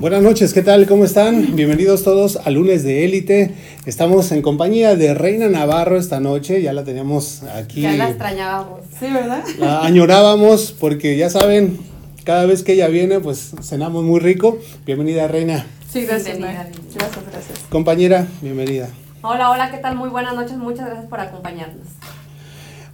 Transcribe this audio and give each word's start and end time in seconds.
Buenas 0.00 0.22
noches, 0.22 0.54
¿qué 0.54 0.62
tal? 0.62 0.86
¿Cómo 0.86 1.04
están? 1.04 1.54
Bienvenidos 1.56 2.04
todos 2.04 2.38
a 2.42 2.48
lunes 2.48 2.84
de 2.84 3.04
élite. 3.04 3.54
Estamos 3.84 4.32
en 4.32 4.40
compañía 4.40 4.96
de 4.96 5.12
Reina 5.12 5.46
Navarro 5.48 5.98
esta 5.98 6.20
noche, 6.20 6.62
ya 6.62 6.72
la 6.72 6.84
teníamos 6.84 7.42
aquí. 7.42 7.82
Ya 7.82 7.92
la 7.92 8.08
extrañábamos. 8.08 8.80
Sí, 8.98 9.12
¿verdad? 9.12 9.44
La 9.58 9.84
añorábamos 9.84 10.72
porque 10.72 11.18
ya 11.18 11.28
saben, 11.28 11.78
cada 12.24 12.46
vez 12.46 12.62
que 12.62 12.72
ella 12.72 12.88
viene, 12.88 13.20
pues 13.20 13.52
cenamos 13.60 14.02
muy 14.02 14.20
rico. 14.20 14.58
Bienvenida, 14.86 15.28
Reina. 15.28 15.66
Sí, 15.92 16.06
gracias. 16.06 16.38
Bienvenida. 16.38 16.66
Gracias, 16.94 17.24
gracias. 17.30 17.58
Compañera, 17.68 18.26
bienvenida. 18.40 18.88
Hola, 19.20 19.50
hola, 19.50 19.70
¿qué 19.70 19.76
tal? 19.76 19.96
Muy 19.96 20.08
buenas 20.08 20.34
noches, 20.34 20.56
muchas 20.56 20.86
gracias 20.86 21.10
por 21.10 21.20
acompañarnos. 21.20 21.88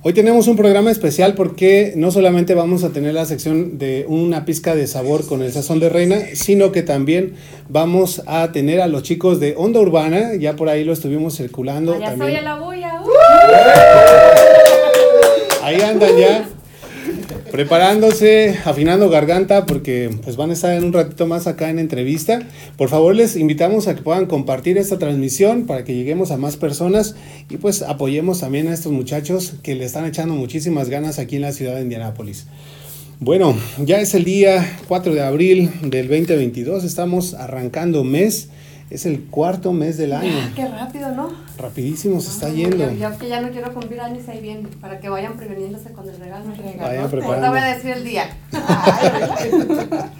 Hoy 0.09 0.13
tenemos 0.13 0.47
un 0.47 0.55
programa 0.55 0.93
especial 0.93 1.35
porque 1.35 1.93
no 1.97 2.13
solamente 2.13 2.55
vamos 2.55 2.85
a 2.85 2.91
tener 2.91 3.13
la 3.13 3.25
sección 3.25 3.77
de 3.77 4.05
una 4.07 4.45
pizca 4.45 4.77
de 4.77 4.87
sabor 4.87 5.27
con 5.27 5.43
el 5.43 5.53
sazón 5.53 5.81
de 5.81 5.89
reina, 5.89 6.21
sino 6.35 6.71
que 6.71 6.85
también 6.85 7.35
vamos 7.69 8.23
a 8.29 8.53
tener 8.53 8.81
a 8.81 8.87
los 8.87 9.03
chicos 9.03 9.41
de 9.41 9.55
Onda 9.57 9.81
Urbana, 9.81 10.37
ya 10.39 10.55
por 10.55 10.69
ahí 10.69 10.85
lo 10.85 10.93
estuvimos 10.93 11.37
circulando. 11.37 11.95
Allá 11.95 12.11
también. 12.11 12.37
estoy 12.37 12.41
a 12.41 12.43
la 12.43 12.61
bulla. 12.61 13.03
¡uh! 13.03 13.11
Ahí 15.65 15.81
andan 15.81 16.17
ya 16.17 16.49
preparándose, 17.51 18.57
afinando 18.65 19.09
garganta 19.09 19.67
porque 19.67 20.11
pues 20.23 20.37
van 20.37 20.51
a 20.51 20.53
estar 20.53 20.75
en 20.75 20.85
un 20.85 20.93
ratito 20.93 21.27
más 21.27 21.47
acá 21.47 21.71
en 21.71 21.79
entrevista. 21.79 22.41
Por 22.77 22.89
favor, 22.89 23.15
les 23.15 23.37
invitamos 23.37 23.89
a 23.89 23.95
que 23.95 24.03
puedan 24.03 24.27
compartir 24.27 24.79
esta 24.79 24.99
transmisión 24.99 25.67
para 25.67 25.85
que 25.85 25.95
lleguemos 25.95 26.31
a 26.31 26.37
más 26.37 26.57
personas 26.57 27.15
y 27.49 27.57
pues 27.57 27.83
apoyemos 27.83 28.41
también 28.41 28.69
a 28.69 28.75
estos 28.75 28.93
muchachos 28.93 29.55
que 29.63 29.75
le 29.75 29.85
están 29.85 30.07
echando 30.07 30.35
muchísimas 30.35 30.89
ganas 30.89 31.19
aquí 31.19 31.37
en 31.37 31.43
la 31.43 31.53
ciudad 31.53 31.77
de 31.77 31.83
Indianápolis. 31.83 32.47
Bueno, 33.19 33.57
ya 33.79 34.01
es 34.01 34.15
el 34.15 34.25
día 34.25 34.79
4 34.89 35.15
de 35.15 35.23
abril 35.23 35.71
del 35.83 36.09
2022, 36.09 36.85
estamos 36.85 37.33
arrancando 37.33 38.05
mes, 38.05 38.51
es 38.89 39.05
el 39.05 39.25
cuarto 39.25 39.73
mes 39.73 39.99
del 39.99 40.13
año. 40.13 40.31
Ya, 40.31 40.53
qué 40.55 40.69
rápido, 40.69 41.11
¿no? 41.11 41.33
Rapidísimo 41.59 42.21
se 42.21 42.31
está 42.31 42.47
Ay, 42.47 42.57
yendo. 42.57 42.77
Yo, 42.77 42.93
yo 42.93 43.19
que 43.19 43.29
ya 43.29 43.41
no 43.41 43.51
quiero 43.51 43.75
cumplir 43.75 44.01
años 44.01 44.29
ahí 44.29 44.41
bien, 44.41 44.69
para 44.81 45.01
que 45.01 45.09
vayan 45.09 45.37
preveniéndose 45.37 45.93
con 45.93 46.09
el 46.09 46.17
regalo. 46.19 46.45
Vayan 46.47 46.81
Ahorita 46.81 47.09
preparando. 47.09 47.51
voy 47.51 47.59
a 47.59 47.65
decir 47.75 47.91
el 47.91 48.05
día. 48.05 48.37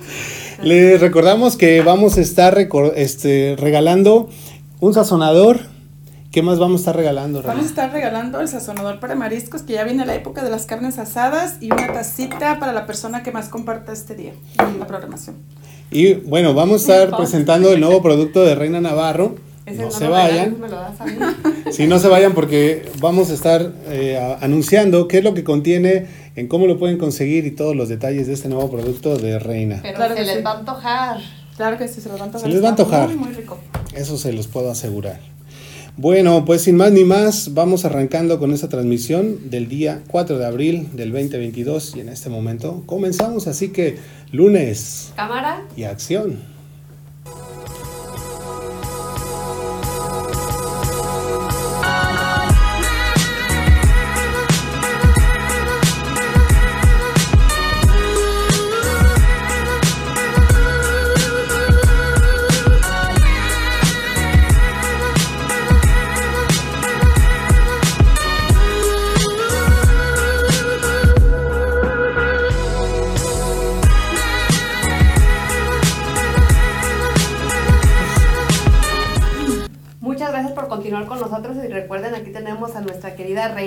Les 0.63 1.01
recordamos 1.01 1.57
que 1.57 1.83
vamos 1.83 2.19
a 2.19 2.21
estar 2.21 2.59
este, 2.97 3.57
regalando 3.59 4.29
un 4.81 4.95
sazonador. 4.95 5.61
¿Qué 6.33 6.43
más 6.43 6.59
vamos 6.59 6.81
a 6.81 6.83
estar 6.83 6.97
regalando? 6.97 7.43
Vamos 7.43 7.65
a 7.65 7.69
estar 7.69 7.93
regalando 7.93 8.41
el 8.41 8.49
sazonador 8.49 9.01
para 9.01 9.15
mariscos, 9.15 9.63
que 9.63 9.75
ya 9.75 9.85
viene 9.85 10.05
la 10.05 10.15
época 10.15 10.43
de 10.43 10.51
las 10.51 10.67
carnes 10.67 10.99
asadas, 10.99 11.57
y 11.61 11.71
una 11.71 11.93
tacita 11.93 12.59
para 12.59 12.73
la 12.73 12.85
persona 12.85 13.23
que 13.23 13.33
más 13.33 13.49
comparta 13.49 13.93
este 13.93 14.15
día, 14.15 14.33
la 14.79 14.87
programación. 14.87 15.37
Y 15.91 16.15
bueno, 16.15 16.53
vamos 16.55 16.89
a 16.89 17.05
estar 17.05 17.17
presentando 17.17 17.73
el 17.73 17.81
nuevo 17.81 18.03
producto 18.03 18.45
de 18.45 18.55
Reina 18.55 18.81
Navarro. 18.81 19.37
Ese 19.67 19.83
No 19.83 19.91
se 19.91 20.05
lo 20.05 20.11
vayan. 20.13 20.61
me 20.61 20.69
lo 20.69 20.77
das 20.77 21.01
a 21.01 21.05
mí. 21.07 21.13
Si 21.73 21.87
no 21.89 21.99
se 21.99 22.07
vayan 22.09 22.33
porque 22.35 22.89
vamos 23.01 23.31
a 23.31 23.35
estar 23.35 23.73
eh, 23.89 24.17
a- 24.17 24.45
anunciando 24.45 25.09
qué 25.09 25.19
es 25.19 25.25
lo 25.25 25.35
que 25.35 25.43
contiene, 25.43 26.07
en 26.37 26.47
cómo 26.47 26.67
lo 26.69 26.79
pueden 26.79 26.97
conseguir 26.99 27.45
y 27.47 27.51
todos 27.51 27.75
los 27.75 27.89
detalles 27.89 28.29
de 28.29 28.35
este 28.35 28.49
nuevo 28.49 28.71
producto 28.71 29.17
de 29.19 29.39
Reina. 29.41 29.81
Pero 29.83 29.97
Claro 29.97 30.15
se 30.17 30.25
les 30.25 30.37
sí. 30.37 30.43
va 30.43 30.53
a 30.53 30.59
antojar. 30.61 31.17
Claro 31.57 31.79
que 31.79 31.89
sí, 31.89 32.01
se 32.01 32.09
los 32.09 32.19
va 32.19 32.23
a 32.23 32.27
antojar. 32.27 32.49
Se 32.49 32.55
les 32.55 32.63
va 32.63 32.69
a 32.69 32.71
antojar. 32.71 33.09
Muy, 33.09 33.17
muy 33.17 33.33
rico. 33.35 33.59
Eso 33.95 34.17
se 34.17 34.33
los 34.33 34.47
puedo 34.47 34.71
asegurar. 34.71 35.19
Bueno, 35.99 36.45
pues 36.45 36.61
sin 36.63 36.77
más 36.77 36.93
ni 36.93 37.05
más, 37.05 37.55
vamos 37.55 37.87
arrancando 37.87 38.39
con 38.39 38.53
esta 38.53 38.69
transmisión 38.69 39.49
del 39.49 39.67
día 39.67 40.03
4 40.11 40.37
de 40.37 40.45
abril 40.45 40.89
del 40.93 41.11
2022 41.11 41.97
y 41.97 42.01
en 42.01 42.11
este 42.11 42.29
momento 42.29 42.83
comenzamos, 42.85 43.47
así 43.47 43.69
que 43.69 43.97
lunes 44.31 45.13
Cámara. 45.17 45.63
y 45.75 45.85
acción. 45.85 46.56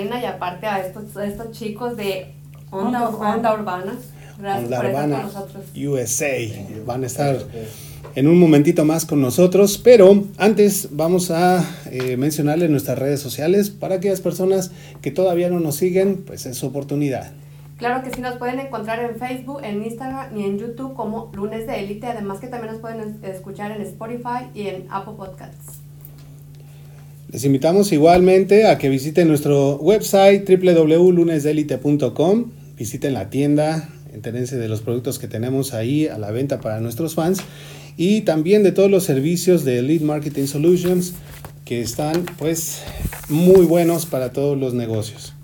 Reina 0.00 0.20
y 0.20 0.24
aparte 0.26 0.66
a 0.66 0.84
estos, 0.86 1.16
a 1.16 1.26
estos 1.26 1.50
chicos 1.52 1.96
de 1.96 2.32
Onda, 2.70 3.08
Onda 3.08 3.10
Urbana. 3.10 3.34
Onda 3.36 3.54
Urbana. 3.54 3.92
Gracias 4.38 4.64
Onda 4.64 4.76
por 4.78 4.86
estar 4.86 5.04
Urbana 5.06 5.16
con 5.22 5.32
nosotros. 5.34 5.64
USA. 5.76 6.84
Van 6.86 7.02
a 7.04 7.06
estar 7.06 7.38
en 8.14 8.26
un 8.26 8.38
momentito 8.40 8.84
más 8.84 9.04
con 9.04 9.20
nosotros, 9.20 9.78
pero 9.78 10.24
antes 10.38 10.88
vamos 10.92 11.30
a 11.30 11.64
eh, 11.90 12.16
mencionarles 12.16 12.70
nuestras 12.70 12.98
redes 12.98 13.20
sociales 13.20 13.68
para 13.70 13.96
aquellas 13.96 14.20
personas 14.20 14.70
que 15.02 15.10
todavía 15.10 15.50
no 15.50 15.60
nos 15.60 15.76
siguen, 15.76 16.22
pues 16.26 16.46
es 16.46 16.56
su 16.56 16.66
oportunidad. 16.68 17.32
Claro 17.76 18.02
que 18.02 18.10
sí, 18.14 18.20
nos 18.20 18.36
pueden 18.36 18.60
encontrar 18.60 19.00
en 19.02 19.16
Facebook, 19.16 19.60
en 19.62 19.82
Instagram 19.84 20.36
y 20.36 20.44
en 20.44 20.58
YouTube 20.58 20.94
como 20.94 21.30
Lunes 21.34 21.66
de 21.66 21.80
Élite. 21.80 22.06
Además 22.08 22.38
que 22.38 22.46
también 22.46 22.72
nos 22.72 22.80
pueden 22.82 23.00
es- 23.22 23.30
escuchar 23.36 23.72
en 23.72 23.80
Spotify 23.82 24.48
y 24.54 24.68
en 24.68 24.86
Apple 24.90 25.14
Podcasts. 25.16 25.79
Les 27.32 27.44
invitamos 27.44 27.92
igualmente 27.92 28.66
a 28.66 28.76
que 28.76 28.88
visiten 28.88 29.28
nuestro 29.28 29.76
website 29.76 30.44
www.lunesdelite.com, 30.48 32.50
visiten 32.76 33.14
la 33.14 33.30
tienda, 33.30 33.88
entérense 34.12 34.58
de 34.58 34.68
los 34.68 34.80
productos 34.80 35.20
que 35.20 35.28
tenemos 35.28 35.72
ahí 35.72 36.08
a 36.08 36.18
la 36.18 36.32
venta 36.32 36.60
para 36.60 36.80
nuestros 36.80 37.14
fans 37.14 37.38
y 37.96 38.22
también 38.22 38.64
de 38.64 38.72
todos 38.72 38.90
los 38.90 39.04
servicios 39.04 39.64
de 39.64 39.80
Lead 39.80 40.00
Marketing 40.00 40.46
Solutions 40.46 41.12
que 41.64 41.80
están 41.80 42.26
pues 42.36 42.82
muy 43.28 43.64
buenos 43.64 44.06
para 44.06 44.32
todos 44.32 44.58
los 44.58 44.74
negocios. 44.74 45.34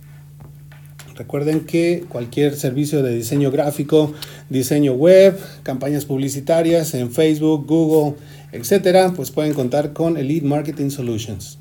Recuerden 1.15 1.61
que 1.61 2.05
cualquier 2.09 2.57
servicio 2.57 3.05
de 3.05 3.15
diseño 3.15 3.53
gráfico, 3.53 4.13
diseño 4.51 4.95
web, 4.95 5.39
campañas 5.63 6.05
publicitarias 6.05 6.95
en 6.95 7.13
Facebook, 7.13 7.65
Google, 7.69 8.17
etcétera, 8.51 9.13
pues 9.15 9.31
pueden 9.31 9.55
contar 9.55 9.93
con 9.93 10.17
Elite 10.17 10.45
Marketing 10.45 10.91
Solutions. 10.91 11.61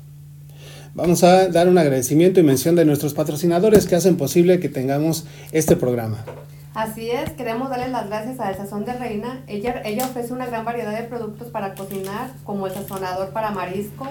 Vamos 0.96 1.22
a 1.24 1.48
dar 1.48 1.68
un 1.68 1.76
agradecimiento 1.76 2.40
y 2.40 2.42
mención 2.42 2.74
de 2.74 2.86
nuestros 2.86 3.12
patrocinadores 3.12 3.86
que 3.86 3.96
hacen 3.96 4.16
posible 4.16 4.60
que 4.60 4.70
tengamos 4.70 5.26
este 5.52 5.76
programa. 5.76 6.24
Así 6.72 7.10
es, 7.10 7.32
queremos 7.32 7.68
darle 7.68 7.88
las 7.88 8.06
gracias 8.06 8.40
a 8.40 8.48
El 8.48 8.56
Sazón 8.56 8.86
de 8.86 8.94
Reina. 8.94 9.42
Ella, 9.46 9.82
ella 9.84 10.06
ofrece 10.06 10.32
una 10.32 10.46
gran 10.46 10.64
variedad 10.64 10.98
de 10.98 11.06
productos 11.06 11.48
para 11.48 11.74
cocinar, 11.74 12.30
como 12.44 12.66
el 12.66 12.72
sazonador 12.72 13.28
para 13.34 13.50
mariscos, 13.50 14.08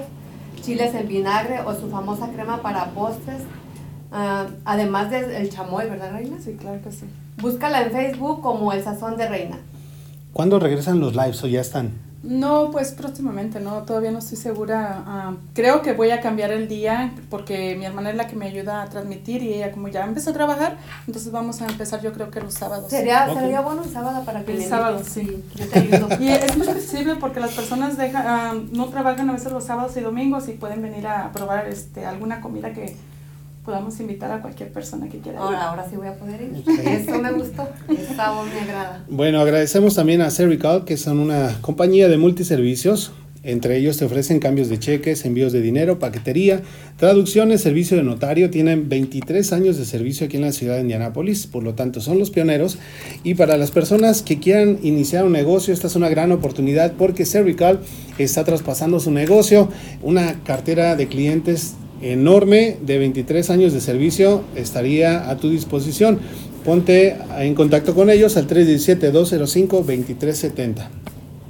chiles 0.62 0.94
en 0.94 1.07
vinagre 1.07 1.62
o 1.66 1.73
su 1.73 1.90
famosa 1.90 2.29
crema 2.31 2.62
para 2.62 2.91
postres, 2.91 3.41
ah, 4.12 4.46
además 4.63 5.09
del 5.09 5.50
chamoy, 5.50 5.90
¿verdad, 5.90 6.12
Reina? 6.13 6.38
Sí, 6.40 6.53
claro 6.53 6.79
que 6.84 6.91
sí. 6.91 7.07
Búscala 7.38 7.81
en 7.81 7.94
Facebook 7.94 8.41
como 8.41 8.72
El 8.72 8.84
Sazón 8.84 9.17
de 9.17 9.28
Reina. 9.28 9.57
¿Cuándo 10.34 10.59
regresan 10.59 11.00
los 11.00 11.16
lives 11.16 11.44
o 11.44 11.47
ya 11.47 11.62
están? 11.62 11.94
No, 12.25 12.72
pues 12.72 12.91
próximamente, 12.91 13.59
no, 13.59 13.84
todavía 13.84 14.12
no 14.12 14.19
estoy 14.19 14.38
segura. 14.38 15.03
ah, 15.06 15.36
creo 15.53 15.81
que 15.81 15.94
voy 15.94 16.09
a 16.09 16.22
cambiar 16.22 16.52
el 16.52 16.68
día 16.68 17.13
porque 17.30 17.75
mi 17.78 17.86
hermana 17.86 18.09
es 18.09 18.16
la 18.16 18.28
que 18.28 18.36
me 18.36 18.47
ayuda 18.47 18.81
a 18.81 18.90
transmitir 18.90 19.44
y 19.44 19.53
ella 19.53 19.72
como 19.72 19.88
ya 19.90 20.03
empezó 20.03 20.31
a 20.31 20.34
trabajar, 20.34 20.78
entonces 21.06 21.31
vamos 21.31 21.62
a 21.62 21.68
empezar 21.68 22.02
yo 22.02 22.14
creo 22.14 22.31
que 22.31 22.41
los 22.41 22.56
sábados. 22.56 22.90
Sería, 22.90 23.31
sería 23.31 23.62
bueno 23.62 23.84
el 23.84 23.90
sábado 23.90 24.25
para 24.25 24.44
que 24.44 24.53
El 24.53 24.58
me 24.58 24.66
sábado, 24.66 25.02
sí. 25.03 25.44
Yo 25.55 25.67
te 25.67 25.79
ayudo. 25.79 26.09
Y 26.20 26.29
es 26.29 26.58
muy 26.58 26.66
flexible 26.66 27.16
porque 27.16 27.40
las 27.40 27.52
personas 27.52 27.97
dejan, 27.97 28.26
ah, 28.26 28.53
no 28.72 28.85
trabajan 28.88 29.29
a 29.29 29.34
veces 29.34 29.52
los 29.52 29.64
sábados 29.64 29.96
y 29.97 30.02
domingos 30.02 30.47
y 30.47 30.53
pueden 30.53 30.82
venir 30.82 31.05
a 31.05 31.32
probar 31.32 31.67
este, 31.67 32.05
alguna 32.05 32.41
comida 32.41 32.73
que 32.73 32.96
podamos 33.66 34.00
invitar 34.00 34.32
a 34.32 34.41
cualquier 34.41 34.72
persona 34.72 35.09
que 35.09 35.17
quiera. 35.17 35.40
ir. 35.40 35.44
Ahora, 35.44 35.70
ahora 35.70 35.90
sí 35.90 35.96
voy 35.96 36.08
a 36.08 36.16
poder 36.16 36.41
ir. 36.41 36.52
Ok. 36.59 36.79
Eso 36.85 37.22
me 37.22 37.32
gustó. 37.32 37.67
Esa 37.90 38.32
voz 38.32 38.47
me 38.53 38.59
agrada. 38.62 39.03
Bueno, 39.09 39.41
agradecemos 39.41 39.96
también 39.96 40.22
a 40.22 40.29
Cervical, 40.29 40.85
que 40.85 40.97
son 40.97 41.20
una 41.20 41.58
compañía 41.62 42.08
de 42.08 42.17
multiservicios. 42.17 43.12
Entre 43.44 43.78
ellos 43.78 43.97
te 43.97 44.06
ofrecen 44.06 44.40
cambios 44.40 44.70
de 44.70 44.79
cheques, 44.79 45.23
envíos 45.23 45.53
de 45.53 45.62
dinero, 45.62 46.00
paquetería, 46.00 46.64
traducciones, 46.97 47.62
servicio 47.62 47.96
de 47.96 48.02
notario. 48.02 48.50
Tienen 48.50 48.90
23 48.90 49.53
años 49.53 49.78
de 49.78 49.85
servicio 49.85 50.26
aquí 50.26 50.38
en 50.38 50.44
la 50.44 50.52
ciudad 50.52 50.76
de 50.76 50.82
Indianápolis, 50.82 51.46
por 51.46 51.61
lo 51.61 51.76
tanto 51.76 52.02
son 52.02 52.18
los 52.18 52.32
pioneros. 52.32 52.79
Y 53.23 53.35
para 53.35 53.58
las 53.58 53.70
personas 53.70 54.23
que 54.23 54.40
quieran 54.40 54.79
iniciar 54.82 55.26
un 55.26 55.32
negocio, 55.34 55.76
esta 55.76 55.85
es 55.85 55.96
una 55.96 56.09
gran 56.09 56.32
oportunidad 56.32 56.94
porque 56.94 57.23
Cervical 57.23 57.82
está 58.18 58.44
traspasando 58.44 59.00
su 59.00 59.11
negocio, 59.11 59.70
una 60.02 60.41
cartera 60.44 60.96
de 60.96 61.08
clientes 61.08 61.76
enorme 62.02 62.78
de 62.82 62.97
23 62.97 63.50
años 63.50 63.74
de 63.74 63.82
servicio 63.82 64.44
estaría 64.56 65.30
a 65.30 65.36
tu 65.38 65.50
disposición. 65.50 66.20
Ponte 66.64 67.18
en 67.38 67.56
contacto 67.56 67.94
con 67.94 68.09
ellos 68.09 68.38
al 68.38 68.47
317-205-2370. 68.47 70.88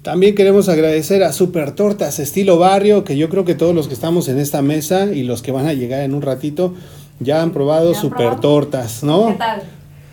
También 0.02 0.35
queremos 0.35 0.70
agradecer 0.70 1.23
a 1.23 1.32
Super 1.32 1.73
Tortas 1.73 2.20
Estilo 2.20 2.58
Barrio, 2.58 3.05
que 3.05 3.19
yo 3.19 3.29
creo 3.29 3.44
que 3.44 3.55
todos 3.55 3.75
los 3.75 3.87
que 3.87 3.93
estamos 3.93 4.29
en 4.29 4.38
esta 4.38 4.62
mesa 4.62 5.12
y 5.12 5.25
los 5.25 5.43
que 5.43 5.52
van 5.52 5.67
a 5.67 5.75
llegar 5.75 6.00
en 6.00 6.14
un 6.14 6.23
ratito 6.23 6.75
ya 7.19 7.43
han 7.43 7.52
probado 7.52 7.93
¿Ya 7.93 8.00
Super 8.00 8.17
probado? 8.17 8.41
Tortas, 8.41 9.02
¿no? 9.02 9.26
¿Qué 9.26 9.35
tal? 9.35 9.62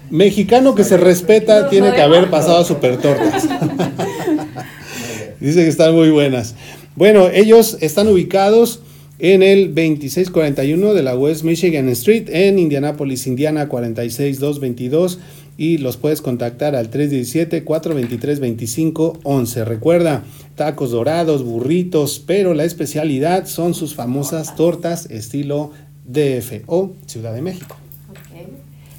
Mexicano 0.10 0.76
que 0.76 0.84
se 0.84 0.98
respeta 0.98 1.62
No, 1.62 1.70
tiene 1.70 1.90
no, 1.90 1.96
que 1.96 2.02
haber 2.02 2.30
pasado 2.30 2.66
Super 2.66 2.98
Tortas. 2.98 3.48
Dice 5.40 5.64
que 5.64 5.70
están 5.70 5.96
muy 5.96 6.10
buenas. 6.10 6.56
Bueno, 6.98 7.30
ellos 7.30 7.78
están 7.80 8.10
ubicados 8.10 8.82
en 9.20 9.42
el 9.42 9.68
2641 9.68 10.94
de 10.94 11.04
la 11.04 11.16
West 11.16 11.44
Michigan 11.44 11.88
Street 11.90 12.28
en 12.28 12.60
Indianapolis, 12.60 13.26
Indiana 13.26 13.70
46222 13.70 15.20
y 15.58 15.80
los 15.80 15.98
puedes 15.98 16.22
contactar 16.22 16.76
al 16.76 16.92
317-423-2511. 16.92 19.66
Recuerda, 19.66 20.22
tacos 20.56 20.92
dorados, 20.92 21.44
burritos, 21.44 22.20
pero 22.20 22.54
la 22.54 22.64
especialidad 22.64 23.48
son 23.48 23.74
sus 23.74 23.96
famosas 23.96 24.56
tortas 24.56 25.08
estilo 25.08 25.72
DF 26.06 26.62
o 26.68 26.92
Ciudad 27.08 27.34
de 27.34 27.42
México. 27.42 27.76
Ok. 28.10 28.18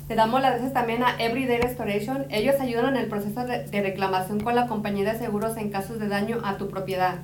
Le 0.08 0.14
damos 0.14 0.42
las 0.42 0.52
gracias 0.52 0.72
también 0.72 1.02
a 1.04 1.16
Everyday 1.18 1.60
Restoration. 1.60 2.26
Ellos 2.30 2.54
ayudan 2.60 2.96
en 2.96 3.02
el 3.02 3.08
proceso 3.08 3.44
de, 3.44 3.64
de 3.64 3.80
reclamación 3.80 4.40
con 4.40 4.56
la 4.56 4.66
compañía 4.66 5.12
de 5.12 5.18
seguros 5.18 5.56
en 5.56 5.70
casos 5.70 6.00
de 6.00 6.08
daño 6.08 6.40
a 6.44 6.56
tu 6.56 6.68
propiedad. 6.68 7.16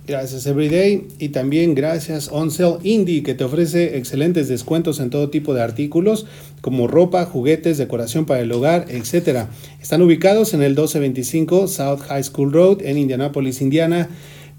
Gracias 0.06 0.46
Everyday 0.46 1.08
y 1.18 1.30
también 1.30 1.74
gracias 1.76 2.28
OnSell 2.30 2.76
Indie 2.82 3.22
que 3.22 3.32
te 3.34 3.44
ofrece 3.44 3.96
excelentes 3.96 4.48
descuentos 4.48 5.00
en 5.00 5.08
todo 5.10 5.30
tipo 5.30 5.54
de 5.54 5.62
artículos 5.62 6.26
como 6.60 6.88
ropa, 6.88 7.24
juguetes, 7.24 7.78
decoración 7.78 8.26
para 8.26 8.40
el 8.40 8.50
hogar, 8.52 8.88
etc. 8.90 9.46
Están 9.80 10.02
ubicados 10.02 10.52
en 10.54 10.62
el 10.62 10.72
1225 10.72 11.68
South 11.68 12.00
High 12.00 12.24
School 12.24 12.52
Road 12.52 12.82
en 12.82 12.98
Indianapolis, 12.98 13.62
Indiana 13.62 14.08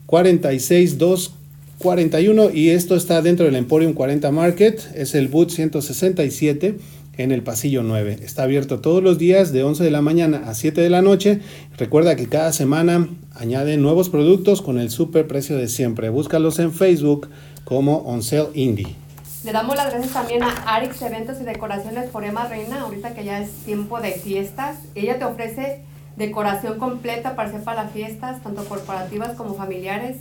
46241 0.08 2.50
y 2.52 2.70
esto 2.70 2.96
está 2.96 3.22
dentro 3.22 3.46
del 3.46 3.58
Emporium 3.58 3.94
40 3.94 4.32
Market, 4.32 4.82
es 4.96 5.14
el 5.14 5.28
boot 5.28 5.52
167 5.52 6.78
en 7.18 7.32
el 7.32 7.44
pasillo 7.44 7.84
9. 7.84 8.20
Está 8.24 8.44
abierto 8.44 8.80
todos 8.80 9.04
los 9.04 9.18
días 9.18 9.52
de 9.52 9.64
11 9.64 9.84
de 9.84 9.92
la 9.92 10.02
mañana 10.02 10.44
a 10.48 10.54
7 10.54 10.82
de 10.82 10.90
la 10.90 11.02
noche. 11.02 11.42
Recuerda 11.78 12.16
que 12.16 12.28
cada 12.28 12.52
semana 12.52 13.08
añaden 13.36 13.82
nuevos 13.82 14.10
productos 14.10 14.62
con 14.62 14.80
el 14.80 14.90
super 14.90 15.28
precio 15.28 15.58
de 15.58 15.68
siempre. 15.68 16.10
Búscalos 16.10 16.60
en 16.60 16.74
Facebook 16.74 17.30
como 17.64 17.98
On 18.00 18.24
Sale 18.24 18.50
Indie. 18.54 18.96
Le 19.44 19.52
damos 19.52 19.76
las 19.76 19.92
gracias 19.92 20.14
también 20.14 20.42
a 20.42 20.52
Arix 20.74 21.02
Eventos 21.02 21.42
y 21.42 21.44
Decoraciones 21.44 22.10
por 22.10 22.24
Emma 22.24 22.48
Reina, 22.48 22.82
ahorita 22.82 23.14
que 23.14 23.26
ya 23.26 23.42
es 23.42 23.52
tiempo 23.66 24.00
de 24.00 24.14
fiestas. 24.14 24.78
Ella 24.96 25.20
te 25.20 25.26
ofrece 25.26 25.82
decoración 26.16 26.80
completa 26.80 27.36
para 27.36 27.50
hacer 27.50 27.62
para 27.62 27.90
fiestas, 27.90 28.42
tanto 28.42 28.64
corporativas 28.66 29.36
como 29.36 29.54
familiares. 29.56 30.18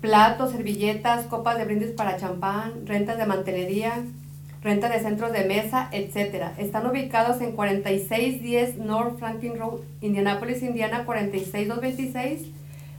Platos, 0.00 0.52
servilletas, 0.52 1.26
copas 1.26 1.58
de 1.58 1.64
brindis 1.64 1.90
para 1.90 2.16
champán, 2.16 2.86
rentas 2.86 3.18
de 3.18 3.26
mantelería, 3.26 4.04
renta 4.62 4.88
de 4.88 5.00
centros 5.00 5.32
de 5.32 5.44
mesa, 5.44 5.88
etcétera. 5.92 6.54
Están 6.58 6.86
ubicados 6.86 7.40
en 7.40 7.52
4610 7.52 8.78
North 8.78 9.18
Franklin 9.18 9.58
Road, 9.58 9.80
Indianapolis, 10.00 10.62
Indiana 10.62 11.04
46226 11.06 12.48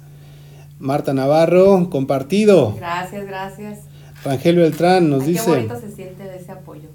Marta 0.77 1.13
Navarro, 1.13 1.89
compartido. 1.89 2.75
Gracias, 2.75 3.25
gracias. 3.25 3.79
Rangel 4.25 4.57
Beltrán 4.57 5.09
nos 5.09 5.21
Ay, 5.21 5.27
Qué 5.27 5.31
dice. 5.31 5.49
bonito 5.51 5.79
se 5.79 5.89
siente 5.95 6.23
de 6.23 6.35
ese 6.35 6.51
apoyo. 6.51 6.89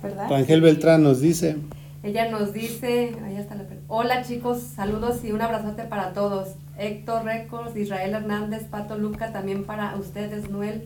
¿Verdad? 0.00 0.30
Rangel 0.30 0.60
Beltrán 0.60 1.02
nos 1.02 1.20
dice. 1.20 1.56
Ella 2.04 2.30
nos 2.30 2.52
dice, 2.52 3.16
ahí 3.24 3.34
está 3.34 3.56
la 3.56 3.64
hola 3.88 4.22
chicos, 4.22 4.60
saludos 4.76 5.24
y 5.24 5.32
un 5.32 5.42
abrazote 5.42 5.82
para 5.86 6.12
todos. 6.12 6.50
Héctor 6.78 7.24
Records, 7.24 7.76
Israel 7.76 8.14
Hernández, 8.14 8.62
Pato 8.70 8.96
Luca, 8.96 9.32
también 9.32 9.64
para 9.64 9.96
ustedes, 9.96 10.50
Noel 10.50 10.84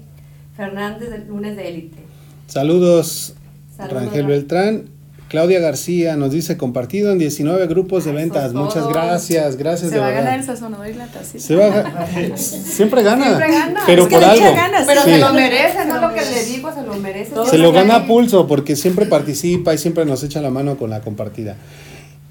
Fernández 0.57 1.11
del 1.11 1.29
lunes 1.29 1.57
de 1.57 1.69
élite. 1.69 1.99
Saludos, 2.47 3.35
Saludos, 3.77 4.03
Rangel 4.03 4.23
Ra- 4.23 4.29
Beltrán. 4.31 5.00
Claudia 5.31 5.61
García 5.61 6.17
nos 6.17 6.33
dice 6.33 6.57
compartido 6.57 7.13
en 7.13 7.19
19 7.19 7.69
grupos 7.69 8.05
de 8.05 8.11
ventas. 8.11 8.53
Muchas 8.53 8.89
gracias, 8.89 9.55
gracias 9.57 9.91
Se 9.91 9.95
de 9.95 10.01
va 10.01 10.09
a 10.09 10.11
verdad. 10.11 10.25
ganar 10.25 10.41
el 10.41 10.45
sazonador 10.45 10.89
y 10.89 10.95
la 10.95 11.07
tacita. 11.07 11.39
Se 11.39 11.55
va 11.55 11.67
a- 11.67 12.37
siempre 12.37 13.05
gana. 13.05 13.27
Siempre 13.27 13.53
gana. 13.53 13.81
Pero 13.87 14.03
Es 14.03 14.09
que 14.09 14.15
por 14.17 14.25
algo. 14.25 14.45
ganas. 14.57 14.87
Pero 14.89 15.03
Sí. 15.05 15.11
se 15.11 15.19
lo 15.19 15.33
merece, 15.33 15.79
Se 15.79 15.87
no 15.87 16.01
lo 16.01 16.13
que 16.13 16.21
le 16.23 16.45
digo, 16.47 16.75
se 16.75 16.83
lo 16.83 16.95
merece. 16.97 17.33
Se 17.49 17.59
lo 17.59 17.71
gana 17.71 17.95
a 17.95 18.07
pulso 18.09 18.49
porque 18.49 18.75
siempre 18.75 19.07
participa 19.07 19.73
y 19.73 19.79
siempre 19.79 20.05
nos 20.05 20.25
echa 20.25 20.41
la 20.41 20.51
mano 20.51 20.77
con 20.77 20.91
la 20.91 21.01
compartida. 21.01 21.55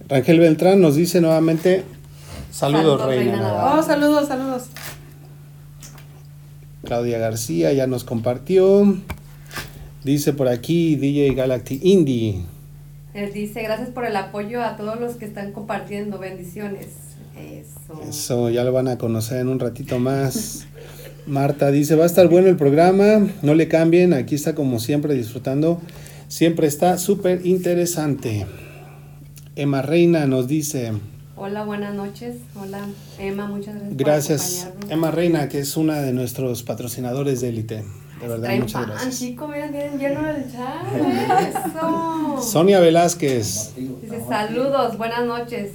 Rangel 0.09 0.39
Beltrán 0.41 0.81
nos 0.81 0.95
dice 0.95 1.21
nuevamente 1.21 1.85
saludos, 2.51 3.05
Reina. 3.05 3.75
Oh, 3.77 3.81
saludos, 3.81 4.27
saludos. 4.27 4.63
Claudia 6.83 7.17
García 7.17 7.71
ya 7.71 7.87
nos 7.87 8.03
compartió. 8.03 8.97
Dice 10.03 10.33
por 10.33 10.49
aquí 10.49 10.97
DJ 10.97 11.33
Galactic 11.33 11.79
Indie. 11.83 12.43
Él 13.19 13.33
dice, 13.33 13.61
gracias 13.63 13.89
por 13.89 14.05
el 14.05 14.15
apoyo 14.15 14.63
a 14.63 14.77
todos 14.77 14.97
los 14.97 15.15
que 15.15 15.25
están 15.25 15.51
compartiendo. 15.51 16.19
Bendiciones. 16.19 16.87
Eso. 17.37 18.01
Eso, 18.07 18.49
ya 18.49 18.63
lo 18.63 18.71
van 18.71 18.87
a 18.87 18.97
conocer 18.97 19.39
en 19.39 19.49
un 19.49 19.59
ratito 19.59 19.99
más. 19.99 20.65
Marta 21.27 21.69
dice, 21.69 21.95
va 21.95 22.03
a 22.03 22.07
estar 22.07 22.27
bueno 22.29 22.47
el 22.47 22.55
programa, 22.55 23.27
no 23.41 23.53
le 23.53 23.67
cambien, 23.67 24.13
aquí 24.13 24.35
está 24.35 24.55
como 24.55 24.79
siempre 24.79 25.13
disfrutando, 25.13 25.81
siempre 26.27 26.65
está 26.65 26.97
súper 26.97 27.45
interesante. 27.45 28.47
Emma 29.55 29.81
Reina 29.81 30.25
nos 30.25 30.47
dice, 30.47 30.93
Hola, 31.35 31.65
buenas 31.65 31.93
noches. 31.93 32.37
Hola, 32.55 32.87
Emma, 33.19 33.47
muchas 33.47 33.75
gracias. 33.75 33.97
gracias 33.97 34.73
por. 34.79 34.91
Emma 34.91 35.11
Reina, 35.11 35.49
que 35.49 35.59
es 35.59 35.77
una 35.77 36.01
de 36.01 36.13
nuestros 36.13 36.63
patrocinadores 36.63 37.41
de 37.41 37.49
élite. 37.49 37.83
De 38.21 38.27
verdad, 38.27 38.43
Traen 38.43 38.59
muchas 38.61 38.81
pan, 38.81 38.91
gracias. 38.91 39.19
chico, 39.19 39.47
miren, 39.47 39.71
tienen 39.71 39.97
lleno 39.99 40.29
el 40.29 40.51
chat. 40.51 40.83
Eso. 41.75 42.41
Sonia 42.41 42.79
Velázquez 42.79 43.73
Dice, 43.75 44.21
saludos, 44.27 44.97
buenas 44.97 45.25
noches. 45.25 45.71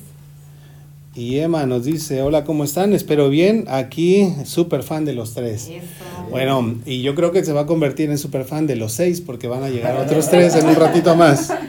y 1.14 1.38
Emma 1.38 1.64
nos 1.64 1.84
dice, 1.84 2.20
hola, 2.22 2.44
¿cómo 2.44 2.64
están? 2.64 2.92
Espero 2.92 3.28
bien, 3.30 3.64
aquí 3.68 4.34
súper 4.44 4.82
fan 4.82 5.04
de 5.04 5.14
los 5.14 5.32
tres. 5.34 5.68
Eso. 5.68 5.82
Bueno, 6.30 6.74
y 6.84 7.02
yo 7.02 7.14
creo 7.14 7.32
que 7.32 7.44
se 7.44 7.52
va 7.52 7.62
a 7.62 7.66
convertir 7.66 8.10
en 8.10 8.18
super 8.18 8.44
fan 8.44 8.66
de 8.66 8.76
los 8.76 8.92
seis 8.92 9.20
porque 9.20 9.46
van 9.48 9.62
a 9.62 9.68
llegar 9.70 9.96
otros 9.96 10.28
tres 10.28 10.54
en 10.56 10.66
un 10.66 10.74
ratito 10.74 11.14
más. 11.16 11.52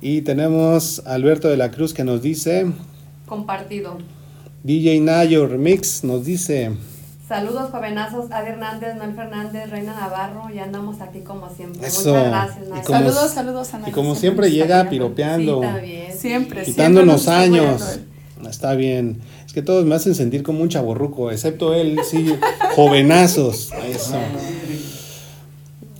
Y 0.00 0.22
tenemos 0.22 1.02
a 1.06 1.14
Alberto 1.14 1.48
de 1.48 1.56
la 1.56 1.72
Cruz 1.72 1.92
que 1.92 2.04
nos 2.04 2.22
dice, 2.22 2.66
Compartido. 3.26 3.98
DJ 4.62 5.00
Nayo 5.00 5.48
Remix 5.48 6.04
nos 6.04 6.24
dice, 6.24 6.70
Saludos, 7.28 7.70
jovenazos. 7.70 8.30
Adi 8.30 8.48
Hernández, 8.50 8.94
Noel 8.96 9.14
Fernández, 9.14 9.68
Reina 9.70 9.92
Navarro. 9.94 10.48
Ya 10.54 10.64
andamos 10.64 11.00
aquí 11.02 11.20
como 11.20 11.48
siempre. 11.54 11.86
Eso. 11.86 12.10
Muchas 12.14 12.28
gracias, 12.28 12.58
Y 12.66 12.70
Nadia. 12.70 12.82
como- 12.84 12.98
Saludos, 12.98 13.30
saludos 13.32 13.74
a 13.74 13.88
y 13.88 13.92
como 13.92 14.14
siempre 14.14 14.50
llega 14.50 14.88
piropeando, 14.88 15.56
Sí, 15.60 15.66
también. 15.66 16.18
Siempre, 16.18 16.62
quitándonos 16.62 17.22
siempre 17.22 17.42
años. 17.60 18.00
Está 18.48 18.74
bien. 18.74 19.18
Es 19.46 19.52
que 19.52 19.60
todos 19.62 19.84
me 19.84 19.94
hacen 19.94 20.14
sentir 20.14 20.42
como 20.42 20.62
un 20.62 20.68
chaborruco, 20.70 21.30
excepto 21.30 21.74
él, 21.74 21.98
sí, 22.08 22.34
jovenazos. 22.76 23.72
Eso. 23.90 24.16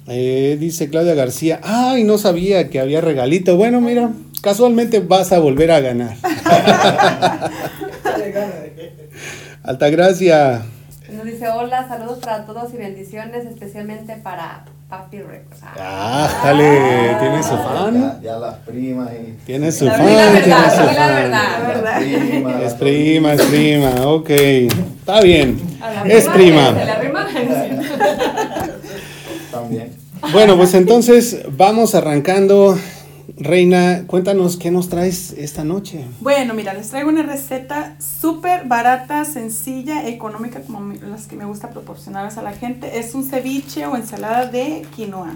Eh, 0.06 0.56
dice 0.58 0.88
Claudia 0.88 1.14
García, 1.14 1.60
ay, 1.62 2.04
no 2.04 2.16
sabía 2.16 2.70
que 2.70 2.80
había 2.80 3.02
regalito. 3.02 3.56
Bueno, 3.56 3.82
mira, 3.82 4.12
casualmente 4.40 5.00
vas 5.00 5.32
a 5.32 5.38
volver 5.40 5.72
a 5.72 5.80
ganar. 5.80 6.16
Altagracia, 9.62 10.62
Nos 11.12 11.24
dice, 11.24 11.48
hola, 11.48 11.88
saludos 11.88 12.18
para 12.18 12.44
todos 12.44 12.72
y 12.74 12.76
bendiciones, 12.76 13.46
especialmente 13.46 14.14
para 14.16 14.64
Papi 14.90 15.18
Records. 15.20 15.60
ah, 15.78 16.28
jale, 16.42 17.16
tiene 17.20 17.42
su 17.42 17.56
fan. 17.56 18.20
ya 18.22 18.36
las 18.38 18.56
primas 18.56 19.08
y. 19.12 19.32
Tiene 19.46 19.72
su 19.72 19.86
La 19.86 19.92
fan, 19.94 20.04
verdad, 20.06 20.44
tiene 20.44 20.70
su 20.70 22.42
la 22.44 22.50
fan. 22.50 22.62
Es 22.62 22.74
prima, 22.74 23.32
es 23.34 23.42
prima, 23.42 23.90
ok. 24.06 24.30
Está 24.30 25.20
bien. 25.22 25.58
A 25.80 25.90
la 25.90 26.02
Es 26.02 26.28
prima. 26.28 26.70
la 26.72 26.98
rima. 26.98 27.26
También. 29.50 29.96
Bueno, 30.32 30.56
pues 30.56 30.74
entonces 30.74 31.38
vamos 31.56 31.94
arrancando. 31.94 32.78
Reina, 33.36 34.04
cuéntanos 34.06 34.56
qué 34.56 34.70
nos 34.70 34.88
traes 34.88 35.32
esta 35.36 35.62
noche. 35.62 36.04
Bueno, 36.20 36.54
mira, 36.54 36.72
les 36.72 36.88
traigo 36.88 37.10
una 37.10 37.22
receta 37.22 37.94
súper 38.00 38.64
barata, 38.66 39.24
sencilla, 39.26 40.08
económica, 40.08 40.62
como 40.62 40.80
mi- 40.80 40.98
las 40.98 41.26
que 41.26 41.36
me 41.36 41.44
gusta 41.44 41.68
proporcionarles 41.70 42.38
a 42.38 42.42
la 42.42 42.52
gente. 42.52 42.98
Es 42.98 43.14
un 43.14 43.24
ceviche 43.28 43.86
o 43.86 43.96
ensalada 43.96 44.46
de 44.46 44.86
quinoa. 44.96 45.34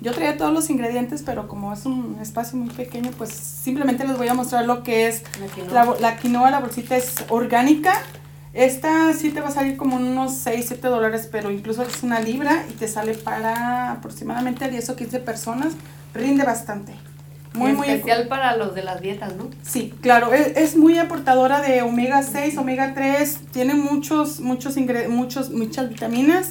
Yo 0.00 0.12
traía 0.12 0.36
todos 0.36 0.52
los 0.52 0.68
ingredientes, 0.68 1.22
pero 1.24 1.46
como 1.46 1.72
es 1.72 1.86
un 1.86 2.18
espacio 2.20 2.58
muy 2.58 2.70
pequeño, 2.70 3.12
pues 3.16 3.30
simplemente 3.30 4.04
les 4.06 4.18
voy 4.18 4.28
a 4.28 4.34
mostrar 4.34 4.64
lo 4.66 4.82
que 4.82 5.06
es 5.06 5.22
La 5.40 5.46
quinoa. 5.46 5.72
la, 5.72 6.00
la 6.00 6.16
quinoa. 6.16 6.50
La 6.50 6.58
bolsita 6.60 6.96
es 6.96 7.14
orgánica. 7.28 7.94
Esta 8.52 9.12
sí 9.12 9.30
te 9.30 9.40
va 9.40 9.48
a 9.48 9.52
salir 9.52 9.76
como 9.76 9.96
unos 9.96 10.34
6, 10.34 10.66
7 10.68 10.88
dólares, 10.88 11.28
pero 11.30 11.50
incluso 11.52 11.82
es 11.82 12.02
una 12.02 12.18
libra 12.20 12.64
y 12.68 12.72
te 12.72 12.88
sale 12.88 13.14
para 13.14 13.92
aproximadamente 13.92 14.68
10 14.68 14.90
o 14.90 14.96
15 14.96 15.20
personas. 15.20 15.72
Rinde 16.14 16.44
bastante. 16.44 16.92
Muy, 17.54 17.72
muy 17.72 17.88
especial 17.88 18.28
para 18.28 18.54
los 18.56 18.74
de 18.74 18.82
las 18.84 19.00
dietas, 19.00 19.34
¿no? 19.36 19.48
Sí, 19.62 19.94
claro, 20.02 20.34
es, 20.34 20.56
es 20.58 20.76
muy 20.76 20.98
aportadora 20.98 21.62
de 21.62 21.80
omega 21.80 22.22
6, 22.22 22.58
omega 22.58 22.92
3, 22.94 23.38
tiene 23.50 23.72
muchos, 23.74 24.40
muchos, 24.40 24.76
ingre- 24.76 25.08
muchos, 25.08 25.48
muchas 25.50 25.88
vitaminas 25.88 26.50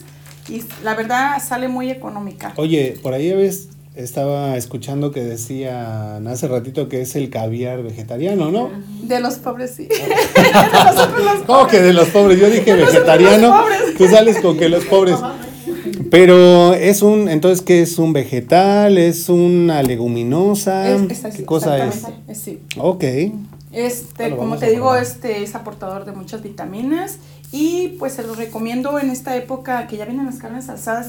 y 0.50 0.64
la 0.84 0.96
verdad 0.96 1.38
sale 1.48 1.68
muy 1.68 1.92
económica. 1.92 2.54
Oye, 2.56 2.98
por 3.04 3.14
ahí 3.14 3.32
ves, 3.34 3.70
estaba 3.94 4.58
escuchando 4.58 5.12
que 5.12 5.22
decían 5.24 6.28
hace 6.28 6.48
ratito 6.48 6.90
que 6.90 7.02
es 7.02 7.16
el 7.16 7.30
caviar 7.30 7.84
vegetariano, 7.84 8.50
¿no? 8.50 8.72
De 9.04 9.20
los 9.20 9.36
pobres, 9.36 9.76
sí. 9.76 9.84
De 9.88 11.46
¿Cómo 11.46 11.68
que 11.68 11.82
de 11.82 11.94
los 11.94 12.08
pobres? 12.10 12.40
Yo 12.40 12.50
dije 12.50 12.74
vegetariano. 12.74 13.52
pobres. 13.62 13.96
Tú 13.96 14.08
sales 14.08 14.40
con 14.42 14.58
que 14.58 14.70
los 14.70 14.84
pobres. 14.86 15.16
Pero 16.12 16.74
es 16.74 17.02
un, 17.02 17.30
entonces, 17.30 17.64
¿qué 17.66 17.82
es 17.82 17.98
un 17.98 18.14
vegetal? 18.14 18.98
¿Es 18.98 19.30
una 19.30 19.84
leguminosa? 19.84 20.90
Es- 20.90 21.12
es 21.12 21.26
así, 21.26 21.38
¿Qué 21.40 21.46
cosa 21.46 21.86
es? 21.88 22.04
es? 22.28 22.38
Sí. 22.38 22.60
Ok. 22.78 23.04
Este, 23.72 24.36
como 24.38 24.58
te 24.58 24.68
a 24.68 24.70
digo, 24.70 24.96
este 24.96 25.44
es 25.44 25.54
aportador 25.54 26.06
de 26.06 26.14
muchas 26.14 26.42
vitaminas 26.42 27.18
y 27.52 27.90
pues 28.00 28.14
se 28.14 28.24
los 28.24 28.38
recomiendo 28.38 29.00
en 29.00 29.10
esta 29.10 29.36
época 29.36 29.88
que 29.88 29.98
ya 29.98 30.06
vienen 30.06 30.26
las 30.26 30.38
carnes 30.38 30.70
asadas 30.70 31.08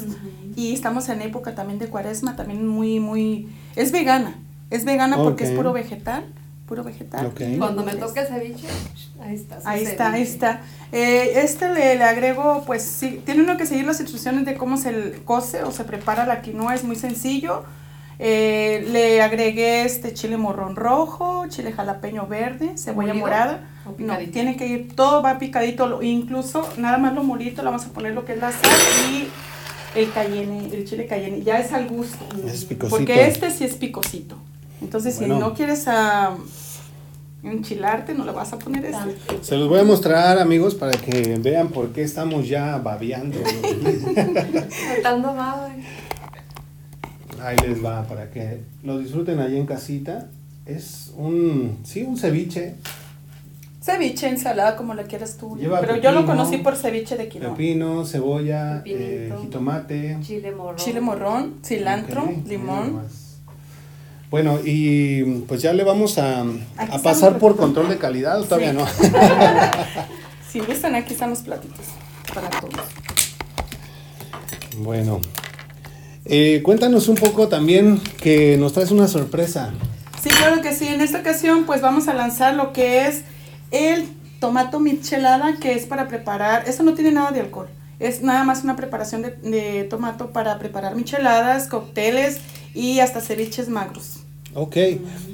y 0.57 0.75
estamos 0.75 1.09
en 1.09 1.23
época 1.23 1.55
también 1.55 1.79
de 1.79 1.87
cuaresma, 1.87 2.35
también 2.35 2.67
muy, 2.67 2.99
muy, 2.99 3.49
es 3.77 3.93
vegana, 3.93 4.37
es 4.71 4.85
vegana 4.85 5.17
porque 5.17 5.45
es 5.45 5.51
puro 5.53 5.73
vegetal, 5.73 6.25
puro 6.67 6.83
vegetal. 6.85 7.33
Cuando 7.59 7.83
me 7.85 7.95
toque 7.95 8.21
el 8.21 8.27
ceviche, 8.27 8.67
ahí 9.21 9.35
está. 9.37 9.59
Ahí 9.65 9.85
está, 9.85 10.07
ahí 10.13 10.25
ceviche. 10.27 10.33
está. 10.33 10.61
Eh, 10.93 11.41
este 11.43 11.73
le, 11.73 11.97
le 11.97 12.05
agrego, 12.05 12.65
pues 12.67 12.83
sí, 12.83 13.21
tiene 13.25 13.43
uno 13.43 13.57
que 13.57 13.67
seguir 13.67 13.87
las 13.87 14.01
instrucciones 14.01 14.45
de 14.45 14.55
cómo 14.57 14.77
se 14.77 15.21
cose 15.25 15.63
o 15.63 15.71
se 15.71 15.85
prepara 15.85 16.27
la 16.27 16.43
quinoa, 16.43 16.75
es 16.75 16.85
muy 16.85 16.97
sencillo. 16.97 17.65
Eh, 18.19 18.87
le 18.91 19.21
agregué 19.23 19.85
este 19.85 20.15
chile 20.15 20.37
morrón 20.39 20.75
rojo, 20.75 21.45
chile 21.49 21.73
jalapeño 21.73 22.27
verde, 22.27 22.73
cebolla 22.79 23.09
¿Molido 23.09 23.27
morada. 23.27 23.61
No, 23.99 24.17
tiene 24.33 24.57
que 24.57 24.67
ir, 24.67 24.97
todo 24.97 25.23
va 25.23 25.39
picadito, 25.39 25.87
lo- 25.87 26.03
incluso 26.03 26.67
nada 26.79 26.97
más 26.99 27.13
lo 27.15 27.23
molito, 27.23 27.63
le 27.63 27.67
vamos 27.67 27.85
a 27.85 27.91
poner 27.91 28.15
lo 28.15 28.25
que 28.25 28.33
es 28.33 28.41
la 28.41 28.51
sal 28.53 28.71
y 29.13 29.29
el 29.99 30.11
cayenne, 30.13 30.71
el 30.75 30.85
chile 30.87 31.07
cayenne, 31.07 31.43
ya 31.45 31.59
es 31.59 31.73
al 31.73 31.89
gusto. 31.89 32.25
Es 32.47 32.65
picosito. 32.65 32.97
Porque 32.97 33.29
este 33.29 33.51
sí 33.51 33.65
es 33.65 33.75
picosito. 33.75 34.37
Entonces, 34.81 35.19
Bueno. 35.19 35.35
si 35.37 35.41
no 35.41 35.55
quieres 35.55 35.85
ah, 35.89 36.37
enchilarte, 37.43 38.15
no 38.15 38.25
le 38.25 38.33
vas 38.33 38.53
a 38.53 38.59
poner 38.59 38.85
este. 38.85 39.17
Se 39.43 39.57
los 39.57 39.69
voy 39.69 39.81
a 39.81 39.85
mostrar, 39.85 40.39
amigos, 40.39 40.75
para 40.75 40.93
que 40.93 41.39
vean 41.41 41.69
por 41.69 41.93
qué 41.93 42.03
estamos 42.03 42.49
ya 42.49 42.79
babeando. 42.79 43.39
Soltando 44.95 45.29
baba. 45.35 45.71
Ahí 47.43 47.57
les 47.67 47.85
va, 47.85 48.03
para 48.05 48.31
que 48.31 48.63
lo 48.83 48.99
disfruten 48.99 49.39
allí 49.41 49.57
en 49.57 49.67
casita. 49.67 50.29
Es 50.65 51.13
un, 51.17 51.79
sí, 51.85 52.03
un 52.03 52.17
ceviche, 52.17 52.75
Ceviche, 53.81 54.29
ensalada, 54.29 54.75
como 54.75 54.95
la 54.95 55.05
quieras 55.05 55.37
tú. 55.37 55.57
Lleva 55.57 55.81
Pero 55.81 55.95
yo 55.99 56.11
lo 56.11 56.27
conocí 56.27 56.57
por 56.59 56.75
ceviche 56.75 57.17
de 57.17 57.29
quinoa. 57.29 57.51
pepino, 57.53 58.05
cebolla, 58.05 58.83
eh, 58.85 59.33
jitomate. 59.43 60.17
Chile 60.23 60.51
morrón. 60.51 60.77
Chile 60.77 61.01
morrón, 61.01 61.55
cilantro, 61.65 62.29
limón. 62.47 63.03
Bueno, 64.31 64.59
y 64.65 65.23
pues 65.47 65.63
ya 65.63 65.73
le 65.73 65.85
vamos 65.85 66.19
a, 66.19 66.41
a 66.77 66.99
pasar 67.03 67.39
por 67.39 67.57
control 67.57 67.89
de 67.89 67.99
calidad, 67.99 68.41
¿o 68.41 68.45
todavía 68.45 68.71
Sí. 68.73 68.77
no. 68.77 68.87
Si 70.53 70.61
gustan, 70.61 70.95
aquí 70.95 71.13
están 71.13 71.31
los 71.31 71.41
platitos 71.41 71.85
para 72.35 72.49
todos. 72.49 72.73
Bueno, 74.79 75.21
eh, 76.25 76.61
cuéntanos 76.65 77.09
un 77.09 77.17
poco 77.17 77.49
también 77.49 78.01
que 78.21 78.57
nos 78.57 78.73
traes 78.73 78.91
una 78.91 79.07
sorpresa. 79.09 79.71
Sí, 80.23 80.29
claro 80.31 80.63
que 80.63 80.73
sí. 80.75 80.89
En 80.89 81.01
esta 81.01 81.21
ocasión, 81.21 81.65
pues 81.67 81.81
vamos 81.83 82.09
a 82.09 82.15
lanzar 82.15 82.55
lo 82.55 82.73
que 82.73 83.07
es 83.07 83.23
el 83.71 84.09
tomato 84.41 84.81
michelada, 84.81 85.57
que 85.61 85.75
es 85.75 85.85
para 85.87 86.09
preparar. 86.09 86.65
Eso 86.67 86.83
no 86.83 86.95
tiene 86.95 87.13
nada 87.13 87.31
de 87.33 87.41
alcohol. 87.41 87.69
Es 87.99 88.23
nada 88.23 88.45
más 88.45 88.65
una 88.65 88.77
preparación 88.77 89.23
de, 89.23 89.31
de 89.31 89.85
tomato 89.85 90.31
para 90.31 90.59
preparar 90.59 90.95
micheladas, 90.97 91.67
cócteles 91.69 92.39
y 92.77 93.01
hasta 93.01 93.21
ceviches 93.21 93.69
magros. 93.69 94.21
Ok, 94.55 94.77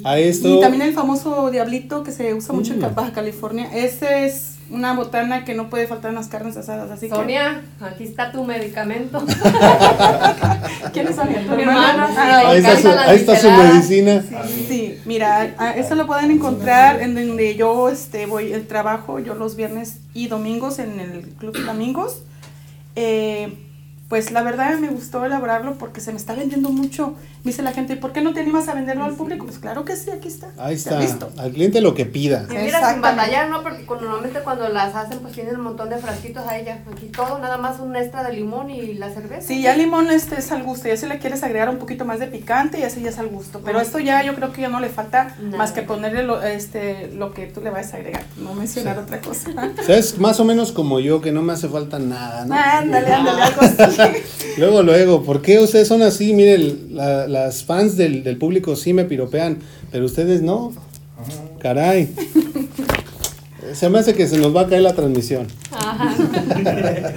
a 0.03 0.17
esto... 0.19 0.49
Y 0.57 0.59
también 0.59 0.81
el 0.83 0.93
famoso 0.93 1.49
diablito 1.51 2.03
que 2.03 2.11
se 2.11 2.33
usa 2.33 2.53
mucho 2.53 2.73
en 2.73 2.79
Mm. 2.79 2.93
Baja 2.95 3.13
California. 3.13 3.69
Ese 3.73 4.25
es 4.25 4.55
una 4.69 4.93
botana 4.93 5.45
que 5.45 5.53
no 5.53 5.69
puede 5.69 5.87
faltar 5.87 6.09
en 6.09 6.15
las 6.15 6.27
carnes 6.27 6.57
asadas. 6.57 6.91
Así 6.91 7.07
Sonia, 7.07 7.61
aquí 7.79 8.03
está 8.03 8.31
tu 8.33 8.43
medicamento. 8.43 9.23
¿Quién 10.93 11.07
es 11.07 11.15
Sonia? 11.15 11.45
¿Tu 11.45 11.55
Mi 11.55 11.61
hermana? 11.63 12.07
Ah, 12.17 12.49
Ahí 12.49 12.57
está, 12.59 12.77
su, 12.77 12.87
ahí 12.89 13.15
está 13.17 13.57
medicina. 13.73 14.23
Sí, 14.67 14.99
mira, 15.05 15.53
a- 15.57 15.71
eso 15.71 15.95
lo 15.95 16.05
pueden 16.07 16.31
encontrar 16.31 17.01
en 17.01 17.15
donde 17.15 17.55
yo 17.55 17.89
este, 17.89 18.25
voy 18.25 18.51
el 18.53 18.67
trabajo, 18.67 19.19
yo 19.19 19.35
los 19.35 19.55
viernes 19.55 19.97
y 20.13 20.27
domingos 20.27 20.79
en 20.79 20.99
el 20.99 21.21
Club 21.39 21.55
Flamingos. 21.57 22.23
Eh, 22.95 23.53
pues 24.09 24.31
la 24.31 24.43
verdad 24.43 24.77
me 24.79 24.89
gustó 24.89 25.25
elaborarlo 25.25 25.75
porque 25.77 26.01
se 26.01 26.11
me 26.11 26.17
está 26.17 26.33
vendiendo 26.35 26.69
mucho. 26.69 27.15
Me 27.43 27.51
dice 27.51 27.61
la 27.61 27.73
gente, 27.73 27.97
¿por 27.97 28.13
qué 28.13 28.21
no 28.21 28.31
te 28.33 28.39
animas 28.39 28.69
a 28.69 28.73
venderlo 28.73 29.03
al 29.03 29.15
público? 29.15 29.45
Pues 29.45 29.59
claro 29.59 29.83
que 29.83 29.97
sí, 29.97 30.09
aquí 30.11 30.29
está. 30.29 30.47
Ahí 30.57 30.75
Ya 30.77 30.91
está. 30.91 30.99
listo. 31.01 31.29
Al 31.37 31.51
cliente 31.51 31.81
lo 31.81 31.93
que 31.93 32.05
pida. 32.05 32.45
Y 32.49 32.55
mira, 32.55 32.89
sin 32.93 33.01
batallar, 33.01 33.49
¿no? 33.49 33.61
Porque 33.63 33.83
normalmente 33.85 34.39
cuando 34.39 34.69
las 34.69 34.95
hacen, 34.95 35.19
pues 35.19 35.33
tienen 35.33 35.57
un 35.57 35.63
montón 35.63 35.89
de 35.89 35.97
frasquitos 35.97 36.47
a 36.47 36.57
ella. 36.57 36.79
Aquí 36.89 37.07
todo, 37.07 37.39
nada 37.39 37.57
más 37.57 37.81
un 37.81 37.97
extra 37.97 38.23
de 38.23 38.31
limón 38.31 38.69
y 38.69 38.93
la 38.93 39.09
cerveza. 39.09 39.45
Sí, 39.45 39.61
ya 39.61 39.75
limón 39.75 40.09
este 40.09 40.39
es 40.39 40.53
al 40.53 40.63
gusto. 40.63 40.87
Ya 40.87 40.95
si 40.95 41.05
le 41.05 41.19
quieres 41.19 41.43
agregar 41.43 41.67
un 41.69 41.79
poquito 41.79 42.05
más 42.05 42.19
de 42.19 42.27
picante, 42.27 42.79
ya 42.79 42.89
sí 42.89 43.01
ya 43.01 43.09
es 43.09 43.19
al 43.19 43.27
gusto. 43.27 43.59
Pero 43.65 43.81
esto 43.81 43.99
ya 43.99 44.23
yo 44.23 44.35
creo 44.35 44.53
que 44.53 44.61
ya 44.61 44.69
no 44.69 44.79
le 44.79 44.87
falta 44.87 45.35
Nada. 45.41 45.57
más 45.57 45.73
que 45.73 45.81
ponerle 45.81 46.23
lo, 46.23 46.41
este, 46.41 47.09
lo 47.13 47.33
que 47.33 47.47
tú 47.47 47.59
le 47.59 47.71
vayas 47.71 47.93
a 47.93 47.97
agregar. 47.97 48.23
No 48.37 48.53
mencionar 48.53 48.95
Sí. 48.95 49.01
otra 49.03 49.19
cosa. 49.19 49.49
O 49.81 49.83
sea, 49.83 49.97
es 49.97 50.17
más 50.17 50.39
o 50.39 50.45
menos 50.45 50.71
como 50.71 51.01
yo, 51.01 51.19
que 51.19 51.33
no 51.33 51.41
me 51.41 51.51
hace 51.51 51.67
falta 51.67 51.99
nada, 51.99 52.45
¿no? 52.45 52.55
ándale, 52.55 53.11
ándale, 53.13 53.41
algo 53.41 53.61
así. 53.63 54.01
Luego, 54.57 54.83
luego, 54.83 55.23
¿por 55.23 55.41
qué 55.41 55.57
ustedes 55.57 55.87
son 55.87 56.03
así? 56.03 56.31
Miren, 56.33 56.89
la- 56.95 57.27
las 57.33 57.65
fans 57.65 57.97
del, 57.97 58.23
del 58.23 58.37
público 58.37 58.75
sí 58.77 58.93
me 58.93 59.03
piropean, 59.03 59.57
pero 59.91 60.05
ustedes 60.05 60.41
no. 60.41 60.71
Caray. 61.59 62.13
Se 63.73 63.89
me 63.89 63.99
hace 63.99 64.13
que 64.13 64.27
se 64.27 64.37
nos 64.37 64.55
va 64.55 64.61
a 64.61 64.67
caer 64.67 64.81
la 64.81 64.93
transmisión. 64.93 65.47
Ajá. 65.71 66.13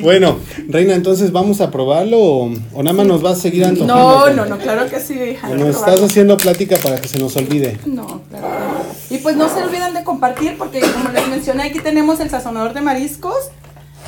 Bueno, 0.00 0.38
Reina, 0.68 0.94
entonces 0.94 1.30
vamos 1.30 1.60
a 1.60 1.70
probarlo 1.70 2.18
o, 2.18 2.52
o 2.72 2.82
nada 2.82 2.96
más 2.96 3.06
nos 3.06 3.20
vas 3.20 3.38
a 3.38 3.42
seguir 3.42 3.64
antojando. 3.66 3.94
No, 3.94 4.30
no, 4.30 4.46
no, 4.46 4.56
claro 4.58 4.88
que 4.88 4.98
sí, 4.98 5.12
hija. 5.14 5.48
O 5.50 5.54
nos 5.54 5.68
estás 5.68 5.82
probarlo. 5.82 6.06
haciendo 6.06 6.36
plática 6.38 6.76
para 6.82 6.98
que 7.00 7.08
se 7.08 7.18
nos 7.18 7.36
olvide. 7.36 7.78
No, 7.84 8.22
claro 8.30 8.46
que 8.48 9.14
no. 9.14 9.16
Y 9.16 9.18
pues 9.18 9.36
no 9.36 9.48
se 9.48 9.62
olviden 9.62 9.92
de 9.92 10.02
compartir 10.02 10.56
porque 10.56 10.80
como 10.80 11.10
les 11.10 11.28
mencioné, 11.28 11.64
aquí 11.64 11.80
tenemos 11.80 12.18
el 12.20 12.30
sazonador 12.30 12.72
de 12.72 12.80
mariscos, 12.80 13.50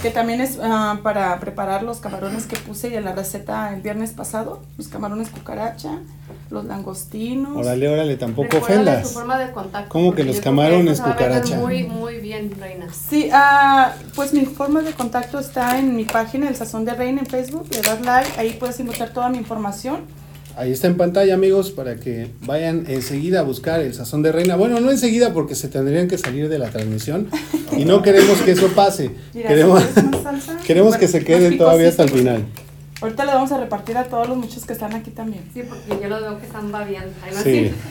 que 0.03 0.11
también 0.11 0.41
es 0.41 0.59
ah, 0.61 0.99
para 1.03 1.39
preparar 1.39 1.85
los 1.85 1.99
camarones 1.99 2.47
que 2.47 2.57
puse 2.57 2.95
en 2.97 3.05
la 3.05 3.13
receta 3.13 3.73
el 3.73 3.83
viernes 3.83 4.11
pasado, 4.11 4.61
los 4.77 4.89
camarones 4.89 5.31
cucaracha, 5.31 6.01
los 6.51 6.65
langostinos. 6.65 7.57
Órale, 7.57 7.89
órale, 7.89 8.17
tampoco 8.17 8.49
Recuérdale 8.51 8.91
ofendas. 8.91 9.09
su 9.09 9.15
forma 9.15 9.39
de 9.39 9.53
contacto. 9.53 9.89
¿Cómo 9.91 10.13
que 10.15 10.25
los 10.25 10.41
camarones 10.41 11.01
cucaracha? 11.01 11.57
Muy, 11.57 11.85
muy 11.85 12.17
bien, 12.17 12.53
Reina. 12.59 12.89
Sí, 12.93 13.31
ah, 13.33 13.93
pues 14.17 14.35
mi 14.35 14.45
forma 14.45 14.83
de 14.83 14.93
contacto 14.93 15.39
está 15.39 15.79
en 15.79 15.95
mi 15.95 16.05
página, 16.05 16.49
El 16.49 16.57
Sazón 16.57 16.85
de 16.85 16.95
Reina 16.95 17.21
en 17.21 17.27
Facebook, 17.27 17.69
le 17.71 17.81
das 17.81 18.01
like, 18.01 18.33
ahí 18.39 18.57
puedes 18.59 18.81
encontrar 18.81 19.11
toda 19.11 19.29
mi 19.29 19.39
información. 19.39 20.01
Ahí 20.57 20.71
está 20.71 20.87
en 20.87 20.97
pantalla, 20.99 21.33
amigos, 21.35 21.71
para 21.71 21.97
que 21.97 22.31
vayan 22.43 22.85
enseguida 22.89 23.41
a 23.41 23.43
buscar 23.43 23.81
el 23.81 23.95
sazón 23.95 24.23
de 24.23 24.33
reina. 24.33 24.55
Bueno, 24.57 24.81
no 24.81 24.91
enseguida 24.91 25.33
porque 25.33 25.55
se 25.55 25.69
tendrían 25.69 26.09
que 26.09 26.19
salir 26.19 26.49
de 26.51 26.59
la 26.59 26.69
transmisión 26.69 27.29
y 27.77 27.85
no 27.87 28.03
queremos 28.03 28.39
que 28.43 28.53
eso 28.53 28.69
pase. 28.69 29.11
Mira, 29.33 29.49
Queremos, 29.49 29.83
si 29.83 29.89
quieres 29.95 30.11
más 30.11 30.23
salsa, 30.23 30.57
queremos 30.67 30.89
bueno, 30.91 31.01
que 31.01 31.09
se 31.09 31.25
queden 31.25 31.57
todavía 31.57 31.89
hasta 31.89 32.03
el 32.03 32.11
final. 32.11 32.45
Ahorita 33.01 33.25
le 33.25 33.33
vamos 33.35 33.51
a 33.51 33.59
repartir 33.59 33.97
a 33.97 34.05
todos 34.05 34.29
los 34.29 34.37
muchos 34.37 34.65
que 34.65 34.75
están 34.75 34.95
aquí 34.95 35.11
también. 35.11 35.43
Sí, 35.55 35.63
porque 35.69 36.01
yo 36.03 36.09
lo 36.09 36.21
veo 36.21 36.39
que 36.39 36.47
están 36.47 36.71
babiando. 36.71 37.13
Ahí 37.25 37.35
va 37.35 37.43
Sí. 37.43 37.73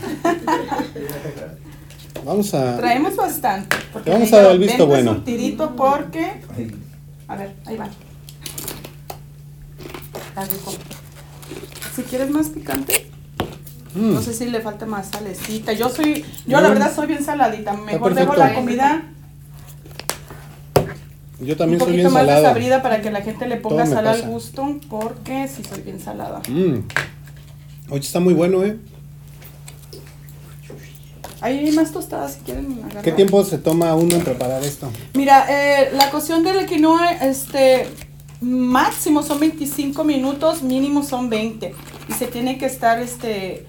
Vamos 2.23 2.53
a... 2.53 2.77
Traemos 2.77 3.15
bastante. 3.15 3.75
Porque 3.91 4.11
Te 4.11 4.15
vamos 4.15 4.31
a 4.31 4.41
dar 4.43 4.51
el 4.51 4.59
visto 4.59 4.87
"Vente 4.87 5.03
bueno". 5.03 5.13
surtidito 5.15 5.75
porque. 5.75 6.33
A 7.27 7.35
ver, 7.35 7.51
ahí 7.65 7.77
va. 7.77 7.89
Está 10.29 10.43
rico. 10.45 10.71
Si 11.95 12.03
quieres 12.03 12.29
más 12.29 12.49
picante, 12.49 13.11
Mm, 13.93 14.13
no 14.13 14.21
sé 14.21 14.33
si 14.33 14.45
le 14.45 14.61
falta 14.61 14.85
más 14.85 15.09
salecita. 15.09 15.73
Yo 15.73 15.89
soy, 15.89 16.23
yo 16.47 16.61
la 16.61 16.69
verdad 16.69 16.93
soy 16.95 17.07
bien 17.07 17.23
saladita. 17.23 17.73
Mejor 17.73 18.13
dejo 18.13 18.35
la 18.35 18.53
comida 18.53 19.03
Yo 21.39 21.53
un 21.53 21.57
también 21.57 21.79
soy 21.79 21.93
bien 21.93 22.07
poquito 22.07 22.25
más 22.25 22.27
desabrida 22.27 22.81
para 22.81 23.01
que 23.01 23.11
la 23.11 23.21
gente 23.21 23.47
le 23.47 23.57
ponga 23.57 23.85
sal 23.85 24.07
al 24.07 24.21
gusto, 24.23 24.79
porque 24.89 25.47
sí 25.47 25.63
soy 25.63 25.81
bien 25.81 25.99
salada. 25.99 26.41
Mm. 26.47 26.85
Oye, 27.89 28.01
está 28.01 28.19
muy 28.19 28.33
bueno, 28.33 28.63
¿eh? 28.63 28.77
Hay 31.41 31.71
más 31.71 31.91
tostadas 31.91 32.35
si 32.35 32.39
quieren 32.41 32.79
agarrar. 32.83 33.03
¿Qué 33.03 33.11
tiempo 33.11 33.43
se 33.43 33.57
toma 33.57 33.95
uno 33.95 34.15
en 34.15 34.23
preparar 34.23 34.63
esto? 34.63 34.89
Mira, 35.15 35.47
eh, 35.49 35.89
la 35.91 36.11
cocción 36.11 36.43
del 36.43 36.67
quinoa, 36.67 37.13
este, 37.13 37.87
máximo 38.41 39.21
son 39.23 39.39
25 39.39 40.03
minutos, 40.03 40.63
mínimo 40.63 41.03
son 41.03 41.29
20. 41.29 41.73
Y 42.09 42.13
se 42.13 42.27
tiene 42.27 42.57
que 42.57 42.65
estar, 42.65 42.99
este, 42.99 43.67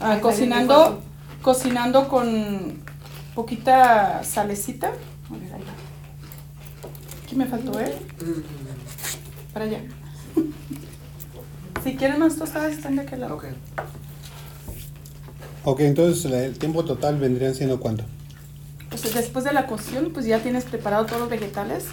ah, 0.00 0.18
cocinando, 0.20 1.02
cocinando 1.42 2.08
con 2.08 2.82
poquita 3.34 4.22
salecita. 4.22 4.88
A 4.88 5.36
ver, 5.36 5.54
ahí 5.54 5.62
va. 5.62 5.72
Aquí 7.24 7.34
me 7.34 7.46
faltó, 7.46 7.80
¿eh? 7.80 7.96
Para 9.52 9.64
allá. 9.64 9.80
si 11.82 11.96
quieren 11.96 12.18
más 12.20 12.36
tostadas, 12.36 12.72
están 12.72 12.96
de 12.96 13.02
aquel 13.02 13.20
lado. 13.20 13.40
Ok, 15.64 15.80
entonces 15.80 16.30
el 16.30 16.58
tiempo 16.58 16.84
total 16.84 17.18
vendrían 17.18 17.54
siendo 17.54 17.80
cuánto? 17.80 18.04
Pues 18.90 19.14
después 19.14 19.44
de 19.44 19.52
la 19.52 19.66
cocción, 19.66 20.10
pues 20.12 20.26
ya 20.26 20.40
tienes 20.40 20.64
preparado 20.64 21.06
todos 21.06 21.20
los 21.20 21.30
vegetales 21.30 21.86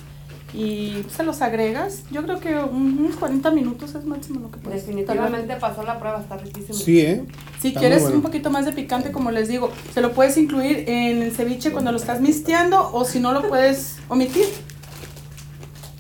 y 0.53 1.03
se 1.15 1.23
los 1.23 1.41
agregas. 1.41 2.03
Yo 2.11 2.23
creo 2.23 2.39
que 2.39 2.55
unos 2.55 3.15
40 3.17 3.51
minutos 3.51 3.93
es 3.95 4.05
máximo 4.05 4.39
lo 4.39 4.51
que 4.51 4.57
puedes 4.57 4.85
Definitivamente 4.85 5.55
pasó 5.57 5.83
la 5.83 5.99
prueba, 5.99 6.19
está 6.21 6.37
riquísimo. 6.37 6.73
Sí, 6.77 7.01
¿eh? 7.01 7.23
Si 7.61 7.69
Está 7.69 7.79
quieres 7.81 8.01
bueno. 8.03 8.17
un 8.17 8.21
poquito 8.21 8.49
más 8.49 8.65
de 8.65 8.71
picante, 8.71 9.11
como 9.11 9.31
les 9.31 9.47
digo, 9.49 9.71
se 9.93 10.01
lo 10.01 10.13
puedes 10.13 10.37
incluir 10.37 10.85
en 10.87 11.21
el 11.21 11.31
ceviche 11.33 11.71
cuando 11.71 11.91
lo 11.91 11.97
estás 11.97 12.21
misteando 12.21 12.89
o 12.93 13.03
si 13.05 13.19
no 13.19 13.33
lo 13.33 13.47
puedes 13.47 13.97
omitir. 14.07 14.45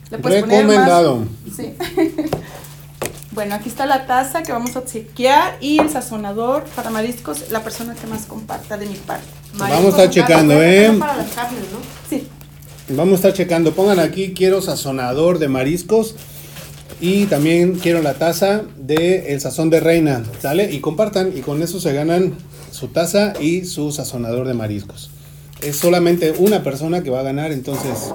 Le 0.09 0.19
puedes 0.19 0.41
poner 0.41 0.65
más- 0.65 0.75
Recomendado. 0.75 1.23
Sí. 1.53 1.73
bueno, 3.31 3.55
aquí 3.55 3.67
está 3.69 3.85
la 3.85 4.05
taza 4.07 4.43
que 4.43 4.51
vamos 4.53 4.75
a 4.75 4.79
obsequiar 4.79 5.57
y 5.59 5.79
el 5.79 5.89
sazonador 5.89 6.63
para 6.75 6.89
mariscos, 6.89 7.51
la 7.51 7.61
persona 7.63 7.93
que 7.95 8.07
más 8.07 8.25
comparta 8.25 8.77
de 8.77 8.85
mi 8.85 8.95
parte. 8.95 9.25
Mariscos 9.57 9.83
Vamos 9.83 9.99
a 9.99 10.03
estar 10.03 10.09
checando, 10.09 10.61
¿eh? 10.63 10.95
Para 10.97 11.17
las 11.17 11.27
carnes, 11.33 11.63
¿no? 11.73 11.79
Sí. 12.09 12.27
Vamos 12.89 13.13
a 13.13 13.15
estar 13.15 13.33
checando. 13.33 13.73
Pongan 13.73 13.99
aquí, 13.99 14.33
quiero 14.33 14.61
sazonador 14.61 15.39
de 15.39 15.49
mariscos. 15.49 16.15
Y 17.01 17.25
también 17.25 17.75
quiero 17.75 18.01
la 18.01 18.13
taza 18.13 18.63
de 18.77 19.33
el 19.33 19.41
sazón 19.41 19.69
de 19.69 19.81
reina. 19.81 20.23
¿Sale? 20.41 20.71
Y 20.71 20.79
compartan. 20.79 21.37
Y 21.37 21.41
con 21.41 21.61
eso 21.61 21.81
se 21.81 21.91
ganan 21.91 22.35
su 22.71 22.87
taza 22.87 23.33
y 23.41 23.65
su 23.65 23.91
sazonador 23.91 24.47
de 24.47 24.53
mariscos. 24.53 25.11
Es 25.61 25.75
solamente 25.75 26.33
una 26.37 26.63
persona 26.63 27.03
que 27.03 27.09
va 27.09 27.19
a 27.19 27.23
ganar. 27.23 27.51
Entonces, 27.51 28.13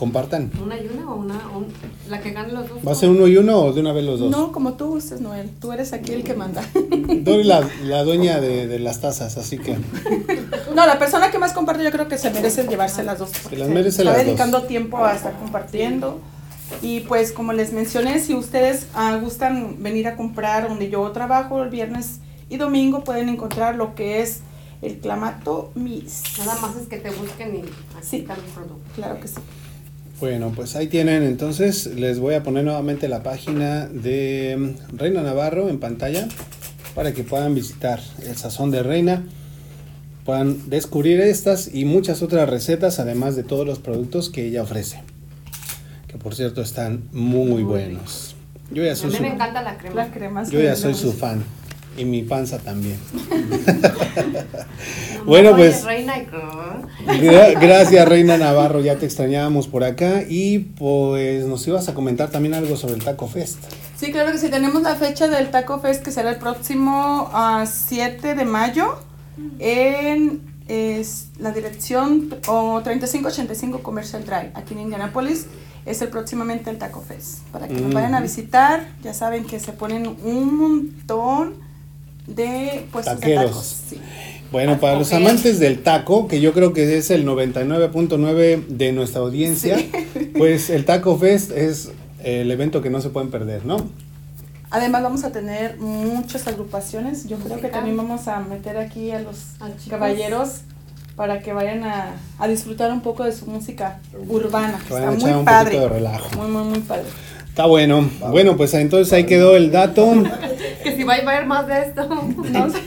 compartan. 0.00 0.50
¿Una 0.60 0.76
y 0.80 0.88
una 0.92 1.10
o 1.12 1.16
una? 1.16 1.34
un- 1.56 1.66
la 2.08 2.20
que 2.20 2.30
gane 2.32 2.52
los 2.52 2.68
dos. 2.68 2.78
¿Va 2.86 2.92
a 2.92 2.94
ser 2.94 3.10
uno 3.10 3.28
y 3.28 3.36
uno 3.36 3.58
o 3.60 3.72
de 3.72 3.80
una 3.80 3.92
vez 3.92 4.04
los 4.04 4.18
dos? 4.18 4.30
No, 4.30 4.50
como 4.50 4.72
tú 4.72 4.86
gustes, 4.88 5.20
Noel. 5.20 5.48
Tú 5.60 5.70
eres 5.72 5.92
aquí 5.92 6.12
el 6.12 6.24
que 6.24 6.34
manda. 6.34 6.64
Eres 6.74 7.46
la, 7.46 7.68
la 7.84 8.02
dueña 8.02 8.40
de, 8.40 8.66
de 8.66 8.78
las 8.80 9.00
tazas, 9.00 9.36
así 9.36 9.58
que 9.58 9.76
No, 10.74 10.86
la 10.86 10.98
persona 10.98 11.30
que 11.30 11.38
más 11.38 11.52
comparte 11.52 11.84
yo 11.84 11.90
creo 11.92 12.08
que 12.08 12.16
se 12.18 12.30
merece 12.30 12.66
llevarse 12.66 13.04
las 13.04 13.18
dos. 13.18 13.30
porque 13.42 13.58
las 13.58 13.68
se 13.68 13.74
merece 13.74 13.88
está 14.02 14.04
las 14.04 14.16
dos. 14.16 14.24
dedicando 14.26 14.62
tiempo 14.62 15.04
a 15.04 15.14
estar 15.14 15.38
compartiendo. 15.38 16.18
Y 16.82 17.00
pues 17.00 17.32
como 17.32 17.52
les 17.52 17.72
mencioné, 17.72 18.20
si 18.20 18.34
ustedes 18.34 18.86
ah, 18.94 19.18
gustan 19.20 19.82
venir 19.82 20.08
a 20.08 20.16
comprar 20.16 20.68
donde 20.68 20.88
yo 20.88 21.08
trabajo 21.12 21.62
el 21.62 21.68
viernes 21.68 22.20
y 22.48 22.56
domingo, 22.56 23.04
pueden 23.04 23.28
encontrar 23.28 23.74
lo 23.76 23.94
que 23.94 24.22
es 24.22 24.40
el 24.80 24.96
clamato 24.98 25.70
mis. 25.74 26.22
Nada 26.38 26.58
más 26.60 26.74
es 26.76 26.86
que 26.88 26.96
te 26.96 27.10
busquen 27.10 27.54
y 27.54 27.58
aquí 27.58 27.68
Sí. 28.02 28.16
está 28.18 28.34
el 28.34 28.40
producto. 28.40 28.78
Claro 28.94 29.20
que 29.20 29.28
sí. 29.28 29.34
Bueno, 30.20 30.52
pues 30.54 30.76
ahí 30.76 30.86
tienen. 30.86 31.22
Entonces 31.22 31.86
les 31.86 32.18
voy 32.18 32.34
a 32.34 32.42
poner 32.42 32.64
nuevamente 32.64 33.08
la 33.08 33.22
página 33.22 33.86
de 33.86 34.56
mm, 34.92 34.96
Reina 34.98 35.22
Navarro 35.22 35.68
en 35.68 35.80
pantalla 35.80 36.28
para 36.94 37.12
que 37.12 37.24
puedan 37.24 37.54
visitar 37.54 38.00
el 38.26 38.36
Sazón 38.36 38.70
de 38.70 38.82
Reina, 38.82 39.22
puedan 40.24 40.68
descubrir 40.68 41.20
estas 41.20 41.72
y 41.72 41.84
muchas 41.84 42.20
otras 42.22 42.48
recetas, 42.48 42.98
además 42.98 43.36
de 43.36 43.44
todos 43.44 43.66
los 43.66 43.78
productos 43.78 44.28
que 44.28 44.46
ella 44.46 44.62
ofrece. 44.62 45.02
Que 46.08 46.18
por 46.18 46.34
cierto 46.34 46.60
están 46.60 47.04
muy 47.12 47.46
Muy 47.50 47.62
buenos. 47.62 48.34
Yo 48.72 48.84
ya 48.84 48.92
A 48.92 48.96
soy 48.96 49.10
mí 49.10 49.16
su, 49.16 49.22
me 49.22 49.28
encanta 49.34 49.62
la 49.62 49.78
crema. 49.78 49.94
La 49.96 50.10
crema. 50.12 50.44
yo 50.44 50.60
ya 50.60 50.76
soy 50.76 50.94
su 50.94 51.12
fan. 51.12 51.42
Y 51.96 52.04
mi 52.04 52.22
panza 52.22 52.58
también. 52.58 52.98
Bueno, 55.26 55.54
pues- 55.54 55.84
Reina 55.84 56.18
y... 56.18 56.26
Gra- 57.20 57.58
Gracias, 57.60 58.08
Reina 58.08 58.36
Navarro, 58.38 58.80
ya 58.80 58.96
te 58.96 59.06
extrañábamos 59.06 59.68
por 59.68 59.84
acá. 59.84 60.22
Y 60.28 60.58
pues 60.60 61.44
nos 61.46 61.66
ibas 61.68 61.88
a 61.88 61.94
comentar 61.94 62.30
también 62.30 62.54
algo 62.54 62.76
sobre 62.76 62.94
el 62.94 63.04
Taco 63.04 63.28
Fest. 63.28 63.58
Sí, 63.96 64.10
claro 64.12 64.32
que 64.32 64.38
sí. 64.38 64.48
Tenemos 64.48 64.82
la 64.82 64.96
fecha 64.96 65.28
del 65.28 65.50
Taco 65.50 65.78
Fest 65.80 66.02
que 66.02 66.10
será 66.10 66.30
el 66.30 66.36
próximo 66.36 67.28
ah, 67.32 67.64
7 67.70 68.34
de 68.34 68.44
mayo 68.44 68.98
en 69.58 70.40
es, 70.68 71.28
la 71.38 71.50
dirección 71.52 72.34
o 72.46 72.80
3585 72.82 73.82
Commercial 73.82 74.24
Drive, 74.24 74.52
aquí 74.54 74.74
en 74.74 74.80
Indianapolis. 74.80 75.46
Es 75.86 76.00
el 76.02 76.08
próximamente 76.08 76.70
el 76.70 76.78
Taco 76.78 77.02
Fest. 77.02 77.40
Para 77.52 77.66
que 77.68 77.74
nos 77.74 77.92
vayan 77.92 78.14
a 78.14 78.20
visitar, 78.20 78.86
ya 79.02 79.14
saben 79.14 79.44
que 79.44 79.60
se 79.60 79.72
ponen 79.72 80.06
un 80.24 80.56
montón 80.56 81.69
de 82.26 82.86
puestos 82.92 83.14
de 83.16 83.20
Taqueros. 83.20 83.50
tacos. 83.50 83.76
Sí. 83.90 84.00
Bueno, 84.52 84.80
para 84.80 84.98
los 84.98 85.12
amantes 85.12 85.60
del 85.60 85.80
taco, 85.82 86.26
que 86.26 86.40
yo 86.40 86.52
creo 86.52 86.72
que 86.72 86.96
es 86.98 87.10
el 87.10 87.24
99.9 87.24 88.66
de 88.66 88.92
nuestra 88.92 89.20
audiencia, 89.20 89.76
pues 90.36 90.70
el 90.70 90.84
Taco 90.84 91.16
Fest 91.16 91.52
es 91.52 91.92
el 92.24 92.50
evento 92.50 92.82
que 92.82 92.90
no 92.90 93.00
se 93.00 93.10
pueden 93.10 93.30
perder, 93.30 93.64
¿no? 93.64 93.76
Además 94.72 95.02
vamos 95.02 95.24
a 95.24 95.30
tener 95.32 95.78
muchas 95.78 96.46
agrupaciones. 96.48 97.28
Yo 97.28 97.36
creo 97.38 97.60
que 97.60 97.68
también 97.68 97.96
vamos 97.96 98.28
a 98.28 98.40
meter 98.40 98.76
aquí 98.76 99.10
a 99.12 99.20
los 99.20 99.36
caballeros 99.88 100.60
para 101.16 101.40
que 101.40 101.52
vayan 101.52 101.84
a, 101.84 102.14
a 102.38 102.48
disfrutar 102.48 102.90
un 102.92 103.00
poco 103.02 103.24
de 103.24 103.32
su 103.32 103.46
música 103.46 104.00
urbana. 104.28 104.80
Que 104.86 104.94
vayan 104.94 105.08
a 105.10 105.12
Está 105.12 105.26
echar 105.26 105.30
muy 105.32 105.38
un 105.40 105.44
padre. 105.44 105.64
poquito 105.76 105.82
de 105.82 105.88
relajo. 106.00 106.36
Muy, 106.42 106.50
muy, 106.50 106.64
muy 106.64 106.78
padre. 106.80 107.04
Está 107.48 107.66
bueno. 107.66 108.08
Bueno, 108.30 108.56
pues 108.56 108.72
entonces 108.74 109.12
ahí 109.12 109.26
quedó 109.26 109.56
el 109.56 109.70
dato. 109.70 110.06
Que 110.82 110.96
si 110.96 111.04
va 111.04 111.14
a 111.14 111.16
haber 111.16 111.46
más 111.46 111.66
de 111.66 111.80
esto. 111.80 112.08
No 112.52 112.70
sé. 112.70 112.78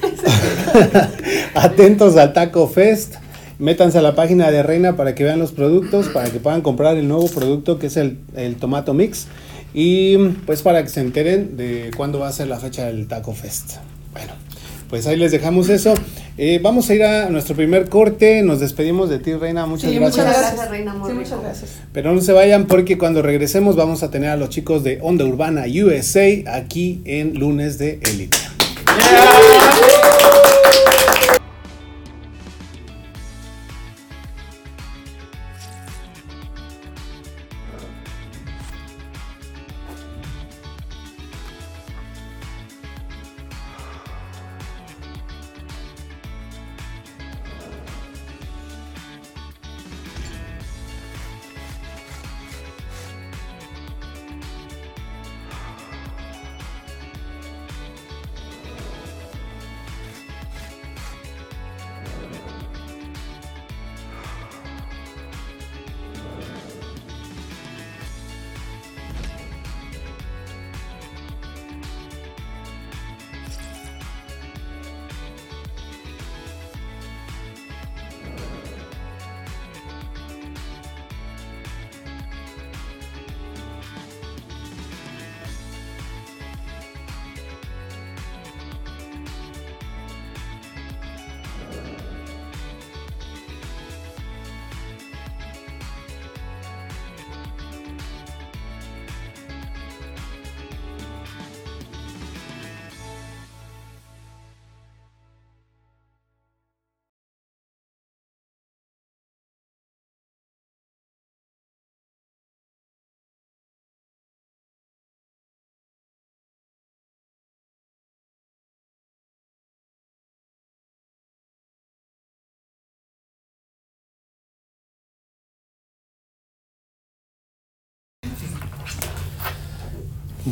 Atentos 1.55 2.17
al 2.17 2.33
Taco 2.33 2.67
Fest. 2.67 3.15
Métanse 3.59 3.99
a 3.99 4.01
la 4.01 4.15
página 4.15 4.51
de 4.51 4.63
Reina 4.63 4.95
para 4.95 5.15
que 5.15 5.23
vean 5.23 5.39
los 5.39 5.51
productos, 5.51 6.09
para 6.09 6.29
que 6.29 6.39
puedan 6.39 6.61
comprar 6.61 6.97
el 6.97 7.07
nuevo 7.07 7.27
producto 7.29 7.79
que 7.79 7.87
es 7.87 7.97
el, 7.97 8.17
el 8.35 8.55
Tomato 8.55 8.93
Mix. 8.93 9.27
Y 9.73 10.17
pues 10.45 10.61
para 10.61 10.83
que 10.83 10.89
se 10.89 11.01
enteren 11.01 11.55
de 11.55 11.91
cuándo 11.95 12.19
va 12.19 12.27
a 12.27 12.31
ser 12.31 12.47
la 12.47 12.59
fecha 12.59 12.85
del 12.85 13.07
Taco 13.07 13.33
Fest. 13.33 13.77
Bueno, 14.11 14.33
pues 14.89 15.07
ahí 15.07 15.15
les 15.15 15.31
dejamos 15.31 15.69
eso. 15.69 15.93
Eh, 16.37 16.59
vamos 16.63 16.89
a 16.89 16.95
ir 16.95 17.03
a 17.03 17.29
nuestro 17.29 17.55
primer 17.55 17.89
corte. 17.89 18.41
Nos 18.41 18.59
despedimos 18.59 19.09
de 19.09 19.19
ti, 19.19 19.33
Reina. 19.33 19.65
Muchas 19.67 19.91
Sí, 19.91 19.97
gracias. 19.97 20.25
muchas 20.25 20.39
Gracias. 20.41 20.69
Reina, 20.71 20.93
muy 20.95 21.09
Sí, 21.11 21.15
muchas 21.15 21.41
gracias. 21.41 21.71
Pero 21.91 22.13
no 22.13 22.21
se 22.21 22.33
vayan 22.33 22.65
porque 22.65 22.97
cuando 22.97 23.21
regresemos 23.21 23.75
vamos 23.75 24.01
a 24.01 24.09
tener 24.09 24.29
a 24.29 24.35
los 24.37 24.49
chicos 24.49 24.83
de 24.83 24.99
Onda 25.01 25.25
Urbana 25.25 25.65
USA 25.67 26.27
aquí 26.55 27.01
en 27.05 27.35
lunes 27.35 27.77
de 27.77 27.99
Elite. 28.01 28.37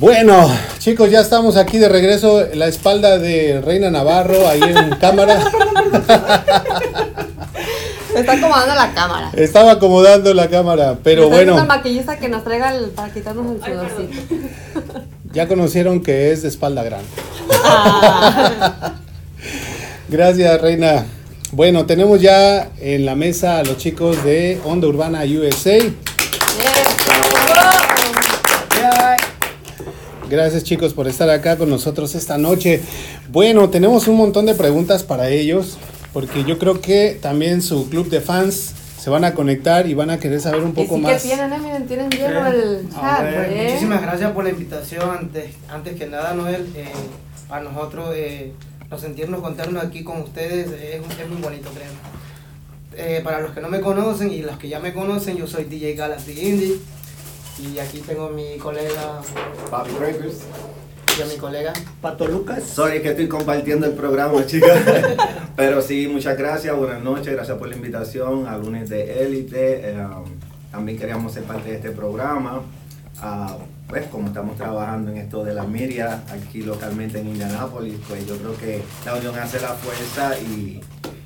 Bueno, 0.02 0.50
chicos, 0.80 1.12
ya 1.12 1.20
estamos 1.22 1.58
aquí 1.58 1.78
de 1.78 1.88
regreso. 1.88 2.44
La 2.56 2.66
espalda 2.66 3.20
de 3.20 3.62
Reina 3.62 3.92
Navarro 3.92 4.48
ahí 4.48 4.60
en 4.60 4.90
cámara. 5.00 5.44
Se 8.12 8.20
está 8.22 8.34
acomodando 8.34 8.74
la 8.74 8.94
cámara. 8.96 9.32
Estaba 9.34 9.72
acomodando 9.74 10.34
la 10.34 10.50
cámara, 10.50 10.98
pero 11.04 11.30
bueno, 11.30 11.56
al 11.56 11.68
maquillista 11.68 12.18
que 12.18 12.30
nos 12.30 12.44
traiga 12.44 12.76
el, 12.76 12.90
para 12.90 13.14
quitarnos 13.14 13.46
el 13.46 13.64
sudorcito. 13.64 14.36
ya 15.34 15.48
conocieron 15.48 16.02
que 16.02 16.32
es 16.32 16.42
de 16.42 16.48
espalda 16.48 16.82
grande. 16.82 17.06
Gracias, 20.10 20.62
Reina. 20.62 21.06
Bueno, 21.52 21.86
tenemos 21.86 22.20
ya 22.20 22.72
en 22.80 23.06
la 23.06 23.14
mesa 23.14 23.60
a 23.60 23.64
los 23.64 23.78
chicos 23.78 24.24
de 24.24 24.60
Onda 24.66 24.88
Urbana 24.88 25.22
USA. 25.26 25.78
Gracias 30.32 30.63
chicos 30.63 30.94
por 30.94 31.10
estar 31.10 31.30
acá 31.30 31.58
con 31.58 31.70
nosotros 31.70 32.15
esta 32.15 32.38
noche. 32.38 32.80
Bueno, 33.34 33.70
tenemos 33.70 34.08
un 34.08 34.15
montón 34.15 34.46
de 34.46 34.56
preguntas 34.56 35.04
para 35.04 35.28
ellos, 35.28 35.78
porque 36.13 36.46
yo 36.46 36.58
creo 36.58 36.80
que 36.80 37.20
también 37.22 37.62
su 37.62 37.89
club 37.89 38.10
de 38.10 38.22
fans 38.22 38.72
se 38.98 39.10
van 39.10 39.26
a 39.26 39.34
conectar 39.34 39.88
y 39.88 39.94
van 39.94 40.10
a 40.10 40.20
querer 40.20 40.39
saber 40.39 40.62
un 40.62 40.70
Y 40.70 40.74
poco 40.74 40.96
sí 40.96 41.02
más. 41.02 41.22
que 41.22 41.28
tienen, 41.28 41.52
eh, 41.52 41.58
miren, 41.60 41.86
tienen 41.86 42.10
lleno 42.10 42.48
el 42.48 42.88
chat, 42.89 43.24
ver, 43.24 43.52
¿eh? 43.52 43.63
Muchísimas 43.72 44.02
gracias 44.04 44.32
por 44.32 44.46
la 44.46 44.52
invitación. 44.52 45.10
Antes, 45.20 45.56
antes 45.67 46.00
que 46.00 46.08
nada, 46.08 46.34
Noel, 46.34 46.65
eh, 46.78 46.86
para 47.50 47.63
nosotros 47.63 48.12
eh, 48.15 48.54
nos 48.89 49.02
sentirnos 49.02 49.41
contarnos 49.41 49.84
aquí 49.84 50.02
con 50.06 50.22
ustedes 50.22 50.67
es, 50.67 51.02
es 51.20 51.30
muy 51.30 51.41
bonito, 51.41 51.70
créanme. 51.72 51.98
Eh, 52.96 53.20
para 53.22 53.41
los 53.41 53.52
que 53.52 53.60
no 53.60 53.67
me 53.67 53.82
conocen 53.82 54.32
y 54.32 54.44
los 54.44 54.58
que 54.58 54.70
ya 54.70 54.80
me 54.80 54.94
conocen, 54.94 55.36
yo 55.36 55.46
soy 55.46 55.65
DJ 55.65 55.96
Galaxy 55.96 56.32
Indie. 56.39 56.78
Y 57.62 57.78
aquí 57.80 58.00
tengo 58.00 58.26
a 58.26 58.30
mi 58.32 58.58
colega 58.58 59.21
Bobby 59.69 59.91
Breakers. 60.00 60.39
y 61.17 61.21
a 61.21 61.26
mi 61.26 61.36
colega. 61.36 61.74
Pato 62.02 62.28
Lucas. 62.28 62.63
Sorry 62.63 63.02
que 63.02 63.10
estoy 63.10 63.28
compartiendo 63.28 63.86
el 63.86 63.93
programa, 63.93 64.45
chicas. 64.47 64.80
Pero 65.56 65.82
sí, 65.82 66.08
muchas 66.08 66.38
gracias, 66.38 66.76
buenas 66.76 67.04
noches, 67.04 67.34
gracias 67.34 67.58
por 67.58 67.67
la 67.67 67.76
invitación 67.76 68.47
a 68.47 68.58
Lunes 68.58 68.89
de 68.89 69.24
Élite. 69.24 69.91
Eh, 69.91 70.08
también 70.71 70.97
queríamos 70.97 71.34
ser 71.34 71.43
parte 71.43 71.69
de 71.69 71.76
este 71.76 71.91
programa. 71.91 72.62
Ah, 73.19 73.58
pues 73.88 74.08
como 74.08 74.28
estamos 74.30 74.56
trabajando 74.58 75.12
en 75.12 75.17
esto 75.17 75.43
de 75.43 75.54
la 75.54 75.63
media 75.65 76.24
aquí 76.32 76.63
localmente 76.63 77.19
en 77.19 77.28
Indianápolis, 77.28 77.95
pues 78.08 78.26
yo 78.26 78.38
creo 78.38 78.58
que 78.58 78.82
la 79.06 79.15
unión 79.15 79.38
hace 79.38 79.60
la 79.60 79.74
fuerza 79.74 80.39
y, 80.39 80.82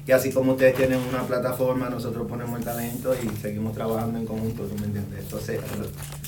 y 0.06 0.12
así 0.12 0.32
como 0.34 0.54
ustedes 0.54 0.76
tienen 0.76 1.00
una 1.00 1.22
plataforma, 1.24 1.90
nosotros 1.90 2.28
ponemos 2.28 2.58
el 2.60 2.66
talento 2.66 3.14
y 3.14 3.30
seguimos 3.40 3.74
trabajando 3.76 4.18
en 4.18 4.26
conjunto, 4.26 4.64
¿tú 4.64 4.76
me 4.80 4.88
entiendes? 4.88 5.20
Esto 5.20 5.40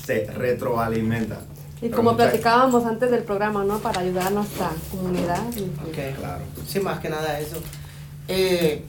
se, 0.08 0.24
retroalimenta. 0.24 1.38
Y 1.82 1.90
como 1.90 2.16
platicábamos 2.16 2.84
antes 2.86 3.10
del 3.10 3.22
programa, 3.22 3.62
¿no? 3.62 3.78
Para 3.78 4.00
ayudar 4.00 4.28
a 4.28 4.30
nuestra 4.30 4.70
comunidad. 4.90 5.42
Ok, 5.86 6.16
Claro. 6.18 6.42
Sí, 6.66 6.80
más 6.80 6.98
que 6.98 7.10
nada 7.10 7.38
eso. 7.38 7.58
Eh, 8.26 8.82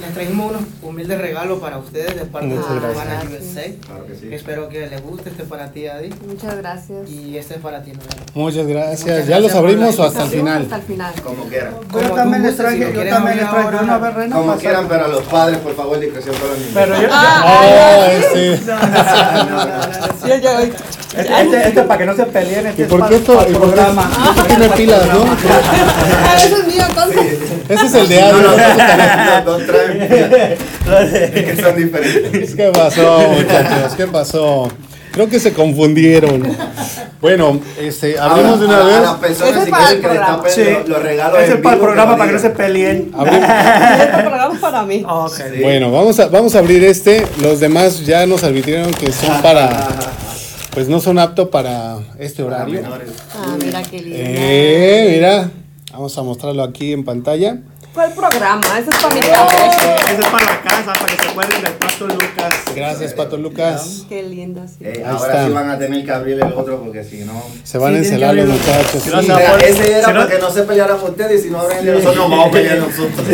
les 0.00 0.14
trajimos 0.14 0.50
unos 0.50 0.62
humildes 0.82 1.20
regalos 1.20 1.60
para 1.60 1.78
ustedes 1.78 2.14
de 2.16 2.24
parte 2.24 2.46
Muchas 2.48 2.74
de 2.74 2.80
Gracias. 2.80 3.24
USA. 3.42 3.62
Claro 3.86 4.06
que 4.06 4.14
sí. 4.14 4.28
Espero 4.34 4.68
que 4.68 4.86
les 4.86 5.02
guste. 5.02 5.30
Este 5.30 5.42
es 5.42 5.48
para 5.48 5.70
ti, 5.72 5.86
Adi. 5.86 6.10
Muchas 6.26 6.56
gracias. 6.56 7.08
Y 7.10 7.36
este 7.36 7.54
es 7.54 7.60
para 7.60 7.82
ti, 7.82 7.92
Noel. 7.92 8.06
Muchas 8.34 8.66
gracias. 8.66 9.00
Muchas 9.00 9.26
¿Ya 9.28 9.38
los 9.40 9.52
gracias 9.52 9.52
por 9.52 9.64
abrimos 9.70 9.98
o 9.98 10.04
hasta 10.04 10.22
el 10.24 10.28
final? 10.30 10.62
Hasta 10.62 10.76
el 10.76 10.82
final. 10.82 11.14
Como 11.22 11.44
quieran. 11.44 11.74
Como 11.90 12.02
Yo 12.08 12.10
también 12.14 12.42
les 12.42 12.52
si 12.52 12.58
traje, 12.58 12.78
yo 12.78 13.08
también 13.08 13.36
les 13.36 13.50
traje 13.50 13.76
una 13.84 13.98
vez, 13.98 14.14
Reina. 14.14 14.36
Como 14.36 14.56
quieran, 14.56 14.88
pero 14.88 15.04
a 15.04 15.08
los 15.08 15.22
padres, 15.24 15.58
por 15.58 15.74
favor, 15.76 16.00
discreción 16.00 16.34
con 16.36 16.48
los 16.48 16.58
niños. 16.58 16.72
Pero 16.74 17.00
yo. 17.00 17.08
Oh, 17.10 18.04
este. 18.10 18.60
Yo, 20.26 20.36
yo, 20.36 20.58
Este, 20.60 21.40
este, 21.42 21.68
este 21.68 21.82
para 21.82 21.98
que 21.98 22.06
no 22.06 22.14
se 22.14 22.24
peleen, 22.26 22.66
este 22.68 22.82
¿Y 22.82 22.84
por 22.86 23.00
para, 23.00 23.10
qué 23.10 23.16
esto? 23.16 23.34
para 23.36 23.48
¿Y 23.48 23.52
el 23.52 23.58
por 23.58 23.68
qué 23.70 23.74
programa. 23.74 24.10
esto 24.30 24.44
tiene 24.44 24.68
pilas, 24.70 25.06
no? 25.08 25.24
Ah, 25.24 26.36
eso 26.36 26.56
es 26.58 26.66
mío, 26.68 26.84
entonces. 26.88 27.38
Ese 27.68 27.86
es 27.86 27.94
el 27.94 28.08
de 28.08 28.20
No, 28.20 28.32
no, 28.32 28.48
Adi. 28.50 28.58
no, 28.60 29.44
no, 29.44 29.58
no 29.58 29.89
que 29.98 31.56
son 31.62 31.76
diferentes. 31.76 32.54
¿Qué 32.54 32.70
pasó, 32.72 33.18
muchachos? 33.36 33.94
¿Qué 33.96 34.06
pasó? 34.06 34.68
Creo 35.12 35.28
que 35.28 35.40
se 35.40 35.52
confundieron. 35.52 36.56
Bueno, 37.20 37.60
este, 37.80 38.16
abrimos 38.18 38.60
de 38.60 38.66
una 38.66 38.78
Ahora, 38.80 38.86
a 38.86 39.00
vez. 39.00 39.02
las 39.02 39.14
personas, 39.16 39.64
si 39.64 39.70
para 39.70 39.86
quieren 39.88 39.96
el 39.96 40.00
que 40.02 40.08
les 40.08 40.16
programa. 40.18 40.36
tapen 40.36 40.52
Sí. 40.52 40.70
los, 40.78 40.88
los 40.88 41.02
regalos 41.02 41.38
Ese 41.40 41.52
es 41.54 41.60
para 41.60 41.74
el 41.74 41.80
programa 41.80 42.16
para 42.16 42.26
que 42.28 42.32
no 42.34 42.38
se 42.38 42.50
peleen. 42.50 43.12
Este 43.12 44.18
programa 44.22 44.54
es 44.54 44.60
para 44.60 44.82
mí. 44.84 45.04
Ok. 45.08 45.34
Sí. 45.36 45.62
Bueno, 45.62 45.90
vamos 45.90 46.20
a, 46.20 46.28
vamos 46.28 46.54
a 46.54 46.60
abrir 46.60 46.84
este. 46.84 47.26
Los 47.42 47.58
demás 47.58 48.06
ya 48.06 48.24
nos 48.26 48.44
advirtieron 48.44 48.92
que 48.92 49.10
son 49.10 49.42
para, 49.42 49.88
pues 50.72 50.88
no 50.88 51.00
son 51.00 51.18
aptos 51.18 51.48
para 51.48 51.98
este 52.20 52.44
horario. 52.44 52.80
Ah, 53.34 53.56
mira 53.62 53.82
qué 53.82 53.98
lindo. 54.00 54.16
Eh, 54.16 55.10
mira, 55.16 55.50
vamos 55.92 56.16
a 56.16 56.22
mostrarlo 56.22 56.62
aquí 56.62 56.92
en 56.92 57.04
pantalla. 57.04 57.58
¿Cuál 57.94 58.12
programa? 58.12 58.62
Eso 58.78 58.90
es 58.90 58.96
para 58.98 59.14
mi 59.14 59.20
Eso 59.20 59.30
cabeza. 59.32 59.96
es 60.12 60.26
para 60.26 60.44
la 60.46 60.60
casa, 60.62 60.92
para 60.92 61.06
que 61.06 61.22
se 61.24 61.28
acuerden 61.30 61.62
del 61.62 61.72
Pato 61.72 62.06
Lucas. 62.06 62.54
Gracias, 62.74 63.12
Pato 63.14 63.36
Lucas. 63.36 64.04
Qué 64.08 64.22
lindo, 64.22 64.62
sí. 64.68 64.76
Eh, 64.84 65.02
ahora 65.04 65.32
está. 65.32 65.46
sí 65.46 65.52
van 65.52 65.70
a 65.70 65.78
tener 65.78 66.04
que 66.04 66.12
abrir 66.12 66.34
el 66.40 66.52
otro 66.52 66.80
porque 66.82 67.02
si 67.02 67.24
no. 67.24 67.42
Se 67.64 67.78
van 67.78 67.94
a 67.94 67.98
Sí, 67.98 68.04
encelar 68.04 68.34
los 68.36 68.46
muchachos. 68.48 69.02
Si 69.02 69.10
no 69.10 69.20
sí. 69.22 69.32
ese 69.64 69.90
era 69.92 70.06
si 70.06 70.12
no- 70.12 70.20
para 70.20 70.28
que 70.30 70.38
no 70.38 70.50
se 70.50 70.62
pelearan 70.62 70.96
ustedes 71.02 71.40
y 71.40 71.44
si 71.44 71.50
no 71.50 71.60
abren 71.60 71.84
nosotros, 71.84 72.16
nos 72.16 72.30
vamos 72.30 72.46
a 72.46 72.50
pelear 72.52 72.78
nosotros. 72.88 73.26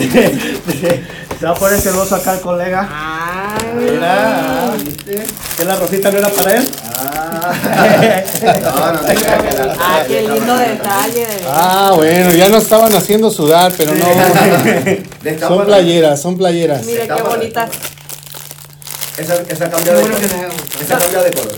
Se 1.39 1.45
va 1.45 1.51
a 1.51 1.55
poner 1.55 1.79
celoso 1.79 2.15
acá 2.17 2.33
el 2.35 2.41
colega. 2.41 2.89
Ay. 2.91 3.46
Mira, 3.79 4.75
¿viste? 4.85 5.27
Que 5.57 5.65
la 5.65 5.77
rosita 5.77 6.11
no 6.11 6.19
era 6.19 6.29
para 6.29 6.55
él. 6.57 6.69
Ah, 6.97 7.55
no, 8.63 8.93
no 8.93 9.75
Ah, 9.79 10.03
qué 10.07 10.23
lindo 10.23 10.57
detalle. 10.57 11.27
Ah, 11.49 11.93
bueno, 11.95 12.31
ya 12.33 12.49
nos 12.49 12.63
estaban 12.65 12.95
haciendo 12.95 13.31
sudar, 13.31 13.73
pero 13.77 13.93
no. 13.95 14.05
Son 15.49 15.65
playeras, 15.65 16.21
son 16.23 16.37
playeras. 16.37 16.85
Mira 16.85 17.07
qué 17.07 17.23
bonitas. 17.23 17.71
Esa, 19.17 19.35
esa 19.49 19.71
cambia 19.71 19.93
Qué 19.93 19.99
de 19.99 20.03
color. 20.03 20.23
Esa 20.81 20.99
cambia 20.99 21.23
de 21.23 21.31
color. 21.31 21.55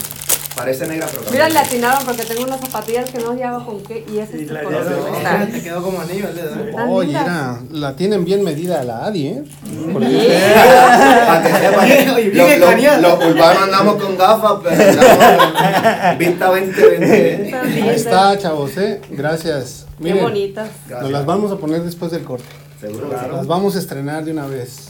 Parece 0.58 0.86
negra, 0.88 1.06
pero 1.10 1.30
Mira, 1.30 1.48
le 1.48 1.58
atinaron 1.58 2.04
porque 2.04 2.24
tengo 2.24 2.42
unas 2.42 2.60
zapatillas 2.60 3.08
que 3.10 3.18
no 3.20 3.32
llevo 3.34 3.64
con 3.64 3.82
qué. 3.84 4.04
Y 4.12 4.18
ese 4.18 4.38
Y 4.38 4.42
es 4.42 4.48
el 4.48 4.54
la 4.54 4.62
color. 4.64 4.84
Te 5.52 5.62
quedó 5.62 5.82
como 5.82 6.00
anillo 6.00 6.28
el 6.28 6.34
dedo. 6.34 6.54
¿eh? 6.56 6.74
Oye, 6.88 7.06
mira, 7.08 7.60
la 7.70 7.94
tienen 7.94 8.24
bien 8.24 8.42
medida 8.42 8.82
la 8.82 9.06
Adi, 9.06 9.28
¿eh? 9.28 9.44
Para 9.94 11.42
que 11.42 11.48
sepan, 11.54 11.84
Oye, 11.84 12.06
lo- 12.06 12.14
bien 12.16 12.36
lo- 12.36 12.66
escaneada. 12.66 12.98
los 13.00 13.24
urbanos 13.26 13.62
andamos 13.62 14.02
con 14.02 14.18
gafas, 14.18 14.52
pero 14.64 14.82
andamos 14.90 16.18
vista 16.18 16.46
2020. 16.46 17.44
Están 17.46 17.66
Ahí 17.72 17.88
está, 17.90 18.38
chavos, 18.38 18.76
¿eh? 18.78 19.00
Gracias. 19.10 19.86
Qué 19.98 20.04
Miren, 20.04 20.22
bonitas. 20.24 20.68
nos 21.00 21.10
las 21.10 21.24
vamos 21.26 21.52
a 21.52 21.56
poner 21.56 21.82
después 21.82 22.10
del 22.10 22.24
corte. 22.24 22.44
Seguro. 22.80 23.08
Las 23.32 23.46
vamos 23.46 23.74
a 23.76 23.78
estrenar 23.78 24.24
de 24.24 24.32
una 24.32 24.46
vez. 24.46 24.88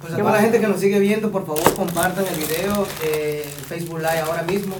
Pues 0.00 0.12
a 0.14 0.16
toda 0.16 0.32
la 0.32 0.40
gente 0.40 0.58
que 0.58 0.66
nos 0.66 0.80
sigue 0.80 0.98
viendo, 0.98 1.30
por 1.30 1.44
favor 1.46 1.74
compartan 1.74 2.24
el 2.26 2.34
video, 2.36 2.86
eh, 3.04 3.44
Facebook 3.68 3.98
Live 3.98 4.20
ahora 4.26 4.42
mismo. 4.42 4.74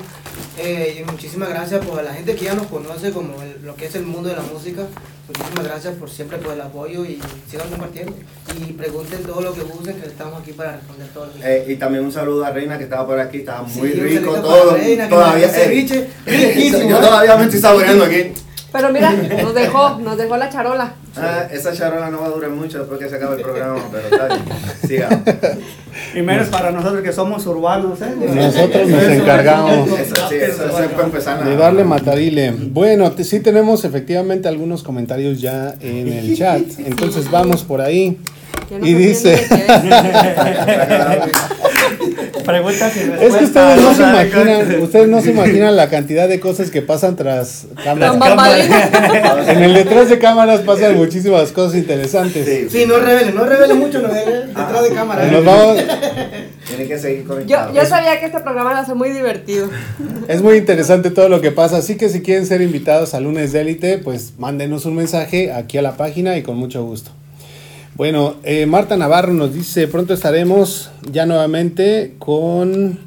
Eh, 0.59 1.01
y 1.03 1.11
muchísimas 1.11 1.49
gracias 1.51 1.85
por 1.85 2.03
la 2.03 2.15
gente 2.15 2.35
que 2.35 2.45
ya 2.47 2.55
nos 2.55 2.69
conoce 2.69 3.11
como 3.13 3.43
el- 3.43 3.63
lo 3.65 3.75
que 3.77 3.87
es 3.87 3.95
el 3.95 4.05
mundo 4.05 4.29
de 4.31 4.37
la 4.37 4.43
música. 4.43 4.83
Muchísimas 5.29 5.65
gracias 5.65 5.95
por 5.97 6.09
siempre 6.11 6.39
por 6.39 6.55
el 6.55 6.61
apoyo 6.61 7.05
y 7.05 7.21
sigan 7.51 7.69
compartiendo. 7.69 8.15
Y 8.59 8.73
pregunten 8.73 9.23
todo 9.25 9.41
lo 9.43 9.53
que 9.55 9.63
gusten, 9.63 10.01
que 10.01 10.07
estamos 10.07 10.41
aquí 10.41 10.53
para 10.53 10.73
responder 10.77 11.09
todo 11.09 11.27
lo 11.27 11.33
que 11.35 11.41
Eh, 11.45 11.65
y 11.73 11.77
también 11.77 12.05
un 12.05 12.13
saludo 12.13 12.45
a 12.45 12.51
Reina 12.51 12.79
que 12.79 12.85
estaba 12.85 13.07
por 13.07 13.19
aquí, 13.19 13.39
estaba 13.39 13.63
muy 13.63 13.89
Sí, 13.91 13.95
rico 14.01 14.35
todo. 14.37 14.77
Reina, 14.77 15.09
todavía 15.09 15.49
dio 15.49 15.55
ceviche, 15.57 16.09
eh, 16.27 16.53
riquísimo, 16.55 16.89
Yo 16.91 16.99
¿eh? 16.99 17.01
todavía 17.01 17.37
me 17.37 17.45
estoy 17.45 17.61
saboreando 17.61 18.05
aquí. 18.05 18.33
Pero 18.75 18.91
mira, 18.93 19.13
nos 19.13 19.55
dejó, 19.55 20.01
nos 20.01 20.19
dejó 20.19 20.37
la 20.37 20.51
charola. 20.51 20.95
Ah, 21.17 21.45
esa 21.49 21.73
charola 21.73 22.11
no 22.11 22.23
va 22.23 22.27
a 22.27 22.31
durar 22.31 22.51
mucho 22.51 22.81
después 22.81 22.99
que 22.99 23.09
se 23.09 23.15
acabe 23.15 23.37
el 23.37 23.43
programa, 23.43 23.77
pero 23.93 24.09
está 24.09 24.27
bien. 24.35 24.43
Sigamos. 24.85 25.21
Y 26.13 26.23
menos 26.23 26.49
para 26.49 26.73
nosotros 26.73 27.01
que 27.03 27.13
somos 27.13 27.47
urbanos, 27.47 28.01
¿eh? 28.03 28.13
Nosotros 28.35 28.89
nos 28.89 29.03
encargamos 29.05 29.89
Eso, 29.97 30.17
sí, 30.29 30.35
eso, 30.35 30.67
eso 30.67 30.83
es 30.83 30.91
para 30.91 31.05
empezar 31.05 31.39
nada 31.39 31.51
de 31.51 31.57
darle 31.57 31.85
matarile. 31.85 32.51
Bueno, 32.51 33.13
te- 33.13 33.23
sí 33.23 33.39
tenemos 33.39 33.85
efectivamente 33.85 34.49
algunos 34.49 34.83
comentarios 34.83 35.41
ya 35.41 35.77
en 35.81 36.13
el 36.13 36.37
chat. 36.37 36.63
Entonces 36.85 37.31
vamos 37.31 37.63
por 37.63 37.81
ahí. 37.81 38.19
No 38.77 38.85
Y 38.85 38.95
dice- 38.95 39.47
quién 42.45 42.57
es. 42.57 42.63
Pregunta 42.79 42.91
si 42.91 43.01
Es 43.25 43.35
que 43.37 43.45
ustedes 43.45 43.81
no 43.81 43.95
se 43.95 44.03
imaginan, 44.03 44.83
ustedes 44.83 45.09
no 45.09 45.21
se 45.21 45.31
imaginan 45.31 45.77
la 45.77 45.89
cantidad 45.89 46.29
de 46.29 46.41
cosas 46.41 46.71
que 46.71 46.83
pasan 46.83 47.17
tras 47.17 47.67
cámaras. 47.83 48.19
bambalinas. 48.19 49.49
En 49.49 49.63
el 49.63 49.75
detrás 49.75 50.09
de 50.09 50.19
cámaras 50.19 50.61
pasan 50.61 50.97
muchísimas 50.97 51.53
cosas 51.53 51.77
interesantes. 51.77 52.47
Sí, 52.47 52.69
Sí, 52.71 52.87
no 52.87 52.99
revelen, 52.99 53.35
no 53.35 53.45
revelen 53.45 53.79
mucho, 53.79 54.01
no 54.01 54.09
revelen 54.09 54.49
detrás 54.49 54.83
de 54.83 54.91
cámara. 54.95 55.27
Nos 55.27 55.45
vamos, 55.45 55.79
tiene 56.67 56.87
que 56.89 56.99
seguir 56.99 57.23
Yo, 57.23 57.29
conectado. 57.29 57.75
yo 57.75 57.85
sabía 57.87 58.19
que 58.21 58.27
este 58.27 58.41
programa 58.41 58.71
iba 58.73 58.81
a 58.81 58.87
ser 58.87 58.95
muy 58.95 59.11
divertido. 59.11 59.69
es 60.29 60.43
muy 60.43 60.57
interesante 60.57 61.11
todo 61.11 61.29
lo 61.29 61.41
que 61.41 61.51
pasa, 61.51 61.77
así 61.79 61.97
que 61.97 62.09
si 62.09 62.23
quieren 62.23 62.47
ser 62.47 62.61
invitados 62.63 63.15
a 63.15 63.21
Lunes 63.21 63.53
de 63.53 63.61
Élite, 63.61 63.99
pues 63.99 64.33
mándenos 64.39 64.85
un 64.87 64.97
mensaje 64.97 65.53
aquí 65.53 65.79
a 65.79 65.83
la 65.83 65.97
página 65.97 66.37
y 66.37 66.43
con 66.43 66.57
mucho 66.57 66.85
gusto. 66.85 67.11
Bueno, 67.97 68.35
eh, 68.43 68.67
Marta 68.67 68.97
Navarro 68.97 69.33
nos 69.33 69.55
dice, 69.55 69.87
pronto 69.87 70.15
estaremos 70.15 70.91
ya 71.13 71.27
nuevamente 71.27 72.17
con 72.19 72.99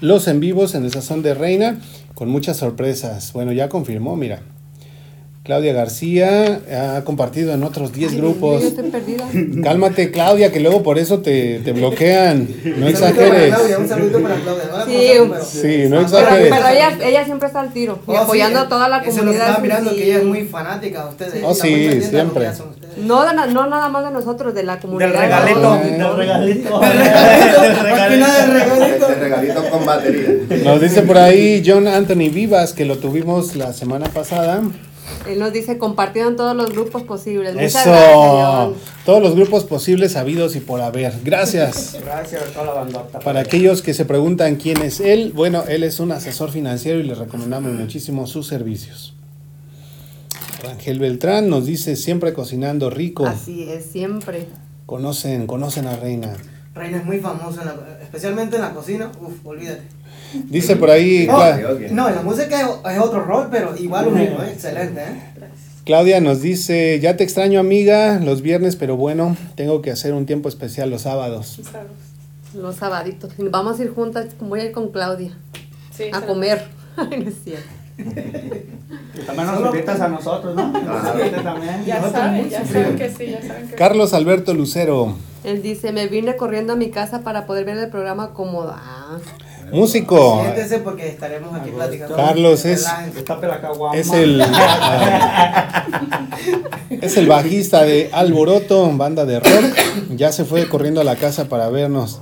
los 0.00 0.26
en 0.26 0.40
vivos 0.40 0.74
en 0.74 0.84
el 0.84 0.90
Sazón 0.90 1.22
de 1.22 1.32
Reina, 1.32 1.80
con 2.14 2.28
muchas 2.28 2.56
sorpresas. 2.56 3.32
Bueno, 3.32 3.52
ya 3.52 3.68
confirmó, 3.68 4.16
mira. 4.16 4.42
Claudia 5.46 5.72
García 5.72 6.60
ha 6.98 7.04
compartido 7.04 7.54
en 7.54 7.62
otros 7.62 7.92
10 7.92 8.10
Ay, 8.12 8.18
grupos. 8.18 8.62
Yo 8.62 8.68
estoy 8.68 8.90
perdida. 8.90 9.24
Cálmate, 9.62 10.10
Claudia, 10.10 10.50
que 10.50 10.58
luego 10.58 10.82
por 10.82 10.98
eso 10.98 11.20
te, 11.20 11.60
te 11.60 11.70
bloquean. 11.72 12.48
No 12.76 12.88
exageres. 12.88 13.54
Claudia, 13.54 13.78
un 13.78 13.88
saludito 13.88 14.20
para 14.22 14.34
Claudia. 14.34 14.64
No 14.72 14.76
la 14.78 14.84
Sí, 14.84 14.90
conocemos, 15.18 15.28
pero- 15.28 15.44
Sí, 15.72 15.88
no 15.88 16.00
exageres. 16.00 16.52
pero 16.52 16.68
ella, 16.68 16.98
ella 17.06 17.24
siempre 17.24 17.46
está 17.46 17.60
al 17.60 17.72
tiro 17.72 18.00
y 18.08 18.10
Oh, 18.10 18.16
apoyando 18.18 18.58
sí, 18.58 18.66
a 18.66 18.68
toda 18.68 18.88
la 18.88 18.98
eso 18.98 19.10
lo 19.10 19.16
comunidad. 19.18 19.46
estaba 19.46 19.62
mirando, 19.62 19.90
sí. 19.90 19.96
que 19.96 20.04
ella 20.04 20.18
es 20.18 20.24
muy 20.24 20.42
fanática 20.44 21.02
de 21.04 21.08
ustedes. 21.10 21.44
Oh, 21.44 21.54
sí, 21.54 22.02
siempre. 22.02 22.48
No, 23.04 23.32
no 23.46 23.66
nada 23.68 23.88
más 23.88 24.04
de 24.04 24.10
nosotros, 24.10 24.52
de 24.52 24.64
la 24.64 24.80
comunidad. 24.80 25.10
Del 25.10 25.16
regalito, 25.18 25.60
todos. 25.60 25.82
del 25.84 26.16
regalito. 26.16 26.80
Más 26.80 26.90
que 28.08 28.16
nada 28.16 28.46
de 28.46 28.52
regalito. 28.64 29.08
De 29.08 29.14
regalito 29.14 29.70
con 29.70 29.86
batería. 29.86 30.28
Nos 30.64 30.80
dice 30.80 31.02
por 31.02 31.18
ahí 31.18 31.62
John 31.64 31.86
Anthony 31.86 32.30
Vivas, 32.32 32.72
que 32.72 32.84
lo 32.84 32.98
tuvimos 32.98 33.54
la 33.54 33.72
semana 33.72 34.06
pasada. 34.08 34.62
Él 35.28 35.38
nos 35.38 35.52
dice 35.52 35.78
compartido 35.78 36.28
en 36.28 36.36
todos 36.36 36.54
los 36.56 36.70
grupos 36.70 37.02
posibles. 37.02 37.54
Muchas 37.54 37.76
Eso. 37.76 37.90
gracias. 37.90 38.82
Todos 39.04 39.22
los 39.22 39.34
grupos 39.34 39.64
posibles, 39.64 40.16
habidos 40.16 40.56
y 40.56 40.60
por 40.60 40.80
haber. 40.80 41.12
Gracias. 41.24 41.96
Gracias 42.04 42.42
a 42.42 42.46
toda 42.46 42.64
la 42.66 42.72
bandota. 42.74 43.18
Para 43.20 43.40
aquellos 43.40 43.82
que 43.82 43.94
se 43.94 44.04
preguntan 44.04 44.56
quién 44.56 44.82
es 44.82 45.00
él, 45.00 45.32
bueno, 45.34 45.64
él 45.68 45.82
es 45.84 46.00
un 46.00 46.12
asesor 46.12 46.50
financiero 46.50 46.98
y 46.98 47.04
le 47.04 47.14
recomendamos 47.14 47.72
muchísimo 47.72 48.26
sus 48.26 48.46
servicios. 48.46 49.14
Rangel 50.62 50.98
Beltrán 50.98 51.48
nos 51.48 51.66
dice 51.66 51.96
siempre 51.96 52.32
cocinando 52.32 52.90
rico. 52.90 53.26
Así 53.26 53.68
es, 53.70 53.86
siempre. 53.86 54.46
Conocen, 54.86 55.46
conocen 55.46 55.86
a 55.86 55.96
Reina. 55.96 56.34
Reina 56.74 56.98
es 56.98 57.04
muy 57.04 57.18
famosa, 57.20 57.62
en 57.62 57.68
la- 57.68 57.98
especialmente 58.02 58.56
en 58.56 58.62
la 58.62 58.72
cocina. 58.74 59.10
Uf, 59.20 59.44
olvídate. 59.44 59.82
Dice 60.44 60.76
por 60.76 60.90
ahí 60.90 61.26
No, 61.26 61.38
Cla- 61.38 61.74
ok. 61.74 61.90
no, 61.90 62.08
en 62.08 62.14
la 62.14 62.22
música 62.22 62.60
es, 62.60 62.98
otro 62.98 63.24
rol, 63.24 63.48
pero 63.50 63.76
igual 63.76 64.16
¿eh? 64.16 64.36
excelente. 64.52 65.00
¿eh? 65.00 65.20
Claudia 65.84 66.20
nos 66.20 66.40
dice, 66.42 66.98
ya 67.00 67.16
te 67.16 67.22
extraño 67.24 67.60
amiga 67.60 68.18
los 68.18 68.42
viernes, 68.42 68.74
pero 68.76 68.96
bueno, 68.96 69.36
tengo 69.54 69.82
que 69.82 69.92
hacer 69.92 70.14
un 70.14 70.26
tiempo 70.26 70.48
especial 70.48 70.90
los 70.90 71.02
sábados. 71.02 71.60
Los 72.54 72.76
sabaditos. 72.76 73.32
Y 73.38 73.44
Vamos 73.44 73.78
a 73.78 73.84
ir 73.84 73.94
juntas, 73.94 74.26
voy 74.40 74.60
a 74.60 74.64
ir 74.64 74.72
con 74.72 74.90
Claudia 74.90 75.32
Sí, 75.96 76.04
a 76.12 76.22
comer. 76.22 76.64
Ay, 76.96 77.20
no 77.22 77.28
es 77.28 77.36
cierto. 77.44 77.68
Y 77.98 79.20
también 79.24 79.46
nos 79.46 79.60
invitas 79.74 80.00
a 80.00 80.08
nosotros, 80.08 80.54
¿no? 80.54 80.68
Usted 80.72 81.42
también. 81.42 81.84
Ya 81.86 82.10
saben, 82.10 82.50
ya 82.50 82.64
saben 82.66 82.96
que 82.96 83.10
sí, 83.10 83.26
ya 83.30 83.42
saben 83.42 83.68
que 83.68 83.74
Carlos 83.76 84.12
Alberto 84.12 84.52
Lucero, 84.54 85.16
Él 85.44 85.62
dice, 85.62 85.92
me 85.92 86.06
vine 86.08 86.36
corriendo 86.36 86.74
a 86.74 86.76
mi 86.76 86.90
casa 86.90 87.22
para 87.22 87.46
poder 87.46 87.64
ver 87.64 87.78
el 87.78 87.88
programa 87.90 88.34
cómodo. 88.34 88.74
Ah, 89.66 89.70
músico, 89.72 90.40
Siéntese 90.42 90.78
porque 90.78 91.08
estaremos 91.08 91.54
aquí 91.54 91.70
platicando. 91.70 92.16
Carlos 92.16 92.64
es- 92.64 92.86
es 93.94 94.10
el 94.12 94.40
es 96.90 97.16
el 97.16 97.26
bajista 97.26 97.82
de 97.84 98.10
Alboroto, 98.12 98.90
banda 98.96 99.24
de 99.24 99.40
rock. 99.40 99.76
Ya 100.16 100.32
se 100.32 100.44
fue 100.44 100.68
corriendo 100.68 101.00
a 101.00 101.04
la 101.04 101.16
casa 101.16 101.48
para 101.48 101.68
vernos. 101.68 102.20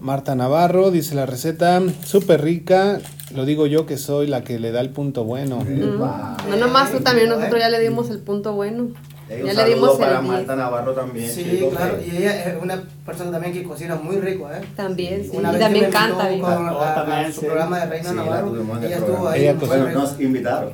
Marta 0.00 0.34
Navarro 0.34 0.90
dice 0.90 1.14
la 1.14 1.26
receta 1.26 1.82
súper 2.04 2.42
rica. 2.42 3.00
Lo 3.34 3.44
digo 3.44 3.66
yo 3.66 3.86
que 3.86 3.98
soy 3.98 4.26
la 4.26 4.42
que 4.44 4.58
le 4.58 4.72
da 4.72 4.80
el 4.80 4.90
punto 4.90 5.24
bueno. 5.24 5.58
mm. 5.58 5.98
No 6.50 6.56
nomás 6.58 6.92
tú 6.92 7.00
también, 7.00 7.28
nosotros 7.28 7.60
ya 7.60 7.68
le 7.68 7.80
dimos 7.80 8.08
el 8.10 8.20
punto 8.20 8.52
bueno. 8.54 8.88
Eh, 9.28 9.42
Ya 9.44 9.50
un 9.50 9.56
le 9.56 9.64
dimos 9.74 9.90
el 9.94 9.98
para 9.98 10.20
10. 10.20 10.32
Marta 10.32 10.54
Navarro 10.56 10.92
también. 10.92 11.28
Sí, 11.28 11.68
claro. 11.76 11.98
que- 11.98 12.06
Y 12.06 12.16
ella 12.18 12.44
es 12.44 12.62
una 12.62 12.80
persona 13.04 13.32
también 13.32 13.52
que 13.52 13.64
cocina 13.64 13.96
muy 13.96 14.18
rico, 14.18 14.48
¿eh? 14.52 14.60
También, 14.76 15.22
sí. 15.24 15.30
Una 15.32 15.48
Y 15.48 15.52
vez 15.54 15.60
también 15.62 15.84
que 15.86 15.90
me 15.90 15.96
canta 15.96 16.28
bien. 16.28 16.40
con- 16.40 16.52
a- 16.52 16.72
Oh, 16.76 16.82
a 16.82 17.26
su 17.32 17.40
sí. 17.40 17.46
programa 17.46 17.80
de 17.80 17.86
Reina 17.86 18.10
Sí, 18.10 18.14
Navarro. 18.14 18.54
Ella 18.84 18.96
estuvo 18.98 19.28
ahí. 19.28 19.40
Ella. 19.42 19.54
Bueno, 19.54 19.86
rico. 19.86 19.98
nos 19.98 20.20
invitaron. 20.20 20.72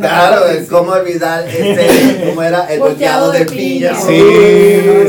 Claro, 0.00 0.46
es 0.46 0.68
como 0.68 0.92
olvidar 0.92 1.48
este, 1.48 2.26
¿cómo 2.28 2.42
era? 2.42 2.66
El 2.72 2.80
volteado 2.80 3.32
de 3.32 3.44
piña. 3.46 3.94
Sí, 3.94 4.22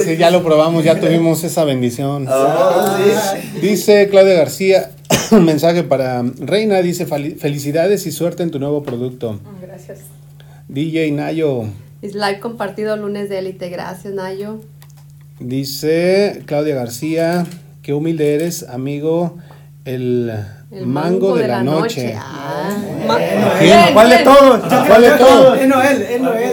sí, 0.04 0.18
ya 0.18 0.32
lo 0.32 0.44
probamos, 0.44 0.84
ya 0.84 1.00
tuvimos 1.00 1.44
esa 1.44 1.64
bendición. 1.66 2.28
Oh, 2.30 2.98
sí. 2.98 3.60
Dice 3.62 4.08
Claudia 4.10 4.34
García, 4.36 4.92
un 5.32 5.46
mensaje 5.46 5.84
para 5.84 6.24
Reina, 6.40 6.82
dice 6.82 7.06
"Fali- 7.06 7.36
felicidades 7.38 8.06
y 8.08 8.12
suerte 8.12 8.44
en 8.44 8.52
tu 8.52 8.60
nuevo 8.60 8.84
producto. 8.84 9.40
Gracias. 9.62 10.00
DJ 10.68 11.12
Nayo, 11.12 11.66
Es 12.02 12.14
live 12.16 12.40
compartido 12.40 12.96
lunes 12.98 13.30
de 13.30 13.38
élite. 13.40 13.70
Gracias, 13.70 14.14
Nayo. 14.14 14.60
dice 15.40 16.42
Claudia 16.46 16.76
García, 16.76 17.46
qué 17.84 17.94
humilde 17.94 18.36
eres, 18.36 18.64
amigo, 18.68 19.38
el 19.86 20.32
El 20.72 20.86
mango 20.88 21.36
de 21.36 21.48
la 21.48 21.64
noche. 21.64 22.16
Ah. 22.18 22.70
¿Quién? 23.60 23.78
Bien, 23.78 23.94
¿Cuál 23.94 24.10
de 24.10 24.18
todos? 24.20 24.62
¿Cuál 24.88 25.02
de 25.02 25.12
todos? 25.12 25.60
Es 25.60 25.68
Noel, 25.68 26.02
es 26.02 26.22
Noel. 26.22 26.52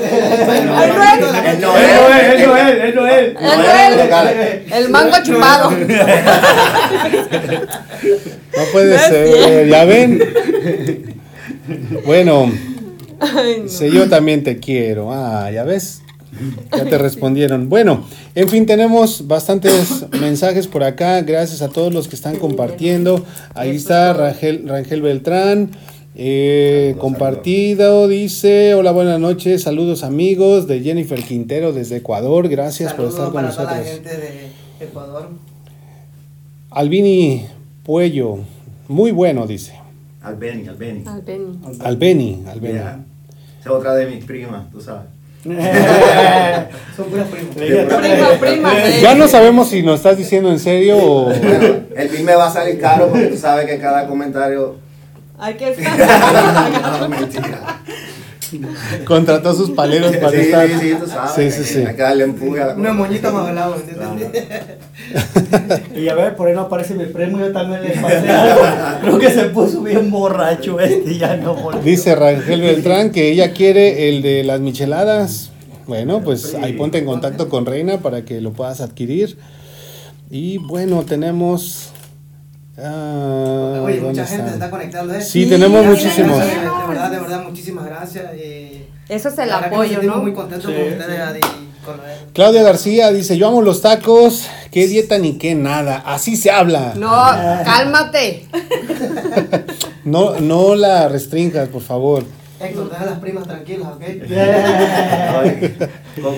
Noel. 0.66 0.88
El 0.88 1.54
Él 1.54 1.60
no 1.60 1.76
es, 1.76 1.84
él 2.24 2.42
no 2.46 2.56
es, 2.56 2.84
él 2.84 2.94
no 2.94 3.06
es. 3.06 3.36
El, 3.38 4.00
el- 4.00 4.72
el 4.72 4.88
mango 4.90 5.16
chupado. 5.24 5.70
No 5.70 5.86
puede 8.72 8.94
es 8.96 9.02
ser, 9.02 9.68
ya 9.68 9.84
ven. 9.84 10.18
Bueno, 12.06 12.50
Ay, 13.20 13.60
no. 13.62 13.68
Sí, 13.68 13.90
yo 13.90 14.08
también 14.08 14.42
te 14.44 14.58
quiero. 14.58 15.12
Ah, 15.12 15.50
ya 15.50 15.64
ves. 15.64 16.02
Ya 16.76 16.84
te 16.84 16.98
respondieron. 16.98 17.68
Bueno, 17.68 18.04
en 18.34 18.48
fin, 18.48 18.66
tenemos 18.66 19.26
bastantes 19.26 20.04
mensajes 20.20 20.66
por 20.66 20.84
acá. 20.84 21.20
Gracias 21.22 21.62
a 21.62 21.68
todos 21.68 21.92
los 21.92 22.06
que 22.08 22.14
están 22.16 22.36
compartiendo. 22.36 23.24
Ahí 23.54 23.76
está 23.76 24.12
Rangel, 24.12 24.68
Rangel 24.68 25.02
Beltrán. 25.02 25.70
eh, 26.20 26.96
compartido, 26.98 28.08
dice, 28.08 28.74
hola, 28.74 28.90
buenas 28.90 29.20
noches, 29.20 29.62
saludos 29.62 30.02
amigos 30.02 30.66
de 30.66 30.80
Jennifer 30.80 31.22
Quintero 31.22 31.72
desde 31.72 31.96
Ecuador, 31.98 32.48
gracias 32.48 32.92
por 32.94 33.04
estar 33.06 33.26
Saludos 33.30 33.32
con 33.34 33.42
para 33.44 33.54
toda 33.54 33.64
la 33.72 33.78
nosotros. 33.78 34.04
gente 34.10 34.26
de 34.80 34.84
Ecuador. 34.84 35.28
Albini 36.70 37.46
Puello, 37.84 38.38
muy 38.88 39.12
bueno, 39.12 39.46
dice. 39.46 39.74
Albeni, 40.22 40.66
Albeni. 40.68 41.04
Albeni, 41.80 42.42
Albeni. 42.48 42.72
Yeah. 42.74 43.04
Es 43.68 43.74
otra 43.74 43.94
de 43.94 44.06
mis 44.06 44.24
primas, 44.24 44.70
tú 44.70 44.80
sabes. 44.80 45.02
Son 46.96 47.06
puras 47.06 47.28
primas. 47.28 47.54
Prima, 47.54 48.28
prima. 48.40 48.72
Ya 49.00 49.14
no 49.14 49.28
sabemos 49.28 49.68
si 49.68 49.82
nos 49.82 49.96
estás 49.96 50.16
diciendo 50.16 50.50
en 50.50 50.58
serio 50.58 50.96
o... 50.98 51.24
Bueno, 51.26 51.80
el 51.94 52.08
bill 52.08 52.24
me 52.24 52.34
va 52.34 52.46
a 52.46 52.50
salir 52.50 52.80
caro 52.80 53.08
porque 53.08 53.26
tú 53.26 53.36
sabes 53.36 53.66
que 53.66 53.78
cada 53.78 54.06
comentario. 54.06 54.76
Hay 55.38 55.54
que 55.54 55.66
no, 57.00 57.08
mentira. 57.08 57.80
Contrató 59.04 59.54
sus 59.54 59.70
paleros 59.70 60.16
para 60.16 60.30
Sí, 60.30 60.36
estar. 60.38 60.66
sí, 60.66 60.74
sí, 60.80 60.96
tú 60.98 61.06
sabes. 61.06 61.54
Sí, 61.54 61.62
sí, 61.62 61.64
sí. 61.74 61.84
Hay 61.86 61.94
que 61.94 62.02
darle 62.02 62.24
empuje 62.24 62.62
a 62.62 62.66
la 62.68 62.74
Una 62.74 62.92
moñita 62.94 63.30
más 63.30 63.46
velada, 63.46 63.76
¿entiendes? 63.76 64.42
Y 65.96 66.08
a 66.08 66.14
ver, 66.14 66.36
por 66.36 66.48
ahí 66.48 66.54
no 66.54 66.62
aparece 66.62 66.94
mi 66.94 67.04
primo, 67.06 67.38
yo 67.38 67.52
también 67.52 67.82
le 67.82 67.90
pasé 67.90 68.28
algo. 68.30 68.60
Creo 69.00 69.18
que 69.18 69.30
se 69.30 69.44
puso 69.46 69.82
bien 69.82 70.10
borracho 70.10 70.78
este 70.80 71.12
y 71.12 71.18
ya 71.18 71.36
no 71.36 71.54
volvió. 71.54 71.80
Dice 71.82 72.14
Rangel 72.14 72.60
Beltrán 72.60 73.10
que 73.10 73.30
ella 73.30 73.52
quiere 73.52 74.08
el 74.08 74.22
de 74.22 74.44
las 74.44 74.60
micheladas. 74.60 75.50
Bueno, 75.86 76.20
pues 76.22 76.54
ahí 76.54 76.74
ponte 76.74 76.98
en 76.98 77.06
contacto 77.06 77.48
con 77.48 77.64
Reina 77.66 77.98
para 77.98 78.22
que 78.24 78.40
lo 78.40 78.52
puedas 78.52 78.80
adquirir. 78.80 79.38
Y 80.30 80.58
bueno, 80.58 81.02
tenemos. 81.04 81.90
ah, 82.76 83.80
Oye, 83.84 83.96
¿dónde 83.96 84.20
mucha 84.20 84.26
gente 84.26 84.36
está? 84.36 84.48
se 84.48 84.54
está 84.54 84.70
conectando. 84.70 85.14
¿eh? 85.14 85.22
Sí, 85.22 85.46
tenemos 85.46 85.82
ya 85.82 85.88
muchísimos. 85.88 86.38
De 86.38 86.44
verdad, 86.88 87.10
de 87.10 87.18
verdad, 87.20 87.42
muchísimas 87.44 87.86
gracias. 87.86 88.26
eh, 88.34 88.86
Eso 89.08 89.28
es 89.30 89.38
el 89.38 89.48
que 89.48 89.52
apoyo, 89.54 89.90
sentimos 89.92 90.16
¿no? 90.16 90.22
muy 90.22 90.32
contentos 90.34 90.70
Sí, 90.70 90.76
con 90.78 90.92
ustedes 90.92 91.20
sí. 91.34 91.67
Claudia 92.32 92.62
García 92.62 93.12
dice: 93.12 93.36
Yo 93.36 93.48
amo 93.48 93.62
los 93.62 93.82
tacos. 93.82 94.46
Qué 94.70 94.86
dieta 94.86 95.18
ni 95.18 95.38
qué 95.38 95.54
nada. 95.54 96.02
Así 96.04 96.36
se 96.36 96.50
habla. 96.50 96.94
No, 96.96 97.10
cálmate. 97.64 98.46
No, 100.04 100.40
no 100.40 100.74
la 100.74 101.08
restringas, 101.08 101.68
por 101.68 101.82
favor. 101.82 102.24
Héctor, 102.60 102.90
deja 102.90 103.02
a 103.02 103.06
las 103.06 103.18
primas 103.20 103.46
tranquilas, 103.46 103.88
¿ok? 103.88 104.02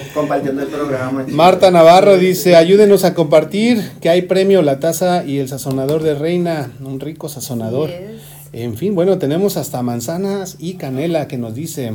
Compartiendo 0.15 0.63
el 0.63 0.69
programa. 0.69 1.25
Marta 1.29 1.71
Navarro 1.71 2.19
dice, 2.19 2.57
ayúdenos 2.57 3.05
a 3.05 3.15
compartir 3.15 3.93
que 4.01 4.11
hay 4.11 4.23
premio 4.23 4.63
la 4.63 4.81
taza 4.81 5.25
y 5.25 5.39
el 5.39 5.49
sazonador 5.49 6.03
de 6.03 6.15
reina, 6.15 6.73
un 6.81 7.01
rico 7.01 7.29
sazonador. 7.29 7.91
Yes. 7.91 8.23
En 8.53 8.77
fin, 8.77 8.95
bueno, 8.95 9.19
tenemos 9.19 9.57
hasta 9.57 9.83
manzanas 9.83 10.57
y 10.59 10.75
canela 10.75 11.29
que 11.29 11.39
nos 11.39 11.55
dice, 11.55 11.93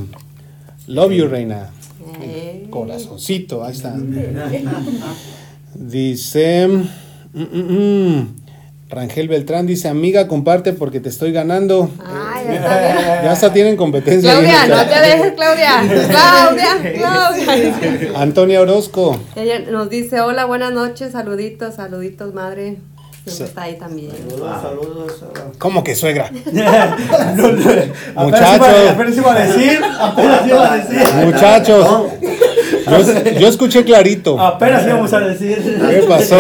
love 0.88 1.12
you 1.12 1.28
reina. 1.28 1.70
Corazoncito, 2.70 3.64
ahí 3.64 3.74
está. 3.74 3.96
Dice, 5.76 6.68
mm, 6.68 6.88
mm, 7.34 8.20
mm. 8.20 8.36
Rangel 8.88 9.28
Beltrán 9.28 9.66
dice, 9.66 9.88
amiga, 9.88 10.28
comparte 10.28 10.72
porque 10.72 11.00
te 11.00 11.10
estoy 11.10 11.32
ganando. 11.32 11.90
Ay, 12.06 12.46
ya 12.46 12.54
está. 12.56 13.22
Ya 13.26 13.32
hasta 13.32 13.52
tienen 13.52 13.76
competencia. 13.76 14.32
Claudia, 14.32 14.68
no 14.68 14.86
te 14.86 15.00
dejes, 15.00 15.34
Claudia. 15.34 15.82
Claudia, 16.10 16.94
Claudia. 16.94 18.22
Antonia 18.22 18.62
Orozco. 18.62 19.20
Ella 19.36 19.60
nos 19.72 19.90
dice, 19.90 20.22
hola, 20.22 20.46
buenas 20.46 20.72
noches, 20.72 21.14
saluditos, 21.14 21.76
saluditos, 21.76 22.34
madre. 22.36 22.78
Siempre 23.26 23.46
está 23.48 23.62
ahí 23.64 23.78
también. 23.78 24.12
Saludos, 24.12 24.62
saludos. 24.62 25.24
¿Cómo 25.58 25.84
que 25.84 25.96
suegra? 25.96 26.32
Muchachos. 28.16 28.68
Apenas 28.90 29.18
iba, 29.18 29.34
a 29.34 29.46
decir, 29.46 29.80
apenas 30.00 30.48
iba 30.48 30.74
a 30.74 30.78
decir. 30.78 31.26
Muchachos, 31.26 31.88
yo, 32.88 33.40
yo 33.40 33.48
escuché 33.48 33.84
clarito. 33.84 34.40
Apenas 34.40 34.86
íbamos 34.86 35.12
a 35.14 35.20
decir. 35.22 35.58
¿Qué 35.90 36.06
pasó? 36.08 36.38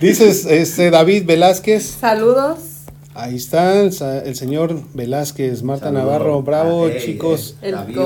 Dices, 0.00 0.44
este 0.46 0.90
David 0.90 1.24
Velázquez. 1.26 1.84
Saludos. 2.00 2.58
Ahí 3.14 3.36
está 3.36 3.80
el, 3.80 3.92
señor 4.36 4.74
Velázquez, 4.94 5.62
Marta 5.62 5.86
Saludos. 5.86 6.04
Navarro, 6.04 6.42
bravo, 6.42 6.86
Ah, 6.86 6.90
hey, 6.92 7.02
chicos. 7.04 7.56
hey, 7.60 7.68
El 7.68 7.74
David 7.74 7.96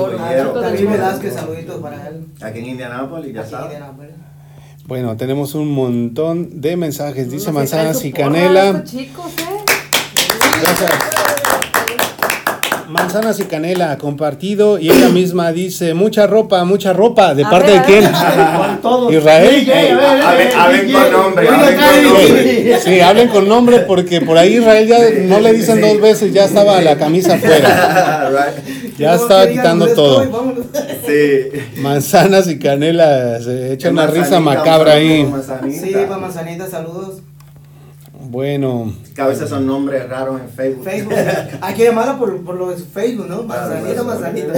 David 0.61 0.89
Velázquez, 0.89 1.33
saluditos 1.33 1.81
para 1.81 2.07
él. 2.07 2.25
Aquí 2.41 2.59
en 2.59 2.65
Indianápolis, 2.65 3.33
ya 3.33 3.45
sabes. 3.45 3.79
Bueno, 4.87 5.17
tenemos 5.17 5.55
un 5.55 5.71
montón 5.71 6.61
de 6.61 6.77
mensajes. 6.77 7.31
Dice 7.31 7.51
manzanas 7.51 8.05
y 8.05 8.13
canela. 8.13 8.83
chicos, 8.83 9.31
¿eh? 9.39 9.65
Gracias. 10.61 11.14
Manzanas 12.89 13.39
y 13.39 13.43
canela 13.43 13.97
compartido. 13.97 14.77
Y 14.79 14.89
ella 14.91 15.09
misma 15.09 15.51
dice: 15.51 15.93
mucha 15.93 16.27
ropa, 16.27 16.63
mucha 16.65 16.93
ropa. 16.93 17.33
¿De 17.33 17.43
A 17.43 17.49
parte 17.49 17.71
ver, 17.71 17.81
de 17.81 17.85
quién? 17.85 18.03
Israel. 19.17 19.49
DJ, 19.65 19.91
a 19.91 19.95
ver, 19.95 20.21
a 20.21 20.33
ver, 20.35 20.53
Hablen- 20.53 20.91
con 20.93 21.11
nombre. 21.11 22.79
Sí, 22.83 22.99
hablen 22.99 23.27
con 23.29 23.47
nombre 23.47 23.79
porque 23.79 24.21
por 24.21 24.37
ahí 24.37 24.57
Israel 24.57 24.87
ya 24.87 24.97
no 25.25 25.39
le 25.39 25.53
dicen 25.53 25.81
dos 25.81 25.99
veces, 26.01 26.33
ya 26.33 26.45
estaba 26.45 26.81
la 26.81 26.97
camisa 26.97 27.35
afuera. 27.35 28.51
Ya 28.97 29.15
estaba 29.15 29.45
quitando 29.49 29.87
todo. 29.87 30.23
Manzanas 31.81 32.47
y 32.47 32.57
canela, 32.57 33.41
se 33.41 33.73
echa 33.73 33.89
una 33.89 34.07
risa 34.07 34.39
macabra 34.39 34.93
ahí. 34.93 35.29
Sí, 35.69 35.91
para 35.91 36.17
Manzanita, 36.17 36.65
saludos. 36.69 37.15
Bueno, 38.35 38.93
Que 39.15 39.21
a 39.21 39.27
veces 39.27 39.49
son 39.49 39.65
nombres 39.65 40.09
raros 40.09 40.41
en 40.41 40.49
Facebook. 40.49 40.83
Facebook. 40.83 41.13
Hay 41.61 41.73
que 41.73 41.85
llamarla 41.85 42.17
por, 42.17 42.43
por 42.43 42.55
lo 42.55 42.69
de 42.69 42.77
su 42.77 42.83
Facebook, 42.85 43.27
¿no? 43.29 43.43
Manzanita, 43.43 44.03
Manzanita. 44.03 44.53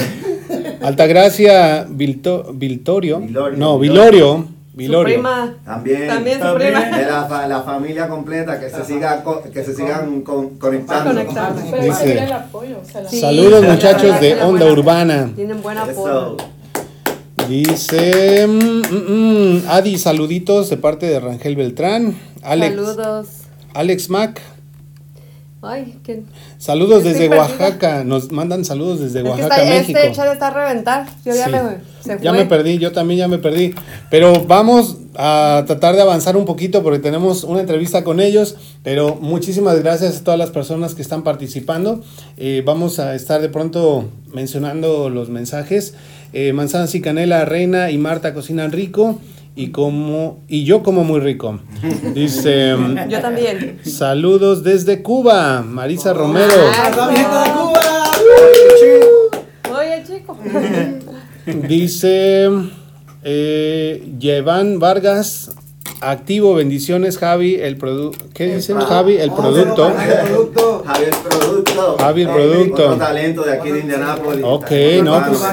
Altagracia 0.82 1.86
Vilto, 1.88 2.54
Viltorio. 2.56 3.20
Vilorio. 3.20 3.56
No, 3.60 3.78
Vilorio. 3.78 4.38
Su 4.72 4.78
Vilorio. 4.78 5.14
prima. 5.18 5.58
También. 5.64 6.08
También 6.08 6.38
su 6.40 6.44
También. 6.44 6.74
prima. 6.74 6.98
De 6.98 7.06
la, 7.06 7.26
fa- 7.26 7.46
la 7.48 7.62
familia 7.62 8.08
completa, 8.08 8.60
que 8.60 8.68
se, 8.72 8.84
siga, 8.84 9.24
co- 9.24 9.44
que 9.44 9.64
se 9.64 9.76
sigan 9.76 10.22
con- 10.24 10.58
conectando. 10.58 11.12
Conectando. 11.12 11.62
Pero 11.70 11.84
Dice- 11.84 12.24
el 12.24 12.32
apoyo. 12.32 12.80
o 12.84 12.92
sea, 12.92 13.02
la- 13.02 13.10
Sí. 13.12 13.20
Saludos 13.22 13.62
la 13.64 13.74
muchachos 13.74 14.20
de 14.20 14.34
Onda 14.42 14.66
buena- 14.66 14.72
Urbana. 14.72 15.32
Tienen 15.36 15.62
buen 15.62 15.78
apoyo. 15.78 16.38
Dice 17.48 18.48
mm, 18.48 18.82
mm, 18.92 19.58
mm, 19.62 19.64
Adi, 19.70 20.00
saluditos 20.00 20.72
de 20.72 20.78
parte 20.78 21.06
de 21.06 21.20
Rangel 21.20 21.56
Beltrán. 21.56 22.18
Alex, 22.42 22.76
Saludos. 22.76 23.28
Alex 23.78 24.10
Mac. 24.10 24.42
Ay, 25.62 25.98
que. 26.04 26.22
Saludos 26.60 27.04
desde. 27.04 27.30
Oaxaca. 27.30 28.04
Nos 28.04 28.32
mandan 28.32 28.64
saludos 28.64 29.00
desde 29.00 29.20
Es 29.20 29.24
que 29.26 29.30
Oaxaca, 29.32 29.56
está, 29.64 29.70
México. 29.70 30.00
este 30.00 30.12
chat 30.16 30.34
está 30.34 30.48
a 30.48 30.52
reventar. 30.52 31.08
Yo 31.26 31.34
ya 31.36 31.46
Sí. 31.46 31.52
me, 31.52 31.60
se 32.04 32.16
fue. 32.18 32.24
Ya 32.24 32.32
me 32.32 32.46
perdí, 32.46 32.78
yo 32.78 32.92
también 32.92 33.20
ya 33.20 33.28
me 33.28 33.40
perdí. 33.40 33.74
Pero 34.12 34.46
vamos 34.46 34.98
a 35.16 35.64
tratar 35.66 35.96
de 35.96 36.04
avanzar 36.04 36.38
un 36.38 36.46
poquito 36.46 36.84
porque 36.84 37.00
tenemos 37.00 37.44
una 37.44 37.60
entrevista 37.60 38.04
con 38.04 38.20
ellos. 38.20 38.56
Pero 38.84 39.16
muchísimas 39.20 39.80
gracias 39.82 40.18
a 40.18 40.24
todas 40.24 40.40
las 40.40 40.52
personas 40.52 40.94
que 40.94 41.02
están 41.02 41.24
participando. 41.24 42.04
Eh, 42.38 42.62
vamos 42.64 43.00
a 43.00 43.16
estar 43.16 43.42
de 43.42 43.50
pronto 43.50 44.06
mencionando 44.32 45.10
los 45.10 45.30
mensajes. 45.30 45.96
Eh, 46.34 46.54
Manzanas 46.54 46.94
y 46.94 47.02
Canela, 47.02 47.46
Reina 47.46 47.90
y 47.90 47.98
Marta 47.98 48.34
cocinan 48.36 48.72
rico. 48.72 49.20
Y, 49.60 49.72
como, 49.72 50.44
y 50.48 50.66
yo 50.66 50.84
como 50.84 51.04
muy 51.04 51.20
rico. 51.20 51.60
Dice, 52.14 52.76
Yo 53.10 53.20
también. 53.22 53.80
saludos 53.84 54.64
desde 54.64 55.02
Cuba, 55.02 55.64
Marisa 55.64 56.14
Romero. 56.14 56.54
Ah, 56.76 56.92
¡La 56.96 57.08
viejita 57.08 57.44
de 57.44 57.50
Cuba! 57.50 57.82
Oye, 59.80 60.04
chico. 60.06 60.38
Dice 61.68 62.50
eh, 63.24 64.14
Yevan 64.20 64.80
Vargas, 64.80 65.52
activo, 66.02 66.54
bendiciones 66.54 67.18
Javi, 67.18 67.56
el 67.56 67.78
producto. 67.78 68.26
¿Qué 68.34 68.56
dice 68.56 68.74
Javi? 68.76 69.18
El 69.18 69.32
producto. 69.32 69.92
Ver, 69.94 70.20
El 70.20 70.28
producto. 70.28 70.84
Javi 72.00 72.22
el 72.22 72.28
Eh, 72.30 72.32
producto. 72.34 72.84
Otro 72.86 72.98
talento 72.98 73.42
de 73.44 73.54
aquí 73.54 73.72
de 73.72 73.80
Indianápolis. 73.80 74.44
Ok, 74.46 74.72
no, 75.04 75.24
pues. 75.28 75.44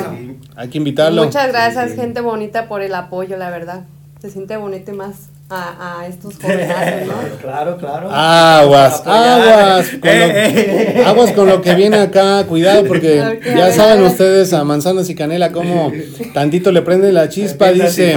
Hay 0.56 0.68
que 0.68 0.78
invitarlo. 0.78 1.24
Muchas 1.24 1.48
gracias, 1.48 1.86
Sí, 1.90 1.94
sí. 1.96 2.00
gente 2.00 2.20
bonita, 2.20 2.68
por 2.68 2.80
el 2.80 2.94
apoyo, 2.94 3.36
la 3.36 3.50
verdad. 3.50 3.86
Se 4.24 4.30
siente 4.30 4.56
bonito 4.56 4.90
y 4.90 4.94
más 4.94 5.28
a, 5.50 5.98
a 6.00 6.06
estos 6.06 6.36
jóvenes, 6.40 7.06
¿no? 7.06 7.12
Claro, 7.42 7.76
claro. 7.76 8.08
Aguas, 8.10 9.02
aguas 9.04 9.86
con, 10.00 10.00
lo, 10.00 10.08
Eh, 10.10 10.96
eh. 10.96 11.04
aguas 11.06 11.32
con 11.32 11.46
lo 11.46 11.60
que 11.60 11.74
viene 11.74 11.98
acá, 11.98 12.42
cuidado 12.46 12.86
porque 12.86 13.40
ya 13.54 13.70
saben 13.70 14.02
ustedes 14.02 14.54
a 14.54 14.64
manzanas 14.64 15.10
y 15.10 15.14
canela 15.14 15.52
como 15.52 15.92
tantito 16.32 16.72
le 16.72 16.80
prende 16.80 17.12
la 17.12 17.28
chispa, 17.28 17.70
dice, 17.70 18.16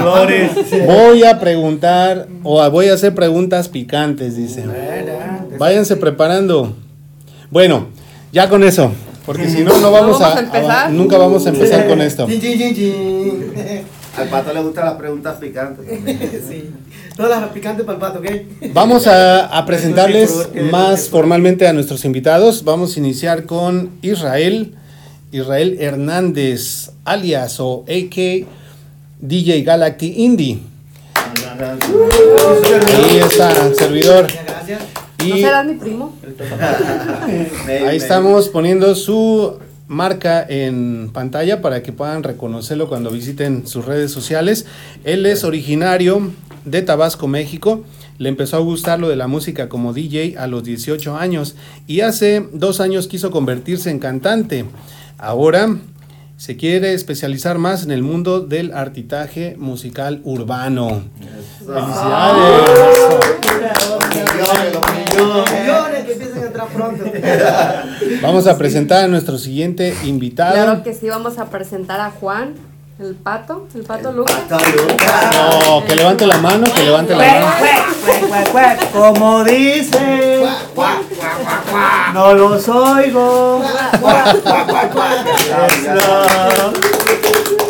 voy 0.86 1.26
a 1.26 1.42
preguntar 1.42 2.28
o 2.44 2.70
voy 2.72 2.88
a 2.88 2.94
hacer 2.94 3.14
preguntas 3.14 3.68
picantes, 3.68 4.38
dice. 4.38 4.64
Váyanse 5.60 5.98
preparando. 5.98 6.74
Bueno, 7.52 7.88
ya 8.32 8.48
con 8.48 8.64
eso, 8.64 8.94
porque 9.26 9.50
si 9.50 9.62
no, 9.62 9.78
no 9.80 9.92
vamos, 9.92 10.20
vamos 10.20 10.22
a, 10.22 10.38
a 10.38 10.40
empezar. 10.40 10.88
a- 10.88 10.90
nunca 10.90 11.18
vamos 11.18 11.46
a 11.46 11.50
empezar 11.50 11.86
con 11.86 12.00
esto. 12.02 12.26
Al 14.18 14.30
pato 14.30 14.54
le 14.54 14.62
gustan 14.62 14.86
las 14.86 14.96
preguntas 14.96 15.38
picantes. 15.38 15.86
sí. 16.50 16.72
Todas 17.16 17.42
las 17.42 17.52
picantes 17.52 17.86
para 17.86 17.96
el 17.96 18.02
pato, 18.02 18.20
¿ok? 18.20 18.74
Vamos 18.74 19.08
a, 19.08 19.46
a 19.46 19.66
presentarles 19.66 20.50
más 20.72 21.10
formalmente 21.10 21.68
a 21.68 21.74
nuestros 21.74 22.04
invitados. 22.06 22.64
Vamos 22.64 22.96
a 22.96 23.00
iniciar 23.00 23.46
con 23.46 23.92
Israel, 24.02 24.74
Israel 25.32 25.78
Hernández, 25.80 26.92
alias 27.06 27.60
o 27.60 27.84
AK 27.88 28.48
DJ 29.20 29.64
Galactic 29.64 30.18
Indie. 30.18 30.60
Ahí 31.60 33.18
está, 33.18 33.74
servidor. 33.74 34.28
Gracias. 34.46 34.82
¿No 35.20 35.26
Y 35.26 35.42
serás 35.42 35.66
mi 35.66 35.74
primo? 35.74 36.16
ahí 37.88 37.98
estamos 37.98 38.50
poniendo 38.50 38.94
su 38.96 39.58
marca 39.88 40.46
en 40.48 41.10
pantalla 41.14 41.62
para 41.62 41.82
que 41.82 41.94
puedan 41.94 42.24
reconocerlo 42.24 42.90
cuando 42.90 43.12
visiten 43.12 43.68
sus 43.68 43.86
redes 43.86 44.12
sociales. 44.12 44.66
Él 45.04 45.26
es 45.26 45.44
originario 45.44 46.32
de 46.66 46.82
Tabasco, 46.82 47.28
México. 47.28 47.84
Le 48.18 48.30
empezó 48.30 48.58
a 48.58 48.62
gustar 48.62 49.00
lo 49.00 49.10
de 49.10 49.16
la 49.16 49.28
música 49.28 49.70
como 49.70 49.94
DJ 49.94 50.38
a 50.38 50.48
los 50.48 50.64
18 50.64 51.16
años 51.18 51.56
y 51.86 52.02
hace 52.02 52.48
dos 52.52 52.82
años 52.82 53.08
quiso 53.08 53.32
convertirse 53.32 53.90
en 53.90 54.00
cantante. 54.00 54.66
Ahora 55.18 55.78
se 56.36 56.58
quiere 56.58 56.94
especializar 56.94 57.58
más 57.58 57.84
en 57.84 57.92
el 57.92 58.04
mundo 58.04 58.42
del 58.42 58.74
artitaje 58.74 59.56
musical 59.58 60.22
urbano. 60.24 61.04
Felicidades. 61.66 62.78
Millones, 66.66 66.74
los 66.74 66.74
millones. 66.74 67.04
Millones 67.04 67.12
que 67.12 67.18
empiecen 67.18 67.30
a 67.30 67.44
entrar 67.44 67.84
pronto. 67.84 68.22
Vamos 68.22 68.48
a 68.48 68.58
presentar 68.58 69.04
a 69.04 69.08
nuestro 69.08 69.38
siguiente 69.38 69.96
invitado. 70.04 70.54
Claro 70.54 70.84
que 70.84 70.94
sí, 70.94 71.10
vamos 71.10 71.38
a 71.38 71.46
presentar 71.46 72.00
a 72.00 72.12
Juan, 72.12 72.54
el 73.00 73.16
pato, 73.16 73.68
el 73.76 73.84
pato 73.84 74.12
Lucas. 74.12 74.36
No, 74.50 75.84
que 75.86 75.96
levante 75.96 76.26
la 76.26 76.38
mano, 76.38 76.66
que 76.74 76.84
levante 76.84 77.16
la 77.16 77.26
mano. 77.26 77.48
Cuac, 78.06 78.28
cuac, 78.28 78.52
cuac, 78.52 78.92
Como 78.92 79.44
dice, 79.44 80.46
no 82.14 82.34
los 82.34 82.68
oigo. 82.70 83.62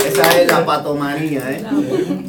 Esa 0.07 0.41
es 0.41 0.51
la 0.51 0.65
patomanía, 0.65 1.41
¿eh? 1.51 1.65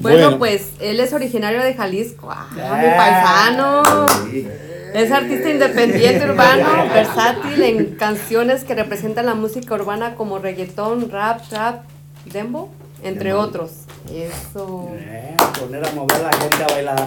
Bueno, 0.01 0.19
Bueno. 0.25 0.39
pues 0.39 0.71
él 0.81 1.01
es 1.01 1.13
originario 1.13 1.63
de 1.63 1.75
Jalisco. 1.75 2.31
Ah, 2.31 2.47
mi 2.53 2.61
Ah. 2.61 2.97
paisano. 2.97 4.09
Sí. 4.31 4.47
Es 4.95 5.13
artista 5.13 5.51
independiente 5.51 6.25
urbano, 6.31 6.89
versátil 6.93 7.63
en 7.63 7.95
canciones 7.97 8.65
que 8.65 8.75
representan 8.75 9.27
la 9.27 9.35
música 9.35 9.75
urbana 9.75 10.15
como 10.15 10.39
reggaetón, 10.39 11.11
rap, 11.11 11.47
trap, 11.49 11.83
dembo, 12.25 12.71
entre 13.03 13.31
Dembow. 13.31 13.45
otros. 13.47 13.71
Eso. 14.11 14.89
Eh, 14.95 15.37
Poner 15.61 15.87
a 15.87 15.93
mover 15.93 16.17
a 16.17 16.31
la 16.31 16.37
gente 16.39 16.63
a 16.63 16.67
bailar. 16.69 17.07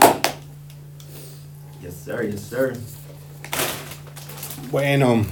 Yes, 1.82 1.96
sir, 2.06 2.30
yes, 2.30 2.42
sir. 2.42 2.74
Bueno, 4.70 5.26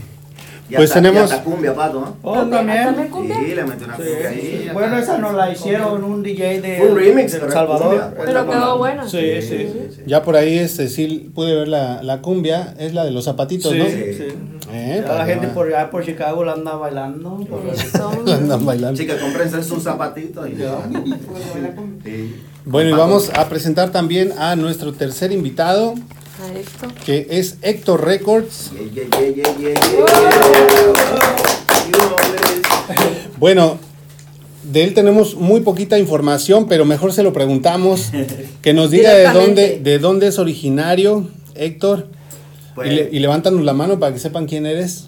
Y 0.70 0.76
Pues 0.76 0.89
hasta- 0.91 1.01
tenemos- 1.01 1.22
y 1.30 1.34
hasta 1.34 1.43
cumbia, 1.43 1.74
pato, 1.74 1.99
¿no? 2.01 2.17
Oh, 2.22 2.34
¿También- 2.45 3.09
cumbia? 3.09 3.38
Sí, 3.39 3.55
le 3.55 3.63
metió 3.65 3.88
una 3.88 3.97
Sí. 3.97 4.03
cumbia 4.03 4.30
ahí. 4.30 4.70
Bueno, 4.72 4.97
esa 4.99 5.17
nos 5.17 5.34
la 5.34 5.51
hicieron 5.51 6.03
un 6.03 6.22
DJ 6.22 6.61
de 6.61 6.82
un 6.88 6.95
remix, 6.95 7.32
de 7.32 7.39
El 7.39 7.51
Salvador. 7.51 7.88
cumbia. 7.88 8.13
Pero 8.26 8.49
quedó 8.49 8.78
buena. 8.78 9.09
Sí, 9.09 9.41
sí, 9.41 9.47
sí. 9.49 10.01
ya 10.05 10.22
por 10.22 10.36
ahí 10.36 10.59
este, 10.59 10.88
sí 10.88 11.32
pude 11.34 11.55
ver 11.55 11.67
la, 11.67 12.03
la 12.03 12.22
cumbia, 12.22 12.76
es 12.78 12.93
la 12.93 13.03
de 13.03 13.11
los 13.11 13.26
zapatitos, 13.26 13.74
¿no? 13.76 13.84
Sí, 13.86 13.91
Sí. 13.91 14.13
sí. 14.13 14.28
Eh, 14.72 15.03
la 15.07 15.26
que 15.26 15.32
gente 15.34 15.47
por 15.47 15.65
allá 15.67 15.89
por 15.89 16.05
Chicago 16.05 16.43
la 16.43 16.53
anda 16.53 16.76
bailando. 16.76 17.38
por- 17.49 17.61
Eso. 17.74 18.11
andan 18.32 18.63
bailando. 18.63 18.99
Chicas, 19.01 19.20
cómprense 19.20 19.63
sus 19.63 19.82
zapatitos 19.82 20.47
y 20.47 20.57
ya. 20.57 20.76
Sí. 22.03 22.36
Bueno, 22.65 22.89
y 22.91 22.93
vamos 22.93 23.32
a 23.36 23.47
presentar 23.49 23.89
también 23.91 24.34
a 24.38 24.55
nuestro 24.55 24.93
tercer 24.93 25.32
invitado, 25.32 25.95
A 26.41 26.57
esto. 26.57 26.87
que 27.05 27.27
es 27.31 27.57
Héctor 27.61 28.05
Records. 28.05 28.71
Yeah, 28.93 29.07
yeah, 29.33 29.57
yeah. 29.57 30.79
Bueno, 33.37 33.77
de 34.63 34.83
él 34.83 34.93
tenemos 34.93 35.35
muy 35.35 35.61
poquita 35.61 35.97
información, 35.97 36.67
pero 36.67 36.85
mejor 36.85 37.13
se 37.13 37.23
lo 37.23 37.33
preguntamos. 37.33 38.11
Que 38.61 38.73
nos 38.73 38.91
diga 38.91 39.13
de 39.13 39.29
dónde, 39.31 39.79
de 39.81 39.99
dónde 39.99 40.27
es 40.27 40.37
originario, 40.37 41.29
Héctor. 41.55 42.07
Pues- 42.75 42.91
y, 42.91 42.95
le- 42.95 43.09
y 43.11 43.19
levántanos 43.19 43.63
la 43.63 43.73
mano 43.73 43.97
para 43.99 44.11
que 44.13 44.19
sepan 44.19 44.45
quién 44.47 44.65
eres. 44.65 45.05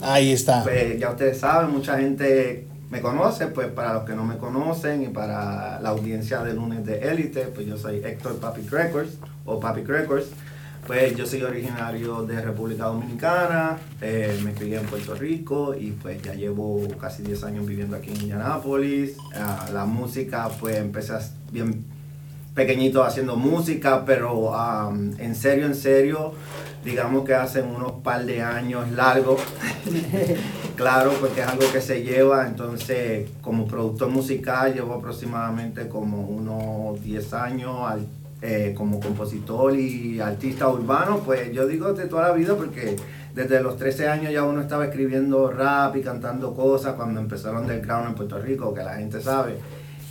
Ahí 0.00 0.32
está. 0.32 0.62
Pues 0.64 0.98
ya 0.98 1.10
ustedes 1.10 1.38
saben, 1.38 1.70
mucha 1.70 1.98
gente 1.98 2.64
me 2.90 3.00
conoce, 3.00 3.48
pues 3.48 3.68
para 3.68 3.94
los 3.94 4.04
que 4.04 4.14
no 4.14 4.24
me 4.24 4.38
conocen 4.38 5.02
y 5.02 5.08
para 5.08 5.80
la 5.80 5.90
audiencia 5.90 6.42
de 6.42 6.54
lunes 6.54 6.84
de 6.86 6.98
élite, 7.00 7.42
pues 7.54 7.66
yo 7.66 7.76
soy 7.76 7.96
Héctor 7.96 8.36
Papi 8.38 8.62
Records 8.62 9.18
o 9.44 9.60
Papi 9.60 9.82
Records. 9.82 10.28
Pues 10.86 11.14
yo 11.16 11.26
soy 11.26 11.42
originario 11.42 12.22
de 12.22 12.40
República 12.40 12.86
Dominicana, 12.86 13.76
eh, 14.00 14.40
me 14.42 14.54
crié 14.54 14.78
en 14.78 14.86
Puerto 14.86 15.14
Rico 15.14 15.74
y 15.74 15.90
pues 15.90 16.22
ya 16.22 16.32
llevo 16.32 16.80
casi 16.98 17.22
10 17.22 17.44
años 17.44 17.66
viviendo 17.66 17.94
aquí 17.94 18.10
en 18.10 18.22
Indianápolis. 18.22 19.16
Ah, 19.34 19.68
la 19.70 19.84
música 19.84 20.48
pues 20.58 20.76
empecé 20.76 21.12
bien 21.52 21.84
pequeñito 22.54 23.04
haciendo 23.04 23.36
música, 23.36 24.04
pero 24.06 24.54
am, 24.54 25.14
en 25.18 25.34
serio, 25.34 25.66
en 25.66 25.74
serio, 25.74 26.32
digamos 26.90 27.24
que 27.24 27.34
hace 27.34 27.62
unos 27.62 27.92
par 28.02 28.24
de 28.24 28.42
años 28.42 28.90
largos, 28.92 29.40
claro, 30.76 31.12
porque 31.20 31.40
es 31.40 31.46
algo 31.46 31.64
que 31.72 31.80
se 31.80 32.02
lleva, 32.02 32.46
entonces 32.46 33.28
como 33.40 33.66
productor 33.66 34.08
musical 34.08 34.74
llevo 34.74 34.94
aproximadamente 34.94 35.88
como 35.88 36.20
unos 36.22 37.02
10 37.02 37.32
años 37.34 37.76
al- 37.86 38.06
eh, 38.40 38.72
como 38.76 39.00
compositor 39.00 39.74
y 39.74 40.20
artista 40.20 40.68
urbano, 40.68 41.18
pues 41.24 41.52
yo 41.52 41.66
digo 41.66 41.92
de 41.92 42.06
toda 42.06 42.28
la 42.28 42.34
vida 42.34 42.54
porque 42.54 42.94
desde 43.34 43.60
los 43.60 43.76
13 43.76 44.08
años 44.08 44.32
ya 44.32 44.44
uno 44.44 44.60
estaba 44.60 44.84
escribiendo 44.84 45.50
rap 45.50 45.96
y 45.96 46.02
cantando 46.02 46.54
cosas 46.54 46.94
cuando 46.94 47.18
empezaron 47.20 47.66
del 47.66 47.80
ground 47.80 48.06
en 48.10 48.14
Puerto 48.14 48.38
Rico, 48.38 48.72
que 48.72 48.84
la 48.84 48.94
gente 48.94 49.20
sabe. 49.20 49.56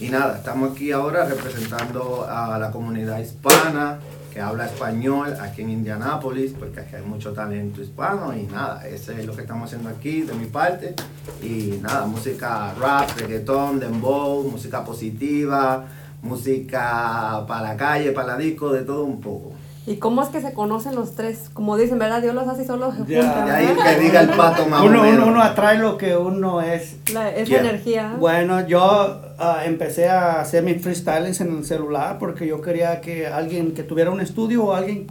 Y 0.02 0.10
nada, 0.10 0.38
estamos 0.38 0.74
aquí 0.74 0.92
ahora 0.92 1.26
representando 1.26 2.28
a 2.30 2.60
la 2.60 2.70
comunidad 2.70 3.18
hispana 3.20 3.98
que 4.38 4.44
habla 4.44 4.68
español 4.68 5.36
aquí 5.42 5.64
en 5.64 5.72
Indianápolis, 5.72 6.54
porque 6.60 6.82
aquí 6.82 6.96
hay 6.96 7.02
mucho 7.02 7.34
talento 7.34 7.82
hispano 7.82 8.38
y 8.38 8.44
nada, 8.44 8.88
eso 8.88 9.12
es 9.12 9.26
lo 9.26 9.36
que 9.36 9.42
estamos 9.42 9.66
haciendo 9.66 9.90
aquí 9.90 10.22
de 10.22 10.34
mi 10.36 10.46
parte. 10.46 10.94
Y 11.42 11.80
nada, 11.82 12.06
música 12.06 12.72
rap, 12.80 13.10
reggaetón, 13.18 13.80
dembow, 13.80 14.48
música 14.48 14.86
positiva, 14.86 15.88
música 16.22 17.46
para 17.48 17.70
la 17.70 17.78
calle, 17.78 18.12
para 18.12 18.28
la 18.34 18.38
disco, 18.38 18.72
de 18.72 18.84
todo 18.84 19.06
un 19.06 19.20
poco. 19.22 19.54
¿Y 19.88 19.96
cómo 19.98 20.22
es 20.22 20.28
que 20.28 20.42
se 20.42 20.52
conocen 20.54 20.96
los 20.96 21.16
tres? 21.16 21.50
Como 21.54 21.78
dicen, 21.78 21.98
¿verdad? 21.98 22.22
Dios 22.22 22.36
los 22.36 22.46
hace 22.48 22.64
y 22.64 22.66
solo 22.66 22.92
se 22.92 23.06
Ya. 23.12 23.22
juntan. 23.24 23.50
Ahí 23.50 23.68
que 23.68 24.00
diga 24.02 24.20
el 24.20 24.30
pato 24.32 24.66
más 24.68 24.84
Uno, 24.84 25.02
uno, 25.08 25.28
uno 25.28 25.42
atrae 25.42 25.78
lo 25.80 25.98
que 25.98 26.16
uno 26.18 26.62
es. 26.62 26.98
La- 27.14 27.30
esa 27.30 27.46
Yeah. 27.46 27.60
energía. 27.62 28.16
Bueno, 28.20 28.68
yo 28.68 29.22
ah, 29.40 29.62
empecé 29.66 30.10
a 30.10 30.42
hacer 30.42 30.64
mis 30.64 30.82
freestyles 30.84 31.40
en 31.40 31.56
el 31.60 31.66
celular 31.66 32.18
porque 32.20 32.46
yo 32.46 32.60
quería 32.62 33.00
que 33.00 33.28
alguien 33.28 33.74
que 33.74 33.84
tuviera 33.84 34.12
un 34.12 34.20
estudio 34.20 34.66
o 34.66 34.74
alguien 34.74 35.08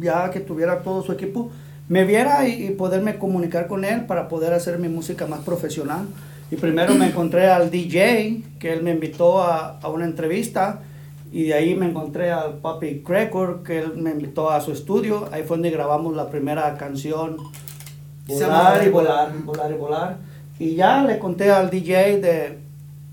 ya 0.00 0.30
que 0.30 0.40
tuviera 0.40 0.82
todo 0.82 1.02
su 1.02 1.12
equipo 1.12 1.50
me 1.88 2.04
viera 2.04 2.46
y, 2.48 2.66
y 2.66 2.70
poderme 2.70 3.18
comunicar 3.18 3.66
con 3.66 3.84
él 3.84 4.06
para 4.06 4.28
poder 4.28 4.52
hacer 4.54 4.78
mi 4.78 4.88
música 4.88 5.26
más 5.26 5.40
profesional. 5.40 6.06
Y 6.50 6.56
primero 6.56 6.94
me 6.94 7.08
encontré 7.08 7.50
al 7.50 7.70
DJ, 7.70 8.42
que 8.58 8.72
él 8.72 8.82
me 8.82 8.92
invitó 8.92 9.42
a, 9.42 9.78
a 9.82 9.88
una 9.88 10.06
entrevista. 10.06 10.80
Y 11.30 11.44
de 11.44 11.54
ahí 11.54 11.74
me 11.74 11.86
encontré 11.86 12.30
al 12.30 12.54
Papi 12.58 13.02
Record, 13.06 13.62
que 13.62 13.80
él 13.80 13.92
me 13.96 14.10
invitó 14.10 14.50
a 14.50 14.60
su 14.60 14.72
estudio. 14.72 15.28
Ahí 15.30 15.42
fue 15.42 15.56
donde 15.58 15.70
grabamos 15.70 16.16
la 16.16 16.30
primera 16.30 16.76
canción, 16.78 17.36
Volar 18.26 18.86
y 18.86 18.90
Volar, 18.90 19.32
Volar 19.44 19.70
y 19.70 19.74
Volar. 19.74 20.16
Y 20.58 20.74
ya 20.74 21.02
le 21.04 21.18
conté 21.18 21.50
al 21.50 21.70
DJ 21.70 22.18
de, 22.20 22.58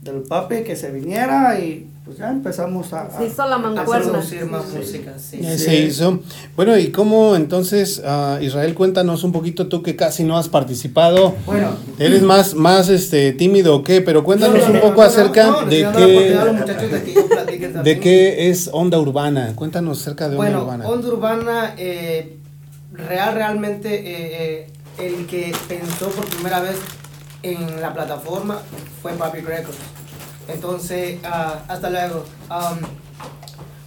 del 0.01 0.21
Papi 0.23 0.63
que 0.63 0.75
se 0.75 0.91
viniera 0.91 1.59
y 1.59 1.87
pues 2.05 2.17
ya 2.19 2.29
empezamos 2.29 2.93
a... 2.93 3.07
a- 3.07 3.17
Se 3.17 3.25
hizo 3.25 3.47
la 3.47 3.55
A 3.55 3.57
mancuerna. 3.57 4.11
producir 4.11 4.45
más 4.45 4.67
música, 4.71 5.13
sí. 5.17 5.39
Ya 5.41 5.51
Sí. 5.57 5.63
se 5.63 5.75
hizo. 5.81 6.19
Bueno, 6.55 6.77
¿y 6.77 6.91
cómo 6.91 7.35
entonces, 7.35 7.99
ah, 8.05 8.37
Israel, 8.41 8.75
cuéntanos 8.75 9.23
un 9.23 9.31
poquito 9.31 9.67
tú 9.67 9.81
que 9.81 9.95
casi 9.95 10.23
no 10.23 10.37
has 10.37 10.47
participado? 10.47 11.33
Bueno, 11.47 11.69
¿Eres 11.97 12.21
más, 12.21 12.53
más 12.53 12.89
este, 12.89 13.31
tímido 13.33 13.75
o 13.75 13.83
qué? 13.83 14.01
Pero 14.01 14.23
cuéntanos 14.23 14.59
No, 14.59 14.67
no, 14.69 14.73
un 14.75 14.81
poco 14.81 15.01
no, 15.01 15.07
acerca 15.07 15.47
no, 15.47 15.61
de 15.65 15.77
qué... 15.97 16.37
de 17.83 17.83
que 17.83 17.83
ellos 17.83 17.83
platiquen 17.83 17.83
está 17.83 17.83
¿De 17.83 17.93
bien. 17.93 17.99
qué 18.03 18.49
es 18.49 18.69
Onda 18.71 18.99
Urbana? 18.99 19.53
Cuéntanos 19.55 20.01
acerca 20.01 20.29
de 20.29 20.37
Onda 20.37 20.61
Urbana. 20.61 20.87
Onda 20.87 21.07
Urbana, 21.07 21.73
eh, 21.77 22.37
real, 22.93 23.35
realmente, 23.35 23.93
eh, 23.95 24.67
eh, 24.99 25.07
el 25.17 25.25
que 25.27 25.53
pensó 25.67 26.09
por 26.09 26.25
primera 26.25 26.59
vez 26.61 26.77
en 27.43 27.81
la 27.81 27.93
plataforma 27.93 28.59
fue 29.01 29.11
Papi 29.13 29.41
Records. 29.41 29.77
Entonces, 30.47 31.17
ah, 31.23 31.63
hasta 31.67 31.89
luego. 31.89 32.23
Am, 32.49 32.77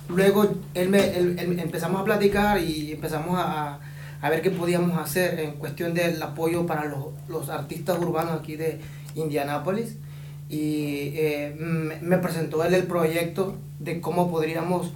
luego 0.08 0.48
él 0.74 0.88
me, 0.88 1.16
él- 1.16 1.36
él- 1.38 1.58
empezamos 1.60 2.00
a 2.00 2.04
platicar 2.04 2.60
y 2.60 2.92
empezamos 2.92 3.38
a 4.20 4.30
ver 4.30 4.42
qué 4.42 4.50
podíamos 4.50 4.98
hacer 4.98 5.38
en 5.40 5.52
cuestión 5.52 5.94
del 5.94 6.20
apoyo 6.22 6.66
para 6.66 6.86
los, 6.86 7.06
los 7.28 7.48
artistas 7.50 7.98
urbanos 7.98 8.40
aquí 8.40 8.56
de 8.56 8.80
Indianápolis. 9.14 9.96
Y 10.48 11.12
eh, 11.14 11.54
me, 11.58 11.96
me 12.00 12.18
presentó 12.18 12.64
él 12.64 12.74
el 12.74 12.84
proyecto 12.84 13.56
de 13.80 14.00
cómo 14.00 14.30
podríamos 14.30 14.90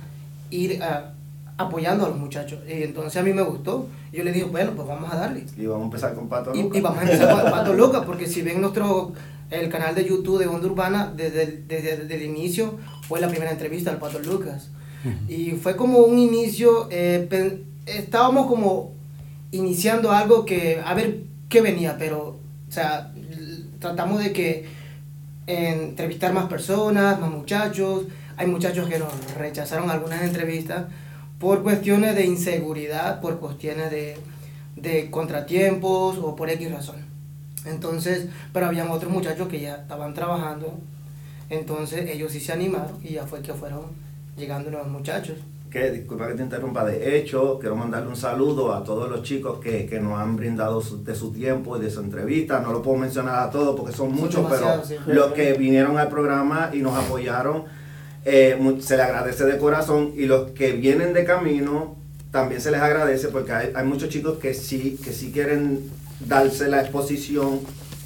ir 0.50 0.82
ah, 0.82 1.12
apoyando 1.58 2.06
a 2.06 2.08
los 2.08 2.18
muchachos. 2.18 2.60
Y 2.68 2.82
entonces 2.82 3.20
a 3.20 3.24
mí 3.24 3.32
me 3.32 3.42
gustó. 3.42 3.86
Yo 4.12 4.24
le 4.24 4.32
dije, 4.32 4.44
bueno, 4.46 4.72
pues 4.74 4.86
vamos 4.88 5.12
a 5.12 5.16
darle. 5.16 5.44
Y 5.56 5.66
vamos 5.66 5.82
a 5.82 5.84
empezar 5.86 6.14
con 6.14 6.28
Pato 6.28 6.54
Y, 6.54 6.62
Lucas. 6.62 6.78
y 6.78 6.80
vamos 6.80 6.98
a 6.98 7.02
empezar 7.02 7.42
con 7.42 7.50
Pato 7.50 7.72
Lucas, 7.74 8.02
porque 8.06 8.26
si 8.26 8.42
ven 8.42 8.60
nuestro 8.60 9.12
el 9.50 9.68
canal 9.68 9.94
de 9.94 10.06
YouTube 10.06 10.38
de 10.38 10.46
Onda 10.46 10.66
Urbana, 10.66 11.12
desde, 11.14 11.42
el- 11.42 11.68
desde, 11.68 11.96
desde 11.98 12.14
el 12.14 12.22
inicio 12.22 12.78
fue 13.06 13.20
la 13.20 13.28
primera 13.28 13.50
entrevista 13.50 13.90
al 13.90 13.98
Pato 13.98 14.18
Lucas. 14.20 14.70
Y 15.28 15.50
fue 15.52 15.76
como 15.76 15.98
un 15.98 16.16
inicio, 16.18 16.86
eh, 16.90 17.26
pen- 17.28 17.64
estábamos 17.86 18.46
como 18.46 18.92
iniciando 19.50 20.12
algo 20.12 20.44
que, 20.46 20.80
a 20.82 20.94
ver 20.94 21.24
qué 21.48 21.60
venía, 21.60 21.96
pero, 21.98 22.38
o 22.68 22.72
sea, 22.72 23.12
tratamos 23.80 24.22
de 24.22 24.32
que 24.32 24.50
eh, 24.50 24.66
entrevistar 25.46 26.32
más 26.32 26.46
personas, 26.46 27.20
más 27.20 27.30
muchachos. 27.30 28.04
Hay 28.36 28.46
muchachos 28.46 28.88
que 28.88 28.98
nos 28.98 29.12
rechazaron 29.36 29.90
algunas 29.90 30.22
entrevistas 30.22 30.84
por 31.38 31.62
cuestiones 31.62 32.14
de 32.14 32.24
inseguridad, 32.24 33.20
por 33.20 33.40
cuestiones 33.40 33.90
de, 33.90 34.16
de 34.76 35.10
contratiempos 35.10 36.18
o 36.18 36.36
por 36.36 36.50
X 36.50 36.70
razón. 36.70 36.96
Entonces, 37.64 38.28
pero 38.52 38.66
habían 38.66 38.90
otros 38.90 39.12
muchachos 39.12 39.48
que 39.48 39.60
ya 39.60 39.76
estaban 39.76 40.14
trabajando, 40.14 40.78
entonces 41.50 42.10
ellos 42.10 42.32
sí 42.32 42.40
se 42.40 42.52
animaron 42.52 42.98
y 43.02 43.14
ya 43.14 43.26
fue 43.26 43.40
que 43.42 43.54
fueron 43.54 43.82
llegando 44.36 44.70
nuevos 44.70 44.90
muchachos. 44.90 45.38
Que, 45.72 45.90
disculpa 45.90 46.28
que 46.28 46.34
te 46.34 46.42
interrumpa, 46.42 46.84
de 46.84 47.16
hecho, 47.16 47.58
quiero 47.58 47.76
mandarle 47.76 48.08
un 48.10 48.16
saludo 48.16 48.74
a 48.74 48.84
todos 48.84 49.08
los 49.08 49.22
chicos 49.22 49.58
que, 49.58 49.86
que 49.86 49.98
nos 50.00 50.20
han 50.20 50.36
brindado 50.36 50.82
su- 50.82 51.02
de 51.02 51.14
su 51.14 51.32
tiempo 51.32 51.78
y 51.78 51.80
de 51.80 51.88
su 51.90 52.00
entrevista. 52.00 52.60
No 52.60 52.72
lo 52.72 52.82
puedo 52.82 52.98
mencionar 52.98 53.38
a 53.38 53.50
todos 53.50 53.74
porque 53.78 53.96
son 53.96 54.12
muchos, 54.12 54.44
pero 54.50 54.84
sí. 54.84 54.96
los 55.06 55.32
que 55.32 55.54
vinieron 55.54 55.96
al 55.98 56.08
programa 56.08 56.70
y 56.74 56.80
nos 56.80 56.94
apoyaron, 56.98 57.64
eh, 58.26 58.54
se 58.80 58.96
les 58.98 59.06
agradece 59.06 59.44
de 59.46 59.56
corazón. 59.56 60.12
Y 60.14 60.26
los 60.26 60.50
que 60.50 60.72
vienen 60.72 61.14
de 61.14 61.24
camino, 61.24 61.96
también 62.30 62.60
se 62.60 62.70
les 62.70 62.80
agradece 62.82 63.28
porque 63.28 63.52
hay, 63.52 63.72
hay 63.74 63.86
muchos 63.86 64.10
chicos 64.10 64.38
que 64.38 64.52
sí, 64.52 64.98
que 65.02 65.12
sí 65.12 65.30
quieren 65.32 65.90
darse 66.26 66.68
la 66.68 66.82
exposición, 66.82 67.60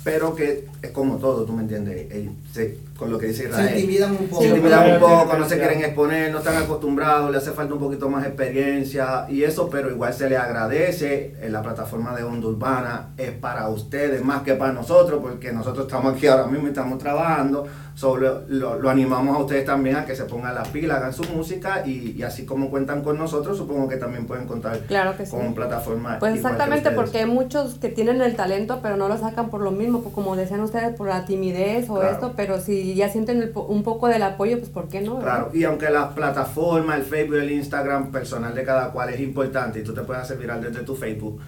pero 0.05 0.37
que 0.37 0.67
es 0.83 0.91
como 0.93 1.17
todo, 1.17 1.45
¿tú 1.45 1.53
me 1.53 1.63
entiendes? 1.63 2.07
Eh, 2.13 2.31
se- 2.53 2.79
con 2.97 3.11
lo 3.11 3.19
que 3.19 3.27
dice 3.27 3.45
Israel. 3.45 3.69
Se 3.69 3.81
intimidan 3.81 4.13
un 4.13 4.29
poco. 4.29 4.43
Se 4.43 4.49
intimidan 4.49 4.93
un 4.93 5.01
poco, 5.01 5.37
no 5.37 5.49
se 5.49 5.59
quieren 5.59 5.81
exponer, 5.81 6.33
no 6.33 6.39
están 6.39 6.57
acostumbrados, 6.57 7.31
le 7.31 7.39
hace 7.39 7.53
falta 7.53 7.75
un 7.75 7.81
poquito 7.81 8.09
más 8.09 8.27
experiencia 8.27 9.27
y 9.29 9.43
eso, 9.43 9.69
pero 9.71 9.91
igual 9.91 10.13
se 10.15 10.29
le 10.29 10.37
agradece. 10.37 11.35
En 11.41 11.53
la 11.53 11.63
plataforma 11.63 12.15
de 12.17 12.25
Onda 12.25 12.49
Urbana 12.49 13.11
es 13.17 13.33
para 13.33 13.69
ustedes 13.69 14.25
más 14.25 14.43
que 14.43 14.55
para 14.55 14.73
nosotros, 14.73 15.21
porque 15.23 15.53
nosotros 15.53 15.87
estamos 15.87 16.15
aquí 16.15 16.27
ahora 16.27 16.47
mismo 16.47 16.67
y 16.67 16.71
estamos 16.71 16.99
trabajando. 16.99 17.67
Solo 17.97 18.43
lo, 18.49 18.79
lo 18.79 18.91
animamos 18.91 19.35
a 19.35 19.41
ustedes 19.41 19.65
también 19.65 19.97
a 19.97 20.05
que 20.05 20.15
se 20.15 20.25
pongan 20.27 20.55
las 20.55 20.69
pilas, 20.69 20.99
hagan 20.99 21.15
su 21.15 21.25
música 21.35 21.83
y, 21.87 22.11
y 22.15 22.23
así 22.25 22.45
como 22.45 22.69
cuentan 22.69 23.03
con 23.03 23.17
nosotros, 23.17 23.57
supongo 23.57 23.89
que 23.89 23.97
también 23.97 24.27
pueden 24.27 24.47
contar 24.47 24.81
Claro 24.81 25.17
que 25.17 25.25
sí. 25.25 25.31
con 25.35 25.55
plataformas. 25.55 26.19
Pues 26.21 26.35
exactamente, 26.35 26.91
porque 26.91 27.21
hay 27.21 27.27
muchos 27.27 27.77
que 27.77 27.89
tienen 27.89 28.21
el 28.21 28.37
talento, 28.37 28.81
pero 28.83 28.99
no 28.99 29.09
lo 29.09 29.17
sacan 29.17 29.49
por 29.49 29.63
lo 29.63 29.71
mismo, 29.71 30.05
como 30.13 30.37
decían 30.37 30.61
ustedes, 30.61 30.95
por 30.95 31.09
la 31.09 31.25
timidez 31.25 31.89
o 31.89 31.95
Claro. 31.95 32.11
esto, 32.13 32.33
pero 32.37 32.61
si 32.61 32.95
ya 32.95 33.09
sienten 33.09 33.41
el 33.43 33.53
un 33.57 33.83
poco 33.83 34.09
del 34.09 34.23
apoyo, 34.25 34.59
pues 34.59 34.69
¿por 34.69 34.89
qué 34.89 35.01
no? 35.01 35.19
Claro, 35.21 35.49
y 35.55 35.65
aunque 35.65 35.89
la 35.89 36.15
plataforma, 36.15 36.97
el 36.97 37.03
Facebook, 37.03 37.37
el 37.39 37.51
Instagram 37.51 38.11
personal 38.13 38.55
de 38.55 38.63
cada 38.63 38.91
cual 38.93 39.09
es 39.09 39.21
importante 39.21 39.81
y 39.81 39.83
tú 39.83 39.95
te 39.95 40.03
puedes 40.03 40.23
hacer 40.23 40.37
viral 40.37 40.61
desde 40.61 40.83
tu 40.85 40.95
Facebook, 40.95 41.41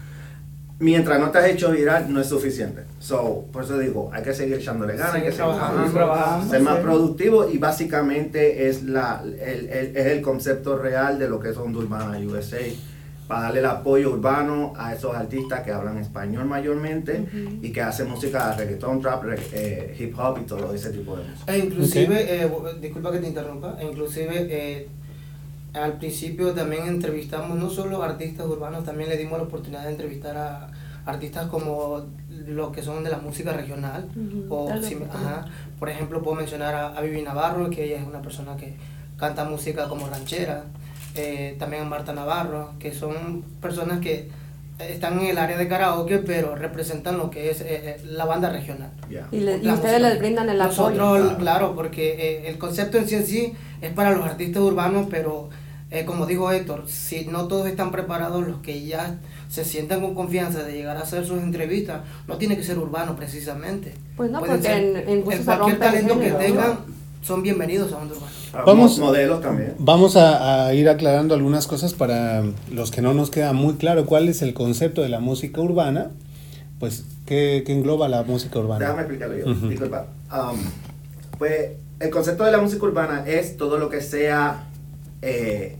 mientras 0.80 1.18
no 1.18 1.30
te 1.30 1.38
has 1.38 1.46
hecho 1.48 1.72
viral 1.72 2.12
no 2.12 2.20
es 2.20 2.26
suficiente. 2.28 2.82
So, 3.00 3.44
por 3.52 3.64
eso 3.64 3.78
digo, 3.78 4.10
hay 4.12 4.22
que 4.22 4.32
seguir 4.34 4.54
echándole 4.58 4.96
ganas, 4.96 5.14
hay 5.14 5.22
que 5.22 5.32
Seguir 5.32 5.36
trabajando, 5.52 5.90
trabajando, 5.92 6.50
ser 6.50 6.60
más 6.62 6.76
sí. 6.76 6.82
productivo 6.82 7.48
y 7.50 7.58
básicamente 7.58 8.68
es, 8.68 8.84
la, 8.84 9.22
el, 9.24 9.68
el- 9.68 9.96
es 9.96 10.06
el 10.06 10.22
concepto 10.22 10.76
real 10.78 11.18
de 11.18 11.28
lo 11.28 11.40
que 11.40 11.50
es 11.50 11.56
Onda 11.56 11.78
Urbana 11.78 12.18
USA. 12.18 12.58
Para 13.26 13.42
darle 13.42 13.60
el 13.60 13.66
apoyo 13.66 14.10
urbano 14.12 14.72
a 14.78 14.94
esos 14.94 15.14
artistas 15.14 15.60
que 15.60 15.70
hablan 15.70 15.98
español 15.98 16.46
mayormente 16.46 17.26
y 17.60 17.70
que 17.72 17.82
hacen 17.82 18.08
música 18.08 18.54
reggaeton, 18.56 19.02
trap, 19.02 19.22
re- 19.24 19.38
eh, 19.52 19.94
hip 19.98 20.18
hop 20.18 20.38
y 20.40 20.46
todo 20.46 20.72
ese 20.72 20.88
tipo 20.88 21.14
de 21.14 21.24
música. 21.24 21.54
E 21.54 21.58
inclusive, 21.58 22.42
eh, 22.44 22.50
disculpa 22.80 23.12
que 23.12 23.18
te 23.18 23.26
interrumpa, 23.28 23.76
e 23.78 23.84
inclusive 23.84 24.46
eh, 24.48 24.88
al 25.84 25.94
principio 25.98 26.52
también 26.52 26.86
entrevistamos 26.86 27.58
no 27.58 27.70
solo 27.70 28.02
artistas 28.02 28.46
urbanos, 28.46 28.84
también 28.84 29.08
le 29.08 29.16
dimos 29.16 29.38
la 29.38 29.44
oportunidad 29.44 29.84
de 29.84 29.90
entrevistar 29.90 30.36
a 30.36 30.68
artistas 31.06 31.46
como 31.46 32.02
los 32.46 32.70
que 32.72 32.82
son 32.82 33.02
de 33.04 33.10
la 33.10 33.18
música 33.18 33.52
regional. 33.52 34.06
Ujú, 34.14 34.54
o 34.54 34.66
tal 34.68 34.84
si- 34.84 34.94
ajá, 35.10 35.46
por 35.78 35.88
ejemplo, 35.88 36.22
puedo 36.22 36.36
mencionar 36.36 36.74
a, 36.74 36.88
a 36.96 37.00
Vivi 37.00 37.22
Navarro, 37.22 37.70
que 37.70 37.84
ella 37.84 37.96
es 38.00 38.06
una 38.06 38.20
persona 38.22 38.56
que 38.56 38.74
canta 39.16 39.44
música 39.44 39.88
como 39.88 40.06
ranchera. 40.08 40.64
eh, 41.14 41.56
también 41.58 41.82
a 41.82 41.86
Marta 41.86 42.12
Navarro, 42.12 42.74
que 42.78 42.92
son 42.94 43.42
personas 43.60 43.98
que 44.00 44.28
están 44.78 45.18
en 45.18 45.26
el 45.26 45.38
área 45.38 45.56
de 45.58 45.66
karaoke, 45.66 46.18
pero 46.18 46.54
representan 46.54 47.18
lo 47.18 47.28
que 47.30 47.50
es 47.50 47.60
eh, 47.62 47.66
eh, 47.70 48.00
la 48.04 48.24
banda 48.24 48.50
regional. 48.50 48.90
Yeah. 49.10 49.26
Y, 49.32 49.40
le- 49.40 49.58
y 49.58 49.68
ustedes 49.68 50.00
les 50.00 50.16
brindan 50.20 50.48
el 50.50 50.60
apoyo. 50.60 50.90
Nosotros, 50.90 51.18
Claro. 51.22 51.38
claro, 51.38 51.74
porque 51.74 52.12
eh, 52.44 52.48
el 52.48 52.58
concepto 52.58 52.98
en 52.98 53.08
sí 53.08 53.16
en 53.16 53.26
sí 53.26 53.52
es 53.80 53.92
para 53.92 54.12
los 54.12 54.24
artistas 54.24 54.62
urbanos, 54.62 55.08
pero 55.10 55.48
eh, 55.90 56.04
como 56.04 56.26
dijo 56.26 56.50
Héctor, 56.52 56.84
si 56.86 57.24
no 57.26 57.48
todos 57.48 57.66
están 57.66 57.90
preparados, 57.90 58.46
los 58.46 58.58
que 58.60 58.84
ya 58.84 59.18
se 59.48 59.64
sientan 59.64 60.00
con 60.02 60.14
confianza 60.14 60.62
de 60.62 60.72
llegar 60.72 60.96
a 60.98 61.00
hacer 61.00 61.24
sus 61.26 61.40
entrevistas, 61.42 62.02
no 62.26 62.36
tiene 62.36 62.56
que 62.56 62.62
ser 62.64 62.78
urbano 62.78 63.16
precisamente. 63.16 63.94
Pues 64.16 64.30
no, 64.30 64.40
Pueden 64.40 64.56
porque 64.56 64.68
ser- 64.68 65.08
en- 65.08 65.08
en 65.08 65.38
se 65.38 65.44
cualquier 65.44 65.78
talento 65.78 66.20
que 66.20 66.30
tengan, 66.32 66.70
¿no? 66.86 66.98
son 67.22 67.42
bienvenidos 67.42 67.92
a 67.92 67.98
Onda 67.98 68.14
Urbana. 68.14 68.32
Ah, 68.52 68.62
Vamos- 68.66 68.98
mo- 68.98 69.06
modelos 69.06 69.40
también. 69.40 69.74
Vamos 69.78 70.16
a, 70.16 70.66
a 70.66 70.74
ir 70.74 70.88
aclarando 70.88 71.34
algunas 71.34 71.66
cosas 71.66 71.94
para 71.94 72.44
los 72.70 72.90
que 72.90 73.00
no 73.02 73.14
nos 73.14 73.30
queda 73.30 73.52
muy 73.52 73.74
claro 73.74 74.04
cuál 74.06 74.28
es 74.28 74.42
el 74.42 74.54
concepto 74.54 75.02
de 75.02 75.08
la 75.08 75.20
música 75.20 75.60
urbana. 75.60 76.10
Pues, 76.78 77.04
¿qué, 77.26 77.64
qué 77.66 77.72
engloba 77.72 78.08
la 78.08 78.22
música 78.22 78.58
urbana? 78.58 78.80
Déjame 78.80 79.00
explicarlo 79.02 79.36
yo. 79.38 79.50
Ujú. 79.50 79.68
Disculpa. 79.68 80.06
Um, 80.32 80.58
pues 81.38 81.72
el 81.98 82.10
concepto 82.10 82.44
de 82.44 82.52
la 82.52 82.58
música 82.58 82.84
urbana 82.86 83.24
es 83.26 83.56
todo 83.56 83.78
lo 83.78 83.88
que 83.88 84.00
sea 84.00 84.64
eh, 85.22 85.78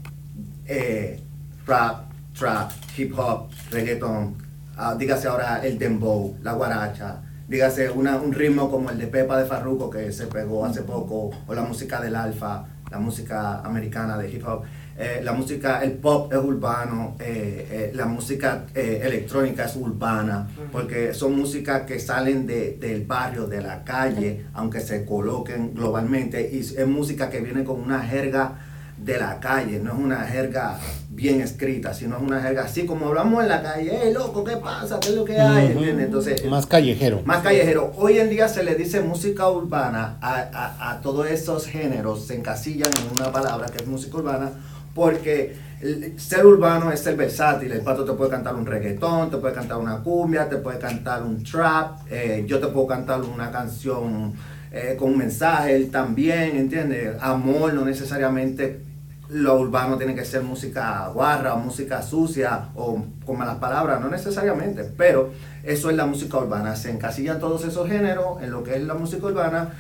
eh, 0.67 1.21
rap, 1.67 2.05
trap, 2.39 2.71
hip 2.97 3.13
hop, 3.19 3.49
reggaeton, 3.71 4.35
ah, 4.77 4.95
dígase 4.99 5.29
ahora 5.29 5.61
el 5.65 5.79
dembow, 5.79 6.37
la 6.43 6.53
guaracha, 6.53 7.21
dígase 7.49 7.91
una- 7.91 8.17
un 8.17 8.33
ritmo 8.33 8.71
como 8.71 8.91
el 8.91 8.99
de 8.99 9.07
Pepa 9.07 9.39
de 9.39 9.47
Farruko 9.47 9.91
que 9.91 10.13
se 10.13 10.27
pegó 10.27 10.65
hace 10.65 10.83
poco, 10.83 11.31
o 11.47 11.55
la 11.55 11.63
música 11.63 12.01
del 12.01 12.15
alfa, 12.17 12.65
la 12.91 12.99
música 12.99 13.61
americana 13.61 14.17
de 14.19 14.31
hip 14.31 14.47
hop. 14.47 14.63
Eh, 15.01 15.21
la 15.23 15.33
música, 15.33 15.81
el 15.85 15.93
pop 15.93 16.33
es 16.33 16.39
urbano, 16.39 17.15
eh, 17.21 17.69
eh, 17.71 17.91
la 17.95 18.07
música 18.07 18.65
electrónica 18.75 19.67
es 19.67 19.77
urbana, 19.77 20.49
porque 20.73 21.15
son 21.15 21.37
músicas 21.37 21.83
que 21.83 22.01
salen 22.01 22.47
de, 22.49 22.77
del 22.81 23.05
barrio, 23.07 23.47
de 23.47 23.61
la 23.63 23.85
calle, 23.85 24.47
aunque 24.55 24.81
se 24.81 25.05
coloquen 25.05 25.73
globalmente, 25.75 26.51
y 26.53 26.59
es 26.61 26.87
música 26.89 27.31
que 27.31 27.41
viene 27.41 27.63
con 27.63 27.81
una 27.81 28.01
jerga 28.03 28.59
de 29.05 29.19
la 29.19 29.39
calle, 29.41 29.79
no 29.81 29.93
es 29.93 29.99
una 29.99 30.19
jerga 30.27 30.79
bien 31.11 31.41
escrita, 31.41 31.95
sino 31.95 32.17
es 32.17 32.23
una 32.23 32.41
jerga 32.41 32.65
así 32.65 32.85
como 32.87 33.07
hablamos 33.09 33.43
en 33.43 33.49
la 33.49 33.63
calle, 33.63 33.99
hey 34.03 34.13
loco, 34.13 34.45
¿qué 34.45 34.57
pasa? 34.57 34.99
¿Qué 35.01 35.09
es 35.11 35.15
lo 35.15 35.25
que 35.25 35.39
hay? 35.41 35.77
Entonces, 35.99 36.45
Más 36.47 36.67
callejero. 36.67 37.23
más 37.25 37.43
callejero. 37.43 37.93
Hoy 37.97 38.19
en 38.19 38.29
día 38.31 38.49
se 38.49 38.63
le 38.63 38.75
dice 38.75 39.01
música 39.01 39.49
urbana 39.49 40.19
a, 40.21 40.35
a- 40.53 40.91
a 40.93 41.01
todos 41.01 41.27
esos 41.29 41.67
géneros, 41.67 42.27
se 42.27 42.35
encasillan 42.37 42.91
en 42.91 43.21
una 43.21 43.33
palabra 43.33 43.67
que 43.69 43.83
es 43.83 43.87
música 43.89 44.17
urbana, 44.19 44.51
porque 44.95 45.57
el- 45.81 46.19
ser 46.21 46.45
urbano 46.45 46.91
es 46.93 47.01
ser 47.01 47.17
versátil. 47.17 47.71
El 47.73 47.81
pato 47.83 48.05
te 48.05 48.13
puede 48.13 48.31
cantar 48.31 48.55
un 48.57 48.67
reggaetón, 48.67 49.31
te 49.31 49.37
puede 49.39 49.55
cantar 49.55 49.79
una 49.79 49.99
cumbia, 50.03 50.49
te 50.49 50.57
puede 50.57 50.79
cantar 50.79 51.23
un 51.23 51.43
trap, 51.45 52.01
eh, 52.11 52.45
yo 52.47 52.59
te 52.59 52.67
puedo 52.69 52.87
cantar 52.87 53.21
una 53.23 53.51
canción 53.51 54.35
eh, 54.71 54.97
con 54.99 55.13
un 55.13 55.19
mensaje, 55.19 55.75
él 55.75 55.91
también, 55.91 56.57
¿entiendes? 56.57 57.17
Amor 57.21 57.73
no 57.73 57.85
necesariamente 57.87 58.83
lo 59.31 59.59
urbano 59.59 59.99
tiene 59.99 60.15
que 60.15 60.25
ser 60.25 60.43
música 60.43 61.09
guarra 61.09 61.55
o 61.55 61.59
música 61.59 62.03
sucia 62.03 62.69
o 62.75 63.03
con 63.27 63.39
malas 63.39 63.57
palabras, 63.57 64.01
no 64.01 64.09
necesariamente, 64.09 64.85
pero 64.85 65.33
eso 65.63 65.91
es 65.91 65.97
la 65.97 66.07
música 66.07 66.39
urbana. 66.39 66.77
Se 66.77 66.91
encasillan 66.91 67.39
todos 67.39 67.65
esos 67.65 67.89
géneros 67.89 68.43
en 68.43 68.51
lo 68.51 68.63
que 68.63 68.77
es 68.77 68.83
la 68.83 68.95
música 68.95 69.27
urbana 69.27 69.75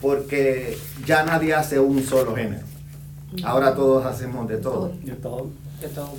porque 0.00 0.78
ya 1.06 1.24
nadie 1.24 1.54
hace 1.54 1.78
un 1.78 2.02
solo 2.02 2.34
género. 2.34 2.64
Ahora 3.42 3.74
todos 3.74 4.06
hacemos 4.06 4.48
de 4.48 4.58
todo. 4.58 4.92
De 5.02 5.12
todo. 5.12 5.50
De 5.80 5.88
todo. 5.88 6.12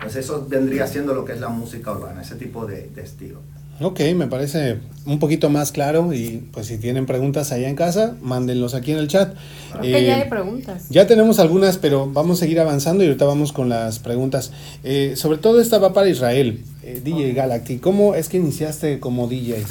Pues 0.00 0.16
eso 0.16 0.46
vendría 0.48 0.86
siendo 0.86 1.14
lo 1.14 1.24
que 1.24 1.32
es 1.32 1.40
la 1.40 1.48
música 1.48 1.92
urbana, 1.92 2.22
ese 2.22 2.36
tipo 2.36 2.66
de, 2.66 2.88
de 2.88 3.02
estilo. 3.02 3.40
Ok, 3.82 4.00
me 4.14 4.26
parece 4.26 4.78
un 5.06 5.18
poquito 5.18 5.50
más 5.50 5.72
claro 5.72 6.12
y 6.12 6.44
pues 6.52 6.66
si 6.66 6.78
tienen 6.78 7.06
preguntas 7.06 7.50
allá 7.52 7.68
en 7.68 7.74
casa, 7.76 8.16
mándenlos 8.22 8.74
aquí 8.74 8.92
en 8.92 8.98
el 8.98 9.08
chat. 9.08 9.34
Creo 9.72 9.82
que 9.82 9.90
ya 10.04 10.18
Eh, 10.18 10.22
hay 10.22 10.28
preguntas. 10.28 10.86
Ya 10.90 11.06
tenemos 11.06 11.38
algunas, 11.40 11.78
pero 11.78 12.06
vamos 12.10 12.38
a 12.38 12.40
seguir 12.40 12.60
avanzando 12.60 13.02
y 13.02 13.08
ahorita 13.08 13.24
vamos 13.24 13.52
con 13.52 13.68
las 13.68 13.98
preguntas. 13.98 14.52
Eh, 14.84 15.14
sobre 15.16 15.38
todo 15.38 15.60
esta 15.60 15.78
va 15.78 15.92
para 15.92 16.08
Israel, 16.08 16.62
eh, 16.82 17.00
DJ 17.02 17.32
Galactic. 17.32 17.80
¿Cómo 17.80 18.14
es 18.14 18.28
que 18.28 18.36
iniciaste 18.36 19.00
como 19.00 19.26
DJ? 19.26 19.64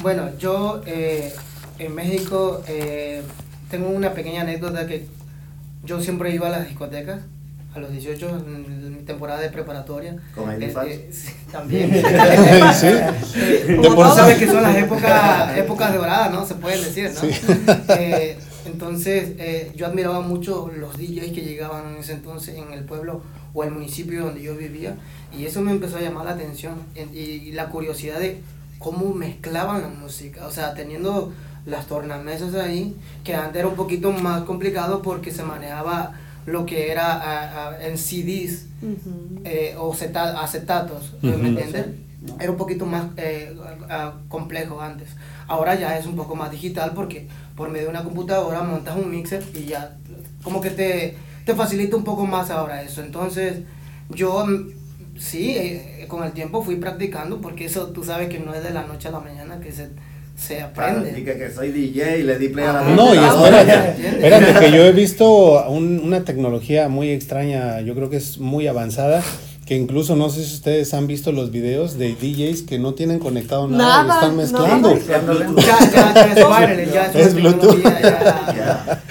Bueno, 0.00 0.30
yo 0.38 0.82
eh, 0.86 1.32
en 1.78 1.94
México 1.94 2.62
eh, 2.68 3.22
tengo 3.70 3.88
una 3.88 4.14
pequeña 4.14 4.42
anécdota 4.42 4.86
que 4.86 5.06
yo 5.84 6.00
siempre 6.00 6.34
iba 6.34 6.46
a 6.46 6.50
las 6.50 6.68
discotecas 6.68 7.20
a 7.74 7.78
los 7.80 7.90
18 7.92 8.28
en 8.46 8.96
mi 8.96 9.02
temporada 9.02 9.40
de 9.40 9.50
preparatoria. 9.50 10.16
¿Con 10.34 10.50
Eh, 10.62 10.68
Fats? 10.70 10.88
eh, 10.90 11.08
sí, 11.12 11.32
también. 11.52 11.90
Sí. 12.74 13.76
Como 13.76 14.10
sí. 14.10 14.16
sabes 14.16 14.38
que 14.38 14.46
son 14.46 14.62
las 14.62 14.76
épocas, 14.76 15.56
épocas 15.56 15.94
doradas, 15.94 16.32
¿no? 16.32 16.46
Se 16.46 16.54
pueden 16.54 16.82
decir, 16.82 17.10
¿no? 17.14 17.20
Sí. 17.20 17.30
Eh, 17.90 18.38
entonces, 18.66 19.30
eh, 19.38 19.72
yo 19.76 19.86
admiraba 19.86 20.20
mucho 20.20 20.70
los 20.76 20.96
DJs 20.98 21.32
que 21.32 21.42
llegaban 21.42 21.94
en 21.94 22.00
ese 22.00 22.12
entonces 22.12 22.56
en 22.56 22.72
el 22.72 22.84
pueblo 22.84 23.22
o 23.54 23.64
el 23.64 23.70
municipio 23.70 24.24
donde 24.24 24.42
yo 24.42 24.54
vivía 24.56 24.94
y 25.36 25.46
eso 25.46 25.62
me 25.62 25.70
empezó 25.70 25.96
a 25.96 26.00
llamar 26.00 26.26
la 26.26 26.32
atención 26.32 26.74
en- 26.94 27.08
y, 27.14 27.18
y 27.20 27.52
la 27.52 27.70
curiosidad 27.70 28.18
de 28.20 28.40
cómo 28.78 29.12
mezclaban 29.14 29.80
la 29.80 29.88
música, 29.88 30.46
o 30.46 30.50
sea, 30.50 30.74
teniendo 30.74 31.32
las 31.66 31.86
tornamesas 31.86 32.54
ahí, 32.54 32.94
que 33.24 33.34
antes 33.34 33.56
era 33.60 33.68
un 33.68 33.74
poquito 33.74 34.12
más 34.12 34.42
complicado 34.42 35.00
porque 35.02 35.32
se 35.32 35.42
manejaba 35.42 36.12
lo 36.48 36.66
que 36.66 36.90
era 36.90 37.78
en 37.80 37.96
CDs 37.98 38.66
Ujú. 38.82 39.40
eh, 39.44 39.74
o 39.78 39.92
aceta- 39.92 40.40
acetatos, 40.42 41.14
¿me 41.22 41.34
entiendes? 41.48 41.86
Era 42.40 42.50
un 42.50 42.56
poquito 42.56 42.84
más 42.86 43.06
eh, 43.16 43.54
complejo 44.28 44.80
antes. 44.80 45.08
Ahora 45.46 45.74
ya 45.76 45.96
es 45.98 46.06
un 46.06 46.16
poco 46.16 46.34
más 46.34 46.50
digital 46.50 46.92
porque 46.94 47.28
por 47.56 47.70
medio 47.70 47.84
de 47.86 47.90
una 47.90 48.04
computadora 48.04 48.62
montas 48.62 48.96
un 48.96 49.10
mixer 49.10 49.42
y 49.54 49.64
ya 49.66 49.96
como 50.42 50.60
que 50.60 50.70
te, 50.70 51.16
te 51.44 51.54
facilita 51.54 51.96
un 51.96 52.04
poco 52.04 52.26
más 52.26 52.50
ahora 52.50 52.82
eso. 52.82 53.02
Entonces 53.02 53.60
yo 54.10 54.44
mm, 54.46 54.70
sí, 55.18 55.52
eh, 55.56 56.06
con 56.08 56.22
el 56.24 56.32
tiempo 56.32 56.62
fui 56.62 56.76
practicando 56.76 57.40
porque 57.40 57.64
eso 57.66 57.88
tú 57.88 58.04
sabes 58.04 58.28
que 58.28 58.40
no 58.40 58.52
es 58.54 58.62
de 58.62 58.70
la 58.70 58.86
noche 58.86 59.08
a 59.08 59.12
la 59.12 59.20
mañana 59.20 59.60
que 59.60 59.72
se, 59.72 59.88
se 60.38 60.60
aprende. 60.62 61.18
y 61.18 61.24
que, 61.24 61.36
que 61.36 61.50
soy 61.50 61.72
DJ 61.72 62.18
y 62.18 62.22
le 62.22 62.38
di 62.38 62.48
play 62.48 62.64
a 62.64 62.72
la 62.72 62.80
Ah, 62.80 62.94
No, 62.94 63.14
y 63.14 63.18
espérate, 63.18 64.02
espérate, 64.08 64.60
que 64.60 64.70
yo 64.76 64.84
he 64.84 64.92
visto 65.04 65.68
un- 65.68 66.00
una 66.02 66.24
tecnología 66.24 66.88
muy 66.88 67.10
extraña, 67.10 67.80
yo 67.80 67.94
creo 67.94 68.08
que 68.08 68.16
es 68.18 68.38
muy 68.38 68.66
avanzada, 68.68 69.22
que 69.66 69.74
incluso 69.76 70.16
no 70.16 70.30
sé 70.30 70.44
si 70.44 70.54
ustedes 70.54 70.94
han 70.94 71.06
visto 71.06 71.32
los 71.32 71.50
videos 71.50 71.98
de 71.98 72.14
DJs 72.14 72.62
que 72.62 72.78
no 72.78 72.94
tienen 72.94 73.18
conectado 73.18 73.68
nada, 73.68 74.04
y 74.04 74.06
Nada, 74.08 74.14
están 74.14 74.30
no. 74.30 74.36
mezclando. 74.42 74.98
Ya, 75.60 75.78
ya, 75.92 76.14
ya 76.14 76.32
es 76.32 76.46
wireless, 76.60 76.92
ya 76.94 77.06
es, 77.06 77.16
Es 77.16 77.32
una 77.34 77.40
Bluetooth. 77.42 77.70
tecnología 77.82 78.00
ya- 78.02 78.54
Ya. 78.56 79.02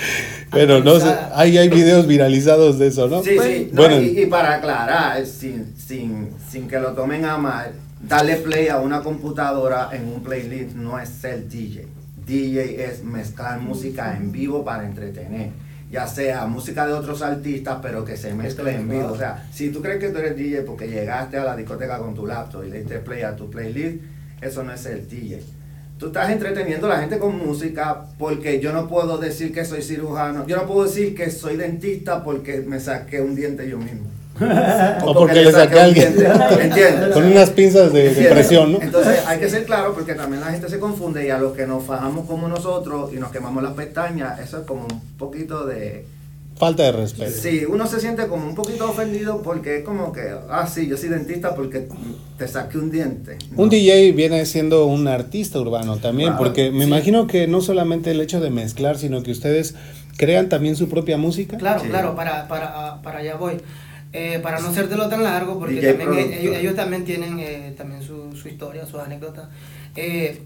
Pero 0.49 0.81
no 0.81 0.97
sé, 0.99 1.13
ahí 1.35 1.57
hay 1.57 1.67
videos 1.67 2.07
viralizados 2.07 2.79
de 2.79 2.87
eso, 2.87 3.07
¿no? 3.09 3.21
Sí, 3.21 3.31
sí. 3.39 3.69
No, 3.73 3.81
Bueno, 3.81 4.01
y, 4.01 4.21
y 4.21 4.25
para 4.27 4.55
aclarar, 4.55 5.23
sin, 5.25 5.73
sin, 5.77 6.29
sin 6.49 6.69
que 6.69 6.79
lo 6.79 6.93
tomen 6.93 7.25
a 7.25 7.37
mal, 7.37 7.71
darle 8.01 8.37
play 8.37 8.67
a 8.67 8.79
una 8.79 9.01
computadora 9.01 9.89
en 9.91 10.07
un 10.07 10.21
playlist 10.23 10.75
no 10.75 10.99
es 10.99 11.09
ser 11.09 11.47
DJ. 11.47 11.87
DJ 12.25 12.83
es 12.83 13.03
mezclar 13.03 13.59
música 13.59 14.15
en 14.15 14.31
vivo 14.31 14.63
para 14.63 14.85
entretener. 14.85 15.51
Ya 15.89 16.05
sea 16.05 16.45
música 16.45 16.85
de 16.85 16.93
otros 16.93 17.21
artistas, 17.21 17.79
pero 17.81 18.03
que 18.03 18.17
se 18.17 18.33
mezcle 18.33 18.75
en 18.75 18.89
vivo. 18.89 19.07
O 19.07 19.17
sea, 19.17 19.47
si 19.51 19.69
tú 19.69 19.81
crees 19.81 19.99
que 19.99 20.09
tú 20.09 20.17
eres 20.17 20.35
DJ 20.35 20.63
porque 20.63 20.89
llegaste 20.89 21.37
a 21.37 21.45
la 21.45 21.55
discoteca 21.55 21.97
con 21.97 22.13
tu 22.13 22.27
laptop 22.27 22.65
y 22.65 22.69
le 22.69 22.79
diste 22.79 22.99
play 22.99 23.21
a 23.21 23.35
tu 23.35 23.49
playlist, 23.49 24.03
eso 24.41 24.63
no 24.63 24.73
es 24.73 24.81
ser 24.81 25.07
DJ. 25.07 25.41
Tú 25.97 26.07
estás 26.07 26.29
entreteniendo 26.29 26.87
a 26.87 26.89
la 26.91 26.99
gente 26.99 27.17
con 27.17 27.37
música 27.37 28.05
porque 28.19 28.59
yo 28.59 28.71
no 28.73 28.87
puedo 28.87 29.17
decir 29.17 29.51
que 29.53 29.65
soy 29.65 29.81
cirujano, 29.81 30.45
yo 30.45 30.57
no 30.57 30.67
puedo 30.67 30.83
decir 30.83 31.15
que 31.15 31.31
soy 31.31 31.55
dentista 31.55 32.23
porque 32.23 32.59
me 32.59 32.79
saqué 32.79 33.21
un 33.21 33.35
diente 33.35 33.67
yo 33.67 33.79
mismo. 33.79 34.16
O 35.05 35.13
porque 35.13 35.41
le 35.41 35.51
saqué 35.51 35.75
a 35.79 35.83
un 35.83 35.85
alguien. 35.85 36.15
¿entiendes? 36.61 37.13
con 37.13 37.25
unas 37.25 37.49
pinzas 37.51 37.91
de, 37.93 38.13
de 38.13 38.29
presión, 38.29 38.73
¿no? 38.73 38.81
Entonces 38.81 39.19
hay 39.25 39.39
que 39.39 39.49
ser 39.49 39.65
claro 39.65 39.93
porque 39.93 40.13
también 40.13 40.41
la 40.41 40.47
gente 40.51 40.69
se 40.69 40.79
confunde 40.79 41.25
y 41.25 41.29
a 41.29 41.37
los 41.37 41.53
que 41.53 41.65
nos 41.67 41.83
fajamos 41.83 42.25
como 42.27 42.47
nosotros 42.47 43.11
y 43.13 43.17
nos 43.17 43.31
quemamos 43.31 43.63
las 43.63 43.73
pestañas, 43.73 44.39
eso 44.39 44.59
es 44.59 44.65
como 44.65 44.81
un 44.83 45.01
poquito 45.17 45.65
de... 45.65 46.05
Falta 46.57 46.81
de 46.81 46.91
respeto. 46.91 47.31
Sí, 47.39 47.65
uno 47.69 47.85
se 47.85 47.99
siente 47.99 48.25
como 48.25 48.47
un 48.47 48.55
poquito 48.55 48.89
ofendido 48.89 49.43
porque 49.43 49.77
es 49.77 49.83
como 49.83 50.11
que, 50.11 50.33
ah, 50.49 50.65
sí, 50.65 50.87
yo 50.87 50.97
soy 50.97 51.09
dentista 51.09 51.53
porque 51.53 51.87
te 52.39 52.47
saqué 52.47 52.79
un 52.79 52.89
diente. 52.89 53.37
Un 53.55 53.65
No. 53.65 53.69
DJ 53.69 54.11
viene 54.13 54.43
siendo 54.47 54.87
un 54.87 55.07
artista 55.07 55.59
urbano 55.59 55.97
también, 55.97 56.29
Claro, 56.29 56.43
porque 56.43 56.71
me 56.71 56.79
sí. 56.85 56.87
imagino 56.87 57.27
que 57.27 57.45
no 57.45 57.61
solamente 57.61 58.09
el 58.09 58.19
hecho 58.21 58.39
de 58.39 58.49
mezclar, 58.49 58.97
sino 58.97 59.21
que 59.21 59.29
ustedes 59.29 59.75
crean 60.17 60.49
también 60.49 60.75
su 60.75 60.89
propia 60.89 61.15
música. 61.15 61.57
Claro, 61.57 61.81
Sí. 61.83 61.89
claro, 61.89 62.15
para, 62.15 62.47
para, 62.47 63.03
para 63.03 63.19
allá 63.19 63.35
voy. 63.35 63.57
Eh, 64.19 64.39
para 64.39 64.59
no 64.59 64.69
hacértelo 64.69 65.07
tan 65.09 65.23
largo, 65.23 65.59
porque 65.59 65.75
también 65.97 66.09
e- 66.13 66.39
ellos, 66.41 66.55
ellos 66.61 66.75
también 66.75 67.03
tienen 67.05 67.39
eh, 67.39 67.73
también 67.77 68.01
su, 68.01 68.35
su 68.35 68.47
historia, 68.47 68.85
sus 68.85 68.99
anécdotas. 68.99 69.47
Eh, 69.95 70.41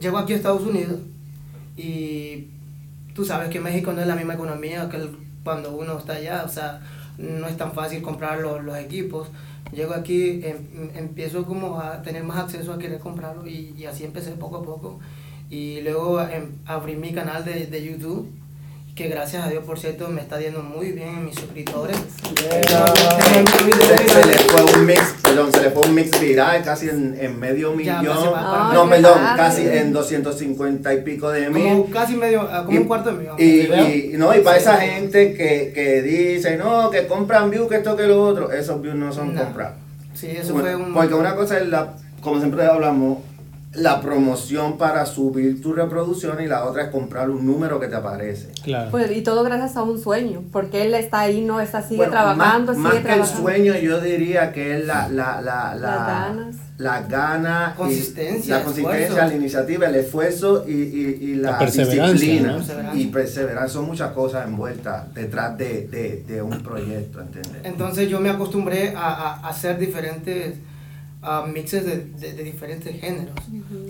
llego 0.00 0.18
aquí 0.18 0.32
a 0.32 0.36
Estados 0.36 0.62
Unidos 0.62 1.00
y 1.76 2.48
tú 3.14 3.24
sabes 3.24 3.48
que 3.50 3.60
México 3.60 3.92
no 3.92 4.00
es 4.00 4.06
la 4.06 4.16
misma 4.16 4.34
economía 4.34 4.88
que 4.88 4.96
el- 4.98 5.16
cuando 5.44 5.74
uno 5.76 5.98
está 5.98 6.14
allá, 6.14 6.44
o 6.44 6.48
sea, 6.48 6.80
no 7.16 7.48
es 7.48 7.56
tan 7.56 7.72
fácil 7.72 8.02
comprar 8.02 8.40
los, 8.40 8.62
los 8.62 8.76
equipos. 8.78 9.28
Llego 9.72 9.94
aquí, 9.94 10.40
em- 10.44 10.90
empiezo 10.94 11.44
como 11.46 11.80
a 11.80 12.02
tener 12.02 12.22
más 12.24 12.38
acceso 12.38 12.72
a 12.72 12.78
querer 12.78 12.98
comprarlo 13.00 13.46
y, 13.46 13.74
y 13.76 13.86
así 13.86 14.04
empecé 14.04 14.32
poco 14.32 14.58
a 14.58 14.62
poco. 14.62 14.98
Y 15.50 15.80
luego 15.80 16.20
em, 16.20 16.52
abrí 16.66 16.96
mi 16.96 17.12
canal 17.12 17.44
de, 17.44 17.66
de 17.66 17.84
YouTube, 17.84 18.30
que 18.98 19.06
gracias 19.08 19.46
a 19.46 19.48
Dios, 19.48 19.62
por 19.64 19.78
cierto, 19.78 20.08
me 20.08 20.20
está 20.20 20.40
yendo 20.40 20.60
muy 20.60 20.90
bien 20.90 21.08
en 21.10 21.24
mis 21.26 21.36
suscriptores. 21.36 21.96
Se, 22.24 24.08
se 24.08 24.26
le 24.26 24.38
fue 24.38 24.64
un 24.74 24.86
mix, 24.86 25.14
perdón, 25.22 25.52
se 25.52 25.62
le 25.62 25.70
fue 25.70 25.82
un 25.86 25.94
mix 25.94 26.20
viral 26.20 26.62
casi 26.64 26.88
en, 26.88 27.16
en 27.20 27.38
medio 27.38 27.78
Ya, 27.80 28.00
millón. 28.00 28.32
para- 28.32 28.72
no, 28.74 28.88
perdón, 28.88 29.18
qué 29.20 29.36
casi 29.36 29.62
padre. 29.62 29.80
en 29.82 29.92
250 29.92 30.94
y 30.94 31.02
pico 31.02 31.30
de 31.30 31.48
mil. 31.48 31.62
Como 31.62 31.90
casi 31.90 32.16
medio, 32.16 32.42
ah, 32.50 32.64
como 32.64 32.76
Y- 32.76 32.80
un 32.82 32.88
cuarto 32.88 33.12
de 33.12 33.18
millón. 33.18 33.36
Y, 33.38 33.44
y- 33.44 34.12
no, 34.16 34.34
y 34.36 34.40
para 34.40 34.56
esa 34.56 34.78
gente 34.78 35.32
que, 35.34 35.70
que 35.72 36.02
dice, 36.02 36.56
no, 36.56 36.90
que 36.90 37.06
compran 37.06 37.50
views, 37.50 37.68
que 37.68 37.76
esto, 37.76 37.94
que 37.96 38.02
lo 38.08 38.20
otro, 38.20 38.50
esos 38.50 38.82
views 38.82 38.96
no 38.96 39.12
son 39.12 39.32
No. 39.32 39.44
comprados. 39.44 39.76
Sí, 40.14 40.26
eso 40.36 40.52
Bueno, 40.54 40.68
fue 40.70 40.76
un... 40.86 40.92
Porque 40.94 41.14
una 41.14 41.36
cosa 41.36 41.58
es 41.58 41.68
la, 41.68 41.94
como 42.20 42.38
siempre 42.40 42.66
hablamos, 42.66 43.18
la 43.74 44.00
promoción 44.00 44.78
para 44.78 45.04
subir 45.06 45.60
tu 45.60 45.72
reproducción 45.74 46.40
y 46.42 46.46
la 46.46 46.64
otra 46.64 46.84
es 46.84 46.88
comprar 46.88 47.28
un 47.30 47.44
número 47.46 47.78
que 47.78 47.86
te 47.86 47.96
aparece. 47.96 48.48
Claro. 48.62 48.90
Pues, 48.90 49.10
y 49.14 49.22
todo 49.22 49.44
gracias 49.44 49.76
a 49.76 49.82
un 49.82 50.00
sueño, 50.00 50.42
porque 50.52 50.82
él 50.86 50.94
está 50.94 51.20
ahí, 51.20 51.42
no 51.42 51.60
está, 51.60 51.82
sigue 51.82 51.96
Bueno, 51.98 52.12
trabajando, 52.12 52.72
más, 52.74 52.94
más 52.94 53.04
que 53.04 53.12
el 53.12 53.26
sueño, 53.26 53.74
yo 53.76 54.00
diría 54.00 54.52
que 54.52 54.78
es 54.78 54.86
la, 54.86 55.08
la, 55.08 55.40
la, 55.42 55.74
la, 55.74 55.76
Las 55.76 56.06
ganas. 56.06 56.56
la 56.78 57.02
gana, 57.02 57.72
y- 57.74 57.76
Consistencia, 57.78 58.58
la 58.58 58.64
consistencia, 58.64 59.26
la 59.26 59.34
iniciativa, 59.34 59.86
el 59.86 59.94
esfuerzo 59.96 60.64
y, 60.66 60.72
y, 60.72 61.18
y 61.20 61.34
la, 61.34 61.58
disciplina. 61.58 62.52
¿no? 62.52 62.56
Perseverancia. 62.58 63.00
Y 63.02 63.06
perseverancia 63.08 63.68
son 63.74 63.84
muchas 63.86 64.12
cosas 64.12 64.46
envueltas 64.46 65.12
detrás 65.14 65.58
de, 65.58 65.86
de, 65.88 66.24
de 66.26 66.40
un 66.40 66.62
proyecto, 66.62 67.20
¿entiendes? 67.20 67.60
Entonces 67.64 68.08
yo 68.08 68.18
me 68.18 68.30
acostumbré 68.30 68.94
a, 68.96 69.00
a- 69.12 69.34
a 69.40 69.48
hacer 69.50 69.78
diferentes 69.78 70.54
ah, 71.28 71.46
mixes 71.56 71.84
de, 71.84 71.96
de- 72.20 72.32
de 72.38 72.42
diferentes 72.52 72.92
géneros. 73.00 73.34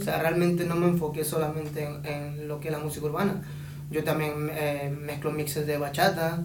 O 0.01 0.05
sea, 0.05 0.19
realmente 0.25 0.65
no 0.65 0.75
me 0.77 0.87
enfoqué 0.89 1.23
solamente 1.25 1.79
en, 1.85 1.95
en 2.15 2.49
lo 2.49 2.59
que 2.61 2.69
es 2.69 2.73
la 2.73 2.81
música 2.81 3.07
urbana. 3.07 3.35
Yo 3.91 4.05
también 4.05 4.33
eh, 4.53 4.95
mezclo 5.11 5.31
mixes 5.33 5.67
de 5.67 5.79
bachata, 5.79 6.43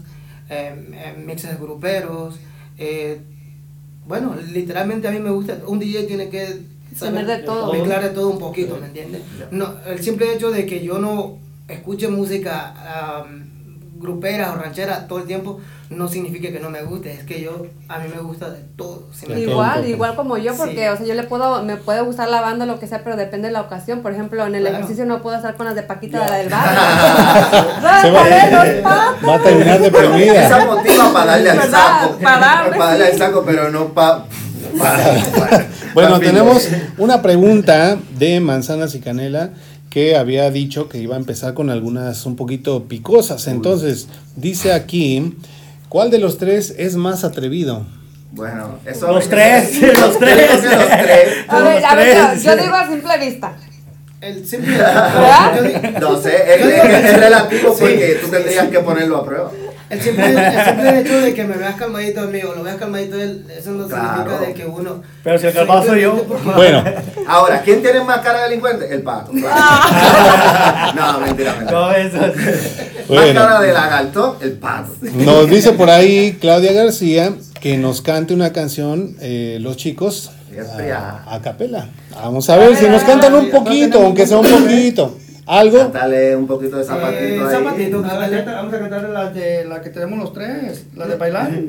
eh, 0.50 0.74
eh, 1.04 1.16
mixes 1.26 1.50
de 1.52 1.58
gruperos. 1.66 2.40
eh, 2.78 3.20
bueno, 4.06 4.36
literalmente 4.52 5.08
a 5.08 5.12
mí 5.12 5.20
me 5.20 5.30
gusta, 5.32 5.58
un 5.66 5.80
DJ 5.80 6.04
tiene 6.04 6.30
que 6.30 6.44
Tener 7.00 7.26
de 7.26 7.38
todo. 7.40 7.72
mezclar 7.72 8.04
de 8.04 8.10
todo 8.10 8.30
un 8.30 8.38
poquito, 8.40 8.78
¿me 8.80 8.88
entiendes? 8.88 9.22
No, 9.52 9.74
el 9.88 10.00
simple 10.04 10.34
hecho 10.34 10.52
de 10.52 10.66
que 10.66 10.84
yo 10.84 11.00
no 11.00 11.38
escuche 11.68 12.08
música 12.10 13.20
am, 13.22 13.46
grupera 14.04 14.52
o 14.52 14.56
ranchera 14.56 15.08
todo 15.08 15.20
el 15.20 15.26
tiempo 15.26 15.60
no 15.90 16.08
significa 16.08 16.52
que 16.52 16.60
no 16.60 16.70
me 16.72 16.82
guste, 16.84 17.12
es 17.12 17.24
que 17.24 17.42
yo 17.42 17.68
a 17.88 18.00
mí 18.00 18.06
me 18.14 18.22
gusta 18.22 18.50
de 18.50 18.60
todo. 18.76 19.04
¿sí 19.14 19.28
me 19.28 19.36
De 19.36 19.42
todo 19.46 19.52
un 19.60 19.62
Igual, 19.64 19.88
igual 19.88 20.16
como 20.16 20.38
yo, 20.38 20.56
porque, 20.56 20.76
Sí. 20.76 20.88
o 20.88 20.98
sea, 20.98 21.06
yo 21.06 21.14
le 21.14 21.24
puedo, 21.24 21.64
me 21.64 21.78
puede 21.78 22.02
gustar 22.02 22.30
la 22.30 22.42
banda, 22.42 22.66
lo 22.66 22.80
que 22.80 22.88
sea, 22.88 23.04
pero 23.04 23.16
depende 23.16 23.48
de 23.48 23.54
la 23.54 23.62
ocasión. 23.62 24.02
Por 24.02 24.12
ejemplo, 24.12 24.46
en 24.46 24.56
el 24.56 24.62
Claro. 24.62 24.78
ejercicio 24.78 25.06
no 25.06 25.22
puedo 25.22 25.36
estar 25.38 25.56
con 25.56 25.66
las 25.68 25.76
de 25.76 25.84
Paquita 25.84 26.20
de 26.24 26.30
la 26.30 26.36
del 26.38 26.50
barrio. 26.50 26.80
Se 28.02 28.12
va-. 28.12 29.16
Va 29.28 29.36
a 29.36 29.40
terminar 29.40 29.76
Esa 29.76 29.84
deprimida. 29.84 30.66
motiva 30.66 31.14
para 31.14 31.26
darle 31.34 31.50
al 31.52 31.70
saco. 31.72 32.18
Para 32.24 32.40
darle, 32.46 32.78
darle 32.78 33.06
sí. 33.06 33.12
al 33.12 33.18
saco, 33.18 33.44
pero 33.46 33.70
no 33.70 33.88
para. 33.94 34.26
Bueno, 35.94 36.20
tenemos 36.20 36.68
una 36.98 37.22
pregunta 37.22 37.98
de 38.18 38.40
Manzanas 38.40 38.96
y 38.96 39.00
Canela 39.00 39.52
que 39.94 40.18
había 40.18 40.50
dicho 40.50 40.90
que 40.90 40.98
iba 40.98 41.14
a 41.14 41.20
empezar 41.20 41.54
con 41.54 41.70
algunas 41.70 42.26
un 42.26 42.36
poquito 42.36 42.86
picosas. 42.86 43.46
Entonces, 43.46 44.08
dice 44.36 44.74
aquí, 44.74 45.38
¿cuál 45.88 46.10
de 46.10 46.18
los 46.18 46.40
tres 46.40 46.74
es 46.80 46.96
más 46.96 47.24
atrevido? 47.24 47.86
Bueno, 48.32 48.80
eso 48.88 49.14
Los 49.14 49.30
tres, 49.30 49.80
los 50.00 50.18
tres. 50.18 50.64
los 50.64 50.88
tres. 50.88 51.28
A 51.48 51.62
ver, 51.62 51.86
a 51.86 51.94
ver, 51.94 52.18
yo, 52.38 52.56
yo 52.56 52.64
digo 52.64 52.74
a 52.74 52.90
simple 52.90 53.18
vista. 53.20 53.56
El 54.24 54.48
simple, 54.48 54.78
No 56.00 56.22
sé, 56.22 56.32
es, 56.56 57.20
relativo 57.20 57.74
Sí. 57.74 57.80
porque 57.82 58.20
tú 58.22 58.28
tendrías 58.30 58.68
que 58.70 58.80
ponerlo 58.80 59.18
a 59.18 59.26
prueba. 59.26 59.52
el 59.90 60.02
simple, 60.02 60.26
el 60.28 60.66
simple 60.66 61.00
hecho 61.02 61.20
de 61.22 61.34
que 61.34 61.44
me 61.44 61.58
veas 61.58 61.76
calmadito 61.76 62.22
amigo, 62.22 62.54
lo 62.56 62.64
veas 62.64 62.78
calmadito 62.78 63.20
él, 63.20 63.46
eso 63.56 63.72
no 63.72 63.86
Claro. 63.86 64.14
significa 64.24 64.40
de 64.48 64.54
que 64.54 64.66
uno. 64.66 65.04
Pero 65.26 65.38
si 65.38 65.48
el 65.48 65.54
calmado 65.54 65.86
soy 65.86 66.02
yo. 66.04 66.24
Bueno, 66.56 66.84
Ahora, 67.28 67.62
¿quién 67.64 67.82
tiene 67.82 68.02
más 68.06 68.20
cara 68.20 68.40
de 68.44 68.50
delincuente? 68.50 68.88
El 68.94 69.02
pato. 69.02 69.34
no, 69.34 71.20
mentira, 71.20 71.54
mentira. 71.56 71.72
No, 71.72 71.92
eso 71.92 72.18
Más 72.18 72.32
Bueno. 73.08 73.42
cara 73.42 73.60
de 73.60 73.74
lagarto, 73.74 74.38
el 74.42 74.54
pato. 74.54 74.92
nos 75.02 75.50
dice 75.50 75.74
por 75.74 75.90
ahí 75.90 76.38
Claudia 76.40 76.72
García 76.72 77.34
que 77.64 77.78
nos 77.78 78.02
cante 78.02 78.34
una 78.34 78.52
canción 78.52 79.16
eh, 79.22 79.58
los 79.62 79.78
chicos 79.78 80.32
a, 80.94 81.34
a 81.34 81.42
capela. 81.42 81.88
Vamos 82.12 82.50
a 82.50 82.58
ver 82.58 82.76
si 82.76 82.90
nos 82.90 83.04
cantan 83.04 83.34
un 83.34 83.50
poquito, 83.50 84.02
aunque 84.02 84.28
sea 84.28 84.40
un 84.40 84.48
poquito. 84.48 85.18
Algo. 85.46 85.78
Cántale 85.78 86.36
un 86.36 86.46
poquito 86.46 86.76
de 86.76 86.84
zapatito 86.84 87.22
Eh, 87.22 87.40
ahí. 87.40 87.56
zapatito. 87.56 88.02
Vamos 88.02 88.74
a 88.74 88.80
cantar 88.80 89.10
la 89.10 89.30
de 89.30 89.64
la 89.64 89.82
que 89.82 89.92
tenemos 89.92 90.20
los 90.20 90.34
tres, 90.34 90.88
la 90.94 91.08
de 91.08 91.16
bailar. 91.16 91.52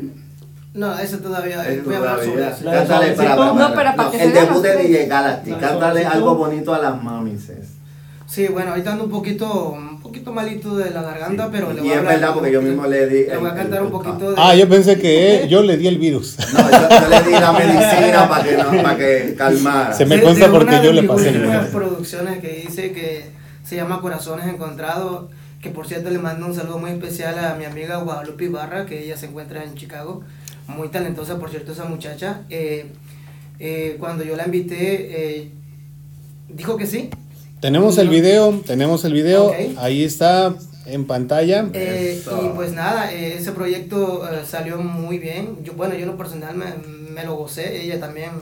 No, 0.74 0.99
eso 0.99 1.18
todavía. 1.18 1.64
Él 1.68 1.82
voy 1.82 1.95
a 1.95 1.99
hablar 1.99 2.24
sobre 2.24 2.49
eso. 2.49 2.64
Cántale 2.64 3.12
para, 3.12 3.36
para, 3.36 3.95
No, 3.95 4.12
El 4.12 4.18
se 4.18 4.28
debut 4.32 4.61
de. 4.61 4.76
DJ 4.78 4.99
de 4.99 5.57
Cántale 5.61 6.05
algo 6.05 6.34
bonito 6.34 6.74
a 6.74 6.80
las 6.80 7.01
mamises. 7.01 7.68
Sí, 8.26 8.49
bueno, 8.49 8.70
ahorita 8.70 8.90
ando 8.90 9.05
un 9.05 9.11
poquito, 9.12 9.76
poquito 10.15 10.33
malito 10.33 10.77
de 10.77 10.91
la 10.91 11.03
garganta, 11.03 11.49
pero 11.51 11.73
le 11.73 11.81
voy 11.81 11.89
Y 11.89 11.91
a 11.91 11.95
es 11.95 11.99
hablar 11.99 12.15
verdad 12.15 12.35
porque 12.35 12.53
yo 12.53 12.62
mismo 12.62 12.87
le 12.87 13.07
di. 13.09 13.25
Le 13.25 13.37
voy 13.37 13.51
a 13.51 13.55
cantar 13.55 13.81
el 13.81 13.87
un 13.87 13.91
poquito 13.91 14.31
de. 14.31 14.37
Ah, 14.39 14.55
yo 14.55 14.69
pensé 14.75 14.99
que 15.01 15.47
yo 15.51 15.62
le 15.62 15.77
di 15.77 15.89
el 15.89 15.99
virus. 15.99 16.37
No, 16.53 16.71
yo, 16.71 16.89
yo 16.89 17.09
le 17.09 17.23
di 17.23 17.33
la 17.33 17.53
medicina 17.59 18.29
para 18.29 18.45
que, 18.45 18.57
no, 18.57 18.83
para 18.83 18.97
que 18.97 19.35
calmara. 19.37 19.93
Se 19.93 20.07
me 20.07 20.19
de 20.19 20.49
porque 20.49 20.81
yo 20.85 20.93
le 20.93 21.03
pasé 21.03 21.31
el 21.31 21.43
virus. 21.43 21.67
producciones 21.73 22.39
que 22.39 22.65
hice 22.65 22.93
que 22.93 23.25
se 23.65 23.77
llama 23.77 24.01
Corazones 24.01 24.47
Encontrados, 24.47 25.31
que 25.61 25.71
por 25.71 25.89
cierto 25.89 26.11
le 26.11 26.19
mando 26.19 26.47
un 26.47 26.55
saludo 26.55 26.79
muy 26.79 26.93
especial 26.93 27.37
a 27.39 27.55
mi 27.57 27.65
amiga 27.65 27.97
Guadalupe 27.97 28.45
Ibarra, 28.45 28.87
que 28.87 29.03
ella 29.03 29.17
se 29.17 29.27
encuentra 29.27 29.65
en 29.65 29.75
Chicago, 29.75 30.23
muy 30.69 30.89
talentosa 30.89 31.39
por 31.39 31.51
cierto 31.51 31.73
esa 31.73 31.87
muchacha. 31.87 32.43
Eh, 32.51 32.87
eh, 33.59 33.97
cuando 33.99 34.23
yo 34.23 34.37
la 34.37 34.45
invité, 34.45 35.39
eh, 35.41 35.51
dijo 36.49 36.77
que 36.77 36.87
sí. 36.87 37.11
Tenemos 37.65 37.97
el 37.97 38.11
video, 38.11 38.61
tenemos 38.67 39.07
el 39.07 39.15
video, 39.15 39.51
ahí 39.79 40.05
está 40.05 40.53
en 40.85 41.07
pantalla. 41.07 41.65
Eh, 41.73 42.21
y 42.23 42.49
pues 42.55 42.73
nada, 42.75 43.11
eh, 43.11 43.37
ese 43.39 43.53
proyecto 43.53 44.29
eh, 44.31 44.43
salió 44.47 44.77
muy 44.77 45.19
bien. 45.19 45.57
Yo, 45.65 45.73
bueno, 45.73 45.95
yo 45.95 46.01
en 46.03 46.09
lo 46.09 46.19
personal 46.19 46.55
me, 46.57 46.67
me 47.11 47.25
lo 47.25 47.37
gocé, 47.37 47.81
ella 47.81 47.99
también, 47.99 48.33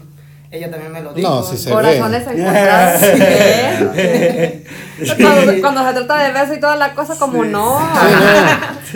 ella 0.51 0.73
también 0.73 0.91
me 0.91 1.03
lo 1.03 1.15
dijo. 1.15 1.29
No, 1.31 1.45
sí 1.45 1.57
se 1.57 1.71
Corazones 1.71 2.27
ve. 2.27 2.33
encontrados. 5.07 5.17
Cuando, 5.17 5.61
cuando 5.61 5.87
se 5.87 5.93
trata 5.95 6.19
de 6.25 6.33
beso 6.33 6.55
y 6.55 6.59
toda 6.61 6.75
la 6.75 6.93
cosa, 6.93 7.17
como 7.17 7.45
no. 7.45 7.79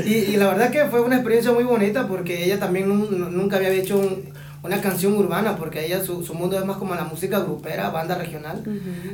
y, 0.05 0.13
y 0.13 0.37
la 0.39 0.49
verdad 0.49 0.71
que 0.71 0.87
fue 0.87 1.03
una 1.03 1.15
experiencia 1.15 1.53
muy 1.53 1.63
bonita 1.63 2.09
porque 2.09 2.47
ella 2.47 2.59
también 2.59 2.89
nun- 2.89 3.31
nunca 3.31 3.59
había 3.59 3.69
hecho 3.69 3.97
un- 3.97 4.25
una 4.67 4.81
canción 4.81 5.15
urbana 5.17 5.57
porque 5.57 5.87
ella 5.87 6.03
su, 6.05 6.23
su 6.25 6.35
mundo 6.35 6.59
es 6.59 6.65
más 6.65 6.77
como 6.77 6.95
la 6.95 7.05
música 7.05 7.39
grupera, 7.41 7.91
banda 7.91 8.15
regional. 8.17 8.63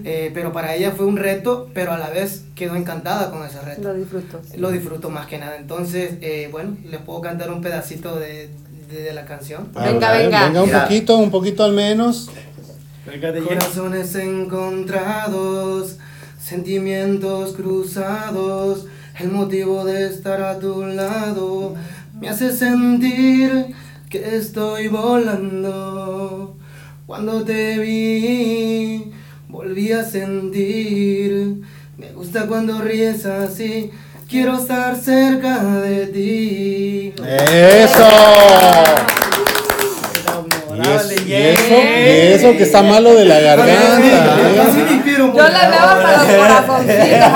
Eh, 0.04 0.30
pero 0.34 0.52
para 0.52 0.74
ella 0.74 0.92
fue 0.92 1.06
un 1.06 1.16
reto, 1.16 1.68
pero 1.74 1.92
a 1.92 1.98
la 1.98 2.10
vez 2.10 2.44
quedó 2.54 2.74
encantada 2.76 3.30
con 3.30 3.44
ese 3.46 3.60
reto. 3.60 3.82
Lo 3.82 3.94
disfruto. 3.94 4.40
Lo 4.56 4.70
disfruto 4.70 5.10
más 5.10 5.26
que 5.26 5.38
nada. 5.38 5.56
Entonces, 5.56 6.14
eh, 6.20 6.48
bueno, 6.50 6.76
les 6.84 7.00
puedo 7.00 7.20
cantar 7.20 7.50
un 7.52 7.60
pedacito 7.60 8.16
de, 8.18 8.48
de- 8.90 9.02
de 9.02 9.12
la 9.14 9.24
canción. 9.24 9.68
Venga, 9.74 10.10
ver, 10.12 10.24
venga. 10.26 10.46
Venga 10.48 10.60
un 10.62 10.66
Mira. 10.68 10.82
poquito, 10.84 11.16
un 11.18 11.30
poquito 11.30 11.64
al 11.64 11.72
menos. 11.72 12.30
Venga. 13.06 13.32
Corazones 13.42 14.14
encontrados, 14.14 15.96
sentimientos 16.40 17.52
cruzados, 17.54 18.86
el 19.18 19.28
motivo 19.30 19.84
de 19.84 20.06
estar 20.06 20.40
a 20.42 20.58
tu 20.58 20.84
lado 20.84 21.74
me 22.20 22.28
hace 22.28 22.52
sentir 22.56 23.66
que 24.12 24.36
estoy 24.36 24.88
volando. 24.88 26.58
Cuando 27.06 27.42
te 27.44 27.78
vi, 27.78 29.10
volví 29.48 29.90
a 29.92 30.04
sentir, 30.04 31.62
me 31.96 32.12
gusta 32.12 32.46
cuando 32.46 32.82
ríes 32.82 33.24
así, 33.24 33.90
quiero 34.28 34.58
estar 34.58 34.96
cerca 34.96 35.62
de 35.80 36.06
ti. 36.08 37.14
Eso. 37.26 38.08
Y, 41.26 41.32
eso, 41.32 41.74
y 41.74 42.32
eso 42.34 42.52
que 42.52 42.64
está 42.64 42.82
malo 42.82 43.14
de 43.14 43.24
la 43.24 43.40
garganta. 43.40 44.91
Yo 45.34 45.48
le 45.48 45.68
veo 45.70 45.80
hasta 45.80 46.16
los 46.16 46.26
corazoncitos 46.36 47.28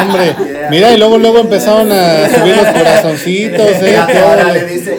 hombre. 0.02 0.36
Mira, 0.70 0.92
y 0.92 0.98
luego 0.98 1.18
luego 1.18 1.38
empezaron 1.38 1.90
a 1.92 2.28
subir 2.28 2.56
los 2.56 2.66
corazoncitos, 2.66 3.68
eh, 3.82 3.96
ahora 3.96 4.52
le 4.52 4.64
dice. 4.66 4.98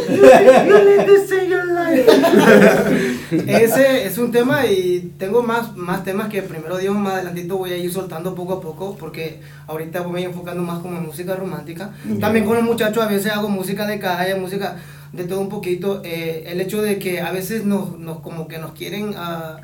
Ese 3.47 4.05
es 4.05 4.17
un 4.17 4.31
tema 4.31 4.65
y 4.65 5.13
tengo 5.17 5.41
más, 5.43 5.75
más 5.75 6.03
temas 6.03 6.29
que 6.29 6.41
primero 6.41 6.77
Dios 6.77 6.95
más 6.95 7.13
adelantito 7.13 7.57
voy 7.57 7.71
a 7.71 7.77
ir 7.77 7.91
soltando 7.91 8.35
poco 8.35 8.53
a 8.53 8.61
poco 8.61 8.95
porque 8.97 9.39
ahorita 9.67 10.01
voy 10.01 10.23
enfocando 10.23 10.63
más 10.63 10.79
como 10.79 10.97
en 10.97 11.05
música 11.05 11.35
romántica. 11.35 11.93
También 12.19 12.45
con 12.45 12.55
los 12.55 12.63
muchachos 12.65 13.03
a 13.03 13.07
veces 13.07 13.31
hago 13.31 13.49
música 13.49 13.85
de 13.87 13.99
calle, 13.99 14.35
música 14.35 14.77
de 15.13 15.23
todo 15.23 15.39
un 15.39 15.49
poquito. 15.49 16.01
Eh, 16.03 16.45
el 16.47 16.61
hecho 16.61 16.81
de 16.81 16.99
que 16.99 17.21
a 17.21 17.31
veces 17.31 17.65
nos, 17.65 17.97
nos 17.97 18.19
como 18.19 18.47
que 18.47 18.57
nos 18.57 18.71
quieren, 18.71 19.13
ah, 19.17 19.57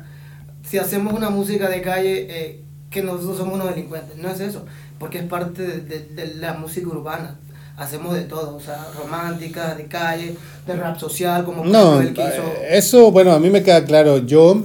si 0.62 0.78
hacemos 0.78 1.12
una 1.12 1.30
música 1.30 1.68
de 1.68 1.82
calle, 1.82 2.26
eh, 2.30 2.64
que 2.90 3.02
nosotros 3.02 3.36
somos 3.38 3.54
unos 3.54 3.68
delincuentes. 3.70 4.16
No 4.16 4.28
es 4.30 4.40
eso, 4.40 4.64
porque 4.98 5.18
es 5.18 5.24
parte 5.24 5.62
de, 5.62 5.80
de- 5.80 6.06
de 6.14 6.34
la 6.36 6.54
música 6.54 6.88
urbana. 6.88 7.38
Hacemos 7.76 8.14
de 8.14 8.22
todo, 8.22 8.56
o 8.56 8.60
sea, 8.60 8.86
romántica, 9.00 9.74
de 9.76 9.86
calle, 9.86 10.34
de 10.66 10.74
rap 10.76 10.98
social, 10.98 11.44
como 11.44 11.64
No, 11.64 12.00
él 12.00 12.12
que 12.12 12.22
hizo. 12.22 12.42
eso, 12.68 13.12
bueno, 13.12 13.32
a 13.32 13.38
mí 13.38 13.50
me 13.50 13.62
queda 13.62 13.84
claro. 13.84 14.18
Yo, 14.18 14.64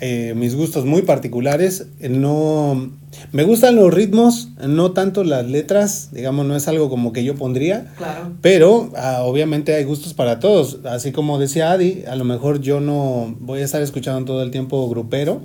eh, 0.00 0.32
mis 0.34 0.54
gustos 0.54 0.86
muy 0.86 1.02
particulares, 1.02 1.86
eh, 2.00 2.08
no. 2.08 2.90
Me 3.32 3.44
gustan 3.44 3.76
los 3.76 3.92
ritmos, 3.92 4.48
no 4.58 4.92
tanto 4.92 5.22
las 5.24 5.46
letras, 5.46 6.10
digamos, 6.12 6.46
no 6.46 6.56
es 6.56 6.66
algo 6.68 6.88
como 6.88 7.12
que 7.12 7.24
yo 7.24 7.34
pondría. 7.34 7.92
Claro. 7.98 8.32
Pero 8.42 8.90
ah, 8.96 9.20
obviamente 9.24 9.74
hay 9.74 9.84
gustos 9.84 10.14
para 10.14 10.38
todos. 10.38 10.78
Así 10.86 11.12
como 11.12 11.38
decía 11.38 11.72
Adi, 11.72 12.04
a 12.06 12.14
lo 12.14 12.24
mejor 12.24 12.60
yo 12.60 12.80
no 12.80 13.34
voy 13.40 13.60
a 13.60 13.64
estar 13.64 13.82
escuchando 13.82 14.24
todo 14.24 14.42
el 14.42 14.50
tiempo 14.50 14.88
grupero, 14.88 15.40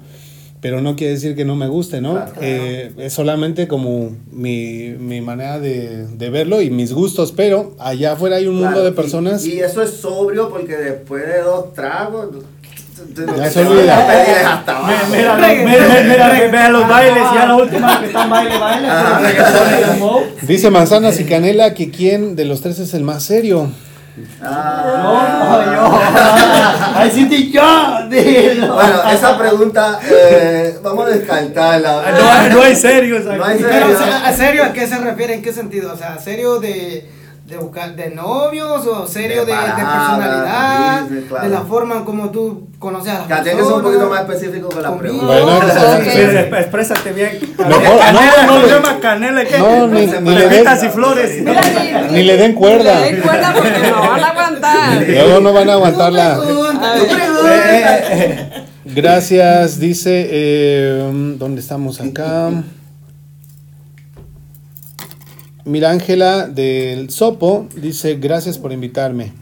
pero 0.61 0.79
no 0.79 0.95
quiere 0.95 1.13
decir 1.13 1.35
que 1.35 1.43
no 1.43 1.55
me 1.55 1.67
guste, 1.67 2.01
¿no? 2.01 2.13
Claro. 2.13 2.33
Eh, 2.39 2.91
es 2.97 3.13
solamente 3.13 3.67
como 3.67 4.15
mi, 4.31 4.89
mi 4.99 5.19
manera 5.19 5.59
de, 5.59 6.05
de 6.05 6.29
verlo 6.29 6.61
y 6.61 6.69
mis 6.69 6.93
gustos, 6.93 7.33
pero 7.35 7.75
allá 7.79 8.13
afuera 8.13 8.35
hay 8.35 8.45
un 8.45 8.61
mundo 8.61 8.83
de 8.83 8.91
personas. 8.91 9.43
Y, 9.43 9.59
eso 9.59 9.81
es 9.81 9.89
sobrio 9.89 10.49
porque 10.49 10.77
después 10.77 11.27
de 11.27 11.41
dos 11.41 11.73
tragos. 11.73 12.29
Ya 13.35 13.49
se 13.49 13.65
olvida. 13.65 14.53
hasta 14.53 14.77
abajo. 14.77 14.93
Mira, 15.09 15.35
mira, 15.35 15.47
mira, 15.49 15.87
mira, 15.87 16.03
mira, 16.03 16.47
mira 16.47 16.69
los 16.69 16.87
bailes, 16.87 17.23
ya 17.33 17.45
la 17.47 17.55
última 17.55 17.99
que 17.99 18.05
están 18.05 18.29
baile, 18.29 18.57
baile. 18.59 18.87
Ah. 18.87 19.19
Dice 20.43 20.69
Manzanas 20.69 21.19
y 21.19 21.25
Canela 21.25 21.73
que 21.73 21.89
quién 21.89 22.35
de 22.35 22.45
los 22.45 22.61
tres 22.61 22.77
es 22.77 22.93
el 22.93 23.03
más 23.03 23.23
serio. 23.23 23.71
Ah. 24.41 24.83
No, 25.03 25.63
no, 25.65 25.73
yo. 25.73 27.01
Te 28.09 28.55
yo. 28.57 28.73
Bueno, 28.73 29.03
esa 29.11 29.37
pregunta 29.37 29.99
eh, 30.09 30.77
vamos 30.83 31.05
a 31.05 31.09
descartarla. 31.09 32.03
No, 32.11 33.43
hay- 33.43 33.57
No. 33.59 33.69
Pero, 33.69 33.85
o 33.85 33.89
serio. 33.89 34.03
sea, 34.05 34.27
¿a 34.27 34.33
serio 34.33 34.63
a 34.65 34.73
qué 34.73 34.87
se 34.87 34.97
refiere? 34.97 35.35
¿En 35.35 35.41
qué 35.41 35.53
sentido? 35.53 35.93
O 35.93 35.97
sea, 35.97 36.13
¿a 36.15 36.19
serio 36.19 36.59
de, 36.59 37.09
de 37.51 37.57
buscar 37.57 37.95
de 37.95 38.09
novios 38.11 38.87
o 38.87 39.05
serio 39.05 39.45
De 39.45 39.51
de, 39.51 39.57
de 39.57 39.63
personalidad? 39.67 41.01
business, 41.03 41.23
claro. 41.27 41.43
De 41.43 41.49
la 41.53 41.61
forma 41.61 42.05
como 42.05 42.29
tú 42.29 42.67
conoces 42.79 43.11
a 43.13 43.19
las 43.19 43.27
Ya 43.27 43.35
personas. 43.43 43.57
que 43.57 43.63
ser 43.65 43.73
un 43.75 43.81
poquito 43.83 44.09
más 44.09 44.21
específico 44.21 44.69
con 44.69 44.81
la 44.81 44.89
Conmigo. 44.89 45.19
pregunta. 45.19 45.43
Bueno, 45.43 45.57
Ok. 45.57 45.63
pues, 46.03 46.13
Sí, 46.13 46.19
exp- 46.19 46.59
exprésate 46.59 47.11
bien. 47.11 47.39
Canela, 47.57 48.11
no, 48.13 48.47
no, 48.47 48.59
no, 48.59 48.67
se 48.67 48.73
llama 48.73 48.99
canela, 49.01 49.45
¿qué? 49.45 49.57
no, 49.59 49.87
ni- 49.87 50.05
ni 50.07 50.35
le 50.35 50.47
den- 50.49 50.65
y 50.85 50.89
flores. 50.89 51.41
Mira, 51.43 51.61
ni, 52.09 52.13
Ni 52.17 52.23
le 52.23 52.37
den 52.37 52.53
cuerda. 52.53 52.95
Ni 52.99 53.03
le 53.03 53.11
den 53.11 53.21
cuerda 53.21 53.53
porque 53.53 53.89
no 53.89 53.99
van 54.09 54.23
a 54.23 54.27
aguantar. 54.29 55.03
Luego 55.07 55.39
no 55.41 55.53
van 55.53 55.69
a 55.69 55.73
aguantar 55.73 56.11
la... 56.13 56.39
Gracias, 58.85 59.79
dice, 59.79 60.27
eh, 60.31 61.35
¿dónde 61.37 61.61
estamos 61.61 62.01
acá? 62.01 62.49
Mira 65.65 65.91
Ángela 65.91 66.47
del 66.47 67.09
Sopo 67.09 67.67
dice, 67.75 68.15
gracias 68.15 68.57
por 68.57 68.71
invitarme. 68.71 69.33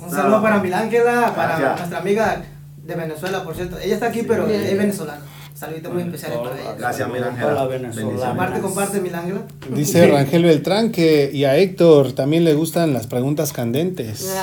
Un 0.00 0.10
saludo 0.10 0.42
para 0.42 0.58
Milángela, 0.58 1.32
para 1.34 1.56
Gracias. 1.58 1.76
nuestra 1.78 1.98
amiga 2.00 2.42
de 2.84 2.94
Venezuela, 2.94 3.42
por 3.42 3.54
cierto. 3.54 3.78
Ella 3.78 3.94
está 3.94 4.06
aquí, 4.08 4.22
pero 4.22 4.46
Bien. 4.46 4.60
es 4.60 4.76
venezolana. 4.76 5.22
Saludito 5.62 5.90
muy 5.92 6.02
especial 6.02 6.32
para 6.42 6.60
ella. 6.60 6.74
Gracias, 6.76 7.08
mil 7.08 7.18
Hola, 7.22 7.28
Ángela. 7.30 7.66
venezolana. 7.66 7.94
Bendiciones. 7.94 8.24
Comparte, 8.28 8.60
comparte, 8.60 9.00
Mil 9.00 9.14
Ángela. 9.14 9.40
Dice 9.72 10.06
Rangel 10.08 10.42
Beltrán 10.42 10.90
que 10.90 11.30
y 11.32 11.44
a 11.44 11.56
Héctor 11.56 12.14
también 12.14 12.42
le 12.44 12.54
gustan 12.54 12.92
las 12.92 13.06
preguntas 13.06 13.52
candentes. 13.52 14.34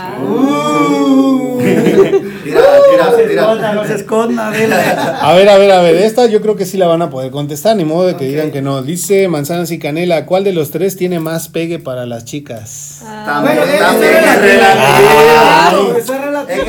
Tira, 2.44 2.62
No 3.02 3.16
se 3.18 3.24
tira, 3.28 3.42
esconda, 3.42 3.56
tira. 3.58 3.74
no 3.74 3.86
se 3.86 3.96
esconda, 3.96 4.52
dile. 4.52 4.76
A 4.76 5.34
ver, 5.34 5.50
a 5.50 5.58
ver, 5.58 5.72
a 5.72 5.82
ver, 5.82 5.96
esta 5.98 6.26
yo 6.28 6.42
creo 6.42 6.56
que 6.56 6.66
sí 6.66 6.78
la 6.78 6.88
van 6.88 7.02
a 7.02 7.10
poder 7.10 7.32
contestar, 7.32 7.76
ni 7.76 7.84
modo 7.84 8.08
de 8.08 8.16
que 8.16 8.26
digan 8.26 8.52
que 8.52 8.62
no. 8.62 8.82
Dice 8.82 9.28
Manzanas 9.28 9.72
y 9.72 9.80
Canela, 9.80 10.26
¿cuál 10.26 10.46
de 10.46 10.54
los 10.54 10.72
tres 10.72 10.96
tiene 10.96 11.20
más 11.20 11.50
pegue 11.50 11.80
para 11.80 12.06
las 12.06 12.24
chicas? 12.24 12.99
Bueno, 13.02 13.64
eso 13.64 13.78
también 13.86 14.12
es 14.12 14.30
es 14.30 14.42
relativo. 14.42 15.98
es 15.98 16.06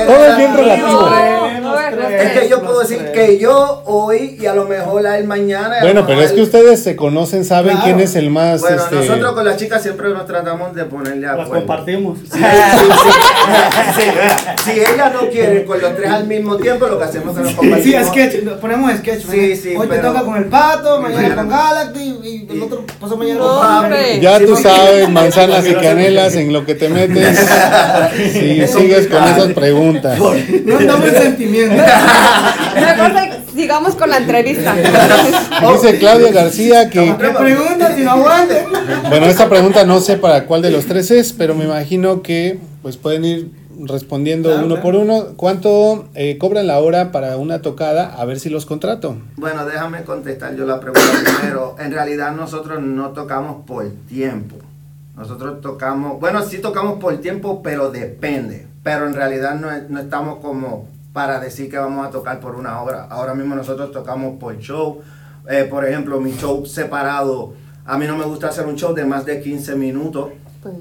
Todo 0.07 0.27
es 0.27 0.37
bien 0.37 0.57
relativo. 0.57 1.11
Es 2.21 2.41
que 2.41 2.49
yo 2.49 2.63
puedo 2.63 2.81
decir 2.81 3.11
que 3.13 3.39
yo 3.39 3.83
hoy 3.87 4.37
y 4.41 4.47
a 4.47 4.55
lo 4.55 4.65
mejor 4.67 5.03
la 5.03 5.19
él 5.19 5.27
mañana. 5.27 5.79
a 5.79 5.83
Bueno, 5.83 6.07
pero 6.07 6.21
es 6.23 6.33
que 6.33 6.43
ustedes 6.43 6.83
se 6.83 6.95
conocen, 6.97 7.45
saben 7.45 7.73
Claro. 7.73 7.85
quién 7.85 8.01
es 8.01 8.15
el 8.17 8.31
más... 8.31 8.61
Bueno, 8.61 8.77
este, 8.83 8.95
nosotros 8.97 9.33
con 9.33 9.45
las 9.45 9.57
chicas 9.57 9.83
siempre 9.83 10.09
nos 10.11 10.27
tratamos 10.27 10.75
de 10.75 10.85
ponerle 10.85 11.23
Las 11.27 11.33
acuerdo. 11.33 11.53
compartimos. 11.55 12.19
Sí, 12.21 12.27
sí, 12.31 12.39
sí. 13.03 13.11
Sí, 14.01 14.03
Si 14.65 14.71
ella 14.81 15.11
no 15.11 15.29
quiere 15.31 15.65
con 15.65 15.81
los 15.81 15.97
tres 15.97 16.11
al 16.11 16.27
mismo 16.27 16.57
tiempo, 16.57 16.87
lo 16.87 16.99
que 16.99 17.05
hacemos 17.05 17.31
es 17.37 17.39
que 17.39 17.43
nos 17.45 17.55
compartimos. 17.55 18.03
Sí, 18.07 18.11
sketch, 18.11 18.49
ponemos 18.61 18.93
sketch. 18.99 19.21
Sí, 19.23 19.27
mañana. 19.37 19.57
sí, 19.57 19.75
Hoy 19.77 19.89
te 19.89 19.99
toca 19.99 20.23
con 20.23 20.37
el 20.37 20.45
pato, 20.47 21.01
mañana 21.01 21.35
con 21.35 21.49
Galacty 21.49 22.19
y 22.23 22.47
el 22.51 22.63
otro 22.63 22.85
pasó 23.01 23.17
mañana 23.17 23.41
No, 23.41 23.49
con 23.49 23.61
Pablo. 23.61 23.97
Ya 24.21 24.39
Sí, 24.39 24.47
tú 24.47 24.57
sabes, 24.57 25.09
manzanas 25.11 25.67
y 25.67 25.75
en 26.29 26.53
lo 26.53 26.65
que 26.65 26.75
te 26.75 26.89
metes. 26.89 27.39
Si 28.33 28.61
Es 28.61 28.71
sigues 28.73 29.07
con 29.07 29.23
esas 29.25 29.53
preguntas. 29.53 30.19
No 30.19 30.77
andamos 30.79 31.09
en 31.09 31.15
sentimiento. 31.23 31.83
Mejor 32.75 33.13
sigamos 33.55 33.95
con 33.95 34.11
la 34.11 34.19
entrevista. 34.19 34.75
Dice 34.75 35.99
Claudia 35.99 36.33
García 36.33 36.89
que... 36.91 37.15
¿Qué 37.19 37.29
preguntas 37.31 37.95
si 37.97 38.03
no 38.03 38.11
aguante? 38.13 38.65
Bueno, 39.09 39.27
esta 39.27 39.49
pregunta 39.49 39.85
no 39.85 40.01
sé 40.01 40.17
para 40.17 40.47
cuál 40.47 40.63
de 40.63 40.71
los 40.71 40.87
tres 40.87 41.11
es, 41.11 41.33
pero 41.33 41.55
me 41.55 41.65
imagino 41.65 42.23
que 42.23 42.59
pues 42.83 42.97
pueden 42.97 43.25
ir 43.25 43.51
respondiendo 43.83 44.51
Claro, 44.51 44.67
uno 44.67 44.75
claro. 44.77 44.83
por 44.83 44.95
uno. 44.97 45.25
¿Cuánto 45.37 46.09
eh, 46.15 46.37
cobran 46.39 46.67
la 46.67 46.79
hora 46.81 47.13
para 47.13 47.37
una 47.37 47.63
tocada? 47.63 48.15
A 48.17 48.25
ver 48.25 48.39
si 48.39 48.51
los 48.51 48.67
contrato. 48.67 49.17
Bueno, 49.37 49.65
déjame 49.65 50.03
contestar 50.05 50.55
yo 50.57 50.67
la 50.67 50.81
pregunta 50.81 51.09
primero. 51.39 51.77
En 51.79 51.91
realidad 51.93 52.33
nosotros 52.33 52.81
no 52.83 53.11
tocamos 53.11 53.65
por 53.67 53.91
tiempo. 54.09 54.57
Nosotros 55.17 55.61
tocamos, 55.61 56.21
bueno, 56.21 56.43
sí 56.43 56.59
tocamos 56.59 56.99
por 56.99 57.17
tiempo, 57.19 57.63
pero 57.63 57.91
depende. 57.91 58.67
Pero 58.83 59.07
en 59.07 59.15
realidad 59.15 59.55
no, 59.57 59.69
no 59.89 60.01
estamos 60.01 60.39
como 60.39 60.89
para 61.13 61.41
decir 61.41 61.71
que 61.71 61.77
vamos 61.77 62.07
a 62.07 62.11
tocar 62.11 62.41
por 62.41 62.55
una 62.55 62.81
hora. 62.81 63.07
Ahora 63.11 63.35
mismo 63.35 63.55
nosotros 63.55 63.93
tocamos 63.93 64.39
por 64.39 64.57
show. 64.59 65.01
Eh, 65.49 65.67
por 65.69 65.85
ejemplo, 65.85 66.21
mi 66.21 66.33
show 66.33 66.65
separado, 66.67 67.55
a 67.85 67.99
mí 67.99 68.07
no 68.07 68.17
me 68.17 68.25
gusta 68.25 68.49
hacer 68.49 68.67
un 68.67 68.77
show 68.77 68.95
de 68.95 69.05
más 69.05 69.25
de 69.27 69.41
15 69.41 69.75
minutos, 69.75 70.31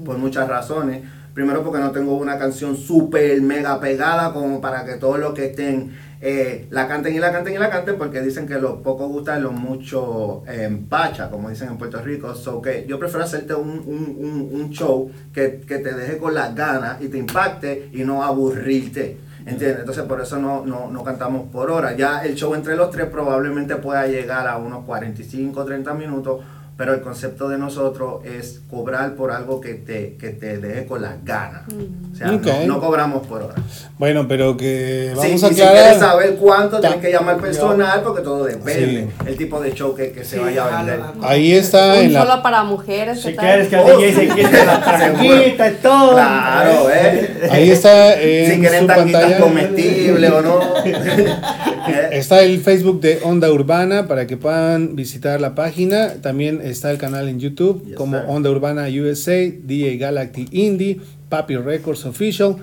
por 0.04 0.18
muchas 0.18 0.48
razones. 0.48 1.02
Primero 1.34 1.62
porque 1.62 1.80
no 1.80 1.90
tengo 1.90 2.16
una 2.16 2.38
canción 2.38 2.76
súper 2.76 3.40
mega 3.40 3.78
pegada 3.80 4.32
como 4.32 4.60
para 4.60 4.84
que 4.84 4.94
todos 4.94 5.18
los 5.18 5.32
que 5.32 5.46
estén 5.46 5.92
eh, 6.20 6.66
la 6.70 6.86
canten 6.86 7.14
y 7.14 7.18
la 7.18 7.32
canten 7.32 7.54
y 7.54 7.58
la 7.58 7.70
canten 7.70 7.96
porque 7.96 8.20
dicen 8.20 8.46
que 8.46 8.58
lo 8.58 8.82
poco 8.82 9.08
gusta 9.08 9.38
y 9.38 9.42
lo 9.42 9.52
mucho 9.52 10.42
eh, 10.46 10.64
empacha, 10.64 11.30
como 11.30 11.48
dicen 11.48 11.68
en 11.68 11.78
Puerto 11.78 12.00
Rico. 12.02 12.34
So 12.34 12.60
que 12.60 12.84
yo 12.86 12.98
prefiero 12.98 13.24
hacerte 13.24 13.54
un, 13.54 13.70
un- 13.70 14.16
un- 14.18 14.48
un 14.60 14.70
show 14.70 15.10
que, 15.32 15.60
que 15.66 15.78
te 15.78 15.94
deje 15.94 16.18
con 16.18 16.34
las 16.34 16.54
ganas 16.54 17.00
y 17.00 17.08
te 17.08 17.18
impacte 17.18 17.88
y 17.92 18.04
no 18.04 18.22
aburrirte. 18.22 19.16
¿Entiendes? 19.46 19.80
Entonces 19.80 20.04
por 20.04 20.20
eso 20.20 20.38
no, 20.38 20.66
no, 20.66 20.90
no 20.90 21.02
cantamos 21.02 21.48
por 21.50 21.70
hora. 21.70 21.96
Ya 21.96 22.22
el 22.22 22.34
show 22.34 22.54
entre 22.54 22.76
los 22.76 22.90
tres 22.90 23.06
probablemente 23.06 23.76
pueda 23.76 24.06
llegar 24.06 24.46
a 24.46 24.58
unos 24.58 24.84
45, 24.84 25.64
30 25.64 25.94
minutos, 25.94 26.40
pero 26.80 26.94
el 26.94 27.02
concepto 27.02 27.46
de 27.50 27.58
nosotros 27.58 28.24
es 28.24 28.60
cobrar 28.70 29.14
por 29.14 29.32
algo 29.32 29.60
que 29.60 29.74
te, 29.74 30.16
que 30.18 30.30
te 30.30 30.56
deje 30.56 30.86
con 30.86 31.02
las 31.02 31.22
ganas. 31.26 31.64
O 32.10 32.16
sea, 32.16 32.28
no, 32.28 32.40
no 32.66 32.80
cobramos 32.80 33.26
por 33.26 33.42
hora. 33.42 33.54
Bueno, 33.98 34.26
pero 34.26 34.56
que 34.56 35.10
Sí, 35.12 35.28
vamos 35.28 35.42
y 35.42 35.44
a 35.44 35.48
si 35.50 35.54
quieres 35.56 35.98
saber 35.98 36.36
cuánto, 36.36 36.80
Ta- 36.80 36.88
tienes 36.88 37.04
que 37.04 37.12
llamar 37.12 37.36
personal 37.36 38.00
porque 38.02 38.22
todo 38.22 38.44
depende. 38.44 39.08
Sí. 39.10 39.28
El 39.28 39.36
tipo 39.36 39.60
de 39.60 39.74
show 39.74 39.94
que, 39.94 40.10
que 40.12 40.24
se 40.24 40.36
Sí, 40.36 40.42
vaya 40.42 40.64
a 40.78 40.82
vender. 40.82 41.00
Ahí 41.22 41.52
está 41.52 42.00
en 42.00 42.06
Un 42.06 42.12
la 42.14 42.22
solo 42.24 42.42
para 42.42 42.62
mujeres. 42.64 43.20
Si 43.20 43.36
quieres 43.36 43.68
que 43.68 43.76
el 43.76 43.82
Oh, 43.82 43.98
DJ 43.98 44.14
se 44.14 44.28
quite 44.28 44.64
la 44.64 44.80
tanguita 44.82 45.70
y 45.70 45.74
todo. 45.82 46.12
Claro, 46.12 46.90
¿eh? 46.90 47.48
Ahí 47.50 47.70
está 47.72 48.18
en 48.18 48.54
si 48.54 48.58
quieren 48.60 48.86
pantalla. 48.86 49.38
comestibles 49.38 50.30
o 50.32 50.40
no. 50.40 50.60
Está 52.12 52.42
el 52.42 52.60
Facebook 52.60 53.00
de 53.00 53.20
Onda 53.24 53.50
Urbana 53.50 54.06
para 54.06 54.26
que 54.26 54.36
puedan 54.36 54.94
visitar 54.96 55.40
la 55.40 55.54
página. 55.54 56.14
También 56.22 56.60
está 56.70 56.90
el 56.90 56.98
canal 56.98 57.28
en 57.28 57.38
YouTube 57.38 57.84
Yes, 57.84 57.96
como 57.96 58.18
sir. 58.18 58.26
Onda 58.28 58.50
Urbana 58.50 58.86
USA, 58.88 59.52
DJ 59.62 59.98
Galactic 59.98 60.52
Indie, 60.52 61.00
Papi 61.28 61.56
Records 61.56 62.04
Official. 62.06 62.56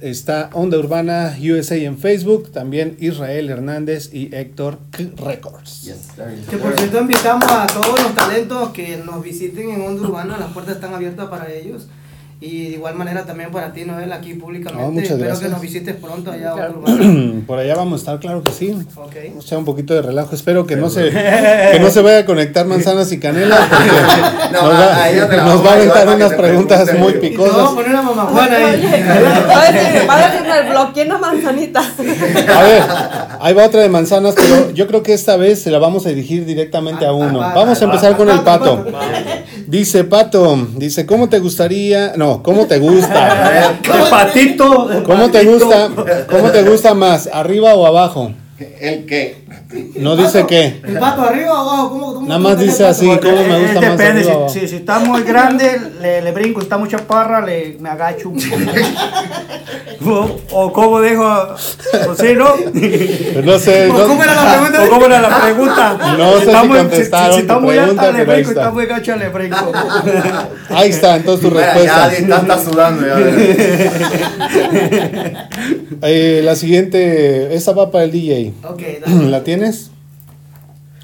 Está 0.00 0.50
Onda 0.52 0.78
Urbana 0.78 1.36
USA 1.40 1.76
en 1.76 1.96
Facebook. 1.96 2.50
También 2.50 2.96
Israel 2.98 3.48
Hernández 3.50 4.12
y 4.12 4.34
Héctor 4.34 4.78
K 4.90 5.04
Records. 5.16 5.82
Yes. 5.82 6.08
Que 6.50 6.56
por 6.56 6.76
cierto 6.76 7.00
invitamos 7.00 7.44
a 7.48 7.66
todos 7.68 8.02
los 8.02 8.14
talentos 8.14 8.70
que 8.70 8.96
nos 8.96 9.22
visiten 9.22 9.70
en 9.70 9.82
Onda 9.82 10.02
Urbana, 10.02 10.38
las 10.38 10.52
puertas 10.52 10.76
están 10.76 10.94
abiertas 10.94 11.28
para 11.28 11.52
ellos. 11.52 11.86
Y 12.44 12.70
de 12.70 12.74
igual 12.74 12.96
manera 12.96 13.24
también 13.24 13.52
para 13.52 13.72
ti, 13.72 13.84
Noel, 13.84 14.10
aquí 14.12 14.34
públicamente. 14.34 14.84
No, 14.84 14.90
muchas 14.90 15.10
Espero 15.10 15.26
gracias. 15.26 15.46
que 15.46 15.52
nos 15.52 15.60
visites 15.60 15.94
pronto 15.94 16.32
allá 16.32 16.50
a 16.50 16.54
Claro. 16.54 16.82
Por 17.46 17.58
allá 17.60 17.76
vamos 17.76 17.92
a 17.92 17.96
estar, 18.02 18.18
claro 18.18 18.42
que 18.42 18.50
sí. 18.50 18.76
Ok. 18.96 19.14
O 19.38 19.42
sea, 19.42 19.58
un 19.58 19.64
poquito 19.64 19.94
de 19.94 20.02
relajo. 20.02 20.34
Espero 20.34 20.66
que 20.66 20.74
no 20.74 20.90
se, 20.90 21.10
que 21.72 21.78
no 21.80 21.88
se 21.90 22.02
vaya 22.02 22.18
a 22.18 22.24
conectar 22.24 22.66
manzanas 22.66 23.12
y 23.12 23.20
canela 23.20 23.56
porque 23.70 23.90
No, 24.52 24.62
nos, 24.68 24.72
va, 24.74 25.04
a 25.04 25.12
nos 25.12 25.28
vamos 25.30 25.66
va 25.66 25.70
a 25.70 25.74
aventar 25.74 26.08
unas 26.08 26.32
preguntas 26.34 26.88
pregunte. 26.90 26.98
muy 27.00 27.12
te 27.30 27.36
vamos 27.36 27.48
a 27.48 27.52
picosas. 27.54 27.74
poner 27.74 27.90
una 27.90 28.02
mamajuana 28.02 28.56
ahí. 28.56 28.82
va 29.48 29.62
a 29.62 29.72
decir, 29.72 30.08
va 30.10 30.16
a 30.16 30.30
decir, 30.30 30.48
me 30.48 30.70
bloqueé 30.70 31.06
una 31.06 31.18
manzanita. 31.18 31.80
A 31.80 32.62
ver, 32.64 32.82
ahí 33.40 33.54
va 33.54 33.66
otra 33.66 33.82
de 33.82 33.88
manzanas, 33.88 34.34
pero 34.34 34.70
yo 34.72 34.86
creo 34.88 35.02
que 35.04 35.12
esta 35.12 35.36
vez 35.36 35.62
se 35.62 35.70
la 35.70 35.78
vamos 35.78 36.06
a 36.06 36.08
dirigir 36.08 36.44
directamente 36.44 37.06
a 37.06 37.12
uno. 37.12 37.38
Vamos 37.38 37.80
a 37.80 37.84
empezar 37.84 38.16
con 38.16 38.28
el 38.28 38.40
pato. 38.40 38.84
Dice 39.66 40.04
Pato, 40.04 40.68
dice, 40.76 41.06
¿cómo 41.06 41.28
te 41.28 41.38
gustaría? 41.38 42.12
No, 42.16 42.31
¿cómo 42.42 42.66
te 42.66 42.78
gusta? 42.78 43.72
El 43.82 44.10
patito. 44.10 45.02
¿Cómo 45.04 45.30
te 45.30 45.44
gusta? 45.44 45.90
¿Cómo 46.30 46.50
te 46.50 46.62
gusta 46.62 46.94
más? 46.94 47.28
¿Arriba 47.32 47.74
o 47.74 47.86
abajo? 47.86 48.32
¿El 48.80 49.06
qué? 49.06 49.41
No 49.96 50.16
dice 50.16 50.46
qué. 50.46 50.80
¿El 50.84 50.98
pato 50.98 51.22
arriba 51.22 51.52
o 51.52 51.56
abajo? 51.70 51.90
¿Cómo, 51.90 52.14
cómo 52.14 52.28
Nada 52.28 52.40
cómo 52.40 52.48
más 52.50 52.58
dice 52.58 52.86
así? 52.86 53.06
¿cómo 53.06 53.42
me 53.44 53.60
gusta 53.60 53.80
más 53.80 53.98
Depende, 53.98 54.20
arriba 54.20 54.34
o 54.34 54.38
abajo? 54.38 54.52
si, 54.52 54.60
si, 54.60 54.68
si 54.68 54.76
está 54.76 54.98
muy 55.00 55.22
grande, 55.22 55.80
le, 56.00 56.22
le 56.22 56.32
brinco, 56.32 56.60
si 56.60 56.64
está 56.66 56.78
mucha 56.78 56.98
parra, 56.98 57.44
le, 57.44 57.76
me 57.80 57.88
agacho. 57.88 58.32
o, 60.04 60.38
o 60.52 60.72
como 60.72 61.00
dejo, 61.00 61.24
o 61.24 62.14
si 62.14 62.34
no. 62.34 62.54
Pues 62.72 63.44
no 63.44 63.58
sé. 63.58 63.90
¿O 63.90 63.98
no- 63.98 64.06
¿Cómo 64.06 64.22
era 64.22 64.34
la 64.34 64.52
pregunta? 64.52 64.84
¿O 64.84 64.88
cómo 64.90 65.06
era 65.06 65.20
la 65.20 65.40
pregunta? 65.40 65.98
No 66.18 66.32
sé 66.32 66.38
si 66.40 66.44
está 66.46 66.64
muy, 66.64 66.78
contestaron 66.78 67.34
si, 67.34 67.40
está 67.42 67.54
tu 67.54 67.60
muy 67.60 67.74
pregunta, 67.76 68.02
alta, 68.02 68.18
le 68.18 68.24
brinco, 68.24 68.48
está. 68.50 68.60
está 68.62 68.72
muy 68.72 68.86
gacha, 68.86 69.16
le 69.16 69.28
brinco. 69.28 69.72
Ahí 70.70 70.90
está, 70.90 71.16
entonces 71.16 71.48
tu 71.48 71.54
Mira, 71.54 71.66
respuesta. 71.74 72.10
ya 72.10 72.16
está, 72.18 72.36
está 72.38 72.64
sudando. 72.64 73.06
Ya, 73.06 73.16
Eh, 76.04 76.40
la 76.42 76.56
siguiente, 76.56 77.54
esa 77.54 77.72
va 77.72 77.90
para 77.92 78.02
el 78.04 78.10
DJ. 78.10 78.52
Ok, 78.64 78.82
dale. 79.06 79.30
¿La 79.30 79.41
tienes? 79.42 79.90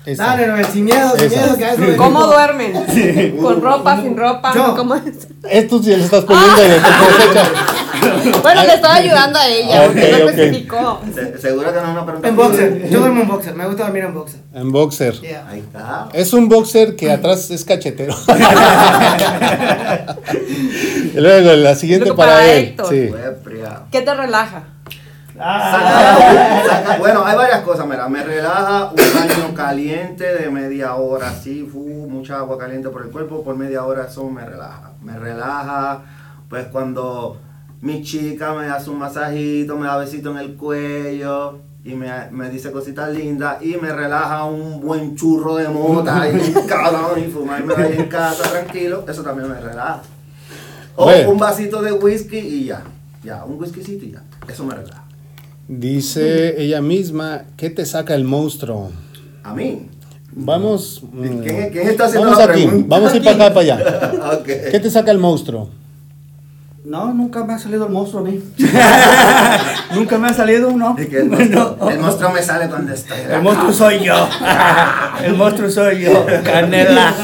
Esa. 0.07 0.25
Dale, 0.29 0.47
Noel, 0.47 0.65
sin 0.67 0.85
miedo, 0.87 1.11
sin 1.19 1.27
Esa. 1.27 1.41
miedo, 1.43 1.57
que 1.59 1.65
a 1.67 1.75
eso 1.75 1.83
¿Cómo 1.99 2.25
duermen? 2.27 2.73
¿Con 3.43 3.61
ropa, 3.61 4.01
sin 4.01 4.17
ropa? 4.17 4.55
Yo. 4.55 4.75
¿Cómo 4.75 4.95
es? 4.95 5.03
Esto 5.51 5.83
sí 5.83 5.95
le 5.95 6.03
estás 6.05 6.25
poniendo 6.25 6.57
de 6.63 6.77
tu 6.77 6.83
cosecha. 7.05 8.41
Bueno, 8.43 8.63
le 8.65 8.75
estoy 8.75 8.91
ayudando 8.91 9.39
a 9.39 9.47
ella, 9.49 9.85
porque 9.87 10.05
Ok, 10.05 10.11
no 10.23 10.29
especificó. 10.31 11.01
Se- 11.15 11.39
Seguro 11.39 11.69
que 11.75 11.81
no 11.81 11.85
es 11.87 11.89
una 11.91 12.05
pregunta. 12.07 12.29
En 12.29 12.37
boxer. 12.37 12.89
Yo 12.89 13.01
duermo 13.01 13.21
en 13.23 13.29
boxer. 13.29 13.55
Me 13.55 13.67
gusta 13.67 13.83
dormir 13.85 14.05
en 14.05 14.15
boxer. 14.15 14.41
En 14.55 14.73
boxer. 14.73 15.21
Yeah. 15.21 15.47
Ahí 15.49 15.59
está. 15.61 16.09
Es 16.15 16.33
un 16.33 16.49
boxer 16.49 16.97
que 16.97 17.11
atrás 17.13 17.51
es 17.51 17.65
cachetero. 17.67 18.15
y 21.15 21.21
luego 21.21 21.53
la 21.55 21.75
siguiente 21.75 22.07
Luego 22.07 22.17
para, 22.17 22.33
para 22.35 22.53
él. 22.53 22.77
Sí. 22.89 23.11
¿Qué 23.91 24.01
te 24.03 24.15
relaja? 24.15 24.63
Ah, 25.41 26.65
Saca- 26.67 26.83
saca- 26.85 26.99
bueno, 26.99 27.25
hay 27.25 27.37
varias 27.37 27.61
cosas, 27.63 27.87
mira, 27.87 28.09
me 28.09 28.23
relaja 28.23 28.91
un 28.91 28.97
baño 28.97 29.55
caliente 29.55 30.25
de 30.25 30.51
media 30.51 30.95
hora, 30.97 31.29
así, 31.31 31.63
fu, 31.71 31.79
mucha 32.09 32.39
agua 32.39 32.59
caliente 32.59 32.89
por 32.89 33.03
el 33.03 33.11
cuerpo, 33.11 33.43
por 33.45 33.57
media 33.57 33.85
hora 33.85 34.07
eso 34.07 34.29
me 34.31 34.45
relaja. 34.45 34.93
Me 35.03 35.19
relaja, 35.19 36.03
pues 36.49 36.67
cuando 36.67 37.39
mi 37.81 38.03
chica 38.03 38.53
me 38.55 38.67
hace 38.67 38.91
un 38.91 38.99
masajito, 38.99 39.77
me 39.77 39.87
da 39.87 39.97
besito 39.97 40.31
en 40.33 40.39
el 40.39 40.57
cuello 40.57 41.61
y 41.85 41.95
me, 41.95 42.11
me 42.33 42.51
dice 42.51 42.73
cositas 42.73 43.09
lindas 43.11 43.63
y 43.63 43.77
me 43.77 43.93
relaja 43.93 44.45
un 44.45 44.81
buen 44.81 45.15
churro 45.17 45.55
de 45.57 45.69
mota 45.69 46.29
y 46.29 46.53
cabrón 46.69 47.21
y 47.21 47.31
fumarme 47.31 47.75
ahí 47.77 47.95
en 47.99 48.09
casa 48.09 48.43
tranquilo, 48.51 49.05
eso 49.09 49.23
también 49.23 49.49
me 49.49 49.61
relaja. 49.61 50.03
O 50.97 51.05
Bueno. 51.05 51.31
un 51.31 51.39
vasito 51.39 51.81
de 51.81 51.93
whisky 51.93 52.39
y 52.39 52.65
ya, 52.67 52.83
ya, 53.23 53.45
un 53.45 53.61
whiskycito 53.61 54.05
y 54.05 54.11
ya, 54.13 54.23
eso 54.49 54.65
me 54.65 54.75
relaja. 54.75 54.98
Dice 55.69 56.61
ella 56.63 56.81
misma, 56.81 57.43
¿qué 57.59 57.69
te 57.69 57.85
saca 57.85 58.15
el 58.15 58.25
monstruo? 58.25 58.91
A 59.45 59.55
mí. 59.55 59.89
Vamos. 60.33 61.03
¿Quién, 61.13 61.41
mm, 61.41 61.43
quién 61.73 61.89
está 61.89 62.07
haciendo 62.07 62.31
Vamos 62.31 62.39
la 62.47 62.53
aquí, 62.53 62.63
pregunta? 62.65 62.87
vamos 62.89 63.13
a 63.13 63.17
ir 63.17 63.23
para 63.25 63.37
acá, 63.37 63.55
para 63.55 63.61
allá. 63.61 64.13
Ok. 64.41 64.47
¿Qué 64.71 64.81
te 64.81 64.91
saca 64.91 65.11
el 65.11 65.19
monstruo? 65.19 65.69
No, 66.85 67.13
nunca 67.13 67.45
me 67.45 67.53
ha 67.53 67.59
salido 67.59 67.85
el 67.87 67.93
monstruo 67.93 68.23
a 68.23 68.31
mí. 68.31 68.41
nunca 69.95 70.17
me 70.17 70.29
ha 70.29 70.33
salido, 70.33 70.71
¿no? 70.73 70.97
Es 70.97 71.07
que 71.07 71.19
el, 71.19 71.29
monstruo, 71.29 71.77
No. 71.79 71.91
el 71.91 71.99
monstruo 71.99 72.31
me 72.33 72.43
sale 72.43 72.67
cuando 72.69 72.95
estoy. 72.95 73.19
El 73.31 73.43
monstruo 73.43 73.73
soy 73.75 74.05
yo. 74.05 74.29
El 75.25 75.35
monstruo 75.35 75.69
soy 75.71 76.01
yo. 76.05 76.25
Canela. 76.45 77.15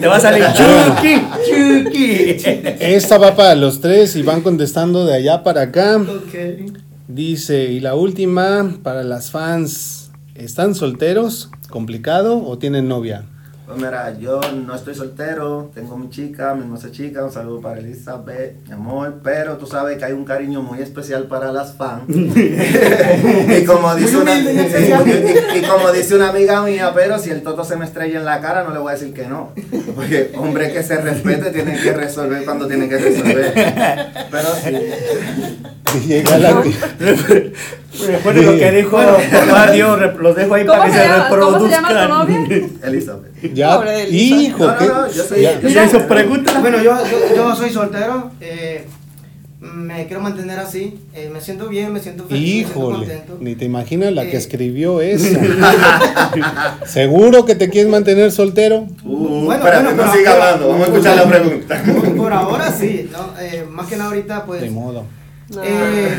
Te 0.00 0.06
va 0.06 0.16
a 0.16 0.20
salir 0.20 0.44
Chucky. 0.54 1.20
Chucky. 1.44 2.36
Esta 2.80 3.18
va 3.18 3.34
para 3.36 3.54
los 3.54 3.82
tres 3.82 4.16
y 4.16 4.22
van 4.22 4.40
contestando 4.40 5.04
de 5.04 5.14
allá 5.14 5.42
para 5.42 5.62
acá. 5.62 5.96
Ok. 5.98 6.85
Dice, 7.08 7.64
y 7.66 7.80
la 7.80 7.94
última, 7.94 8.78
para 8.82 9.04
las 9.04 9.30
fans, 9.30 10.10
¿están 10.34 10.74
solteros? 10.74 11.50
¿Complicado 11.70 12.44
o 12.44 12.58
tienen 12.58 12.88
novia? 12.88 13.24
Pues 13.66 13.78
mira, 13.78 14.16
yo 14.16 14.40
no 14.64 14.76
estoy 14.76 14.94
soltero, 14.94 15.72
tengo 15.74 15.96
mi 15.98 16.08
chica, 16.08 16.54
mi 16.54 16.62
hermosa 16.62 16.92
chica, 16.92 17.24
un 17.24 17.32
saludo 17.32 17.60
para 17.60 17.80
Elizabeth, 17.80 18.64
mi 18.66 18.72
amor, 18.72 19.20
pero 19.24 19.56
tú 19.56 19.66
sabes 19.66 19.98
que 19.98 20.04
hay 20.04 20.12
un 20.12 20.24
cariño 20.24 20.62
muy 20.62 20.80
especial 20.80 21.24
para 21.24 21.50
las 21.50 21.74
fans. 21.74 22.04
y, 22.08 23.64
como 23.64 23.92
dice 23.96 24.16
una, 24.18 24.38
y, 24.40 25.58
y 25.58 25.62
como 25.62 25.90
dice 25.90 26.14
una 26.14 26.28
amiga 26.28 26.62
mía, 26.62 26.92
pero 26.94 27.18
si 27.18 27.30
el 27.30 27.42
toto 27.42 27.64
se 27.64 27.74
me 27.74 27.86
estrella 27.86 28.20
en 28.20 28.24
la 28.24 28.40
cara, 28.40 28.62
no 28.62 28.72
le 28.72 28.78
voy 28.78 28.90
a 28.90 28.94
decir 28.94 29.12
que 29.12 29.26
no. 29.26 29.52
Porque 29.96 30.32
hombre 30.36 30.72
que 30.72 30.84
se 30.84 31.00
respete 31.00 31.50
tiene 31.50 31.76
que 31.76 31.92
resolver 31.92 32.44
cuando 32.44 32.68
tiene 32.68 32.88
que 32.88 32.98
resolver. 32.98 33.52
Pero 34.30 34.48
sí. 34.62 34.76
Y 35.94 36.06
llega 36.08 36.38
la- 36.38 36.62
Recuerden 38.06 38.46
lo 38.46 38.58
que 38.58 38.72
dijo 38.72 38.90
papá 38.96 39.70
Dios, 39.72 39.98
los 40.18 40.36
dejo 40.36 40.54
ahí 40.54 40.66
¿Cómo 40.66 40.78
para 40.78 40.90
que 40.92 40.98
se 40.98 41.04
llama- 41.08 41.28
cómo 41.28 41.60
se 41.60 41.68
llama 41.70 41.88
tu 41.88 41.94
reproduzcan. 41.94 42.08
novia? 42.48 42.68
Elizabeth. 42.84 43.54
ya, 43.54 43.76
Pobre 43.76 44.08
hijo, 44.10 44.64
No, 44.66 44.72
no, 44.72 44.78
¿qué? 44.78 44.86
no, 44.86 45.10
yo 45.12 45.22
soy- 45.24 45.42
Ya. 45.42 45.60
yo 45.60 45.68
¿Ya 45.68 45.84
hizo 45.84 46.06
pregunta? 46.06 46.60
Bueno, 46.60 46.82
yo, 46.82 46.92
yo, 47.10 47.36
yo 47.36 47.56
soy 47.56 47.70
soltero, 47.70 48.30
eh, 48.40 48.84
me 49.60 50.06
quiero 50.06 50.20
mantener 50.22 50.58
así, 50.58 50.98
eh, 51.14 51.30
me 51.32 51.40
siento 51.40 51.68
bien, 51.68 51.90
me 51.92 52.00
siento 52.00 52.24
feliz, 52.26 52.42
me 52.66 52.72
siento 52.72 52.78
Híjole, 52.80 52.96
contento. 52.98 53.38
ni 53.40 53.54
te 53.54 53.64
imaginas 53.64 54.12
la 54.12 54.24
que 54.24 54.32
Eh. 54.34 54.38
escribió 54.38 55.00
eso. 55.00 55.38
¿Seguro 56.86 57.44
que 57.46 57.54
te 57.54 57.70
quieres 57.70 57.90
mantener 57.90 58.30
soltero? 58.32 58.86
Uh, 59.04 59.44
Bueno, 59.46 59.52
espérate, 59.54 59.84
bueno, 59.84 60.04
no 60.04 60.12
siga 60.12 60.32
hablando, 60.32 60.68
vamos 60.68 60.88
a 60.88 60.90
escuchar 60.92 61.16
la 61.16 61.24
pregunta. 61.24 61.82
Por, 61.82 62.16
por 62.16 62.32
ahora 62.32 62.70
sí, 62.72 63.08
¿no? 63.10 63.32
Eh, 63.40 63.64
más 63.70 63.86
que 63.86 63.96
nada 63.96 64.10
ahorita 64.10 64.44
pues... 64.44 64.60
De 64.60 64.70
modo. 64.70 65.04
No. 65.48 65.62
Eh, 65.64 66.16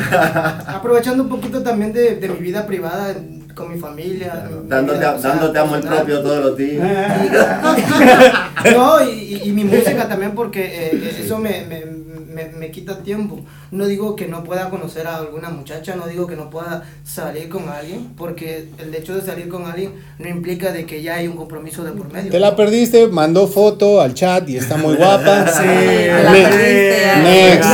aprovechando 0.67 1.23
un 1.23 1.29
poquito 1.29 1.61
también 1.61 1.91
de, 1.93 2.15
de 2.15 2.29
mi 2.29 2.39
vida 2.39 2.65
privada 2.65 3.13
con 3.55 3.73
mi 3.73 3.79
familia. 3.79 4.47
mi 4.49 4.69
Dándote, 4.69 4.99
vida, 4.99 5.15
o 5.15 5.19
sea, 5.21 5.29
dándote 5.31 5.59
amor 5.59 5.81
propio 5.81 6.21
todos 6.21 6.45
los 6.45 6.57
días. 6.57 6.87
No, 8.73 9.03
y, 9.03 9.09
y- 9.35 9.41
y 9.49 9.51
mi 9.51 9.63
música 9.63 10.07
también 10.07 10.31
porque 10.33 10.89
eh, 10.91 11.15
eso 11.23 11.37
me, 11.39 11.63
me, 11.65 11.85
me, 11.85 12.49
me 12.57 12.71
quita 12.71 12.99
tiempo. 13.03 13.43
No 13.71 13.85
digo 13.85 14.15
que 14.15 14.27
no 14.27 14.43
pueda 14.43 14.69
conocer 14.69 15.07
a 15.07 15.17
alguna 15.17 15.49
muchacha, 15.49 15.95
no 15.95 16.07
digo 16.07 16.27
que 16.27 16.35
no 16.35 16.49
pueda 16.49 16.83
salir 17.03 17.49
con 17.49 17.67
alguien, 17.69 18.13
porque 18.17 18.69
el 18.77 18.93
hecho 18.95 19.15
de 19.15 19.21
salir 19.21 19.49
con 19.49 19.65
alguien 19.65 19.93
no 20.19 20.29
implica 20.29 20.71
de 20.71 20.85
que 20.85 21.01
ya 21.01 21.15
hay 21.15 21.27
un 21.27 21.35
compromiso 21.35 21.83
de 21.83 21.91
por 21.91 22.11
medio. 22.11 22.31
Te 22.31 22.39
la 22.39 22.55
perdiste, 22.55 23.07
mandó 23.07 23.47
foto 23.47 24.01
al 24.01 24.13
chat 24.13 24.47
y 24.49 24.57
está 24.57 24.77
muy 24.77 24.95
guapa. 24.95 25.47
Sí. 25.47 25.65
La 26.23 26.31
perdiste 26.31 27.07
next. 27.23 27.69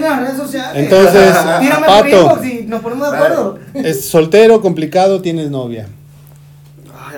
En 0.00 0.02
las 0.02 0.20
redes 0.20 0.36
sociales. 0.36 0.70
Entonces, 0.74 1.32
por 1.32 1.86
Pato. 1.86 2.08
inbox 2.08 2.46
y 2.46 2.62
nos 2.66 2.80
ponemos 2.80 3.10
de 3.10 3.16
acuerdo. 3.16 3.58
¿Es 3.74 4.08
soltero, 4.08 4.60
complicado, 4.60 5.20
tienes 5.20 5.50
novia? 5.50 5.86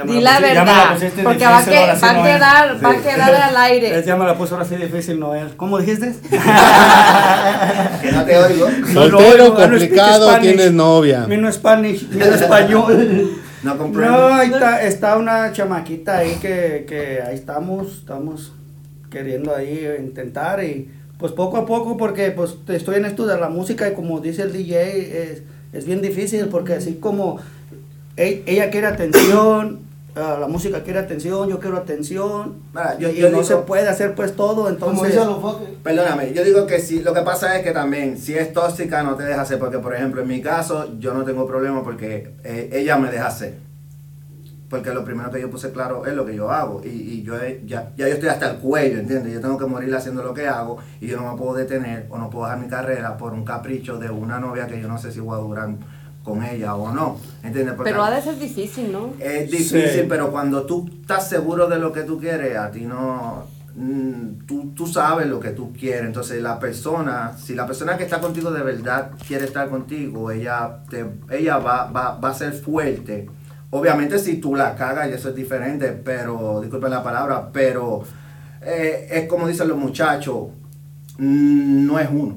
Ah, 0.03 0.07
ya 0.07 0.13
Di 0.15 0.21
la 0.21 0.31
pusi- 0.31 0.43
ya 0.43 0.49
me 0.49 0.55
verdad, 0.55 0.95
pusiste 0.95 1.23
porque 1.23 1.47
va 1.47 1.59
que- 1.65 1.71
sí, 1.71 1.71
va 2.03 2.11
a 2.11 2.23
quedar, 2.23 2.85
va 2.85 2.91
a 2.91 2.95
Sí. 2.95 2.99
quedar 3.03 3.35
al 3.35 3.57
aire. 3.69 4.03
Ya 4.05 4.17
me 4.17 4.25
la 4.27 4.35
puso 4.37 4.55
ahora 4.55 4.67
sí 4.67 4.77
difícil, 4.77 5.19
Noel. 5.21 5.49
¿Cómo 5.57 5.79
dijiste? 5.79 6.13
Que 8.03 8.13
no 8.13 8.25
te 8.25 8.37
oigo. 8.39 8.67
Soltero, 8.93 9.45
don't 9.51 9.57
speak 9.57 9.71
complicado, 9.71 10.29
Spanish. 10.29 10.43
tienes 10.55 10.73
novia. 10.73 11.27
Mi 11.27 11.37
no 11.37 11.51
Spanish, 11.53 12.09
mi 12.09 12.17
no 12.19 12.25
español. 12.35 13.31
No 13.63 13.79
comprendo. 13.79 14.19
No, 14.29 14.35
ahí 14.35 14.51
está, 14.53 14.83
está 14.83 15.17
una 15.17 15.53
chamaquita 15.53 16.19
ahí 16.19 16.37
que, 16.41 16.85
que 16.89 17.23
ahí 17.23 17.35
estamos, 17.37 17.99
estamos 17.99 18.53
queriendo 19.11 19.55
ahí 19.55 19.87
intentar 20.01 20.65
y 20.65 20.91
pues 21.19 21.31
poco 21.33 21.59
a 21.59 21.67
poco 21.67 21.97
porque 21.97 22.33
pues 22.33 22.57
estoy 22.69 22.97
en 22.97 23.05
esto 23.05 23.27
de 23.27 23.39
la 23.39 23.49
música 23.49 23.89
y 23.89 23.93
como 23.95 24.19
dice 24.21 24.43
el 24.43 24.53
DJ 24.53 24.83
es, 25.33 25.43
es 25.73 25.85
bien 25.87 26.03
difícil 26.03 26.47
porque 26.47 26.73
así 26.75 26.95
como 26.95 27.39
e- 28.17 28.43
ella 28.47 28.71
quiere 28.71 28.89
atención, 28.89 29.81
ah, 30.17 30.37
la 30.41 30.47
música 30.49 30.83
quiere 30.83 30.99
atención, 30.99 31.49
yo 31.49 31.59
quiero 31.61 31.77
atención 31.77 32.57
Mira, 32.75 32.99
yo- 32.99 33.09
y 33.11 33.17
yo 33.17 33.31
no 33.31 33.39
digo- 33.39 33.45
se 33.45 33.57
puede 33.57 33.89
hacer 33.89 34.15
pues 34.15 34.35
todo, 34.37 34.69
entonces... 34.69 35.15
Perdóname, 35.83 36.33
yo 36.33 36.45
digo 36.45 36.67
que 36.67 36.79
sí, 36.81 37.01
lo 37.01 37.13
que 37.15 37.23
pasa 37.23 37.57
es 37.57 37.65
que 37.65 37.73
también, 37.73 38.19
si 38.19 38.35
es 38.35 38.53
tóxica, 38.53 39.03
no 39.03 39.15
te 39.17 39.25
deja 39.25 39.43
hacer, 39.43 39.59
porque 39.59 39.79
por 39.79 39.95
ejemplo, 39.95 40.23
en 40.23 40.29
mi 40.29 40.41
caso, 40.43 40.89
yo 40.99 41.13
no 41.15 41.25
tengo 41.25 41.47
problema 41.47 41.83
porque 41.83 42.35
eh, 42.45 42.71
ella 42.73 42.97
me 42.99 43.11
deja 43.11 43.27
hacer. 43.29 43.55
Porque 44.69 44.95
lo 44.95 45.05
primero 45.05 45.31
que 45.31 45.39
yo 45.39 45.51
puse 45.51 45.71
claro 45.71 46.07
es 46.07 46.15
lo 46.15 46.25
que 46.25 46.35
yo 46.35 46.51
hago. 46.51 46.81
Y, 46.83 46.89
y 46.89 47.23
yo 47.23 47.37
he- 47.37 47.61
ya, 47.67 47.93
ya 47.95 48.09
yo 48.09 48.15
estoy 48.15 48.31
hasta 48.31 48.53
el 48.53 48.57
cuello, 48.57 49.01
¿entiendes? 49.01 49.31
Yo 49.35 49.41
tengo 49.43 49.59
que 49.59 49.67
morir 49.67 49.95
haciendo 49.95 50.23
lo 50.23 50.33
que 50.33 50.49
hago 50.49 50.79
y 50.99 51.09
yo 51.09 51.21
no 51.21 51.31
me 51.31 51.37
puedo 51.39 51.53
detener 51.53 52.07
o 52.09 52.17
no 52.17 52.31
puedo 52.31 52.47
dejar 52.47 52.59
mi 52.61 52.69
carrera 52.69 53.19
por 53.19 53.35
un 53.35 53.45
capricho 53.45 53.99
de 53.99 54.09
una 54.09 54.41
novia 54.41 54.67
que 54.67 54.81
yo 54.81 54.89
no 54.89 54.97
sé 54.97 55.13
si 55.13 55.21
voy 55.21 55.37
a 55.39 55.43
durar 55.43 55.69
con 56.25 56.43
ella 56.45 56.75
o 56.77 56.93
no, 56.93 57.17
¿entiendes? 57.43 57.75
Porque 57.75 57.91
Pero 57.91 58.05
ha 58.05 58.11
de 58.11 58.23
ser 58.23 58.39
difícil, 58.39 58.93
¿no? 58.93 59.13
es 59.19 59.51
difícil, 59.51 59.89
Sí. 59.91 60.07
pero 60.09 60.31
cuando 60.31 60.63
tú 60.65 60.89
estás 61.01 61.29
seguro 61.29 61.67
de 61.69 61.79
lo 61.79 61.93
que 61.93 62.03
tú 62.03 62.19
quieres, 62.19 62.57
a 62.57 62.71
ti 62.71 62.83
no... 62.83 63.45
mm, 63.75 64.45
Tú, 64.47 64.73
tú 64.75 64.87
sabes 64.87 65.27
lo 65.27 65.41
que 65.41 65.51
tú 65.51 65.73
quieres, 65.73 66.05
entonces 66.05 66.43
la 66.43 66.59
persona, 66.59 67.33
si 67.37 67.55
la 67.55 67.67
persona 67.67 67.97
que 67.97 68.05
está 68.05 68.21
contigo 68.21 68.51
de 68.51 68.63
verdad 68.63 69.11
quiere 69.27 69.47
estar 69.47 69.69
contigo, 69.69 70.31
ella, 70.31 70.79
te, 70.91 71.07
ella 71.31 71.59
va, 71.59 71.91
va, 71.91 72.17
va 72.19 72.29
a 72.31 72.35
ser 72.35 72.53
fuerte. 72.53 73.29
Obviamente 73.71 74.19
si 74.19 74.37
tú 74.37 74.55
la 74.55 74.75
cagas 74.75 75.09
y 75.09 75.13
eso 75.15 75.31
es 75.31 75.35
diferente, 75.35 75.89
pero, 75.93 76.61
disculpen 76.61 76.91
la 76.91 77.03
palabra, 77.03 77.49
pero 77.53 78.03
eh, 78.61 79.09
es 79.11 79.27
como 79.27 79.49
dicen 79.49 79.69
los 79.69 79.79
muchachos, 79.79 80.49
mm, 81.19 81.87
no 81.87 81.99
es 81.99 82.09
uno. 82.11 82.37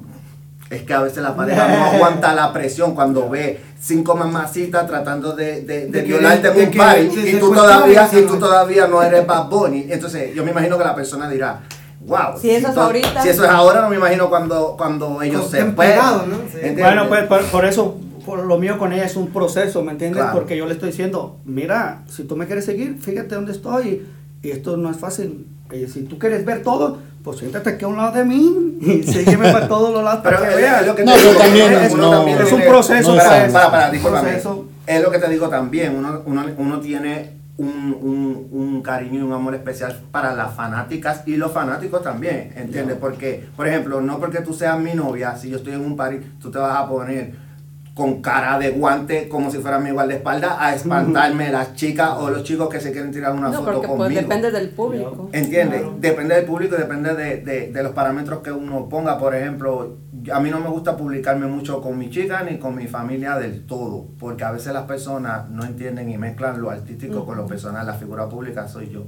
Es 0.70 0.82
que 0.82 0.94
a 0.94 1.00
veces 1.02 1.22
la 1.22 1.36
pareja 1.36 1.68
no 1.68 1.84
aguanta 1.96 2.34
la 2.34 2.52
presión 2.52 2.94
cuando 2.94 3.28
ve 3.28 3.60
cinco 3.78 4.14
mamacitas 4.16 4.86
tratando 4.86 5.32
de, 5.34 5.62
de, 5.62 5.86
de 5.86 5.88
De 5.88 6.02
violarte 6.02 6.48
en 6.48 6.58
un 6.66 6.70
que- 6.70 6.78
party 6.78 7.02
de 7.04 7.30
y 7.30 7.32
tú 7.34 7.46
secuestrar 7.48 7.78
todavía, 7.78 8.08
y 8.12 8.22
tú 8.22 8.38
todavía 8.38 8.86
no 8.88 9.02
eres 9.02 9.26
Bad 9.26 9.48
Bunny. 9.48 9.86
Entonces 9.90 10.34
yo 10.34 10.44
me 10.44 10.50
imagino 10.50 10.78
que 10.78 10.84
la 10.84 10.94
persona 10.94 11.28
dirá, 11.28 11.60
wow. 12.06 12.38
Si 12.40 12.50
eso 12.50 12.68
es 12.68 12.76
ahorita. 12.76 13.22
Si 13.22 13.28
eso 13.28 13.44
es 13.44 13.50
ahora, 13.50 13.82
no 13.82 13.90
me 13.90 13.96
imagino 13.96 14.28
cuando, 14.28 14.74
cuando 14.76 15.20
ellos 15.22 15.50
se 15.50 15.64
pegados, 15.64 16.26
¿no? 16.26 16.36
Bueno, 16.78 17.08
pues 17.08 17.24
por, 17.26 17.42
por 17.46 17.64
eso, 17.64 17.98
por 18.24 18.44
lo 18.44 18.58
mío 18.58 18.78
con 18.78 18.92
ella 18.92 19.04
es 19.04 19.16
un 19.16 19.28
proceso, 19.28 19.82
¿me 19.82 19.92
entiendes? 19.92 20.22
Claro. 20.22 20.38
Porque 20.38 20.56
yo 20.56 20.66
le 20.66 20.72
estoy 20.72 20.90
diciendo, 20.90 21.38
mira, 21.44 22.02
si 22.08 22.24
tú 22.24 22.36
me 22.36 22.46
quieres 22.46 22.64
seguir, 22.64 22.98
fíjate 23.00 23.34
dónde 23.34 23.52
estoy. 23.52 24.06
Y 24.42 24.50
esto 24.50 24.76
no 24.76 24.90
es 24.90 24.96
fácil. 24.96 25.46
Y 25.72 25.86
si 25.88 26.02
tú 26.04 26.18
quieres 26.18 26.44
ver 26.44 26.62
todo, 26.62 26.98
pues 27.26 27.38
siéntate 27.40 27.70
aquí 27.70 27.84
a 27.84 27.88
un 27.88 27.96
lado 27.96 28.12
de 28.12 28.24
mí 28.24 28.78
y 28.80 29.02
sígueme 29.12 29.50
para 29.52 29.66
todos 29.66 29.92
los 29.92 30.04
lados 30.04 30.20
Pero 30.22 30.36
para 30.36 30.48
que 30.48 30.54
es- 30.54 30.60
veas. 30.60 30.80
es 30.82 30.86
lo 30.86 30.94
que 30.94 31.04
No, 31.04 31.12
te 31.12 31.18
pero 31.18 31.30
digo, 31.32 31.42
también 31.42 31.72
es- 31.72 31.94
no- 31.96 32.10
también 32.10 32.38
es 32.40 32.52
un 32.52 32.62
proceso, 32.62 33.10
no 33.12 33.18
para, 33.18 33.48
para, 33.48 33.70
para, 33.72 33.90
discúlpame. 33.90 34.40
Es 34.86 35.02
lo 35.02 35.10
que 35.10 35.18
te 35.18 35.28
digo 35.28 35.48
también, 35.48 35.96
uno, 35.96 36.22
uno, 36.24 36.44
uno 36.56 36.78
tiene 36.80 37.32
un, 37.58 37.96
un, 38.00 38.48
un 38.52 38.80
cariño 38.82 39.18
y 39.18 39.22
un 39.22 39.32
amor 39.32 39.56
especial 39.56 40.00
para 40.12 40.34
las 40.34 40.54
fanáticas 40.54 41.22
y 41.26 41.36
los 41.36 41.50
fanáticos 41.50 42.00
también, 42.04 42.52
¿entiendes? 42.54 42.96
Porque, 43.00 43.44
por 43.56 43.66
ejemplo, 43.66 44.00
no 44.00 44.20
porque 44.20 44.38
tú 44.42 44.52
seas 44.54 44.78
mi 44.78 44.94
novia, 44.94 45.34
si 45.36 45.50
yo 45.50 45.56
estoy 45.56 45.72
en 45.72 45.80
un 45.84 45.96
party, 45.96 46.18
tú 46.40 46.52
te 46.52 46.58
vas 46.58 46.78
a 46.78 46.86
poner 46.88 47.32
con 47.96 48.20
cara 48.20 48.58
de 48.58 48.72
guante 48.72 49.26
como 49.26 49.50
si 49.50 49.56
fuera 49.56 49.78
mi 49.78 49.90
guardaespaldas 49.90 50.52
a 50.58 50.74
espantarme 50.74 51.48
las 51.50 51.72
chicas 51.76 52.10
o 52.18 52.28
los 52.28 52.42
chicos 52.42 52.68
que 52.68 52.78
se 52.78 52.92
quieren 52.92 53.10
tirar 53.10 53.32
una 53.32 53.48
No, 53.48 53.60
foto 53.60 53.72
porque 53.72 53.86
conmigo. 53.86 54.04
pues 54.04 54.14
depende 54.14 54.50
del 54.50 54.68
público. 54.68 55.30
¿Entiendes? 55.32 55.80
Claro. 55.80 55.96
Depende 55.98 56.34
del 56.34 56.44
público 56.44 56.74
y 56.76 56.78
depende 56.78 57.14
de, 57.14 57.36
de- 57.40 57.72
de 57.72 57.82
los 57.82 57.92
parámetros 57.92 58.40
que 58.40 58.52
uno 58.52 58.86
ponga. 58.90 59.16
Por 59.18 59.34
ejemplo, 59.34 59.96
a 60.30 60.40
mí 60.40 60.50
no 60.50 60.60
me 60.60 60.68
gusta 60.68 60.94
publicarme 60.94 61.46
mucho 61.46 61.80
con 61.80 61.96
mi 61.96 62.10
chica 62.10 62.42
ni 62.42 62.58
con 62.58 62.74
mi 62.76 62.86
familia 62.86 63.36
del 63.38 63.64
todo, 63.64 64.08
porque 64.18 64.44
a 64.44 64.50
veces 64.52 64.74
las 64.74 64.84
personas 64.84 65.48
no 65.48 65.64
entienden 65.64 66.10
y 66.10 66.18
mezclan 66.18 66.60
lo 66.60 66.68
artístico 66.68 67.24
con 67.24 67.38
lo 67.38 67.46
personal. 67.46 67.86
La 67.86 67.94
figura 67.94 68.28
pública 68.28 68.68
soy 68.68 68.90
yo, 68.90 69.06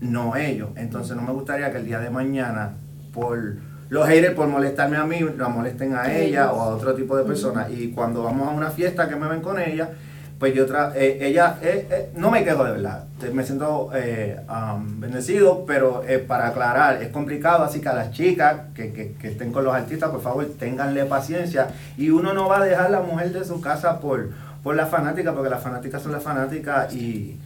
no 0.00 0.36
ellos. 0.36 0.68
Entonces 0.76 1.16
no 1.16 1.22
me 1.22 1.32
gustaría 1.32 1.72
que 1.72 1.78
el 1.78 1.86
día 1.86 1.98
de 1.98 2.10
mañana, 2.10 2.74
por 3.12 3.56
los 3.92 4.08
haters, 4.08 4.34
por 4.34 4.48
molestarme 4.48 4.96
a 4.96 5.04
mí, 5.04 5.20
la 5.36 5.48
molesten 5.48 5.94
a 5.94 6.10
ella 6.10 6.50
o 6.50 6.62
a 6.62 6.68
otro 6.68 6.94
tipo 6.94 7.14
de 7.14 7.24
personas. 7.24 7.70
Y 7.70 7.90
cuando 7.90 8.22
vamos 8.22 8.48
a 8.48 8.50
una 8.52 8.70
fiesta 8.70 9.06
que 9.06 9.16
me 9.16 9.28
ven 9.28 9.42
con 9.42 9.60
ella, 9.60 9.90
pues 10.38 10.54
yo 10.54 10.64
tra 10.64 10.92
eh, 10.96 11.18
ella 11.20 11.58
eh, 11.60 11.86
eh, 11.90 12.10
no 12.16 12.30
me 12.30 12.42
quejo 12.42 12.64
de 12.64 12.72
verdad. 12.72 13.04
Me 13.34 13.44
siento 13.44 13.90
eh, 13.94 14.40
um, 14.48 14.98
bendecido 14.98 15.66
pero 15.66 16.02
eh, 16.08 16.18
para 16.18 16.48
aclarar 16.48 17.02
es 17.02 17.10
complicado 17.10 17.64
así 17.64 17.82
que 17.82 17.88
a 17.90 17.92
las 17.92 18.12
chicas 18.12 18.62
que, 18.74 18.94
que, 18.94 19.12
que 19.12 19.28
estén 19.28 19.52
con 19.52 19.62
los 19.62 19.74
artistas 19.74 20.08
por 20.08 20.22
favor 20.22 20.46
ténganle 20.58 21.04
paciencia. 21.04 21.68
Y 21.98 22.08
uno 22.08 22.32
no 22.32 22.48
va 22.48 22.62
a 22.62 22.64
dejar 22.64 22.90
la 22.90 23.02
mujer 23.02 23.30
de 23.32 23.44
su 23.44 23.60
casa 23.60 24.00
por 24.00 24.30
por 24.62 24.74
la 24.74 24.86
fanática, 24.86 25.34
porque 25.34 25.50
las 25.50 25.62
fanáticas 25.62 26.02
son 26.02 26.12
las 26.12 26.22
fanáticas 26.22 26.94
y, 26.94 27.38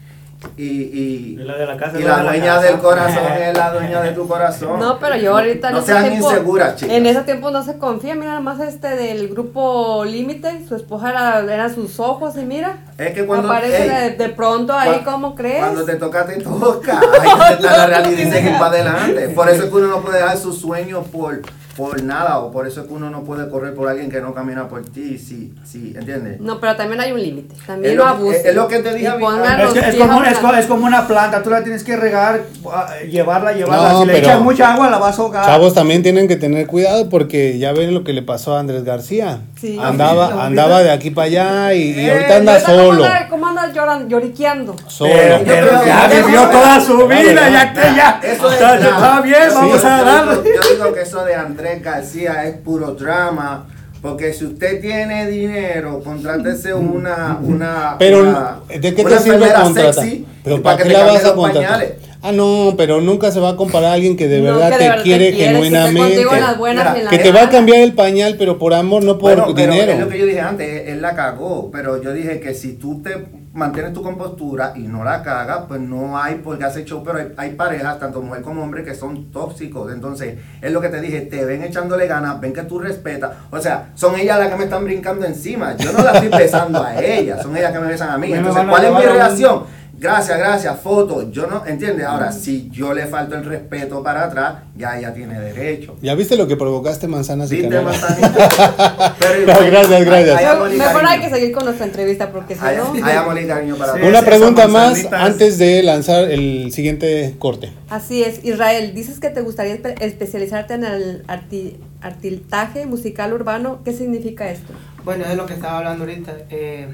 y, 0.56 0.64
y, 0.64 1.32
Y 1.32 1.36
la 1.36 1.56
de 1.56 1.66
la 1.66 1.76
casa 1.76 1.98
y 1.98 2.02
es 2.02 2.08
la 2.08 2.10
la 2.10 2.18
de 2.18 2.24
la 2.24 2.30
dueña 2.32 2.54
casa. 2.54 2.66
del 2.66 2.78
corazón 2.78 3.32
es 3.42 3.56
la 3.56 3.72
dueña 3.72 4.00
de 4.02 4.10
tu 4.12 4.28
corazón. 4.28 4.78
No, 4.78 4.98
pero 4.98 5.16
yo 5.16 5.36
ahorita 5.36 5.70
no, 5.70 5.78
en 5.78 5.84
sean 5.84 5.98
ese 6.04 6.10
tiempo, 6.10 6.30
inseguras, 6.30 6.76
chicas. 6.76 6.94
en 6.96 7.06
ese 7.06 7.20
tiempo 7.22 7.50
no 7.50 7.62
se 7.64 7.78
confía, 7.78 8.14
mira 8.14 8.26
nada 8.28 8.40
más 8.40 8.60
este 8.60 8.88
del 8.96 9.28
grupo 9.28 10.04
Límite, 10.04 10.64
su 10.68 10.76
esposa 10.76 11.10
era, 11.10 11.40
eran 11.40 11.74
sus 11.74 11.98
ojos 12.00 12.36
y 12.36 12.44
mira, 12.44 12.78
Es 12.98 13.12
que 13.12 13.26
cuando 13.26 13.48
aparece 13.48 13.88
de, 13.88 14.10
de 14.10 14.28
pronto 14.30 14.72
ahí, 14.74 15.02
¿cómo 15.04 15.34
crees? 15.34 15.60
Cuando 15.60 15.84
te 15.84 15.96
toca, 15.96 16.26
te 16.26 16.36
toca. 16.42 17.00
Hay 17.00 17.20
que 17.20 17.42
aceptar 17.42 17.78
la 17.78 17.86
realidad 17.86 18.18
y 18.26 18.30
seguir 18.30 18.52
para 18.58 18.66
adelante. 18.66 19.28
Por 19.30 19.48
eso 19.48 19.64
es 19.64 19.70
que 19.70 19.76
uno 19.76 19.86
no 19.88 20.00
puede 20.02 20.18
dejar 20.18 20.36
sus 20.38 20.60
sueños 20.60 21.06
por, 21.08 21.40
por 21.76 22.02
nada, 22.02 22.38
o 22.38 22.50
por 22.50 22.66
eso 22.66 22.80
es 22.82 22.86
que 22.86 22.92
uno 22.94 23.10
no 23.10 23.22
puede 23.24 23.48
correr 23.50 23.74
por 23.74 23.88
alguien 23.88 24.10
que 24.10 24.20
no 24.20 24.32
camina 24.32 24.68
por 24.68 24.82
ti. 24.84 25.18
Sí, 25.18 25.52
sí, 25.64 25.92
¿entiendes? 25.96 26.40
No, 26.40 26.58
pero 26.60 26.74
también 26.76 27.00
hay 27.00 27.12
un 27.12 27.20
límite, 27.20 27.54
también 27.66 27.92
Es 27.92 27.98
no 27.98 28.04
lo 28.06 28.10
que- 28.12 28.16
abusen. 28.22 28.40
es 28.46 28.54
lo 28.54 28.68
que 28.68 28.78
te 28.78 28.94
dije 28.94 29.06
Es, 29.06 29.12
que 29.12 29.18
es, 29.18 29.96
como, 29.96 30.22
es, 30.24 30.38
una- 30.42 30.58
es 30.60 30.66
como 30.66 30.86
una 30.86 31.06
planta, 31.06 31.42
tú 31.42 31.50
la 31.50 31.62
tienes 31.62 31.84
que 31.84 31.96
regar, 31.96 32.42
ah, 32.72 32.88
llevarla, 33.08 33.52
llevarla. 33.52 33.92
No, 33.92 34.00
si 34.00 34.06
le 34.06 34.18
echas 34.18 34.40
mucha 34.40 34.72
agua, 34.72 34.88
la 34.90 34.98
vas 34.98 35.18
a 35.18 35.22
ahogar. 35.22 35.44
Chavos 35.44 35.74
también 35.74 36.02
tienen 36.02 36.28
que 36.28 36.36
tener 36.36 36.66
cuidado 36.66 37.08
porque 37.08 37.58
ya 37.58 37.72
ven 37.72 37.92
lo 37.94 38.04
que 38.04 38.12
le 38.12 38.22
pasó 38.22 38.56
a 38.56 38.60
Andrés 38.60 38.84
García. 38.84 39.40
Sí. 39.60 39.78
Andaba, 39.82 40.28
sí, 40.28 40.34
andaba 40.38 40.82
de 40.82 40.90
aquí 40.90 41.10
para 41.10 41.26
allá 41.28 41.72
y, 41.74 41.92
y 41.92 42.00
Eh, 42.00 42.12
ahorita 42.12 42.36
anda 42.36 42.52
Ahorita, 42.52 42.66
¿Cómo 42.72 42.82
solo. 42.84 43.04
anda, 43.06 43.28
cómo 43.30 43.46
anda 43.46 43.72
lloran- 43.72 44.08
lloriqueando? 44.08 44.76
Solo. 44.86 45.12
Pero, 45.14 45.44
pero 45.46 45.86
ya 45.86 46.08
vivió 46.08 46.48
toda 46.48 46.80
su 46.80 47.06
vida, 47.08 47.34
ya. 47.34 47.50
ya 47.50 47.72
que 47.72 47.80
ya. 47.96 48.20
Eso 48.22 48.48
es 48.48 48.54
está, 48.54 48.74
está 48.78 49.20
bien, 49.22 49.38
Yo 49.48 49.54
vamos 49.54 49.76
digo- 49.82 49.88
a 49.88 50.02
darle. 50.02 50.34
Yo 50.54 50.74
digo 50.76 50.92
que 50.92 51.00
eso 51.02 51.24
de 51.24 51.34
Andrés 51.34 51.82
García 51.82 52.44
es 52.44 52.56
puro 52.58 52.92
drama. 52.92 53.66
Porque 54.02 54.32
si 54.34 54.44
usted 54.44 54.80
tiene 54.80 55.26
dinero, 55.26 56.00
contrátese 56.04 56.74
una. 56.74 57.38
una 57.42 57.96
Pero, 57.98 58.20
una- 58.20 58.58
¿de 58.68 58.94
qué 58.94 59.02
una 59.02 59.16
te 59.16 59.22
sirve 59.22 59.52
contratar? 59.52 59.94
sexy 59.94 60.26
Pero 60.44 60.62
¿para 60.62 60.76
que 60.76 60.82
qué 60.84 60.92
la 60.92 61.04
vas 61.06 61.24
a 61.24 61.34
contratar? 61.34 61.70
pañales? 61.70 61.92
Ah, 62.28 62.32
no, 62.32 62.74
pero 62.76 63.00
nunca 63.00 63.30
se 63.30 63.38
va 63.38 63.50
a 63.50 63.56
comparar 63.56 63.90
a 63.90 63.92
alguien 63.92 64.16
que 64.16 64.26
de 64.26 64.38
No, 64.40 64.44
verdad 64.46 64.70
que 64.70 64.74
de 64.78 64.78
te 64.82 64.88
verdad 64.88 65.02
quiere 65.04 65.26
te 65.26 65.36
quiere, 65.36 65.52
que 65.52 65.54
genuinamente. 65.60 66.24
las 66.40 66.58
buenas 66.58 66.96
en 66.96 67.04
las 67.04 67.12
Que 67.12 67.18
te 67.20 67.30
va 67.30 67.42
a 67.42 67.50
cambiar 67.50 67.78
el 67.82 67.92
pañal, 67.92 68.34
pero 68.36 68.58
por 68.58 68.74
amor, 68.74 69.04
no 69.04 69.16
por 69.16 69.36
Bueno, 69.36 69.54
pero 69.54 69.72
dinero. 69.72 69.92
es 69.92 70.00
lo 70.00 70.08
que 70.08 70.18
yo 70.18 70.26
dije 70.26 70.40
antes, 70.40 70.88
él, 70.88 71.00
la 71.02 71.14
cagó, 71.14 71.70
pero 71.70 72.02
yo 72.02 72.12
dije 72.12 72.40
que 72.40 72.52
si 72.52 72.72
tú 72.72 73.00
te 73.00 73.26
mantienes 73.52 73.92
tu 73.94 74.02
compostura 74.02 74.72
y 74.76 74.80
no 74.80 75.02
la 75.04 75.22
cagas, 75.22 75.60
pues 75.68 75.80
no 75.80 76.18
hay 76.18 76.34
por 76.36 76.58
qué 76.58 76.64
hacer 76.64 76.84
show, 76.84 77.02
pero 77.04 77.18
hay, 77.18 77.28
hay 77.36 77.50
parejas, 77.54 77.98
tanto 78.00 78.20
mujer 78.20 78.42
como 78.42 78.62
hombre, 78.62 78.82
que 78.84 78.94
son 78.94 79.30
tóxicos, 79.30 79.90
entonces 79.92 80.34
es 80.60 80.72
lo 80.72 80.80
que 80.80 80.88
te 80.90 81.00
dije, 81.00 81.22
te 81.22 81.42
ven 81.44 81.62
echándole 81.62 82.06
ganas, 82.06 82.38
ven 82.40 82.52
que 82.52 82.62
tú 82.64 82.80
respetas, 82.80 83.30
o 83.50 83.58
sea, 83.60 83.92
son 83.94 84.18
ellas 84.18 84.38
las 84.38 84.50
que 84.50 84.56
me 84.56 84.64
están 84.64 84.84
brincando 84.84 85.24
encima, 85.24 85.74
yo 85.78 85.90
no 85.92 86.02
la 86.02 86.10
estoy 86.18 86.28
besando 86.38 86.82
a 86.82 87.02
ellas, 87.02 87.40
son 87.42 87.56
ellas 87.56 87.72
que 87.72 87.78
me 87.78 87.86
besan 87.86 88.10
a 88.10 88.18
mí, 88.18 88.30
entonces 88.32 88.62
¿cuál 88.68 88.84
es 88.84 88.90
mi 88.92 89.02
reacción? 89.02 89.62
Gracias, 89.98 90.38
gracias, 90.38 90.78
foto. 90.80 91.30
Yo 91.30 91.46
no, 91.46 91.64
¿entiendes? 91.66 92.04
Ahora, 92.06 92.30
si 92.30 92.68
yo 92.70 92.92
le 92.92 93.06
falto 93.06 93.34
el 93.36 93.44
respeto 93.44 94.02
para 94.02 94.24
atrás, 94.24 94.56
ya 94.76 94.98
ella 94.98 95.14
tiene 95.14 95.40
derecho. 95.40 95.96
¿Ya 96.02 96.14
viste 96.14 96.36
lo 96.36 96.46
que 96.46 96.56
provocaste, 96.56 97.08
manzanas 97.08 97.50
y 97.50 97.56
¿Viste, 97.62 97.70
canela? 97.70 97.90
manzanita? 97.90 99.16
Pero 99.18 99.46
No, 99.60 99.66
gracias, 99.70 100.04
gracias. 100.04 100.38
hay- 100.38 100.44
hay 100.44 100.78
Mejor 100.78 101.06
hay 101.06 101.20
que 101.20 101.30
seguir 101.30 101.52
con 101.52 101.64
nuestra 101.64 101.86
entrevista 101.86 102.30
porque 102.30 102.54
si 102.54 102.60
Hay, 102.64 102.76
no... 102.76 102.92
hay 103.06 103.16
amor 103.16 103.40
y 103.40 103.46
cariño 103.46 103.76
para 103.76 103.94
Sí. 103.94 104.00
Una 104.02 104.22
pregunta 104.22 104.68
más 104.68 105.06
antes 105.12 105.56
de 105.58 105.82
lanzar 105.82 106.30
el 106.30 106.70
siguiente 106.72 107.34
corte. 107.38 107.72
Así 107.88 108.22
es, 108.22 108.44
Israel, 108.44 108.94
dices 108.94 109.18
que 109.18 109.30
te 109.30 109.40
gustaría 109.40 109.76
espe- 109.80 109.94
especializarte 110.00 110.74
en 110.74 110.84
el 110.84 111.26
arti- 111.26 111.76
artiltaje 112.02 112.84
musical 112.86 113.32
urbano. 113.32 113.80
¿Qué 113.84 113.92
significa 113.92 114.50
esto? 114.50 114.72
Bueno, 115.04 115.24
es 115.24 115.36
lo 115.36 115.46
que 115.46 115.54
estaba 115.54 115.78
hablando 115.78 116.04
ahorita. 116.04 116.32
Eh, 116.50 116.88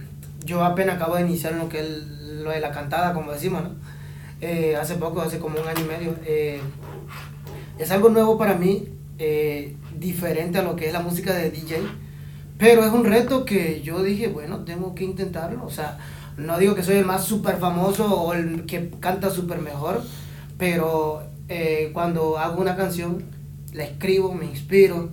yo 0.44 0.64
apenas 0.64 0.96
acabo 0.96 1.16
de 1.16 1.22
iniciar 1.22 1.52
en 1.52 1.58
lo 1.60 1.68
que 1.68 1.80
es 1.80 1.88
lo 2.42 2.50
de 2.50 2.60
la 2.60 2.70
cantada, 2.72 3.12
como 3.14 3.32
decimos, 3.32 3.62
¿no? 3.62 3.70
Eh, 4.40 4.76
hace 4.76 4.96
poco, 4.96 5.20
hace 5.20 5.38
como 5.38 5.60
un 5.60 5.68
año 5.68 5.84
y 5.84 5.88
medio. 5.88 6.14
Eh, 6.26 6.60
es 7.78 7.90
algo 7.90 8.08
nuevo 8.08 8.36
para 8.38 8.54
mí, 8.54 8.88
eh, 9.18 9.76
diferente 9.98 10.58
a 10.58 10.62
lo 10.62 10.74
que 10.76 10.86
es 10.88 10.92
la 10.92 11.00
música 11.00 11.32
de 11.32 11.50
DJ, 11.50 11.82
pero 12.58 12.84
es 12.84 12.92
un 12.92 13.04
reto 13.04 13.44
que 13.44 13.82
yo 13.82 14.02
dije, 14.02 14.28
bueno, 14.28 14.64
tengo 14.64 14.94
que 14.94 15.04
intentarlo. 15.04 15.64
O 15.64 15.70
sea, 15.70 15.98
no 16.36 16.58
digo 16.58 16.74
que 16.74 16.82
soy 16.82 16.96
el 16.96 17.04
más 17.04 17.24
súper 17.24 17.56
famoso 17.58 18.06
o 18.22 18.32
el 18.34 18.66
que 18.66 18.90
canta 19.00 19.30
súper 19.30 19.60
mejor, 19.60 20.02
pero 20.58 21.22
eh, 21.48 21.90
cuando 21.92 22.38
hago 22.38 22.60
una 22.60 22.76
canción, 22.76 23.24
la 23.72 23.84
escribo, 23.84 24.34
me 24.34 24.46
inspiro. 24.46 25.10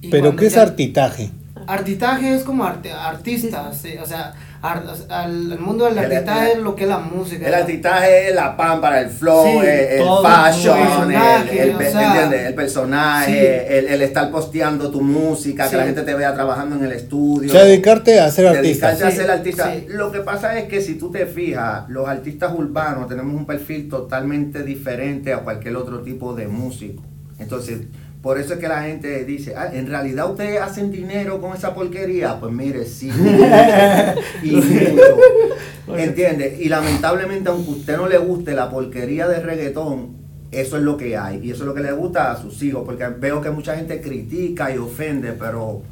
y 0.00 0.08
¿Pero 0.08 0.34
qué 0.36 0.46
es 0.46 0.54
ya- 0.54 0.62
artitaje? 0.62 1.30
Artitaje 1.66 2.34
es 2.34 2.42
como 2.44 2.64
arte, 2.64 2.92
artistas, 2.92 3.78
sí, 3.80 3.94
o 4.02 4.06
sea, 4.06 4.34
al, 4.72 5.52
el 5.52 5.58
mundo 5.58 5.84
del 5.84 5.98
El- 5.98 6.04
artitaje 6.12 6.52
el- 6.52 6.58
es 6.58 6.62
lo 6.64 6.74
que 6.74 6.84
es 6.84 6.88
la 6.88 6.98
música. 6.98 7.46
El 7.46 7.54
artistaje 7.54 8.28
es 8.28 8.34
la 8.34 8.56
pan 8.56 8.80
para 8.80 9.00
el 9.00 9.10
flow, 9.10 9.44
Sí, 9.44 9.58
el, 9.58 9.66
el 9.68 10.02
fashion, 10.22 10.78
el, 10.78 10.86
personaje, 10.86 11.62
el, 11.62 11.74
o 11.74 11.78
pe- 11.78 11.90
sea, 11.90 12.06
¿entiendes? 12.14 12.46
el 12.46 12.54
personaje, 12.54 13.78
el, 13.78 13.86
el 13.88 14.02
estar 14.02 14.30
posteando 14.30 14.90
tu 14.90 15.00
música, 15.00 15.64
Sí. 15.64 15.70
que 15.72 15.76
la 15.76 15.84
gente 15.84 16.02
te 16.02 16.14
vea 16.14 16.34
trabajando 16.34 16.76
en 16.76 16.84
el 16.84 16.92
estudio. 16.92 17.50
O 17.50 17.52
sea, 17.52 17.64
dedicarte 17.64 18.20
a 18.20 18.30
ser 18.30 18.46
artista. 18.48 18.88
Dedicarse 18.88 19.04
a 19.04 19.10
ser 19.22 19.30
artista. 19.30 19.72
sí. 19.72 19.86
Lo 19.88 20.10
que 20.10 20.20
pasa 20.20 20.58
es 20.58 20.64
que 20.68 20.80
si 20.80 20.94
tú 20.94 21.10
te 21.10 21.26
fijas, 21.26 21.88
los 21.88 22.08
artistas 22.08 22.52
urbanos 22.56 23.08
tenemos 23.08 23.34
un 23.34 23.46
perfil 23.46 23.88
totalmente 23.88 24.62
diferente 24.62 25.32
a 25.32 25.38
cualquier 25.38 25.76
otro 25.76 26.00
tipo 26.00 26.34
de 26.34 26.48
músico. 26.48 27.02
Entonces, 27.38 27.80
por 28.24 28.38
eso 28.38 28.54
es 28.54 28.58
que 28.58 28.68
la 28.68 28.84
gente 28.84 29.22
dice, 29.26 29.52
ah, 29.54 29.68
en 29.70 29.86
realidad 29.86 30.30
ustedes 30.30 30.58
hacen 30.58 30.90
dinero 30.90 31.42
con 31.42 31.54
esa 31.54 31.74
porquería. 31.74 32.40
Pues 32.40 32.54
mire, 32.54 32.86
sí. 32.86 33.10
y 34.42 34.50
mucho. 34.56 35.94
¿Entiendes? 35.94 36.58
Y 36.58 36.70
lamentablemente, 36.70 37.50
aunque 37.50 37.70
a 37.70 37.74
usted 37.74 37.96
no 37.98 38.08
le 38.08 38.16
guste 38.16 38.54
la 38.54 38.70
porquería 38.70 39.28
de 39.28 39.40
reggaetón, 39.40 40.16
eso 40.50 40.78
es 40.78 40.82
lo 40.82 40.96
que 40.96 41.18
hay. 41.18 41.40
Y 41.44 41.50
eso 41.50 41.64
es 41.64 41.66
lo 41.66 41.74
que 41.74 41.82
le 41.82 41.92
gusta 41.92 42.32
a 42.32 42.40
sus 42.40 42.62
hijos. 42.62 42.84
Porque 42.86 43.06
veo 43.08 43.42
que 43.42 43.50
mucha 43.50 43.76
gente 43.76 44.00
critica 44.00 44.74
y 44.74 44.78
ofende, 44.78 45.32
pero 45.32 45.82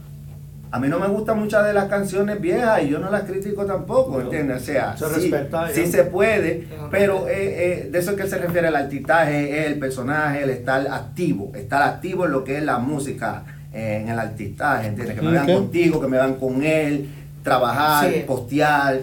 a 0.73 0.79
mí 0.81 0.89
no 0.89 0.99
me 0.99 1.07
gustan 1.07 1.39
muchas 1.39 1.67
de 1.67 1.75
las 1.75 1.85
canciones 1.85 2.41
viejas 2.41 2.83
y 2.83 2.89
yo 2.89 2.99
no 2.99 3.11
las 3.11 3.23
critico 3.25 3.67
tampoco, 3.67 4.21
¿entiendes? 4.23 4.63
O 4.63 4.65
sea, 4.65 4.97
Se 4.97 5.07
sí, 5.07 5.13
respeta, 5.15 5.69
sí 5.71 5.83
ya. 5.85 5.91
se 5.91 6.05
puede, 6.05 6.67
pero 6.91 7.29
eh, 7.29 7.83
eh, 7.85 7.89
de 7.93 7.99
eso 7.99 8.13
es 8.13 8.17
que 8.17 8.27
se 8.27 8.39
refiere 8.39 8.69
el 8.69 8.77
artistaje, 8.77 9.61
es 9.61 9.67
el 9.67 9.79
personaje, 9.79 10.43
el 10.43 10.51
estar 10.51 10.87
activo, 10.89 11.53
estar 11.55 11.83
activo 11.83 12.25
en 12.25 12.33
lo 12.33 12.43
que 12.43 12.57
es 12.57 12.63
la 12.65 12.79
música, 12.79 13.45
eh, 13.73 14.01
en 14.03 14.09
el 14.09 14.19
artistaje, 14.19 14.89
¿entiendes? 14.89 15.15
Que 15.15 15.23
me 15.23 15.31
vean 15.33 15.47
contigo, 15.53 16.01
que 16.01 16.07
me 16.09 16.17
vean 16.17 16.35
con 16.37 16.63
él, 16.63 17.09
trabajar, 17.43 18.11
Sí. 18.11 18.25
postear, 18.27 19.01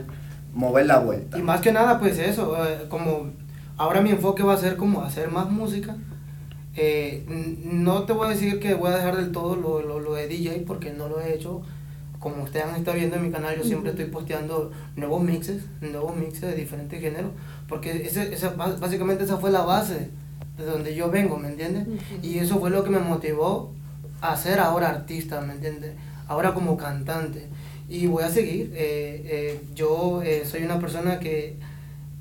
mover 0.54 0.88
la 0.88 0.98
vuelta. 1.00 1.38
Y 1.38 1.44
más 1.44 1.62
que 1.62 1.72
nada, 1.72 2.00
pues 2.00 2.18
eso, 2.18 2.58
eh, 2.66 2.86
como 2.90 3.28
ahora 3.78 4.02
mi 4.02 4.10
enfoque 4.10 4.42
va 4.42 4.54
a 4.56 4.58
ser 4.58 4.76
como 4.76 5.04
hacer 5.04 5.30
más 5.30 5.50
música. 5.52 5.96
Eh, 6.82 7.26
no 7.66 8.04
te 8.04 8.14
voy 8.14 8.28
a 8.28 8.30
decir 8.30 8.58
que 8.60 8.74
voy 8.74 8.90
a 8.90 8.96
dejar 8.96 9.18
del 9.18 9.34
todo 9.34 9.58
lo, 9.58 9.82
lo, 9.82 10.00
lo 10.00 10.14
de 10.14 10.28
DJ 10.30 10.64
porque 10.66 10.94
no 10.94 11.10
lo 11.10 11.20
he 11.20 11.34
hecho. 11.34 11.62
Como 12.20 12.44
ustedes 12.44 12.66
han 12.66 12.76
estado 12.76 12.96
viendo 12.98 13.16
en 13.18 13.24
mi 13.24 13.32
canal, 13.32 13.58
yo 13.58 13.64
siempre 13.64 13.92
estoy 13.92 14.06
posteando 14.06 14.72
nuevos 14.96 15.22
mixes, 15.24 15.64
nuevos 15.82 16.16
mixes 16.16 16.42
de 16.42 16.56
diferentes 16.56 17.00
géneros, 17.00 17.32
porque 17.68 18.06
ese, 18.06 18.34
esa, 18.34 18.50
básicamente 18.52 19.24
esa 19.24 19.38
fue 19.38 19.52
la 19.52 19.62
base 19.62 20.10
de 20.58 20.66
donde 20.66 20.96
yo 20.96 21.10
vengo, 21.10 21.38
¿me 21.38 21.48
entiendes? 21.50 21.88
Y 22.22 22.40
eso 22.40 22.60
fue 22.60 22.70
lo 22.72 22.84
que 22.84 22.90
me 22.90 23.00
motivó 23.00 23.72
a 24.22 24.36
ser 24.36 24.60
ahora 24.60 24.90
artista, 24.90 25.40
¿me 25.42 25.54
entiendes? 25.54 25.94
Ahora 26.28 26.54
como 26.54 26.76
cantante. 26.78 27.48
Y 27.88 28.08
voy 28.08 28.24
a 28.24 28.30
seguir. 28.30 28.72
eh, 28.76 29.22
eh, 29.26 29.62
yo 29.74 30.22
soy 30.46 30.64
una 30.64 30.80
persona 30.80 31.20
que, 31.20 31.56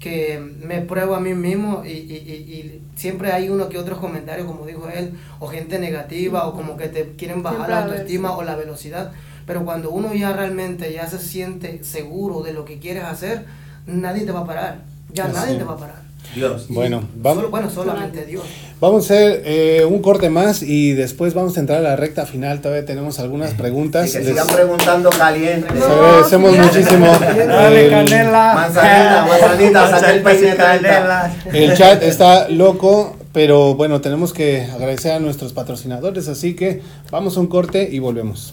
que 0.00 0.38
me 0.38 0.80
pruebo 0.80 1.14
a 1.16 1.20
mí 1.20 1.34
mismo 1.34 1.82
y, 1.84 1.88
y- 1.90 1.92
y- 1.92 2.52
y 2.54 2.82
siempre 2.96 3.32
hay 3.32 3.48
uno 3.48 3.68
que 3.68 3.78
otros 3.78 3.98
comentarios, 3.98 4.46
como 4.46 4.64
dijo 4.64 4.88
él, 4.88 5.14
o 5.40 5.48
gente 5.48 5.78
negativa, 5.78 6.46
o 6.46 6.54
como 6.54 6.76
que 6.76 6.88
te 6.88 7.12
quieren 7.16 7.42
bajar 7.42 7.58
Siempre 7.58 7.74
la 7.74 7.82
autoestima 7.84 8.36
o 8.36 8.42
la 8.42 8.54
velocidad. 8.56 9.12
Pero 9.46 9.64
cuando 9.64 9.90
uno 9.90 10.14
ya 10.14 10.32
realmente 10.32 10.92
ya 10.92 11.06
se 11.08 11.18
siente 11.18 11.82
seguro 11.82 12.42
de 12.42 12.52
lo 12.52 12.64
que 12.64 12.78
quieres 12.78 13.04
hacer, 13.04 13.44
nadie 13.86 14.24
te 14.24 14.30
va 14.32 14.40
a 14.40 14.46
parar. 14.46 14.82
Ya 15.12 15.24
Así 15.24 15.34
nadie 15.34 15.56
te 15.56 15.64
va 15.64 15.72
a 15.72 15.78
parar. 15.78 16.02
Dios. 16.34 16.66
Bueno, 16.68 17.00
Solo- 17.00 17.12
vamos, 17.22 17.50
bueno, 17.50 17.70
solamente 17.70 18.26
Dios. 18.26 18.44
Vamos 18.80 19.02
a 19.10 19.14
hacer 19.14 19.42
eh, 19.44 19.84
un 19.88 20.00
corte 20.02 20.30
más 20.30 20.62
y 20.62 20.92
después 20.92 21.34
vamos 21.34 21.56
a 21.56 21.60
entrar 21.60 21.78
a 21.78 21.82
la 21.82 21.96
recta 21.96 22.26
final. 22.26 22.60
Todavía 22.60 22.84
tenemos 22.86 23.18
algunas 23.18 23.54
preguntas. 23.54 24.08
Y 24.08 24.12
que 24.12 24.18
Les, 24.20 24.28
sigan 24.28 24.46
preguntando 24.46 25.10
caliente. 25.10 25.72
les 25.74 25.82
agradecemos 25.84 26.56
No, 26.56 26.62
muchísimo. 26.64 27.06
Dale, 27.06 27.84
El- 27.86 27.90
canela. 27.90 28.52
Manzanita, 28.54 29.26
manzanita, 29.28 29.90
saca 29.90 30.12
el 30.12 30.22
peineta. 30.22 30.56
canela. 30.56 31.34
El 31.52 31.74
chat 31.76 32.02
está 32.02 32.48
loco, 32.48 33.16
pero 33.32 33.74
bueno, 33.74 34.00
tenemos 34.00 34.32
que 34.32 34.62
agradecer 34.72 35.12
a 35.12 35.18
nuestros 35.20 35.52
patrocinadores, 35.52 36.28
así 36.28 36.54
que 36.54 36.80
vamos 37.10 37.36
a 37.36 37.40
un 37.40 37.46
corte 37.48 37.88
y 37.90 37.98
volvemos. 37.98 38.52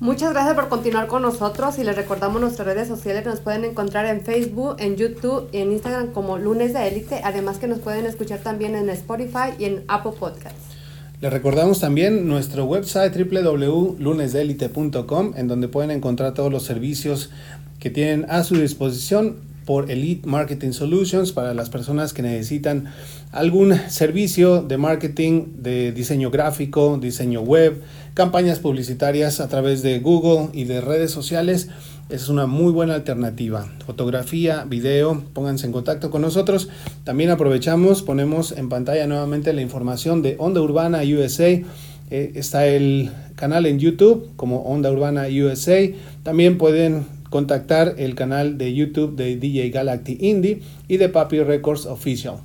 Muchas 0.00 0.32
gracias 0.32 0.54
por 0.54 0.68
continuar 0.68 1.08
con 1.08 1.22
nosotros 1.22 1.76
y 1.80 1.84
les 1.84 1.96
recordamos 1.96 2.40
nuestras 2.40 2.68
redes 2.68 2.86
sociales. 2.86 3.26
Nos 3.26 3.40
pueden 3.40 3.64
encontrar 3.64 4.06
en 4.06 4.20
Facebook, 4.20 4.76
en 4.78 4.94
YouTube 4.94 5.48
y 5.50 5.56
en 5.58 5.72
Instagram 5.72 6.12
como 6.12 6.38
Lunes 6.38 6.72
de 6.72 6.86
Élite. 6.86 7.20
Además 7.24 7.58
que 7.58 7.66
nos 7.66 7.80
pueden 7.80 8.06
escuchar 8.06 8.38
también 8.38 8.76
en 8.76 8.90
Spotify 8.90 9.54
y 9.58 9.64
en 9.64 9.82
Apple 9.88 10.12
Podcasts. 10.18 10.76
Les 11.20 11.32
recordamos 11.32 11.80
también 11.80 12.28
nuestro 12.28 12.66
website 12.66 13.12
www.lunesdelite.com 13.12 15.32
en 15.36 15.48
donde 15.48 15.66
pueden 15.66 15.90
encontrar 15.90 16.32
todos 16.32 16.52
los 16.52 16.62
servicios 16.62 17.30
que 17.80 17.90
tienen 17.90 18.24
a 18.28 18.44
su 18.44 18.54
disposición 18.54 19.48
por 19.68 19.90
Elite 19.90 20.26
Marketing 20.26 20.70
Solutions 20.70 21.32
para 21.32 21.52
las 21.52 21.70
personas 21.70 22.14
que 22.14 22.22
necesitan 22.22 22.86
algún 23.32 23.74
servicio 23.90 24.62
de 24.62 24.78
marketing, 24.78 25.44
de 25.58 25.92
diseño 25.92 26.30
gráfico, 26.30 26.98
diseño 26.98 27.42
web, 27.42 27.82
campañas 28.18 28.58
publicitarias 28.58 29.38
a 29.38 29.46
través 29.46 29.80
de 29.80 30.00
Google 30.00 30.48
y 30.52 30.64
de 30.64 30.80
redes 30.80 31.12
sociales. 31.12 31.68
Es 32.10 32.28
una 32.28 32.48
muy 32.48 32.72
buena 32.72 32.96
alternativa. 32.96 33.68
Fotografía, 33.86 34.64
video, 34.64 35.22
pónganse 35.34 35.66
en 35.66 35.72
contacto 35.72 36.10
con 36.10 36.22
nosotros. 36.22 36.68
También 37.04 37.30
aprovechamos, 37.30 38.02
ponemos 38.02 38.50
en 38.50 38.68
pantalla 38.68 39.06
nuevamente 39.06 39.52
la 39.52 39.62
información 39.62 40.20
de 40.20 40.34
Onda 40.40 40.60
Urbana 40.60 41.02
USA. 41.02 41.48
Eh, 42.10 42.32
está 42.34 42.66
el 42.66 43.12
canal 43.36 43.66
en 43.66 43.78
YouTube 43.78 44.32
como 44.34 44.62
Onda 44.62 44.90
Urbana 44.90 45.28
USA. 45.28 45.88
También 46.24 46.58
pueden 46.58 47.06
contactar 47.30 47.94
el 47.98 48.16
canal 48.16 48.58
de 48.58 48.74
YouTube 48.74 49.14
de 49.14 49.36
DJ 49.36 49.70
Galactic 49.70 50.20
Indie 50.20 50.62
y 50.88 50.96
de 50.96 51.08
Papi 51.08 51.38
Records 51.44 51.86
Official. 51.86 52.38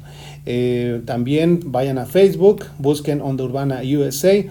Eh, 0.45 1.01
también 1.05 1.61
vayan 1.65 1.97
a 1.97 2.05
Facebook, 2.05 2.65
busquen 2.77 3.21
Onda 3.21 3.43
Urbana 3.43 3.81
USA, 3.83 4.43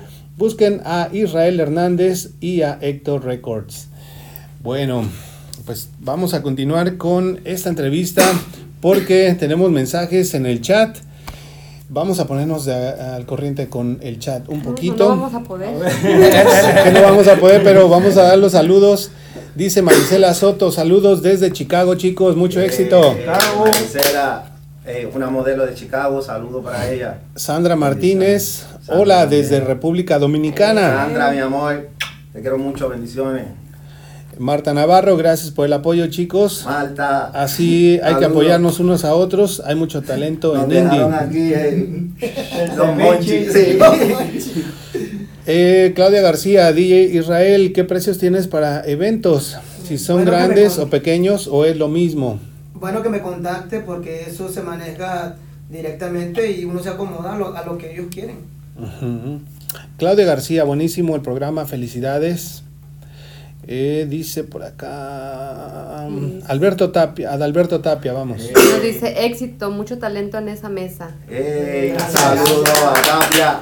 busquen 0.47 0.81
a 0.85 1.09
Israel 1.13 1.61
Hernández 1.61 2.31
y 2.41 2.63
a 2.63 2.77
Héctor 2.81 3.25
Records. 3.25 3.87
Bueno, 4.61 5.05
pues 5.65 5.89
vamos 6.01 6.35
a 6.35 6.43
continuar 6.43 6.97
con 6.97 7.39
esta 7.45 7.69
entrevista 7.69 8.25
porque 8.81 9.37
tenemos 9.39 9.71
mensajes 9.71 10.35
en 10.35 10.47
el 10.47 10.61
chat. 10.61 10.97
Vamos 11.89 12.19
a 12.19 12.27
ponernos 12.27 12.65
de- 12.65 12.75
al 12.75 13.25
corriente 13.25 13.69
con 13.69 14.01
el 14.03 14.19
chat 14.19 14.49
un 14.49 14.63
poquito. 14.63 15.11
No 15.15 15.21
vamos 15.23 15.35
a 15.35 15.41
poder. 15.45 15.69
que 16.85 16.91
no 16.91 17.03
vamos 17.03 17.29
a 17.29 17.37
poder, 17.37 17.63
pero 17.63 17.89
vamos 17.89 18.17
a 18.17 18.25
dar 18.25 18.39
los 18.39 18.51
saludos. 18.51 19.13
Dice 19.55 19.81
Marisela 19.81 20.35
Soto, 20.35 20.73
saludos 20.73 21.23
desde 21.23 21.53
Chicago, 21.53 21.95
chicos, 21.95 22.35
mucho 22.35 22.61
éxito. 22.61 23.13
Eh, 23.13 23.27
Maricela, 23.61 24.51
eh, 24.87 25.09
una 25.15 25.31
modelo 25.31 25.65
de 25.67 25.75
Chicago, 25.75 26.21
saludo 26.21 26.63
para 26.63 26.91
ella. 26.91 27.21
Sandra 27.37 27.77
Martínez, 27.77 28.67
Sandra 28.83 29.01
hola 29.03 29.27
desde 29.27 29.61
República 29.61 30.19
Dominicana. 30.19 31.05
Sandra, 31.05 31.31
mi 31.31 31.39
amor, 31.39 31.89
te 32.33 32.41
quiero 32.41 32.59
mucho, 32.59 32.89
bendiciones. 32.89 33.45
Marta 34.39 34.73
Navarro, 34.73 35.17
gracias 35.17 35.51
por 35.51 35.67
el 35.67 35.73
apoyo, 35.75 36.07
chicos. 36.09 36.65
Malta. 36.65 37.27
Así 37.35 38.01
hay 38.03 38.17
que 38.17 38.25
apoyarnos 38.25 38.81
unos 38.81 39.05
a 39.05 39.15
otros. 39.15 39.63
Hay 39.65 39.75
mucho 39.77 40.03
talento 40.03 40.55
Nos 40.55 40.65
en 40.65 40.71
dejaron 40.71 41.13
Indie. 41.25 41.55
aquí 41.57 42.19
eh, 42.21 42.61
El 42.63 42.77
Don 42.77 42.97
Monchi, 42.99 43.45
ceviche. 43.45 44.41
sí. 44.41 44.65
Eh, 45.47 45.93
Claudia 45.95 46.23
García, 46.23 46.73
DJ 46.73 47.15
Israel, 47.17 47.73
¿qué 47.75 47.85
precios 47.85 48.19
tienes 48.19 48.49
para 48.49 48.83
eventos? 48.87 49.57
Si 49.87 49.99
son 49.99 50.19
Bueno, 50.25 50.31
grandes 50.31 50.79
o 50.79 50.89
pequeños 50.89 51.47
o 51.47 51.65
es 51.67 51.77
lo 51.77 51.89
mismo. 51.89 52.39
Bueno 52.75 53.03
que 53.03 53.11
me 53.11 53.21
contacte 53.21 53.81
porque 53.81 54.23
eso 54.29 54.49
se 54.49 54.63
maneja 54.63 55.37
directamente 55.69 56.51
y 56.51 56.65
uno 56.65 56.83
se 56.83 56.89
acomoda 56.89 57.35
a 57.35 57.39
lo, 57.39 57.57
a 57.57 57.65
lo 57.65 57.77
que 57.77 57.93
ellos 57.93 58.07
quieren. 58.11 58.37
Claudia 59.97 60.25
García, 60.25 60.65
buenísimo 60.65 61.15
el 61.17 61.23
programa, 61.23 61.67
felicidades. 61.67 62.63
Eh, 63.65 64.07
dice 64.11 64.43
por 64.43 64.65
acá 64.65 66.07
um, 66.09 66.41
Alberto 66.49 66.91
Tapia, 66.91 67.33
Adalberto 67.33 67.81
Tapia, 67.81 68.13
vamos. 68.13 68.39
Nos 68.53 68.83
dice 68.83 69.25
éxito, 69.25 69.71
mucho 69.71 69.99
talento 69.99 70.39
en 70.39 70.49
esa 70.49 70.69
mesa. 70.69 71.13
Gracias. 71.29 72.13
saludos 72.13 72.69
a 72.69 73.03
Tapia, 73.21 73.61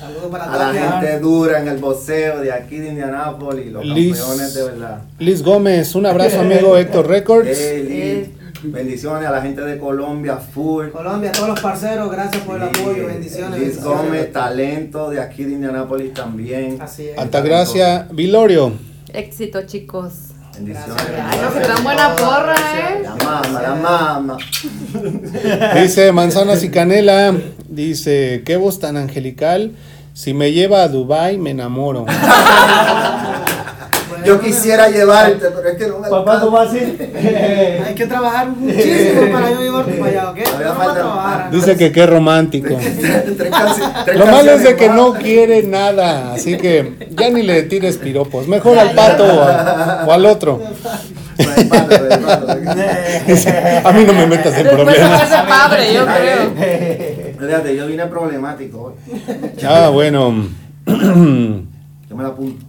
Saludos 0.00 0.26
para 0.30 0.52
a 0.52 0.72
la 0.72 1.00
gente 1.00 1.20
dura 1.20 1.60
en 1.60 1.68
el 1.68 1.78
boxeo 1.78 2.40
de 2.40 2.52
aquí 2.52 2.78
de 2.78 2.88
Indianápolis, 2.88 3.70
los 3.72 3.86
Liz. 3.86 4.18
campeones 4.18 4.54
de 4.54 4.62
verdad. 4.64 5.02
Liz 5.20 5.42
Gómez, 5.42 5.94
un 5.94 6.06
abrazo 6.06 6.40
amigo 6.40 6.76
Héctor 6.78 7.06
Records. 7.06 7.48
Liz, 7.48 8.28
bendiciones 8.72 9.28
a 9.28 9.30
la 9.30 9.42
gente 9.42 9.60
de 9.60 9.78
Colombia, 9.78 10.36
full. 10.36 10.88
Colombia, 10.88 11.30
a 11.30 11.32
todos 11.32 11.48
los 11.48 11.60
parceros, 11.60 12.10
gracias 12.10 12.42
por 12.42 12.56
el 12.56 12.62
apoyo, 12.64 13.06
bendiciones. 13.06 13.58
Liz 13.58 13.68
bendiciones. 13.68 13.82
Gómez, 13.82 14.32
talento 14.32 15.10
de 15.10 15.20
aquí 15.20 15.44
de 15.44 15.52
Indianápolis 15.52 16.14
también. 16.14 16.78
Así 16.80 17.08
es. 17.08 17.18
Altagracia 17.18 18.08
Vilorio. 18.10 18.72
Éxito, 19.12 19.62
chicos. 19.66 20.12
Bendiciones. 20.54 20.94
Gracias. 20.94 21.26
Ay, 21.30 21.40
no, 21.42 21.52
que 21.52 21.60
tan 21.60 21.84
buena 21.84 22.16
porra, 22.16 22.54
¿eh? 22.54 23.02
La 23.02 23.14
mama, 23.16 23.62
la 23.62 23.74
mama. 23.74 24.36
Dice 25.80 26.12
Manzanas 26.12 26.62
y 26.62 26.70
Canela, 26.70 27.34
dice, 27.68 28.42
qué 28.44 28.56
voz 28.56 28.78
tan 28.80 28.96
angelical. 28.96 29.72
Si 30.14 30.32
me 30.32 30.52
lleva 30.52 30.82
a 30.82 30.88
Dubai 30.88 31.36
me 31.36 31.50
enamoro. 31.50 32.06
Yo 34.26 34.40
quisiera 34.40 34.88
llevarte, 34.88 35.46
pero 35.54 35.68
es 35.68 35.76
que 35.76 35.86
no 35.86 35.98
me 36.00 36.08
Papá, 36.08 36.40
¿tú 36.40 36.50
vas 36.50 36.68
así? 36.68 36.78
Hay 37.86 37.94
que 37.94 38.06
trabajar 38.06 38.48
muchísimo 38.48 39.32
para 39.32 39.50
yo 39.52 39.60
llevarte 39.60 39.92
para 39.92 40.10
allá, 40.10 40.30
¿ok? 40.30 40.38
No 40.76 40.82
a 40.82 40.94
trabajar. 40.94 41.50
Dice 41.50 41.76
que 41.76 41.92
qué 41.92 42.06
romántico. 42.06 42.76
Lo 44.14 44.26
malo 44.26 44.52
es 44.52 44.62
de 44.64 44.76
que 44.76 44.88
no 44.88 45.12
quiere 45.14 45.62
nada, 45.62 46.32
así 46.34 46.56
que 46.56 47.08
ya 47.10 47.30
ni 47.30 47.42
le 47.42 47.62
tires 47.64 47.96
piropos. 47.98 48.48
Mejor 48.48 48.78
al 48.78 48.92
pato 48.92 49.24
o, 49.24 49.42
a- 49.42 50.04
o 50.06 50.12
al 50.12 50.26
otro. 50.26 50.60
A 53.84 53.92
mí 53.92 54.04
no 54.04 54.12
me 54.14 54.26
metas 54.26 54.56
en 54.56 54.68
problemas. 54.68 55.22
hace 55.22 55.48
padre, 55.48 55.92
yo 55.92 56.04
creo. 56.06 57.36
Fíjate, 57.38 57.76
yo 57.76 57.86
vine 57.86 58.06
problemático. 58.06 58.94
Ah, 59.66 59.90
bueno. 59.92 60.46
Yo 60.86 60.94
me 62.16 62.22
la 62.22 62.28
apunto. 62.30 62.64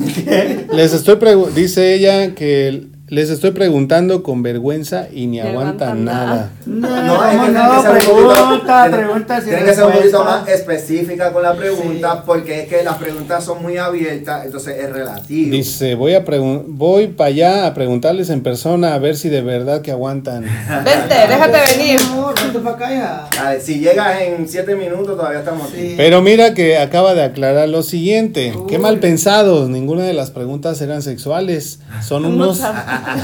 Les 0.72 0.92
estoy 0.92 1.16
pregu- 1.16 1.50
dice 1.52 1.94
ella 1.94 2.34
que 2.34 2.88
les 3.10 3.28
estoy 3.28 3.50
preguntando 3.50 4.22
con 4.22 4.40
vergüenza 4.44 5.08
y 5.12 5.26
ni 5.26 5.40
aguantan 5.40 6.04
nada. 6.04 6.52
No, 6.64 6.88
No, 6.88 7.28
es 7.28 7.40
que 7.40 7.50
no, 7.50 7.82
no, 7.82 7.92
pregunta, 7.92 8.88
pregunta, 8.88 9.40
Tiene 9.40 9.64
que 9.64 9.74
ser 9.74 9.84
un 9.84 9.92
poquito 9.92 10.24
más 10.24 10.48
específica 10.48 11.32
con 11.32 11.42
la 11.42 11.54
pregunta, 11.54 12.22
porque 12.24 12.60
es 12.60 12.68
que 12.68 12.84
las 12.84 12.98
preguntas 12.98 13.42
son 13.44 13.62
muy 13.62 13.78
abiertas, 13.78 14.44
entonces 14.44 14.76
es 14.78 14.92
relativo. 14.92 15.50
Dice, 15.50 15.96
voy 15.96 16.14
a 16.14 16.24
voy 16.68 17.08
para 17.08 17.28
allá 17.28 17.66
a 17.66 17.74
preguntarles 17.74 18.30
en 18.30 18.44
persona 18.44 18.94
a 18.94 18.98
ver 18.98 19.16
si 19.16 19.28
de 19.28 19.42
verdad 19.42 19.82
que 19.82 19.90
aguantan. 19.90 20.44
Vente, 20.84 21.14
déjate 21.28 21.58
venir. 21.76 22.00
No, 22.14 22.32
vente 22.32 22.60
para 22.60 22.76
acá 22.76 22.90
ya. 22.90 23.42
A 23.42 23.50
ver, 23.50 23.60
si 23.60 23.80
llegas 23.80 24.20
en 24.22 24.48
7 24.48 24.76
minutos, 24.76 25.16
todavía 25.16 25.40
estamos 25.40 25.68
aquí. 25.68 25.80
Sí. 25.80 25.94
Pero 25.96 26.22
mira 26.22 26.54
que 26.54 26.78
acaba 26.78 27.14
de 27.14 27.24
aclarar 27.24 27.68
lo 27.68 27.82
siguiente. 27.82 28.54
Qué 28.68 28.78
mal 28.78 29.00
pensados, 29.00 29.68
ninguna 29.68 30.04
de 30.04 30.14
las 30.14 30.30
preguntas 30.30 30.80
eran 30.80 31.02
sexuales. 31.02 31.80
Son 32.06 32.24
unos 32.24 32.60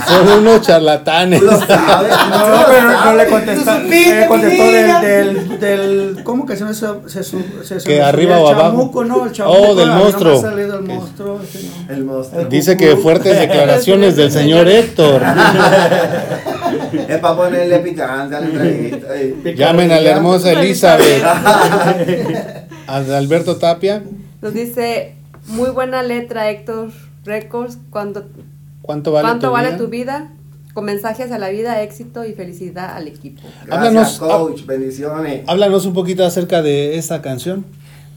Son 0.06 0.28
unos 0.40 0.60
charlatanes. 0.62 1.42
Lo 1.42 1.58
sabes. 1.60 2.12
No, 2.30 2.64
pero 2.66 3.04
no 3.04 3.14
le 3.14 3.26
contestó. 3.28 3.78
Le 3.80 4.26
contestó 4.26 4.64
del, 4.64 5.00
del, 5.00 5.60
del. 5.60 6.24
¿Cómo 6.24 6.44
que 6.46 6.56
se 6.56 6.64
me 6.64 6.74
se, 6.74 6.86
se, 7.06 7.22
se, 7.22 7.80
se 7.80 7.88
Que 7.88 8.02
arriba 8.02 8.38
o 8.38 8.48
el 8.50 8.54
abajo. 8.54 8.70
chamuco, 8.70 9.04
no, 9.04 9.24
el 9.24 9.30
Oh, 9.30 9.32
chamuco, 9.32 9.74
del 9.74 9.88
no 9.88 9.94
me 9.94 10.00
ha 10.00 10.04
monstruo. 10.04 10.40
salido 10.40 10.78
el 10.78 10.84
monstruo. 10.84 11.40
ese 11.42 11.68
no. 11.88 11.94
El 11.94 12.04
monstruo. 12.04 12.44
Dice 12.46 12.76
que 12.76 12.96
fuertes 12.96 13.38
declaraciones 13.38 14.16
del 14.16 14.30
señor 14.32 14.68
Héctor. 14.68 15.22
Es 17.08 17.18
para 17.18 17.36
ponerle 17.36 17.78
picante 17.80 18.36
a 18.36 18.40
la 18.40 18.46
entrevista. 18.46 19.06
Llamen 19.54 19.92
a 19.92 20.00
la 20.00 20.10
hermosa 20.10 20.52
Elizabeth. 20.52 21.22
A 22.86 22.96
Alberto 23.16 23.56
Tapia. 23.56 24.02
Nos 24.40 24.54
dice, 24.54 25.16
muy 25.46 25.70
buena 25.70 26.02
letra 26.02 26.50
Héctor 26.50 26.90
Records, 27.24 27.78
cuando, 27.90 28.26
¿Cuánto 28.86 29.12
vale 29.12 29.26
¿cuánto 29.28 29.48
tu 29.48 29.52
vale 29.52 29.68
vida? 29.68 29.78
tu 29.78 29.88
vida? 29.88 30.28
Con 30.72 30.84
mensajes 30.84 31.32
a 31.32 31.38
la 31.38 31.48
vida, 31.48 31.82
éxito 31.82 32.24
y 32.24 32.32
felicidad 32.34 32.94
al 32.96 33.08
equipo. 33.08 33.42
Gracias, 33.66 33.70
Háblanos- 33.70 34.18
coach. 34.18 34.66
Bendiciones. 34.66 35.42
Háblanos 35.46 35.86
un 35.86 35.94
poquito 35.94 36.24
acerca 36.24 36.62
de 36.62 36.96
esta 36.98 37.22
canción. 37.22 37.64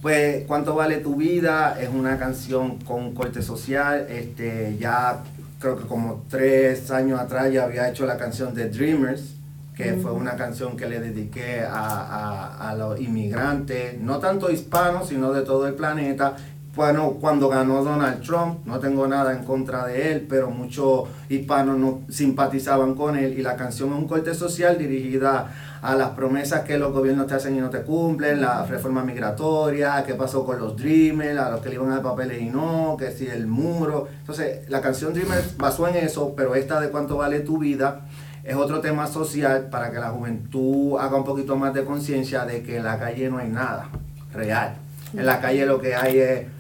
Pues, 0.02 0.46
¿cuánto 0.46 0.76
vale 0.76 0.98
tu 0.98 1.16
vida? 1.16 1.78
Es 1.82 1.90
una 1.90 2.18
canción 2.18 2.78
con 2.80 3.14
corte 3.14 3.42
social. 3.42 4.08
Este, 4.10 4.78
ya 4.80 5.24
creo 5.60 5.78
que 5.78 5.86
como 5.86 6.24
tres 6.30 6.90
años 6.92 7.20
atrás 7.20 7.52
ya 7.52 7.64
había 7.66 7.90
hecho 7.90 8.06
la 8.06 8.18
canción 8.18 8.54
de 8.54 8.70
Dreamers, 8.70 9.36
que 9.76 9.94
fue 9.94 10.12
una 10.12 10.36
canción 10.36 10.76
que 10.76 10.88
le 10.90 11.00
dediqué 11.00 11.62
a, 11.62 11.70
a- 11.80 12.70
a 12.72 12.76
los 12.76 13.00
inmigrantes, 13.00 13.98
no 14.02 14.20
tanto 14.20 14.52
hispanos, 14.52 15.08
sino 15.08 15.32
de 15.32 15.42
todo 15.44 15.68
el 15.68 15.74
planeta. 15.76 16.36
Bueno, 16.76 17.18
cuando 17.20 17.50
ganó 17.50 17.84
Donald 17.84 18.22
Trump, 18.22 18.60
no 18.66 18.80
tengo 18.80 19.08
nada 19.08 19.34
en 19.34 19.44
contra 19.44 19.88
de 19.88 20.12
él, 20.12 20.26
pero 20.30 20.52
muchos 20.52 21.10
hispanos 21.28 21.78
no 21.80 22.02
simpatizaban 22.10 22.94
con 22.94 23.18
él 23.18 23.38
y 23.38 23.42
la 23.42 23.56
canción 23.56 23.90
es 23.90 23.96
un 23.96 24.08
corte 24.08 24.36
social 24.36 24.78
dirigida 24.78 25.52
a 25.82 25.96
las 25.96 26.10
promesas 26.10 26.62
que 26.62 26.78
los 26.78 26.94
gobiernos 26.94 27.26
te 27.26 27.34
hacen 27.34 27.56
y 27.56 27.60
no 27.60 27.72
te 27.72 27.82
cumplen, 27.82 28.40
la 28.42 28.66
reforma 28.66 29.04
migratoria, 29.04 30.04
qué 30.06 30.14
pasó 30.14 30.46
con 30.46 30.60
los 30.60 30.78
Dreamers, 30.78 31.40
a 31.40 31.50
los 31.50 31.62
que 31.62 31.70
le 31.70 31.76
iban 31.76 31.90
a 31.90 31.96
dar 31.96 32.04
papeles 32.04 32.40
y 32.40 32.46
no, 32.46 32.96
que 33.00 33.12
si 33.12 33.26
el 33.26 33.48
muro. 33.48 34.08
Entonces, 34.20 34.70
la 34.70 34.80
canción 34.80 35.14
Dreamers 35.14 35.58
basó 35.58 35.88
en 35.88 35.96
eso, 35.96 36.34
pero 36.38 36.54
esta 36.54 36.80
de 36.80 36.90
cuánto 36.90 37.18
vale 37.18 37.40
tu 37.40 37.58
vida 37.58 38.02
es 38.44 38.56
otro 38.56 38.80
tema 38.80 39.08
social 39.08 39.70
para 39.72 39.92
que 39.92 39.98
la 39.98 40.12
juventud 40.12 41.00
haga 41.00 41.18
un 41.18 41.24
poquito 41.24 41.56
más 41.56 41.74
de 41.74 41.84
conciencia 41.84 42.46
de 42.46 42.62
que 42.62 42.78
en 42.78 42.84
la 42.84 43.00
calle 43.00 43.28
no 43.30 43.40
hay 43.40 43.50
nada 43.50 43.90
real. 44.34 44.76
En 45.14 45.26
la 45.26 45.42
calle 45.42 45.66
lo 45.66 45.82
que 45.82 45.96
hay 45.96 46.20
es 46.20 46.59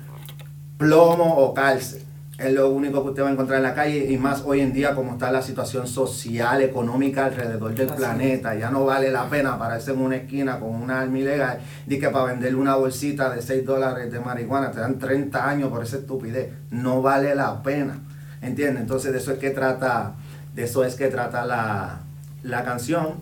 plomo 0.80 1.36
o 1.36 1.54
cárcel. 1.54 2.02
Es 2.40 2.54
lo 2.54 2.70
único 2.70 3.04
que 3.04 3.10
usted 3.10 3.24
va 3.24 3.28
a 3.28 3.32
encontrar 3.34 3.58
en 3.58 3.64
la 3.64 3.76
calle 3.76 4.10
y 4.10 4.18
más 4.18 4.44
hoy 4.46 4.62
en 4.62 4.72
día 4.72 4.96
como 4.96 5.12
está 5.12 5.30
la 5.30 5.42
situación 5.42 5.86
social, 5.88 6.62
económica 6.62 7.26
alrededor 7.26 7.76
del 7.76 7.90
Así 7.90 7.98
planeta. 7.98 8.56
Ya 8.56 8.72
no 8.72 8.86
vale 8.86 9.12
la 9.12 9.30
pena 9.30 9.60
pararse 9.60 9.92
en 9.92 10.00
una 10.00 10.16
esquina 10.16 10.58
con 10.58 10.70
una 10.70 11.02
arma 11.02 11.20
ilegal 11.20 11.60
y 11.86 12.00
que 12.00 12.08
para 12.08 12.32
venderle 12.32 12.58
una 12.58 12.78
bolsita 12.78 13.30
de 13.30 13.42
6 13.42 13.66
dólares 13.66 14.10
de 14.10 14.22
marihuana 14.22 14.72
te 14.72 14.80
dan 14.80 14.98
30 14.98 15.50
años 15.50 15.70
por 15.70 15.84
esa 15.84 15.98
estupidez. 15.98 16.54
No 16.72 17.02
vale 17.02 17.36
la 17.36 17.62
pena. 17.62 18.00
¿Entiendes? 18.42 18.84
Entonces 18.84 19.12
de 19.12 19.18
eso 19.18 19.34
es 19.34 19.38
que 19.38 19.50
trata, 19.50 20.14
de 20.56 20.64
eso 20.64 20.86
es 20.86 20.96
que 20.96 21.10
trata 21.10 21.46
la, 21.46 22.00
la 22.42 22.64
canción. 22.64 23.16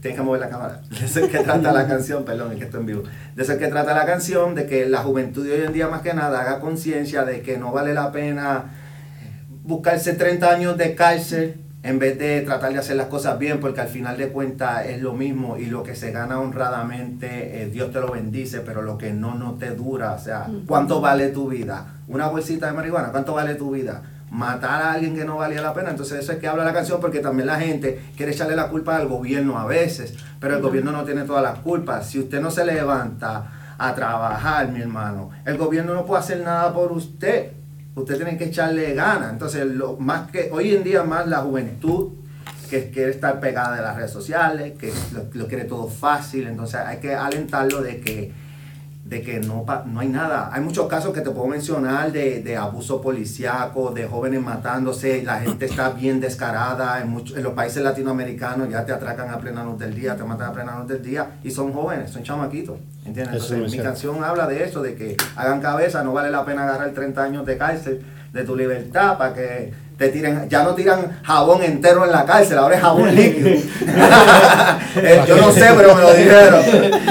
Tienes 0.00 0.18
que 0.18 0.24
mover 0.24 0.40
la 0.40 0.48
cámara. 0.48 0.80
De 0.90 1.06
eso 1.06 1.20
es 1.20 1.30
que 1.30 1.38
trata 1.40 1.72
la 1.72 1.86
canción, 1.88 2.24
perdón, 2.24 2.52
es 2.52 2.58
que 2.58 2.64
estoy 2.64 2.80
en 2.80 2.86
vivo. 2.86 3.02
De 3.34 3.42
eso 3.42 3.52
es 3.52 3.58
que 3.58 3.68
trata 3.68 3.94
la 3.94 4.06
canción, 4.06 4.54
de 4.54 4.66
que 4.66 4.86
la 4.86 4.98
juventud 4.98 5.44
de 5.44 5.52
hoy 5.54 5.66
en 5.66 5.72
día 5.72 5.88
más 5.88 6.02
que 6.02 6.14
nada 6.14 6.40
haga 6.40 6.60
conciencia 6.60 7.24
de 7.24 7.42
que 7.42 7.58
no 7.58 7.72
vale 7.72 7.94
la 7.94 8.12
pena 8.12 8.66
buscarse 9.66 10.12
30 10.12 10.48
años 10.48 10.76
de 10.78 10.94
cárcel 10.94 11.60
en 11.82 11.98
vez 11.98 12.18
de 12.18 12.40
tratar 12.40 12.72
de 12.72 12.78
hacer 12.78 12.96
las 12.96 13.06
cosas 13.06 13.38
bien, 13.38 13.60
porque 13.60 13.80
al 13.80 13.88
final 13.88 14.16
de 14.16 14.28
cuentas 14.28 14.86
es 14.86 15.00
lo 15.00 15.12
mismo 15.12 15.56
y 15.56 15.66
lo 15.66 15.84
que 15.84 15.94
se 15.94 16.10
gana 16.10 16.40
honradamente, 16.40 17.62
eh, 17.62 17.66
Dios 17.66 17.92
te 17.92 18.00
lo 18.00 18.10
bendice, 18.10 18.60
pero 18.60 18.82
lo 18.82 18.98
que 18.98 19.12
no, 19.12 19.34
no 19.36 19.54
te 19.54 19.70
dura. 19.70 20.12
O 20.12 20.18
sea, 20.18 20.48
¿cuánto 20.66 21.00
vale 21.00 21.28
tu 21.28 21.48
vida? 21.48 22.00
Una 22.08 22.26
bolsita 22.26 22.66
de 22.66 22.72
marihuana, 22.72 23.12
¿cuánto 23.12 23.34
vale 23.34 23.54
tu 23.54 23.70
vida? 23.70 24.02
Matar 24.30 24.82
a 24.82 24.92
alguien 24.92 25.14
que 25.14 25.24
no 25.24 25.36
valía 25.36 25.62
la 25.62 25.72
pena. 25.72 25.90
Entonces 25.90 26.20
eso 26.20 26.32
es 26.32 26.38
que 26.38 26.48
habla 26.48 26.64
la 26.64 26.72
canción, 26.72 27.00
porque 27.00 27.20
también 27.20 27.46
la 27.46 27.60
gente 27.60 28.00
quiere 28.16 28.32
echarle 28.32 28.56
la 28.56 28.68
culpa 28.68 28.96
al 28.96 29.06
gobierno 29.06 29.58
a 29.58 29.66
veces, 29.66 30.14
pero 30.40 30.56
el 30.56 30.62
gobierno 30.62 30.92
no 30.92 31.04
tiene 31.04 31.22
todas 31.22 31.42
las 31.42 31.58
culpas. 31.60 32.08
Si 32.08 32.18
usted 32.18 32.40
no 32.40 32.50
se 32.50 32.64
levanta 32.64 33.74
a 33.78 33.94
trabajar, 33.94 34.70
mi 34.70 34.80
hermano, 34.80 35.30
el 35.44 35.56
gobierno 35.56 35.94
no 35.94 36.04
puede 36.06 36.20
hacer 36.20 36.40
nada 36.40 36.72
por 36.72 36.92
usted 36.92 37.52
usted 37.96 38.16
tiene 38.16 38.36
que 38.36 38.44
echarle 38.44 38.94
ganas. 38.94 39.32
Entonces, 39.32 39.66
lo 39.66 39.96
más 39.96 40.30
que 40.30 40.50
hoy 40.52 40.74
en 40.74 40.84
día 40.84 41.02
más 41.02 41.26
la 41.26 41.38
juventud 41.38 42.12
que 42.70 42.90
quiere 42.90 43.10
estar 43.10 43.40
pegada 43.40 43.76
de 43.76 43.82
las 43.82 43.96
redes 43.96 44.10
sociales, 44.10 44.74
que 44.78 44.92
lo, 45.12 45.24
lo 45.32 45.48
quiere 45.48 45.64
todo 45.64 45.88
fácil, 45.88 46.46
entonces 46.46 46.80
hay 46.80 46.98
que 46.98 47.14
alentarlo 47.14 47.80
de 47.80 48.00
que 48.00 48.32
de 49.08 49.22
que 49.22 49.38
no, 49.38 49.64
pa- 49.64 49.84
no 49.86 50.00
hay 50.00 50.08
nada. 50.08 50.50
Hay 50.52 50.60
muchos 50.62 50.88
casos 50.88 51.14
que 51.14 51.20
te 51.20 51.30
puedo 51.30 51.46
mencionar 51.46 52.10
de, 52.10 52.42
de 52.42 52.56
abuso 52.56 53.00
policiaco, 53.00 53.92
de 53.92 54.04
jóvenes 54.06 54.42
matándose, 54.42 55.22
la 55.22 55.38
gente 55.40 55.66
está 55.66 55.90
bien 55.90 56.20
descarada, 56.20 57.00
en, 57.00 57.10
muchos- 57.10 57.36
en 57.36 57.44
los 57.44 57.52
países 57.52 57.82
latinoamericanos 57.84 58.68
ya 58.68 58.84
te 58.84 58.92
atracan 58.92 59.30
a 59.30 59.38
plena 59.38 59.62
luz 59.62 59.78
del 59.78 59.94
día, 59.94 60.16
te 60.16 60.24
matan 60.24 60.50
a 60.50 60.52
plena 60.52 60.78
luz 60.78 60.88
del 60.88 61.02
día, 61.02 61.38
y 61.44 61.50
son 61.52 61.72
jóvenes, 61.72 62.10
son 62.10 62.24
chamaquitos, 62.24 62.78
¿entiendes? 63.04 63.34
Entonces, 63.34 63.58
mi 63.60 63.68
cierto. 63.70 63.88
canción 63.90 64.24
habla 64.24 64.46
de 64.48 64.64
eso, 64.64 64.82
de 64.82 64.96
que 64.96 65.16
hagan 65.36 65.60
cabeza, 65.60 66.02
no 66.02 66.12
vale 66.12 66.30
la 66.30 66.44
pena 66.44 66.64
agarrar 66.64 66.90
30 66.90 67.22
años 67.22 67.46
de 67.46 67.56
cárcel 67.56 68.04
de 68.32 68.42
tu 68.44 68.56
libertad 68.56 69.16
para 69.18 69.32
que 69.34 69.72
te 69.96 70.08
tiren, 70.08 70.46
ya 70.50 70.62
no 70.62 70.74
tiran 70.74 71.20
jabón 71.22 71.62
entero 71.62 72.04
en 72.04 72.12
la 72.12 72.26
cárcel, 72.26 72.58
ahora 72.58 72.76
es 72.76 72.82
jabón 72.82 73.14
líquido. 73.14 73.50
Eh, 74.96 75.20
Yo 75.28 75.36
no 75.36 75.52
sé, 75.52 75.66
pero 75.76 75.94
me 75.94 76.00
lo 76.00 76.14
dijeron. 76.14 76.62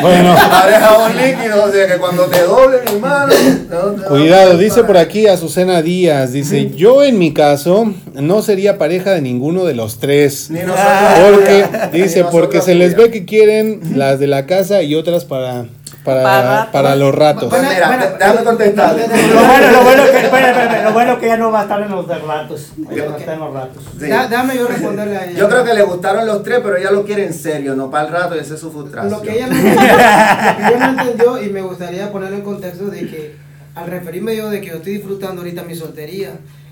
Bueno. 0.02 0.32
Ahora 0.32 0.76
es 0.76 0.84
jabón 0.84 1.12
líquido, 1.16 1.64
o 1.66 1.72
sea 1.72 1.88
que 1.88 1.98
cuando 1.98 2.24
te 2.26 2.41
doble, 2.41 2.78
mi 2.84 2.95
hermano. 2.95 3.34
no 3.70 4.07
Cuidado, 4.07 4.57
dice 4.57 4.84
por 4.84 4.98
aquí 4.98 5.28
Azucena 5.28 5.84
Díaz, 5.84 6.32
dice, 6.32 6.72
yo 6.72 7.03
en 7.03 7.20
mi 7.20 7.32
caso 7.32 7.94
no 8.14 8.41
sería 8.41 8.80
pareja 8.80 9.12
de 9.12 9.22
ninguno 9.22 9.66
de 9.66 9.76
los 9.76 9.99
tres. 9.99 10.49
Ni 10.49 10.62
nosotros. 10.62 10.86
Porque, 11.32 11.66
Ni 11.94 12.02
dice, 12.02 12.22
nosotros, 12.22 12.32
porque 12.32 12.62
se 12.62 12.74
les 12.74 12.95
ve 12.95 13.12
que 13.12 13.26
quieren 13.26 13.82
las 13.95 14.20
de 14.20 14.28
la 14.28 14.48
casa 14.48 14.82
y 14.82 14.95
otras 14.95 15.26
para, 15.26 15.66
para, 16.06 16.23
Para 16.23 16.72
para, 16.72 16.84
ratos. 16.90 16.99
los 16.99 17.15
ratos. 17.15 17.49
Pues 17.49 17.61
mira, 17.64 17.88
Bueno, 17.88 18.06
déjame 18.19 18.44
contestar. 18.44 18.95
Lo 18.95 19.06
bueno, 19.48 19.72
lo 19.72 19.84
bueno 19.84 20.03
que, 20.03 20.18
espera, 20.18 20.48
espera, 20.49 20.64
espera, 20.64 20.84
lo 20.84 20.94
bueno 20.94 21.19
que 21.19 21.27
ya 21.27 21.38
no 21.38 21.52
va 21.52 21.60
a 21.60 21.64
estar 21.64 21.82
en 21.82 21.91
los 21.91 22.07
de 22.07 22.15
ratos. 22.19 22.72
No 22.77 22.91
está 23.18 23.34
en 23.34 23.40
los 23.40 23.53
ratos. 23.53 23.84
Sí. 23.99 24.07
Da- 24.07 24.27
Dame 24.27 24.56
yo 24.56 24.68
responderle 24.68 25.18
a 25.18 25.26
ella. 25.26 25.40
Yo 25.40 25.49
creo 25.49 25.64
que 25.65 25.73
le 25.73 25.82
gustaron 25.84 26.26
los 26.27 26.44
tres, 26.44 26.60
pero 26.64 26.77
ella 26.77 26.91
lo 26.91 27.03
quiere 27.03 27.26
en 27.26 27.34
serio, 27.34 27.76
no 27.76 27.90
para 27.90 28.06
el 28.07 28.14
rato 28.14 28.36
y 28.36 28.40
esa 28.40 28.53
es 28.53 28.60
su 28.61 28.72
frustración. 28.72 29.11
Lo 29.11 29.22
que 29.22 29.36
ella 29.36 29.48
no 29.48 29.56
entendió, 29.57 29.84
ella 29.98 30.77
no 30.94 31.02
entendió 31.02 31.44
y 31.44 31.49
me 31.49 31.61
gustaría 31.61 32.11
ponerlo 32.11 32.38
en 32.38 32.44
contexto 32.44 32.86
de 32.86 32.99
que 33.02 33.36
al 33.76 33.88
referirme 33.88 34.36
yo 34.36 34.49
de 34.49 34.61
que 34.61 34.68
yo 34.68 34.76
estoy 34.76 34.94
disfrutando 34.94 35.41
ahorita 35.41 35.64
mi 35.64 35.76
soltería, 35.76 36.30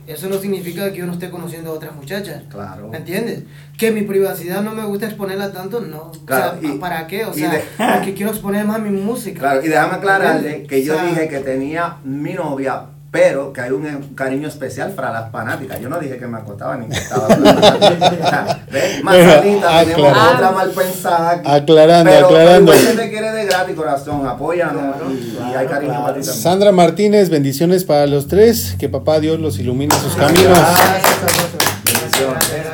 eso 0.07 0.27
no 0.29 0.37
significa 0.37 0.91
que 0.91 0.99
yo 0.99 1.05
no 1.05 1.13
esté 1.13 1.29
conociendo 1.29 1.71
a 1.71 1.73
otras 1.73 1.95
muchachas. 1.95 2.43
Claro. 2.49 2.89
¿Me 2.89 2.97
entiendes? 2.97 3.43
Que 3.77 3.91
mi 3.91 4.01
privacidad 4.01 4.61
no 4.61 4.71
me 4.73 4.83
gusta 4.85 5.05
exponerla 5.07 5.51
tanto, 5.51 5.81
no. 5.81 6.11
Claro, 6.25 6.57
o 6.57 6.61
sea, 6.61 6.69
y- 6.75 6.77
¿para 6.77 7.07
qué? 7.07 7.25
O 7.25 7.33
sea, 7.33 7.51
de- 7.51 7.63
porque 7.77 8.13
quiero 8.13 8.31
exponer 8.31 8.65
más 8.65 8.79
mi 8.81 8.89
música. 8.89 9.39
Claro, 9.39 9.63
y 9.63 9.67
déjame 9.69 9.93
aclararle 9.95 10.63
que 10.63 10.83
yo 10.83 10.93
O 10.93 10.97
sea, 10.97 11.05
dije 11.05 11.27
que 11.27 11.39
tenía 11.39 11.97
mi 12.03 12.33
novia, 12.33 12.85
pero 13.13 13.53
que 13.53 13.61
hay 13.61 13.69
un 13.69 13.85
un 13.85 14.15
cariño 14.15 14.47
especial 14.47 14.91
para 14.93 15.11
las 15.11 15.31
fanáticas. 15.31 15.79
Yo 15.79 15.87
no 15.87 15.99
dije 15.99 16.17
que 16.17 16.25
me 16.25 16.39
acostaba 16.39 16.77
ni 16.77 16.87
que 16.87 16.97
estaba 16.97 17.27
con 17.27 17.43
las 17.43 17.53
fanáticas. 17.53 18.57
¿Ves? 18.71 19.03
Manzanita, 19.03 19.85
tenemos 19.85 20.17
otra 20.33 20.51
mal 20.51 20.69
pensada 20.71 21.29
aquí. 21.29 21.51
Aclarando, 21.51 22.11
pero, 22.11 22.25
aclarando. 22.25 22.71
Pero 22.71 22.99
te 22.99 23.09
quiere 23.11 23.31
de 23.31 23.45
gratis, 23.45 23.75
corazón. 23.75 24.27
Apóyanos 24.27 24.95
y, 25.11 25.13
y 25.13 25.45
hay 25.45 25.51
claro, 25.51 25.69
cariño 25.69 25.91
claro. 25.91 26.05
para 26.05 26.13
ti 26.15 26.25
también. 26.25 26.43
Sandra 26.43 26.71
Martínez, 26.71 27.29
bendiciones 27.29 27.83
para 27.83 28.07
los 28.07 28.27
tres, 28.27 28.75
que 28.79 28.89
papá 28.89 29.19
Dios 29.19 29.39
los 29.39 29.59
ilumine 29.59 29.93
sus 29.93 30.15
caminos. 30.15 30.57
Gracias. 30.57 31.03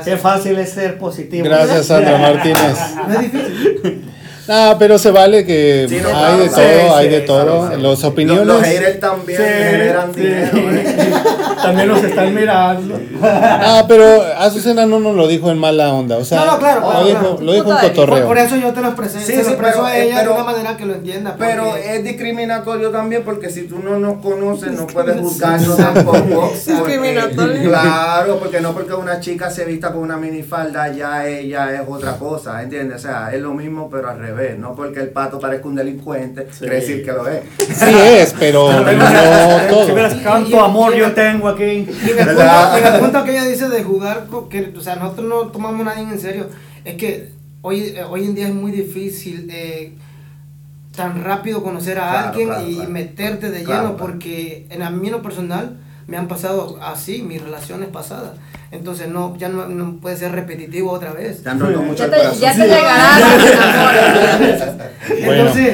Qué 0.05 0.15
fácil 0.15 0.57
es 0.57 0.69
ser 0.69 0.97
positivo. 0.97 1.43
Gracias 1.43 1.87
Sandra 1.87 2.17
Martínez. 2.17 2.77
No 3.09 3.13
es 3.13 3.19
difícil. 3.19 4.09
Ah, 4.49 4.75
pero 4.79 4.97
se 4.97 5.11
vale 5.11 5.45
que 5.45 5.85
Sí, 5.87 5.99
no, 6.01 6.07
hay 6.09 6.13
claro, 6.15 6.37
de 6.39 6.47
claro. 6.49 6.63
todo, 6.63 6.79
Sí, 6.89 6.93
hay 6.95 7.05
sí, 7.05 7.11
de 7.11 7.21
todo. 7.21 7.43
claro, 7.43 7.59
claro. 7.67 7.77
Los 7.81 8.03
opiniones. 8.03 8.45
Los, 8.47 8.57
los 8.57 8.65
haters 8.67 8.99
también 8.99 9.37
Sí, 9.41 9.47
generan 9.47 10.13
sí. 10.13 10.21
dinero. 10.21 10.57
¿eh? 10.71 10.95
También 11.59 11.89
los 11.89 12.01
están 12.01 12.33
mirando. 12.33 12.97
Ah, 13.21 13.83
pero 13.85 14.05
Azucena 14.37 14.85
no 14.85 14.99
nos 15.01 15.13
lo 15.13 15.27
dijo 15.27 15.51
en 15.51 15.57
mala 15.57 15.93
onda, 15.93 16.15
o 16.17 16.23
sea, 16.23 16.39
No, 16.39 16.53
no, 16.53 16.57
claro, 16.59 16.79
lo 16.79 16.89
claro, 16.89 17.05
dijo, 17.05 17.19
claro. 17.19 17.39
lo 17.41 17.51
dijo 17.51 17.65
de 17.65 17.71
vista. 17.73 17.89
cotorreo. 17.89 18.17
Por, 18.19 18.27
por 18.27 18.37
eso 18.37 18.55
yo 18.55 18.71
te 18.73 18.79
lo 18.81 18.87
expresé, 18.87 19.19
Sí, 19.19 19.25
se 19.33 19.43
lo 19.43 19.49
expreso 19.49 19.73
pero- 19.73 19.85
a 19.85 19.97
ella 19.97 20.15
pero- 20.19 20.29
de 20.29 20.35
una 20.41 20.43
manera 20.51 20.77
que 20.77 20.85
lo 20.85 20.93
entienda. 20.95 21.35
Pero 21.37 21.65
porque- 21.65 21.95
es 21.97 22.03
discriminatorio 22.05 22.91
también 22.91 23.23
porque 23.25 23.49
si 23.49 23.63
tú 23.63 23.79
no 23.79 23.99
nos 23.99 24.19
conoces 24.21 24.71
no 24.71 24.87
puedes 24.87 25.19
juzgarnos 25.19 25.75
tampoco. 25.77 26.53
Discriminatorio. 26.65 27.69
Claro, 27.69 28.39
porque 28.39 28.61
no 28.61 28.73
porque 28.73 28.93
una 28.93 29.19
chica 29.19 29.51
se 29.51 29.65
vista 29.65 29.91
con 29.91 30.01
una 30.03 30.15
minifalda 30.17 30.87
ya 30.93 31.27
ella 31.27 31.73
es 31.73 31.81
otra 31.87 32.13
cosa, 32.13 32.63
¿entiendes? 32.63 32.97
O 32.97 33.01
sea, 33.01 33.31
es 33.33 33.41
lo 33.41 33.53
mismo 33.53 33.89
pero 33.89 34.09
al 34.09 34.17
revés. 34.19 34.38
Revés. 34.39 34.59
No 34.59 34.75
porque 34.75 34.99
el 35.01 35.09
pato 35.09 35.39
parezca 35.39 35.67
un 35.67 35.75
delincuente, 35.75 36.47
quiere 36.57 36.75
decir 36.75 37.03
que 37.03 37.11
lo 37.11 37.27
es. 37.27 37.41
Sí 37.57 37.85
es, 37.95 38.35
pero 38.39 38.71
no 38.81 38.89
Si 38.89 39.67
todo. 39.69 39.93
vieras 39.93 40.15
cuánto 40.23 40.61
amor 40.63 40.95
yo 40.95 41.11
tengo 41.13 41.47
aquí. 41.49 41.63
Y 41.65 42.09
en 42.11 42.19
el, 42.19 42.27
punto, 42.35 42.77
en 42.77 42.93
el 42.93 42.99
punto 42.99 43.23
que 43.23 43.31
ella 43.31 43.43
dice 43.45 43.69
de 43.69 43.83
jugar, 43.83 44.27
que, 44.49 44.73
o 44.77 44.81
sea, 44.81 44.95
nosotros 44.95 45.27
no 45.27 45.41
tomamos 45.51 45.81
a 45.81 45.95
nadie 45.95 46.03
en 46.03 46.19
serio, 46.19 46.47
es 46.85 46.95
que 46.95 47.29
hoy, 47.61 47.79
eh, 47.95 48.03
hoy 48.09 48.25
en 48.25 48.35
día 48.35 48.47
es 48.47 48.53
muy 48.53 48.71
difícil 48.71 49.47
eh, 49.51 49.93
tan 50.95 51.23
rápido 51.23 51.63
conocer 51.63 51.97
a 51.99 52.09
Claro, 52.09 52.27
alguien 52.29 52.47
claro, 52.49 52.67
y 52.67 52.75
claro. 52.75 52.89
meterte 52.89 53.49
de 53.51 53.63
Claro, 53.63 53.81
lleno, 53.83 53.95
claro. 53.97 54.11
porque 54.11 54.65
en 54.69 54.81
a 54.81 54.89
mí 54.89 55.07
en 55.07 55.13
lo 55.13 55.21
personal 55.21 55.77
me 56.09 56.17
han 56.17 56.27
pasado 56.27 56.77
así 56.81 57.21
mis 57.21 57.41
relaciones 57.41 57.89
pasadas. 57.89 58.31
Entonces 58.71 59.07
no, 59.07 59.35
ya 59.35 59.49
no, 59.49 59.67
no 59.67 59.95
puede 59.99 60.15
ser 60.15 60.31
repetitivo 60.31 60.91
otra 60.91 61.11
vez. 61.11 61.41
Te 61.41 61.49
han 61.49 61.59
roto 61.59 61.81
mucho 61.81 61.97
Ya 61.97 62.05
el 62.05 62.11
te, 62.11 62.17
corazón. 62.17 62.39
ya 62.39 62.53
te 62.53 62.67
llegará 62.67 63.19
los 63.19 64.61
amores. 64.61 64.63
Entonces, 65.09 65.67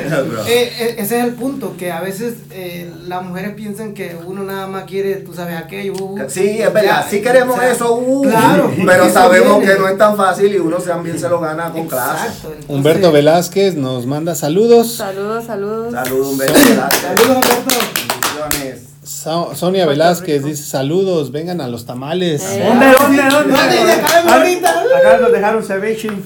eh, 0.47 0.71
eh, 0.79 0.95
ese 0.99 1.17
es 1.19 1.25
el 1.25 1.33
punto, 1.33 1.75
que 1.77 1.91
a 1.91 1.99
veces 1.99 2.35
eh, 2.51 2.89
las 3.05 3.21
mujeres 3.21 3.53
piensan 3.53 3.93
que 3.93 4.15
uno 4.25 4.43
nada 4.43 4.67
más 4.67 4.85
quiere, 4.85 5.15
tú 5.15 5.33
sabes, 5.33 5.57
aquello. 5.57 5.93
uh, 5.99 6.19
Sí, 6.29 6.61
es 6.61 6.73
verdad, 6.73 7.03
ya, 7.03 7.09
sí 7.09 7.21
queremos 7.21 7.57
o 7.57 7.59
sea, 7.59 7.71
eso, 7.71 7.95
uh, 7.97 8.21
claro, 8.23 8.71
pero 8.85 9.09
sabemos 9.09 9.57
viene. 9.59 9.73
que 9.73 9.79
no 9.79 9.87
es 9.89 9.97
tan 9.97 10.15
fácil 10.15 10.53
y 10.55 10.59
uno 10.59 10.77
también 10.77 11.19
se 11.19 11.27
lo 11.27 11.41
gana 11.41 11.71
con 11.71 11.87
clase. 11.89 12.29
Humberto 12.69 13.11
Velázquez 13.11 13.75
nos 13.75 14.05
manda 14.05 14.35
saludos. 14.35 14.93
Saludos, 14.95 15.43
saludos. 15.45 15.91
Saludos, 15.93 16.37
beso. 16.37 16.53
gracias. 16.53 17.01
Saludos, 17.01 17.43
Humberto. 17.45 17.75
Bendiciones. 18.45 18.84
So- 19.25 19.55
Sonia 19.55 19.87
Velázquez 19.87 20.43
dice 20.43 20.63
saludos, 20.63 21.31
vengan 21.31 21.59
a 21.59 21.67
los 21.67 21.85
tamales. 21.87 22.43
Eh. 22.43 22.63
¿Dónde, 22.63 22.85
dónde, 22.91 23.23
dónde? 23.23 23.53
¿Dónde? 23.53 23.91
Acabemos 23.93 24.33
ahorita. 24.33 24.69
Acá 24.99 25.17
nos 25.19 25.31
dejaron 25.31 25.63
ceviche. 25.63 26.09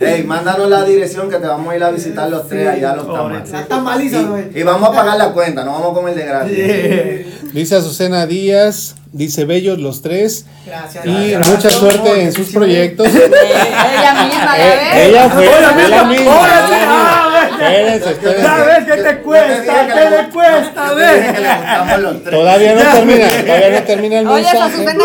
Hey, 0.00 0.24
mándanos 0.26 0.68
la 0.68 0.82
dirección 0.84 1.30
que 1.30 1.36
te 1.36 1.46
vamos 1.46 1.72
a 1.72 1.76
ir 1.76 1.82
a 1.84 1.90
visitar 1.90 2.28
los 2.28 2.48
tres 2.48 2.66
allá 2.68 2.90
a 2.92 2.96
los 2.96 3.06
tamales. 3.06 3.50
La 3.50 3.64
tamaliza, 3.64 4.22
güey. 4.22 4.44
Y, 4.54 4.60
y 4.60 4.62
vamos 4.62 4.88
a 4.88 4.92
pagar 4.92 5.16
la 5.16 5.30
cuenta, 5.32 5.64
no 5.64 5.72
vamos 5.72 5.92
a 5.92 5.94
comer 5.94 6.14
de 6.14 6.24
gratis. 6.26 7.52
Dice 7.54 7.76
Azucena 7.76 8.26
Díaz, 8.26 8.96
dice 9.12 9.44
bellos 9.44 9.78
los 9.78 10.02
tres. 10.02 10.46
Gracias. 10.66 11.06
Y 11.06 11.30
gracias. 11.30 11.48
mucha 11.48 11.70
suerte 11.70 12.22
en 12.22 12.32
sus 12.32 12.48
proyectos. 12.48 13.06
Eh, 13.06 13.30
ella 13.30 14.24
misma, 14.24 14.56
ya 14.58 14.64
Eh, 14.66 14.78
ves. 14.94 15.08
ella 15.08 15.28
fue 15.30 15.44
ella 15.88 16.04
misma. 16.04 17.30
Espérense, 17.50 18.10
espérense. 18.10 18.42
¿Sabes 18.42 18.84
qué 18.84 19.02
te 19.02 19.18
cuesta? 19.18 19.86
¿Qué 19.86 20.30
cuesta? 20.32 20.94
Le 20.94 21.98
los 21.98 22.22
tres. 22.22 22.34
Todavía 22.34 22.74
no 22.74 22.80
termina, 22.80 23.28
todavía 23.28 23.80
no 23.80 23.86
termina 23.86 24.18
el 24.20 24.26
Oye, 24.28 24.42
mensaje. 24.44 24.76
Se 24.76 24.84
me 24.84 24.90
han 24.90 24.96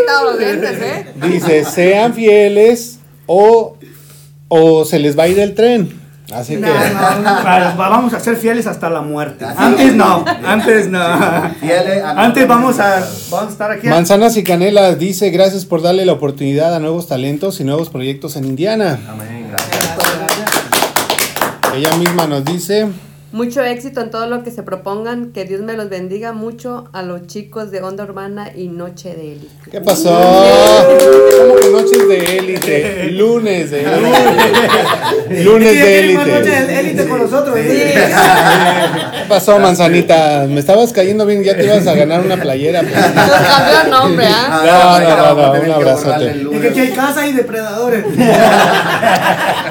quitado 0.00 0.24
los 0.30 0.38
dientes, 0.38 0.82
¿eh? 0.82 1.06
Dice, 1.16 1.64
sean 1.64 2.14
fieles 2.14 2.98
o, 3.26 3.76
o 4.48 4.84
se 4.84 4.98
les 4.98 5.18
va 5.18 5.24
a 5.24 5.28
ir 5.28 5.38
el 5.38 5.54
tren. 5.54 5.98
Así 6.30 6.56
que 6.56 6.60
Vamos 7.76 8.12
a 8.12 8.20
ser 8.20 8.36
fieles 8.36 8.66
hasta 8.66 8.90
la 8.90 9.00
muerte. 9.00 9.46
Antes 9.56 9.94
no, 9.94 10.24
antes 10.44 10.88
no. 10.88 11.00
Fieles 11.58 12.02
a 12.02 12.10
Antes 12.22 12.46
vamos 12.46 12.78
a, 12.78 13.02
vamos 13.30 13.48
a 13.48 13.52
estar 13.52 13.70
aquí. 13.70 13.86
Manzanas 13.86 14.36
y 14.36 14.42
Canelas 14.44 14.98
dice, 14.98 15.30
gracias 15.30 15.64
por 15.64 15.80
darle 15.80 16.04
la 16.04 16.12
oportunidad 16.12 16.74
a 16.74 16.80
nuevos 16.80 17.08
talentos 17.08 17.60
y 17.60 17.64
nuevos 17.64 17.88
proyectos 17.88 18.36
en 18.36 18.44
Indiana. 18.44 19.00
Amén. 19.08 19.37
Ella 21.78 21.96
misma 21.96 22.26
nos 22.26 22.44
dice, 22.44 22.88
Mucho 23.30 23.62
éxito 23.62 24.00
en 24.00 24.10
todo 24.10 24.26
lo 24.26 24.42
que 24.42 24.50
se 24.50 24.62
propongan. 24.62 25.32
Que 25.32 25.44
Dios 25.44 25.60
me 25.60 25.74
los 25.74 25.90
bendiga 25.90 26.32
mucho 26.32 26.88
a 26.94 27.02
los 27.02 27.26
chicos 27.26 27.70
de 27.70 27.82
Onda 27.82 28.04
Urbana 28.04 28.50
y 28.56 28.68
Noche 28.68 29.14
de 29.14 29.32
Élite. 29.32 29.70
¿qué 29.70 29.82
pasó? 29.82 30.08
¿Cómo 31.38 31.56
que 31.56 31.68
noches 31.70 32.08
de 32.08 32.38
élite? 32.38 33.10
Lunes 33.10 33.70
de 33.70 33.82
élite. 33.82 35.44
Lunes 35.44 35.72
de 35.72 36.00
élite. 36.00 36.42
de 36.42 36.80
élite 36.80 37.06
con 37.06 37.18
nosotros. 37.18 37.54
¿Qué 37.54 38.08
pasó, 39.28 39.58
manzanita? 39.58 40.46
Me 40.48 40.60
estabas 40.60 40.92
cayendo 40.94 41.26
bien, 41.26 41.44
ya 41.44 41.54
te 41.54 41.66
ibas 41.66 41.86
a 41.86 41.94
ganar 41.94 42.22
una 42.22 42.38
playera. 42.38 42.80
pues. 42.80 42.94
Cambió 42.94 43.90
nombre, 43.90 44.26
¿ah? 44.26 44.62
No, 44.64 45.00
no, 45.00 45.16
no, 45.16 45.36
vamos 45.36 45.44
a 45.44 45.58
no, 45.58 45.64
un 45.64 45.70
abrazote. 45.72 46.30
Es 46.30 46.60
que 46.62 46.68
aquí 46.68 46.80
hay 46.80 46.92
casas 46.92 47.28
y 47.28 47.32
depredadores. 47.32 48.04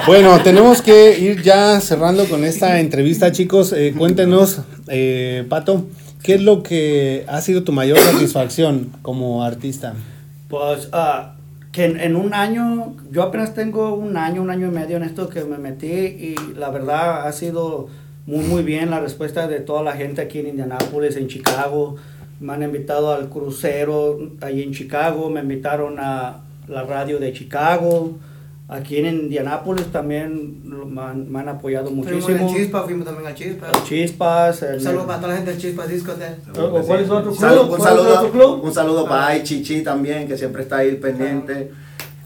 Bueno, 0.06 0.40
tenemos 0.42 0.80
que 0.80 1.18
ir 1.18 1.42
ya 1.42 1.82
cerrando 1.82 2.24
con 2.30 2.42
esta 2.42 2.80
entrevista, 2.80 3.30
chicos. 3.30 3.47
Eh, 3.50 3.94
cuéntenos, 3.96 4.60
eh, 4.88 5.46
Pato, 5.48 5.86
¿qué 6.22 6.34
es 6.34 6.42
lo 6.42 6.62
que 6.62 7.24
ha 7.28 7.40
sido 7.40 7.64
tu 7.64 7.72
mayor 7.72 7.98
satisfacción 7.98 8.90
como 9.00 9.42
artista? 9.42 9.94
Pues 10.48 10.90
ah, 10.92 11.34
que 11.72 11.86
en, 11.86 11.98
en 11.98 12.16
un 12.16 12.34
año, 12.34 12.94
yo 13.10 13.22
apenas 13.22 13.54
tengo 13.54 13.94
un 13.94 14.18
año, 14.18 14.42
un 14.42 14.50
año 14.50 14.66
y 14.66 14.70
medio 14.70 14.98
en 14.98 15.02
esto 15.02 15.30
que 15.30 15.44
me 15.44 15.56
metí 15.56 15.86
y 15.86 16.34
la 16.58 16.68
verdad 16.68 17.26
ha 17.26 17.32
sido 17.32 17.88
muy 18.26 18.44
muy 18.44 18.62
bien 18.62 18.90
la 18.90 19.00
respuesta 19.00 19.48
de 19.48 19.60
toda 19.60 19.82
la 19.82 19.92
gente 19.92 20.20
aquí 20.20 20.40
en 20.40 20.48
Indianápolis, 20.48 21.16
en 21.16 21.28
Chicago. 21.28 21.96
Me 22.40 22.52
han 22.52 22.62
invitado 22.62 23.14
al 23.14 23.30
crucero 23.30 24.18
ahí 24.42 24.62
en 24.62 24.72
Chicago, 24.72 25.30
me 25.30 25.40
invitaron 25.40 25.98
a 25.98 26.40
la 26.66 26.82
radio 26.82 27.18
de 27.18 27.32
Chicago. 27.32 28.18
Aquí 28.70 28.98
en 28.98 29.06
Indianápolis 29.06 29.86
también 29.86 30.60
lo- 30.66 30.84
me 30.84 31.00
han, 31.00 31.32
me 31.32 31.38
han 31.40 31.48
apoyado 31.48 31.86
Fuimos 31.86 32.06
muchísimo. 32.06 32.54
Chispa, 32.54 32.82
fuimos 32.82 33.06
también 33.06 33.26
al 33.26 33.34
Chispa. 33.34 33.66
Chispas. 33.84 34.60
Un 34.62 34.68
el- 34.68 34.80
saludo 34.82 35.06
para 35.06 35.18
toda 35.20 35.28
la 35.30 35.36
gente 35.36 35.50
del 35.52 35.60
Chispa 35.60 35.86
Discoteca. 35.86 36.36
¿O 36.60 36.82
cuál 36.82 37.00
es 37.00 37.08
otro 37.10 37.30
Un 37.30 37.36
club? 37.36 37.40
saludo, 37.40 37.62
un 37.62 37.68
¿Cuál 37.68 37.80
es 37.80 37.86
saludo, 37.88 38.18
otro 38.18 38.30
club? 38.30 38.64
un 38.64 38.74
saludo 38.74 39.08
para 39.08 39.28
Ah. 39.28 39.42
Chichi 39.42 39.82
también, 39.82 40.28
que 40.28 40.36
siempre 40.36 40.62
está 40.62 40.76
ahí 40.78 40.96
pendiente. 40.96 41.70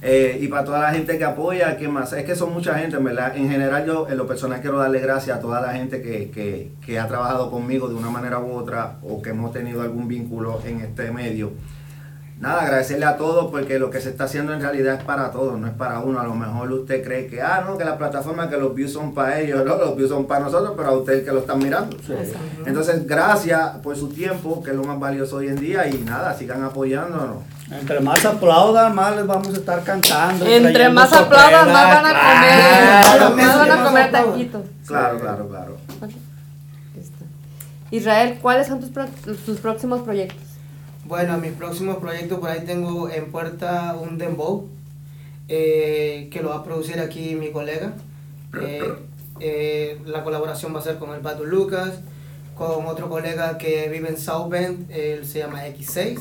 Eh, 0.05 0.37
y 0.41 0.49
para 0.49 0.65
toda 0.65 0.81
la 0.81 0.91
gente 0.93 1.17
que 1.17 1.23
apoya, 1.25 1.77
que 1.77 1.87
más? 1.87 2.13
Es 2.13 2.25
que 2.25 2.35
son 2.35 2.53
mucha 2.53 2.75
gente, 2.75 2.97
en 2.97 3.05
verdad. 3.05 3.37
En 3.37 3.49
general, 3.49 3.87
yo 3.87 4.09
en 4.09 4.17
lo 4.19 4.27
personal 4.27 4.61
quiero 4.61 4.79
darle 4.79 4.99
gracias 4.99 5.37
a 5.37 5.41
toda 5.41 5.61
la 5.61 5.75
gente 5.75 6.03
que, 6.03 6.29
que, 6.33 6.73
que 6.85 6.99
ha 6.99 7.07
trabajado 7.07 7.53
conmigo 7.53 7.89
de 7.89 7.95
una 7.95 8.11
manera 8.11 8.41
u 8.41 8.51
otra 8.51 8.99
o 9.05 9.23
que 9.23 9.31
hemos 9.31 9.53
tenido 9.53 9.81
algún 9.81 10.09
vínculo 10.09 10.61
en 10.67 10.81
este 10.81 11.13
medio. 11.13 11.53
Nada, 12.43 12.63
agradecerle 12.63 13.05
a 13.07 13.17
todos 13.17 13.53
porque 13.53 13.79
lo 13.79 13.89
que 13.89 14.01
se 14.01 14.09
está 14.11 14.25
haciendo 14.25 14.53
en 14.53 14.61
realidad 14.61 14.97
es 14.97 15.05
para 15.05 15.31
todos, 15.31 15.57
no 15.61 15.69
es 15.69 15.75
para 15.75 16.01
uno. 16.01 16.19
A 16.19 16.25
lo 16.25 16.35
mejor 16.35 16.73
usted 16.73 17.05
cree 17.05 17.29
que, 17.29 17.41
ah, 17.41 17.63
no, 17.65 17.79
que 17.79 17.85
la 17.85 17.97
plataforma, 17.97 18.51
que 18.51 18.57
los 18.57 18.75
views 18.75 18.93
son 18.93 19.15
para 19.15 19.39
ellos, 19.39 19.65
no, 19.65 19.77
los 19.77 19.95
views 19.97 20.11
son 20.11 20.27
para 20.27 20.41
nosotros, 20.47 20.73
pero 20.77 20.89
a 20.89 20.93
usted 20.99 21.25
que 21.25 21.31
lo 21.31 21.39
están 21.39 21.61
mirando. 21.61 21.97
Entonces, 22.67 23.07
gracias 23.07 23.77
por 23.81 23.97
su 23.97 24.09
tiempo, 24.09 24.61
que 24.61 24.71
es 24.73 24.77
lo 24.77 24.83
más 24.83 24.99
valioso 24.99 25.37
hoy 25.37 25.47
en 25.49 25.57
día, 25.61 25.87
y 25.87 25.99
nada, 25.99 26.35
sigan 26.37 26.65
apoyándonos. 26.65 27.37
Entre 27.71 28.01
más 28.01 28.25
aplaudan, 28.25 28.93
más 28.93 29.15
les 29.15 29.25
vamos 29.27 29.49
a 29.49 29.53
estar 29.53 29.81
cantando. 29.85 30.45
Entre 30.45 30.89
más 30.89 31.13
aplaudan, 31.13 31.73
más 31.73 32.03
van 32.03 32.07
a 32.07 33.23
comer. 33.23 33.47
Más 33.47 33.57
van 33.57 33.71
a 33.71 33.85
comer 33.85 34.11
taquitos. 34.11 34.63
Claro, 34.85 35.21
claro, 35.21 35.49
claro. 35.49 35.77
Listo. 36.97 37.25
Israel, 37.93 38.39
¿cuáles 38.43 38.67
son 38.67 38.81
tus, 38.81 38.91
pro- 38.91 39.07
tus 39.47 39.59
próximos 39.61 40.01
proyectos? 40.03 40.43
Bueno, 41.05 41.37
mis 41.39 41.53
próximos 41.53 41.97
proyectos 41.97 42.39
por 42.39 42.49
ahí 42.51 42.61
tengo 42.65 43.09
en 43.11 43.31
puerta 43.33 43.97
un 44.01 44.19
dembow 44.19 44.69
eh, 45.49 46.29
que 46.31 46.43
lo 46.43 46.51
va 46.51 46.57
a 46.59 46.65
producir 46.65 47.01
aquí 47.01 47.35
mi 47.35 47.51
colega. 47.51 47.93
Eh, 48.61 48.83
eh, 49.41 49.99
la 50.07 50.23
colaboración 50.23 50.75
va 50.75 50.79
a 50.79 50.83
ser 50.83 50.99
con 50.99 51.11
el 51.11 51.21
Pato 51.21 51.45
Lucas, 51.45 51.95
con 52.55 52.87
otro 52.87 53.09
colega 53.09 53.59
que 53.59 53.89
vive 53.89 54.11
en 54.11 54.17
South 54.19 54.49
Bend, 54.49 54.91
él 54.91 55.27
se 55.27 55.41
llama 55.41 55.67
X6, 55.67 56.21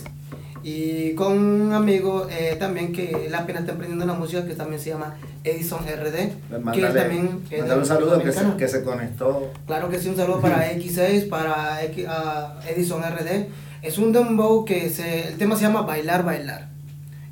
y 0.63 1.13
con 1.13 1.37
un 1.37 1.73
amigo 1.73 2.27
eh, 2.31 2.55
también 2.57 2.91
que 2.93 3.25
él 3.27 3.35
apenas 3.35 3.61
está 3.61 3.73
emprendiendo 3.73 4.05
una 4.05 4.13
música 4.13 4.45
que 4.45 4.55
también 4.55 4.81
se 4.81 4.89
llama 4.91 5.15
Edison 5.43 5.81
RD, 5.85 6.13
que 6.49 6.57
Mándale, 6.59 6.99
también 6.99 7.41
es 7.51 7.59
mándale 7.59 7.79
un 7.81 7.85
saludo 7.85 8.19
que 8.23 8.31
se, 8.31 8.45
que 8.57 8.67
se 8.67 8.83
conectó. 8.83 9.51
Claro 9.67 9.89
que 9.89 9.99
sí, 9.99 10.09
un 10.09 10.15
saludo 10.15 10.39
para 10.41 10.71
X6, 10.75 11.29
para 11.29 11.83
X- 11.83 12.05
a 12.07 12.59
Edison 12.67 13.03
RD. 13.03 13.47
Es 13.81 13.97
un 13.97 14.11
dembow 14.13 14.63
que 14.65 14.89
se, 14.89 15.29
el 15.29 15.37
tema 15.37 15.55
se 15.55 15.63
llama 15.63 15.81
Bailar, 15.81 16.23
Bailar. 16.23 16.67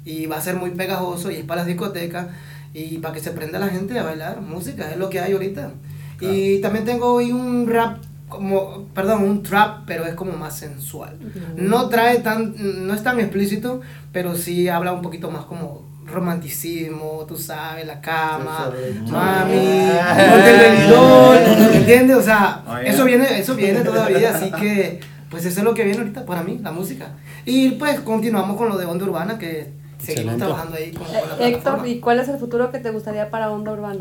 Y 0.06 0.26
va 0.26 0.38
a 0.38 0.42
ser 0.42 0.56
muy 0.56 0.72
pegajoso 0.72 1.30
y 1.30 1.36
es 1.36 1.44
para 1.44 1.62
las 1.62 1.68
discotecas 1.68 2.28
y 2.74 2.98
para 3.00 3.14
que 3.14 3.20
se 3.20 3.32
prenda 3.32 3.60
la 3.60 3.68
gente 3.68 3.98
a 4.00 4.04
bailar 4.04 4.42
música, 4.42 4.90
es 4.92 4.98
lo 4.98 5.10
que 5.10 5.20
hay 5.20 5.34
ahorita. 5.34 5.72
Y 6.22 6.60
también 6.62 6.86
tengo 6.86 7.14
hoy 7.14 7.32
un 7.32 7.68
rap, 7.68 7.98
como, 8.28 8.86
perdón, 8.94 9.24
un 9.24 9.44
trap, 9.44 9.84
pero 9.86 10.06
es 10.06 10.14
como 10.16 10.34
más 10.34 10.58
sensual. 10.58 11.18
No 11.56 11.90
trae 11.90 12.20
tan, 12.20 12.56
no 12.88 12.94
es 12.94 13.04
tan 13.04 13.20
explícito, 13.20 13.82
pero 14.12 14.36
sí 14.36 14.68
habla 14.70 14.92
un 14.94 15.02
poquito 15.02 15.30
más 15.32 15.46
como 15.46 15.88
romanticismo, 16.06 17.26
tú 17.28 17.38
sabes, 17.38 17.86
la 17.86 18.02
cama, 18.02 18.72
mami, 19.12 19.54
el 20.48 20.60
venidor, 20.60 21.38
¿entiendes? 21.76 22.18
O 22.18 22.22
sea, 22.24 22.64
Oh, 22.68 22.80
yeah. 22.80 22.92
eso 22.92 23.06
viene, 23.06 23.40
eso 23.40 23.56
viene 23.56 23.82
todavía, 23.82 24.36
así 24.36 24.52
que 24.52 25.00
pues 25.30 25.46
eso 25.46 25.60
es 25.60 25.64
lo 25.66 25.74
que 25.74 25.84
viene 25.84 26.00
ahorita 26.00 26.26
para 26.26 26.44
mí, 26.44 26.60
la 26.62 26.72
música. 26.72 27.10
Y 27.46 27.72
pues 27.72 28.00
continuamos 28.02 28.58
con 28.58 28.70
lo 28.70 28.78
de 28.78 28.86
onda 28.86 29.06
urbana 29.06 29.38
que 29.38 29.72
seguimos 30.00 30.34
Excelente. 30.34 30.38
trabajando 30.46 30.76
ahí 30.78 30.92
con, 30.92 31.04
con 31.06 31.14
la 31.14 31.46
Eh, 31.46 31.50
Héctor. 31.50 31.88
¿y 31.88 32.00
cuál 32.00 32.20
es 32.20 32.28
el 32.30 32.38
futuro 32.40 32.72
que 32.72 32.80
te 32.80 32.92
gustaría 32.92 33.30
para 33.30 33.52
Onda 33.52 33.72
Urbana? 33.74 34.00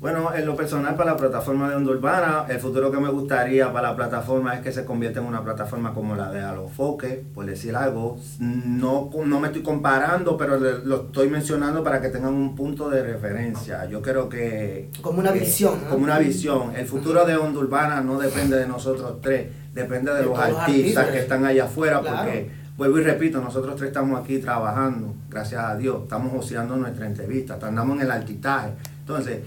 Bueno, 0.00 0.34
en 0.34 0.44
lo 0.44 0.54
personal 0.54 0.96
para 0.96 1.12
la 1.12 1.16
plataforma 1.16 1.66
de 1.70 1.76
Onda 1.76 1.92
Urbana, 1.92 2.44
el 2.50 2.58
futuro 2.60 2.90
que 2.92 2.98
me 2.98 3.08
gustaría 3.08 3.72
para 3.72 3.88
la 3.90 3.96
plataforma 3.96 4.54
es 4.54 4.60
que 4.60 4.70
se 4.70 4.84
convierta 4.84 5.20
en 5.20 5.24
una 5.26 5.42
plataforma 5.42 5.94
como 5.94 6.14
la 6.14 6.30
de 6.30 6.42
Alofoque, 6.42 7.24
por 7.34 7.46
decir 7.46 7.74
algo. 7.74 8.18
No, 8.38 9.08
no 9.24 9.40
me 9.40 9.46
estoy 9.46 9.62
comparando, 9.62 10.36
pero 10.36 10.60
le- 10.60 10.84
lo 10.84 11.06
estoy 11.06 11.30
mencionando 11.30 11.82
para 11.82 12.02
que 12.02 12.10
tengan 12.10 12.34
un 12.34 12.54
punto 12.54 12.90
de 12.90 13.02
referencia. 13.02 13.86
Yo 13.86 14.02
creo 14.02 14.28
que... 14.28 14.90
Como 15.00 15.20
una 15.20 15.32
visión, 15.32 15.78
¿no? 15.84 15.90
Como 15.90 16.04
una 16.04 16.18
visión. 16.18 16.76
El 16.76 16.84
futuro 16.86 17.24
de 17.24 17.36
Onda 17.36 17.60
Urbana 17.60 18.02
no 18.02 18.18
depende 18.18 18.58
de 18.58 18.66
nosotros 18.66 19.20
tres, 19.22 19.46
depende 19.74 20.12
de, 20.12 20.18
De 20.20 20.24
los 20.24 20.38
artistas, 20.38 20.68
artistas. 20.68 21.06
que 21.08 21.18
están 21.18 21.44
allá 21.44 21.64
afuera, 21.64 22.00
Claro. 22.00 22.16
porque 22.18 22.50
vuelvo 22.76 22.98
y 22.98 23.02
repito, 23.02 23.40
nosotros 23.40 23.76
tres 23.76 23.88
estamos 23.88 24.20
aquí 24.20 24.38
trabajando, 24.38 25.14
gracias 25.28 25.62
a 25.62 25.76
Dios, 25.76 26.02
estamos 26.04 26.32
oceando 26.34 26.76
nuestra 26.76 27.06
entrevista, 27.06 27.58
andamos 27.60 27.96
en 27.96 28.02
el 28.04 28.10
altitaje. 28.10 28.70
Entonces, 29.00 29.40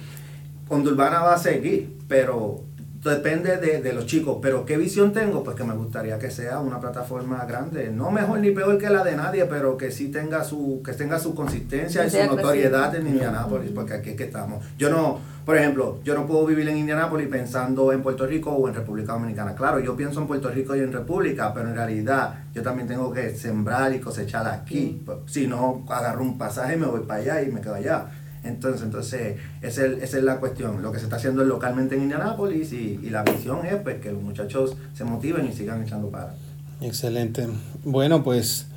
Onda 0.69 0.91
Urbana 0.91 1.21
va 1.21 1.33
a 1.35 1.37
seguir, 1.37 1.97
pero 2.09 2.61
depende 3.07 3.57
de, 3.57 3.81
de 3.81 3.93
los 3.93 4.05
chicos. 4.05 4.38
Pero 4.41 4.65
¿qué 4.65 4.77
visión 4.77 5.13
tengo? 5.13 5.43
Pues 5.43 5.55
que 5.55 5.63
me 5.63 5.73
gustaría 5.73 6.19
que 6.19 6.29
sea 6.29 6.59
una 6.59 6.79
plataforma 6.79 7.45
grande, 7.45 7.89
no 7.91 8.11
mejor 8.11 8.39
ni 8.39 8.51
peor 8.51 8.77
que 8.77 8.89
la 8.89 9.03
de 9.03 9.15
nadie, 9.15 9.45
pero 9.45 9.77
que 9.77 9.91
sí 9.91 10.09
tenga 10.09 10.43
su, 10.43 10.81
que 10.84 10.93
tenga 10.93 11.19
su 11.19 11.34
consistencia 11.34 12.05
y 12.05 12.09
su 12.09 12.17
notoriedad 12.25 12.93
en 12.95 13.07
Indianápolis, 13.07 13.71
porque 13.73 13.93
aquí 13.93 14.09
es 14.11 14.15
que 14.15 14.25
estamos. 14.25 14.63
Yo 14.77 14.89
no, 14.89 15.19
por 15.45 15.57
ejemplo, 15.57 15.99
yo 16.03 16.13
no 16.13 16.25
puedo 16.27 16.45
vivir 16.45 16.67
en 16.67 16.77
Indianápolis 16.77 17.27
pensando 17.27 17.91
en 17.93 18.03
Puerto 18.03 18.25
Rico 18.27 18.51
o 18.51 18.67
en 18.67 18.75
República 18.75 19.13
Dominicana. 19.13 19.55
Claro, 19.55 19.79
yo 19.79 19.95
pienso 19.95 20.19
en 20.19 20.27
Puerto 20.27 20.49
Rico 20.49 20.75
y 20.75 20.79
en 20.79 20.91
República, 20.91 21.53
pero 21.53 21.69
en 21.69 21.75
realidad 21.75 22.45
yo 22.53 22.61
también 22.61 22.88
tengo 22.88 23.11
que 23.13 23.35
sembrar 23.35 23.93
y 23.93 23.99
cosechar 23.99 24.47
aquí. 24.47 25.03
Si 25.25 25.47
no, 25.47 25.85
agarro 25.89 26.21
un 26.21 26.38
pasaje, 26.38 26.75
me 26.75 26.85
voy 26.85 27.01
para 27.01 27.21
allá 27.21 27.41
y 27.43 27.51
me 27.51 27.61
quedo 27.61 27.75
allá. 27.75 28.07
Entonces, 28.48 28.82
entonces 28.84 29.38
esa 29.61 29.86
es, 29.86 30.03
esa 30.03 30.18
es 30.18 30.24
la 30.24 30.40
cuestión. 30.40 30.82
Lo 30.82 30.91
que 30.91 30.99
se 30.99 31.06
está 31.06 31.18
haciendo 31.18 31.41
es 31.41 31.48
localmente 31.48 31.95
en 31.95 32.03
Indianápolis 32.03 32.74
y, 32.74 32.99
y 33.03 33.10
la 33.10 33.24
visión 33.24 33.65
es 33.65 33.76
pues, 33.76 33.99
que 34.02 34.11
los 34.11 34.22
muchachos 34.22 34.76
se 34.94 35.03
motiven 35.03 35.48
y 35.48 35.53
sigan 35.53 35.84
echando 35.84 36.10
para. 36.10 36.34
Excelente. 36.82 37.48
Bueno, 37.84 38.24
pues 38.24 38.68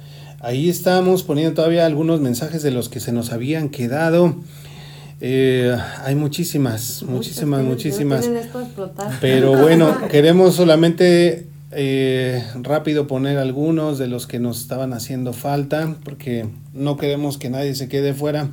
ahí 0.41 0.69
estamos 0.69 1.23
poniendo 1.23 1.55
todavía 1.55 1.87
algunos 1.87 2.21
mensajes 2.21 2.63
de 2.63 2.71
los 2.71 2.89
que 2.89 3.01
se 3.01 3.13
nos 3.13 3.33
habían 3.33 3.69
quedado. 3.69 4.37
Eh, 5.21 5.77
hay 6.03 6.15
muchísimas, 6.15 7.03
muchísimas, 7.03 7.63
muchísimas. 7.63 8.29
Pero 9.21 9.53
bueno, 9.61 10.09
queremos 10.09 10.55
solamente 10.55 11.47
eh, 11.73 12.43
rápido 12.63 13.07
poner 13.07 13.39
algunos 13.39 13.99
de 13.99 14.09
los 14.09 14.27
que 14.27 14.39
nos 14.39 14.61
estaban 14.61 14.95
haciendo 14.95 15.35
falta, 15.35 15.95
porque 16.05 16.47
no 16.73 16.97
queremos 16.97 17.37
que 17.37 17.51
nadie 17.51 17.75
se 17.75 17.89
quede 17.89 18.15
fuera. 18.15 18.49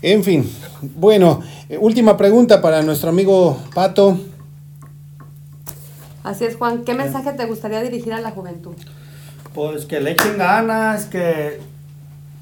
En 0.00 0.22
fin, 0.22 0.48
bueno, 0.94 1.40
eh, 1.68 1.76
última 1.76 2.16
pregunta 2.16 2.62
para 2.62 2.82
nuestro 2.82 3.10
amigo 3.10 3.58
Pato. 3.74 4.16
Así 6.22 6.44
es, 6.44 6.56
Juan. 6.56 6.84
¿Qué 6.84 6.94
mensaje 6.94 7.32
te 7.32 7.46
gustaría 7.46 7.82
dirigir 7.82 8.12
a 8.12 8.20
la 8.20 8.30
juventud? 8.30 8.74
Pues 9.54 9.86
que 9.86 10.00
le 10.00 10.12
echen 10.12 10.38
ganas, 10.38 11.06
que 11.06 11.58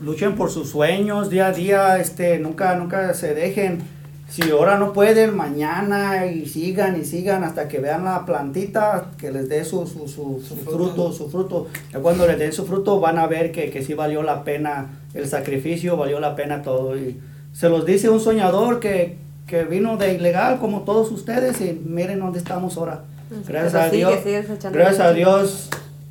luchen 0.01 0.35
por 0.35 0.51
sus 0.51 0.70
sueños 0.70 1.31
día 1.31 1.47
a 1.47 1.53
día, 1.53 1.99
este, 1.99 2.39
nunca, 2.39 2.74
nunca 2.74 3.15
se 3.15 3.33
dejen. 3.33 3.81
Si 4.28 4.51
ahora 4.51 4.77
no 4.77 4.93
pueden, 4.93 5.35
mañana 5.37 6.27
y 6.27 6.47
sigan 6.47 7.01
y 7.01 7.05
sigan 7.05 7.45
hasta 7.45 7.69
que 7.69 7.78
vean 7.78 8.05
la 8.05 8.27
plantita, 8.27 9.12
que 9.16 9.31
les 9.31 9.49
dé 9.49 9.65
su, 9.65 9.87
su, 9.87 10.09
su, 10.09 10.43
su 10.47 10.57
fruto, 10.57 11.12
su 11.12 11.31
fruto. 11.31 11.69
Ya 11.93 12.01
cuando 12.01 12.27
les 12.27 12.39
den 12.39 12.53
su 12.53 12.66
fruto 12.66 12.99
van 13.01 13.19
a 13.19 13.28
ver 13.28 13.53
que, 13.53 13.70
que 13.70 13.83
sí 13.83 13.95
valió 13.95 14.23
la 14.23 14.43
pena 14.43 14.89
el 15.15 15.28
sacrificio, 15.28 15.97
valió 15.97 16.19
la 16.19 16.35
pena 16.35 16.61
todo. 16.61 16.99
Y 16.99 17.19
se 17.59 17.70
los 17.70 17.87
dice 17.87 18.11
un 18.11 18.20
soñador 18.20 18.81
que, 18.81 19.16
que 19.47 19.65
vino 19.65 19.97
de 19.97 20.15
ilegal 20.15 20.59
como 20.59 20.83
todos 20.83 21.11
ustedes 21.11 21.59
y 21.62 21.73
miren 21.73 22.20
dónde 22.20 22.39
estamos 22.39 22.77
ahora. 22.77 23.05
Gracias 23.49 23.73
Pero 23.73 23.83
a 23.83 23.91
sigue, 23.91 24.31
Dios. 24.31 24.73
Gracias 24.73 25.01
a. 25.01 25.12
Dios 25.12 25.69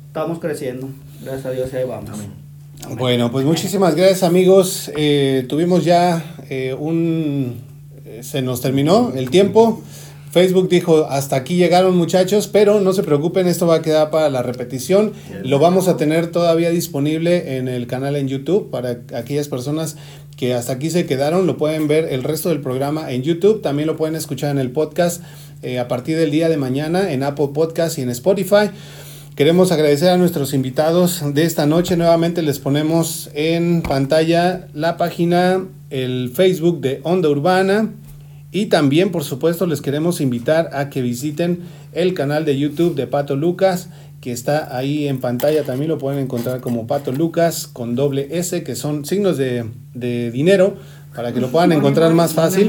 estamos 0.08 0.40
creciendo. 0.40 0.88
Gracias 1.22 1.46
a 1.46 1.50
Dios 1.52 1.70
y 1.72 1.76
ahí 1.76 1.84
vamos. 1.84 2.10
Bueno, 2.98 3.30
pues 3.30 3.46
muchísimas 3.46 3.94
gracias 3.94 4.24
amigos. 4.24 4.90
Eh, 4.96 5.46
tuvimos 5.48 5.84
ya 5.84 6.36
eh, 6.50 6.74
un... 6.76 7.60
eh, 8.04 8.24
se 8.24 8.42
nos 8.42 8.60
terminó 8.60 9.12
el 9.14 9.30
tiempo. 9.30 9.82
Facebook 10.32 10.68
dijo, 10.68 11.06
hasta 11.08 11.36
aquí 11.36 11.56
llegaron 11.56 11.96
muchachos, 11.96 12.46
pero 12.46 12.78
no 12.80 12.92
se 12.92 13.02
preocupen, 13.02 13.46
esto 13.46 13.66
va 13.66 13.76
a 13.76 13.82
quedar 13.82 14.10
para 14.10 14.28
la 14.28 14.42
repetición. 14.42 15.14
Lo 15.42 15.58
vamos 15.58 15.88
a 15.88 15.96
tener 15.96 16.26
todavía 16.26 16.68
disponible 16.68 17.56
en 17.56 17.68
el 17.68 17.86
canal 17.86 18.16
en 18.16 18.28
YouTube 18.28 18.68
para 18.68 18.98
aquellas 19.14 19.48
personas 19.48 19.96
que 20.36 20.54
hasta 20.54 20.74
aquí 20.74 20.90
se 20.90 21.06
quedaron, 21.06 21.46
lo 21.46 21.56
pueden 21.56 21.88
ver 21.88 22.08
el 22.10 22.22
resto 22.22 22.50
del 22.50 22.60
programa 22.60 23.10
en 23.10 23.22
YouTube, 23.22 23.62
también 23.62 23.86
lo 23.86 23.96
pueden 23.96 24.16
escuchar 24.16 24.50
en 24.50 24.58
el 24.58 24.70
podcast 24.70 25.22
eh, 25.62 25.78
a 25.78 25.88
partir 25.88 26.16
del 26.16 26.30
día 26.30 26.48
de 26.48 26.58
mañana 26.58 27.12
en 27.12 27.22
Apple 27.22 27.48
Podcast 27.54 27.98
y 27.98 28.02
en 28.02 28.10
Spotify. 28.10 28.70
Queremos 29.34 29.70
agradecer 29.70 30.08
a 30.08 30.16
nuestros 30.16 30.54
invitados 30.54 31.22
de 31.34 31.44
esta 31.44 31.66
noche. 31.66 31.96
Nuevamente 31.96 32.40
les 32.40 32.58
ponemos 32.58 33.28
en 33.34 33.82
pantalla 33.82 34.66
la 34.72 34.96
página, 34.96 35.62
el 35.90 36.30
Facebook 36.34 36.80
de 36.80 37.00
Onda 37.02 37.28
Urbana. 37.28 37.92
Y 38.50 38.66
también, 38.66 39.10
por 39.10 39.24
supuesto, 39.24 39.66
les 39.66 39.82
queremos 39.82 40.22
invitar 40.22 40.70
a 40.72 40.88
que 40.88 41.02
visiten 41.02 41.60
el 41.92 42.14
canal 42.14 42.46
de 42.46 42.58
YouTube 42.58 42.94
de 42.94 43.06
Pato 43.06 43.36
Lucas, 43.36 43.90
que 44.26 44.32
está 44.32 44.76
ahí 44.76 45.06
en 45.06 45.20
pantalla. 45.20 45.62
También 45.62 45.88
lo 45.88 45.98
pueden 45.98 46.18
encontrar 46.18 46.60
como 46.60 46.88
Pato 46.88 47.12
Lucas 47.12 47.68
con 47.68 47.94
doble 47.94 48.26
S, 48.32 48.64
que 48.64 48.74
son 48.74 49.04
signos 49.04 49.38
de, 49.38 49.70
de 49.94 50.32
dinero, 50.32 50.74
para 51.14 51.32
que 51.32 51.40
lo 51.40 51.48
puedan 51.52 51.70
encontrar 51.78 52.12
más 52.12 52.34
fácil. 52.34 52.68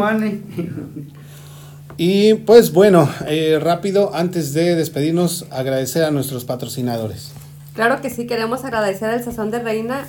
Y 1.97 2.35
pues 2.35 2.73
bueno, 2.73 3.09
eh, 3.27 3.57
rápido, 3.59 4.13
antes 4.13 4.53
de 4.53 4.75
despedirnos, 4.75 5.47
agradecer 5.49 6.03
a 6.03 6.11
nuestros 6.11 6.45
patrocinadores. 6.45 7.31
Claro 7.73 8.01
que 8.01 8.11
sí, 8.11 8.27
queremos 8.27 8.63
agradecer 8.63 9.09
al 9.09 9.23
Sazón 9.23 9.49
de 9.49 9.57
Reina. 9.57 10.05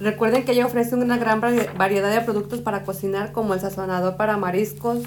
Recuerden 0.00 0.44
que 0.44 0.50
ella 0.52 0.66
ofrece 0.66 0.96
una 0.96 1.18
gran 1.18 1.40
vari- 1.40 1.68
variedad 1.76 2.12
de 2.12 2.20
productos 2.22 2.58
para 2.62 2.82
cocinar, 2.82 3.30
como 3.30 3.54
el 3.54 3.60
sazonador 3.60 4.16
para 4.16 4.36
mariscos, 4.38 4.98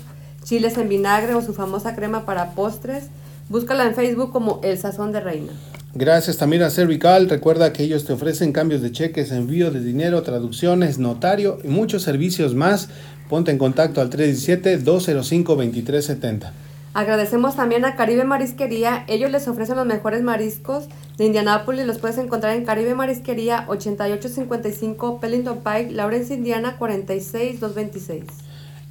chiles 0.46 0.78
en 0.78 0.88
vinagre 0.88 1.34
o 1.36 1.42
su 1.42 1.54
famosa 1.54 1.94
crema 1.94 2.26
para 2.26 2.52
postres. 2.52 3.08
Búscala 3.50 3.86
en 3.86 3.96
Facebook 3.96 4.32
como 4.32 4.62
El 4.64 4.78
Sazón 4.78 5.12
de 5.12 5.20
Reina. 5.20 5.52
Gracias 5.96 6.38
también 6.38 6.64
a 6.64 6.72
Cervical. 6.72 7.30
Recuerda 7.30 7.72
que 7.72 7.84
ellos 7.84 8.04
te 8.06 8.14
ofrecen 8.14 8.52
cambios 8.52 8.82
de 8.82 8.92
cheques, 8.92 9.32
envío 9.32 9.70
de 9.70 9.80
dinero, 9.80 10.24
traducciones, 10.24 10.98
notario 10.98 11.60
y 11.64 11.68
muchos 11.68 12.02
servicios 12.02 12.56
más. 12.56 12.90
Ponte 13.30 13.52
en 13.52 13.60
contacto 13.60 14.02
al 14.02 14.10
317-205-2370. 14.10 16.52
Agradecemos 16.96 17.56
también 17.56 17.86
a 17.86 17.96
Caribe 17.96 18.24
Marisquería. 18.24 19.04
Ellos 19.08 19.30
les 19.32 19.48
ofrecen 19.48 19.76
los 19.76 19.86
mejores 19.86 20.24
mariscos 20.24 20.88
de 21.18 21.26
Indianápolis. 21.26 21.86
Los 21.86 22.00
puedes 22.00 22.20
encontrar 22.20 22.56
en 22.56 22.66
Caribe 22.66 22.96
Marisquería 22.96 23.66
8855 23.68 25.20
Pellington 25.20 25.60
Pike, 25.64 25.92
Lawrence, 25.92 26.34
Indiana 26.34 26.78
46226. 26.78 28.24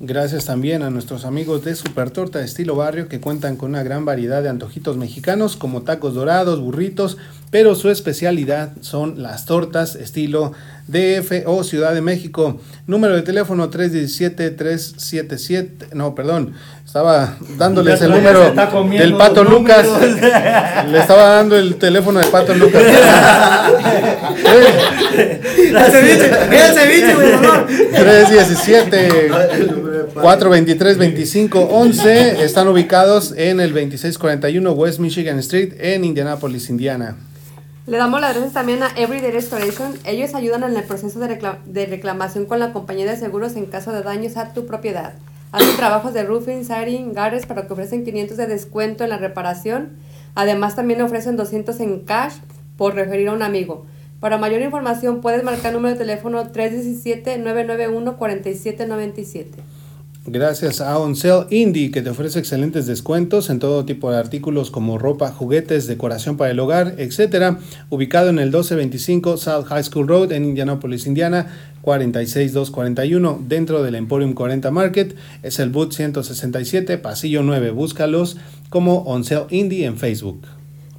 Gracias 0.05 0.47
también 0.47 0.83
a 0.83 0.91
nuestros 0.91 1.25
amigos 1.25 1.65
de 1.65 1.77
Super 1.77 2.11
Torta 2.11 2.43
Estilo 2.43 2.75
Barrio 2.75 3.07
que 3.07 3.21
cuentan 3.21 3.55
con 3.55 3.71
una 3.71 3.85
gran 3.85 4.05
variedad 4.05 4.43
de 4.43 4.49
antojitos 4.49 4.97
mexicanos 4.97 5.55
como 5.55 5.83
tacos 5.83 6.15
dorados, 6.15 6.61
burritos, 6.61 7.19
pero 7.53 7.77
su 7.77 7.89
especialidad 7.89 8.73
son 8.81 9.23
las 9.23 9.47
tortas 9.47 9.95
estilo 9.95 10.55
DF 10.89 11.47
o 11.47 11.63
Ciudad 11.63 11.95
de 11.95 12.01
México. 12.01 12.61
Número 12.89 13.15
de 13.15 13.23
teléfono 13.23 13.71
317-377, 13.71 15.93
no, 15.93 16.17
perdón, 16.17 16.55
estaba 16.93 17.39
dándoles 17.57 18.03
el 18.03 18.11
número 18.11 18.53
del 18.53 19.17
Pato 19.17 19.43
Lucas. 19.45 19.87
Le 20.91 20.99
estaba 20.99 21.37
dando 21.37 21.57
el 21.57 21.77
teléfono 21.77 22.21
de 22.21 22.27
Pato 22.27 22.53
Lucas. 22.55 22.83
El 25.15 25.91
ceviche, 25.91 26.27
el 26.27 26.75
ceviche, 26.75 27.15
güey, 27.15 27.33
honor. 27.33 27.67
317 27.67 29.31
423 30.13 30.99
25 30.99 31.61
11 31.61 32.45
están 32.45 32.69
ubicados 32.69 33.33
en 33.37 33.61
el 33.61 33.71
2641 33.71 34.73
West 34.73 34.99
Michigan 34.99 35.39
Street 35.39 35.75
en 35.79 36.05
Indianapolis, 36.05 36.69
Indiana. 36.69 37.17
Le 37.87 37.97
damos 37.97 38.21
las 38.21 38.33
gracias 38.33 38.53
también 38.53 38.83
a 38.83 38.89
Everyday 38.97 39.31
Restoration. 39.31 39.95
Ellos 40.05 40.35
ayudan 40.35 40.65
en 40.65 40.77
el 40.77 40.85
proceso 40.85 41.19
de 41.19 41.87
reclamación 41.87 42.45
con 42.45 42.59
la 42.59 42.73
compañía 42.73 43.11
de 43.11 43.17
seguros 43.17 43.57
en 43.57 43.67
caso 43.67 43.93
de 43.93 44.03
daños 44.03 44.37
a 44.37 44.53
tu 44.53 44.67
propiedad. 44.67 45.15
Hacen 45.53 45.77
trabajos 45.77 46.13
de 46.15 46.25
roofing, 46.25 46.65
siding, 46.65 47.09
gutters 47.09 47.45
para 47.47 47.67
que 47.67 47.75
ofrecen 47.75 48.05
500 48.05 48.39
de 48.39 48.47
descuento 48.47 49.05
en 49.05 49.11
la 49.11 49.19
reparación. 49.19 49.91
Además 50.35 50.77
también 50.77 51.03
ofrecen 51.03 51.37
200 51.37 51.79
en 51.81 52.01
cash 52.01 52.37
por 52.79 52.95
referir 52.95 53.29
a 53.29 53.35
un 53.35 53.43
amigo. 53.43 53.85
Para 54.19 54.39
mayor 54.39 54.63
información 54.63 55.21
puedes 55.21 55.45
marcar 55.45 55.67
el 55.67 55.75
número 55.75 55.93
de 55.95 55.99
teléfono 55.99 56.51
317-991-4797. 56.53 59.49
Gracias 60.25 60.81
a 60.81 61.01
Oncel 61.01 61.47
Indie 61.51 61.91
que 61.91 62.01
te 62.01 62.11
ofrece 62.11 62.39
excelentes 62.39 62.87
descuentos 62.87 63.51
en 63.51 63.59
todo 63.59 63.85
tipo 63.85 64.13
de 64.13 64.19
artículos 64.19 64.71
como 64.71 64.97
ropa, 64.97 65.33
juguetes, 65.33 65.89
decoración 65.89 66.37
para 66.37 66.53
el 66.53 66.61
hogar, 66.61 66.95
etcétera. 66.99 67.59
Ubicado 67.91 68.31
en 68.31 68.39
el 68.39 68.51
1225 68.51 69.37
South 69.37 69.65
High 69.65 69.83
School 69.83 70.07
Road 70.07 70.31
en 70.31 70.45
Indianapolis, 70.45 71.09
Indiana. 71.09 71.72
46241 71.83 73.41
dentro 73.47 73.83
del 73.83 73.95
Emporium 73.95 74.35
40 74.35 74.71
Market. 74.71 75.17
Es 75.43 75.59
el 75.59 75.71
boot 75.71 75.93
167, 75.93 76.99
pasillo 76.99 77.43
9. 77.43 77.71
Búscalos 77.71 78.39
como 78.71 78.99
Oncel 79.01 79.45
Indie 79.51 79.85
en 79.85 79.99
Facebook. 79.99 80.47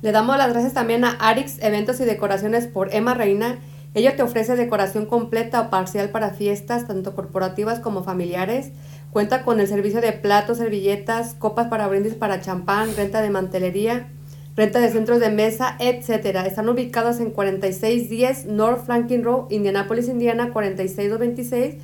Le 0.02 0.12
damos 0.12 0.38
las 0.38 0.52
gracias 0.52 0.74
también 0.74 1.06
a 1.06 1.12
Arix 1.12 1.58
Eventos 1.62 2.00
y 2.02 2.06
Decoraciones 2.06 2.68
por 2.68 2.94
Emma 2.94 3.14
Reina. 3.14 3.60
Ella 3.96 4.16
te 4.16 4.24
ofrece 4.24 4.56
decoración 4.56 5.06
completa 5.06 5.62
o 5.62 5.70
parcial 5.70 6.10
para 6.10 6.32
fiestas, 6.32 6.88
tanto 6.88 7.16
corporativas 7.16 7.80
como 7.80 8.04
familiares. 8.04 8.72
Cuenta 9.12 9.44
con 9.44 9.60
el 9.60 9.68
servicio 9.68 10.02
de 10.02 10.12
platos, 10.12 10.58
servilletas, 10.58 11.36
copas 11.36 11.68
para 11.68 11.88
brindis 11.88 12.16
para 12.16 12.42
champán, 12.42 12.96
renta 12.98 13.22
de 13.22 13.30
mantelería, 13.30 14.08
renta 14.56 14.80
de 14.80 14.92
centros 14.92 15.20
de 15.20 15.30
mesa, 15.30 15.76
etcétera. 15.80 16.46
Están 16.46 16.70
ubicados 16.70 17.20
en 17.20 17.32
4610 17.32 18.46
North 18.46 18.86
Franklin 18.86 19.24
Road, 19.24 19.50
Indianapolis, 19.52 20.08
Indiana 20.08 20.52
46226. 20.52 21.76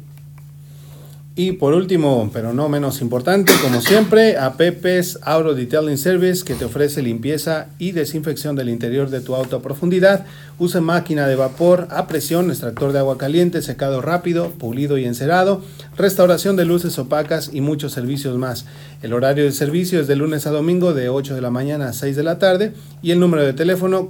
Y 1.36 1.50
por 1.50 1.74
último, 1.74 2.30
pero 2.32 2.52
no 2.52 2.68
menos 2.68 3.00
importante, 3.00 3.52
como 3.60 3.80
siempre, 3.80 4.38
a 4.38 4.52
Pepe's 4.52 5.18
Auto 5.22 5.52
Detailing 5.52 5.98
Service 5.98 6.44
que 6.44 6.54
te 6.54 6.64
ofrece 6.64 7.02
limpieza 7.02 7.66
y 7.76 7.90
desinfección 7.90 8.54
del 8.54 8.68
interior 8.68 9.10
de 9.10 9.20
tu 9.20 9.34
auto 9.34 9.56
a 9.56 9.62
profundidad. 9.62 10.26
Usa 10.60 10.80
máquina 10.80 11.26
de 11.26 11.34
vapor 11.34 11.88
a 11.90 12.06
presión, 12.06 12.50
extractor 12.50 12.92
de 12.92 13.00
agua 13.00 13.18
caliente, 13.18 13.62
secado 13.62 14.00
rápido, 14.00 14.50
pulido 14.50 14.96
y 14.96 15.06
encerado, 15.06 15.60
restauración 15.96 16.54
de 16.54 16.66
luces 16.66 17.00
opacas 17.00 17.50
y 17.52 17.60
muchos 17.60 17.90
servicios 17.90 18.38
más. 18.38 18.66
El 19.02 19.12
horario 19.12 19.42
de 19.42 19.50
servicio 19.50 20.00
es 20.00 20.06
de 20.06 20.14
lunes 20.14 20.46
a 20.46 20.52
domingo 20.52 20.94
de 20.94 21.08
8 21.08 21.34
de 21.34 21.40
la 21.40 21.50
mañana 21.50 21.88
a 21.88 21.92
6 21.92 22.14
de 22.14 22.22
la 22.22 22.38
tarde 22.38 22.74
y 23.02 23.10
el 23.10 23.18
número 23.18 23.42
de 23.42 23.54
teléfono 23.54 24.08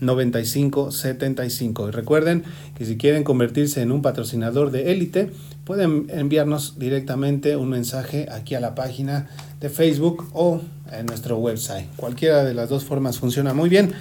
463-317-9575. 0.00 1.88
Y 1.88 1.90
recuerden 1.90 2.44
que 2.76 2.84
si 2.84 2.96
quieren 2.96 3.24
convertirse 3.24 3.82
en 3.82 3.92
un 3.92 4.02
patrocinador 4.02 4.70
de 4.70 4.92
élite, 4.92 5.30
pueden 5.64 6.06
enviarnos 6.10 6.78
directamente 6.78 7.56
un 7.56 7.68
mensaje 7.68 8.26
aquí 8.30 8.54
a 8.54 8.60
la 8.60 8.74
página 8.74 9.28
de 9.60 9.68
Facebook 9.68 10.28
o 10.32 10.60
en 10.92 11.06
nuestro 11.06 11.36
website. 11.38 11.86
Cualquiera 11.96 12.44
de 12.44 12.54
las 12.54 12.68
dos 12.68 12.84
formas 12.84 13.18
funciona 13.18 13.54
muy 13.54 13.68
bien. 13.68 13.92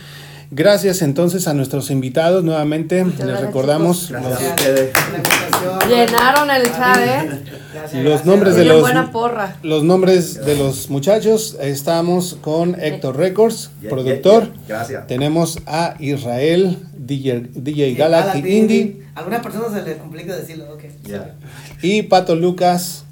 Gracias 0.52 1.04
entonces 1.04 1.48
a 1.48 1.54
nuestros 1.54 1.92
invitados 1.92 2.44
nuevamente. 2.44 3.06
Les 3.06 3.18
gracias, 3.18 3.42
recordamos 3.42 4.10
Gracias 4.10 4.56
los. 4.66 5.88
Llenaron 5.88 6.50
el 6.50 6.64
chat, 6.72 6.98
¿eh? 6.98 7.30
Gracias, 7.80 8.03
los 8.03 8.11
gracias. 8.11 8.26
nombres 8.26 8.56
de 8.56 8.65
los 8.65 8.81
buena 8.81 9.11
porra. 9.11 9.56
los 9.64 9.84
nombres 9.84 10.45
de 10.45 10.56
los 10.57 10.89
muchachos. 10.89 11.57
Estamos 11.61 12.38
con 12.41 12.80
Héctor 12.80 13.18
Records, 13.18 13.72
Yeah, 13.81 13.89
productor. 13.89 14.43
yeah, 14.43 14.51
yeah. 14.53 14.65
Gracias. 14.68 15.07
Tenemos 15.07 15.60
a 15.65 15.95
Israel, 15.99 16.77
DJ, 16.97 17.47
DJ 17.53 17.91
Sí, 17.91 17.95
Galactic 17.95 18.45
Indie. 18.45 19.03
A 19.15 19.19
algunas 19.19 19.41
personas 19.41 19.73
se 19.73 19.81
les 19.84 19.97
complica 19.97 20.35
decirlo, 20.35 20.65
ok. 20.73 20.84
Yeah. 21.06 21.35
Y 21.81 22.03
Pato 22.03 22.35
Lucas, 22.35 23.06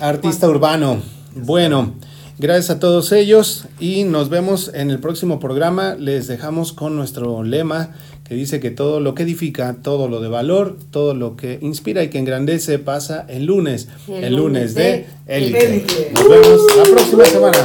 artista 0.00 0.48
urbano. 0.48 1.02
Bueno, 1.34 1.94
gracias 2.38 2.70
a 2.70 2.78
todos 2.80 3.12
ellos 3.12 3.66
y 3.78 4.04
nos 4.04 4.28
vemos 4.28 4.70
en 4.74 4.90
el 4.90 4.98
próximo 4.98 5.40
programa. 5.40 5.94
Les 5.94 6.26
dejamos 6.26 6.72
con 6.72 6.96
nuestro 6.96 7.42
lema 7.42 7.90
que 8.30 8.36
dice 8.36 8.60
que 8.60 8.70
todo 8.70 9.00
lo 9.00 9.16
que 9.16 9.24
edifica, 9.24 9.78
todo 9.82 10.06
lo 10.06 10.20
de 10.20 10.28
valor, 10.28 10.78
todo 10.92 11.14
lo 11.14 11.34
que 11.34 11.58
inspira 11.62 12.04
y 12.04 12.10
que 12.10 12.18
engrandece 12.20 12.78
pasa 12.78 13.26
el 13.28 13.46
lunes. 13.46 13.88
El, 14.06 14.22
El 14.22 14.36
lunes 14.36 14.72
lunes 14.72 14.74
de 14.76 14.82
de 14.82 15.06
Élite. 15.26 15.66
Élite. 15.66 16.12
Nos 16.14 16.28
vemos 16.28 16.60
la 16.76 16.84
próxima 16.84 17.24
semana. 17.24 17.58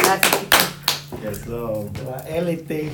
Gracias, 0.00 1.42
élite. 2.36 2.92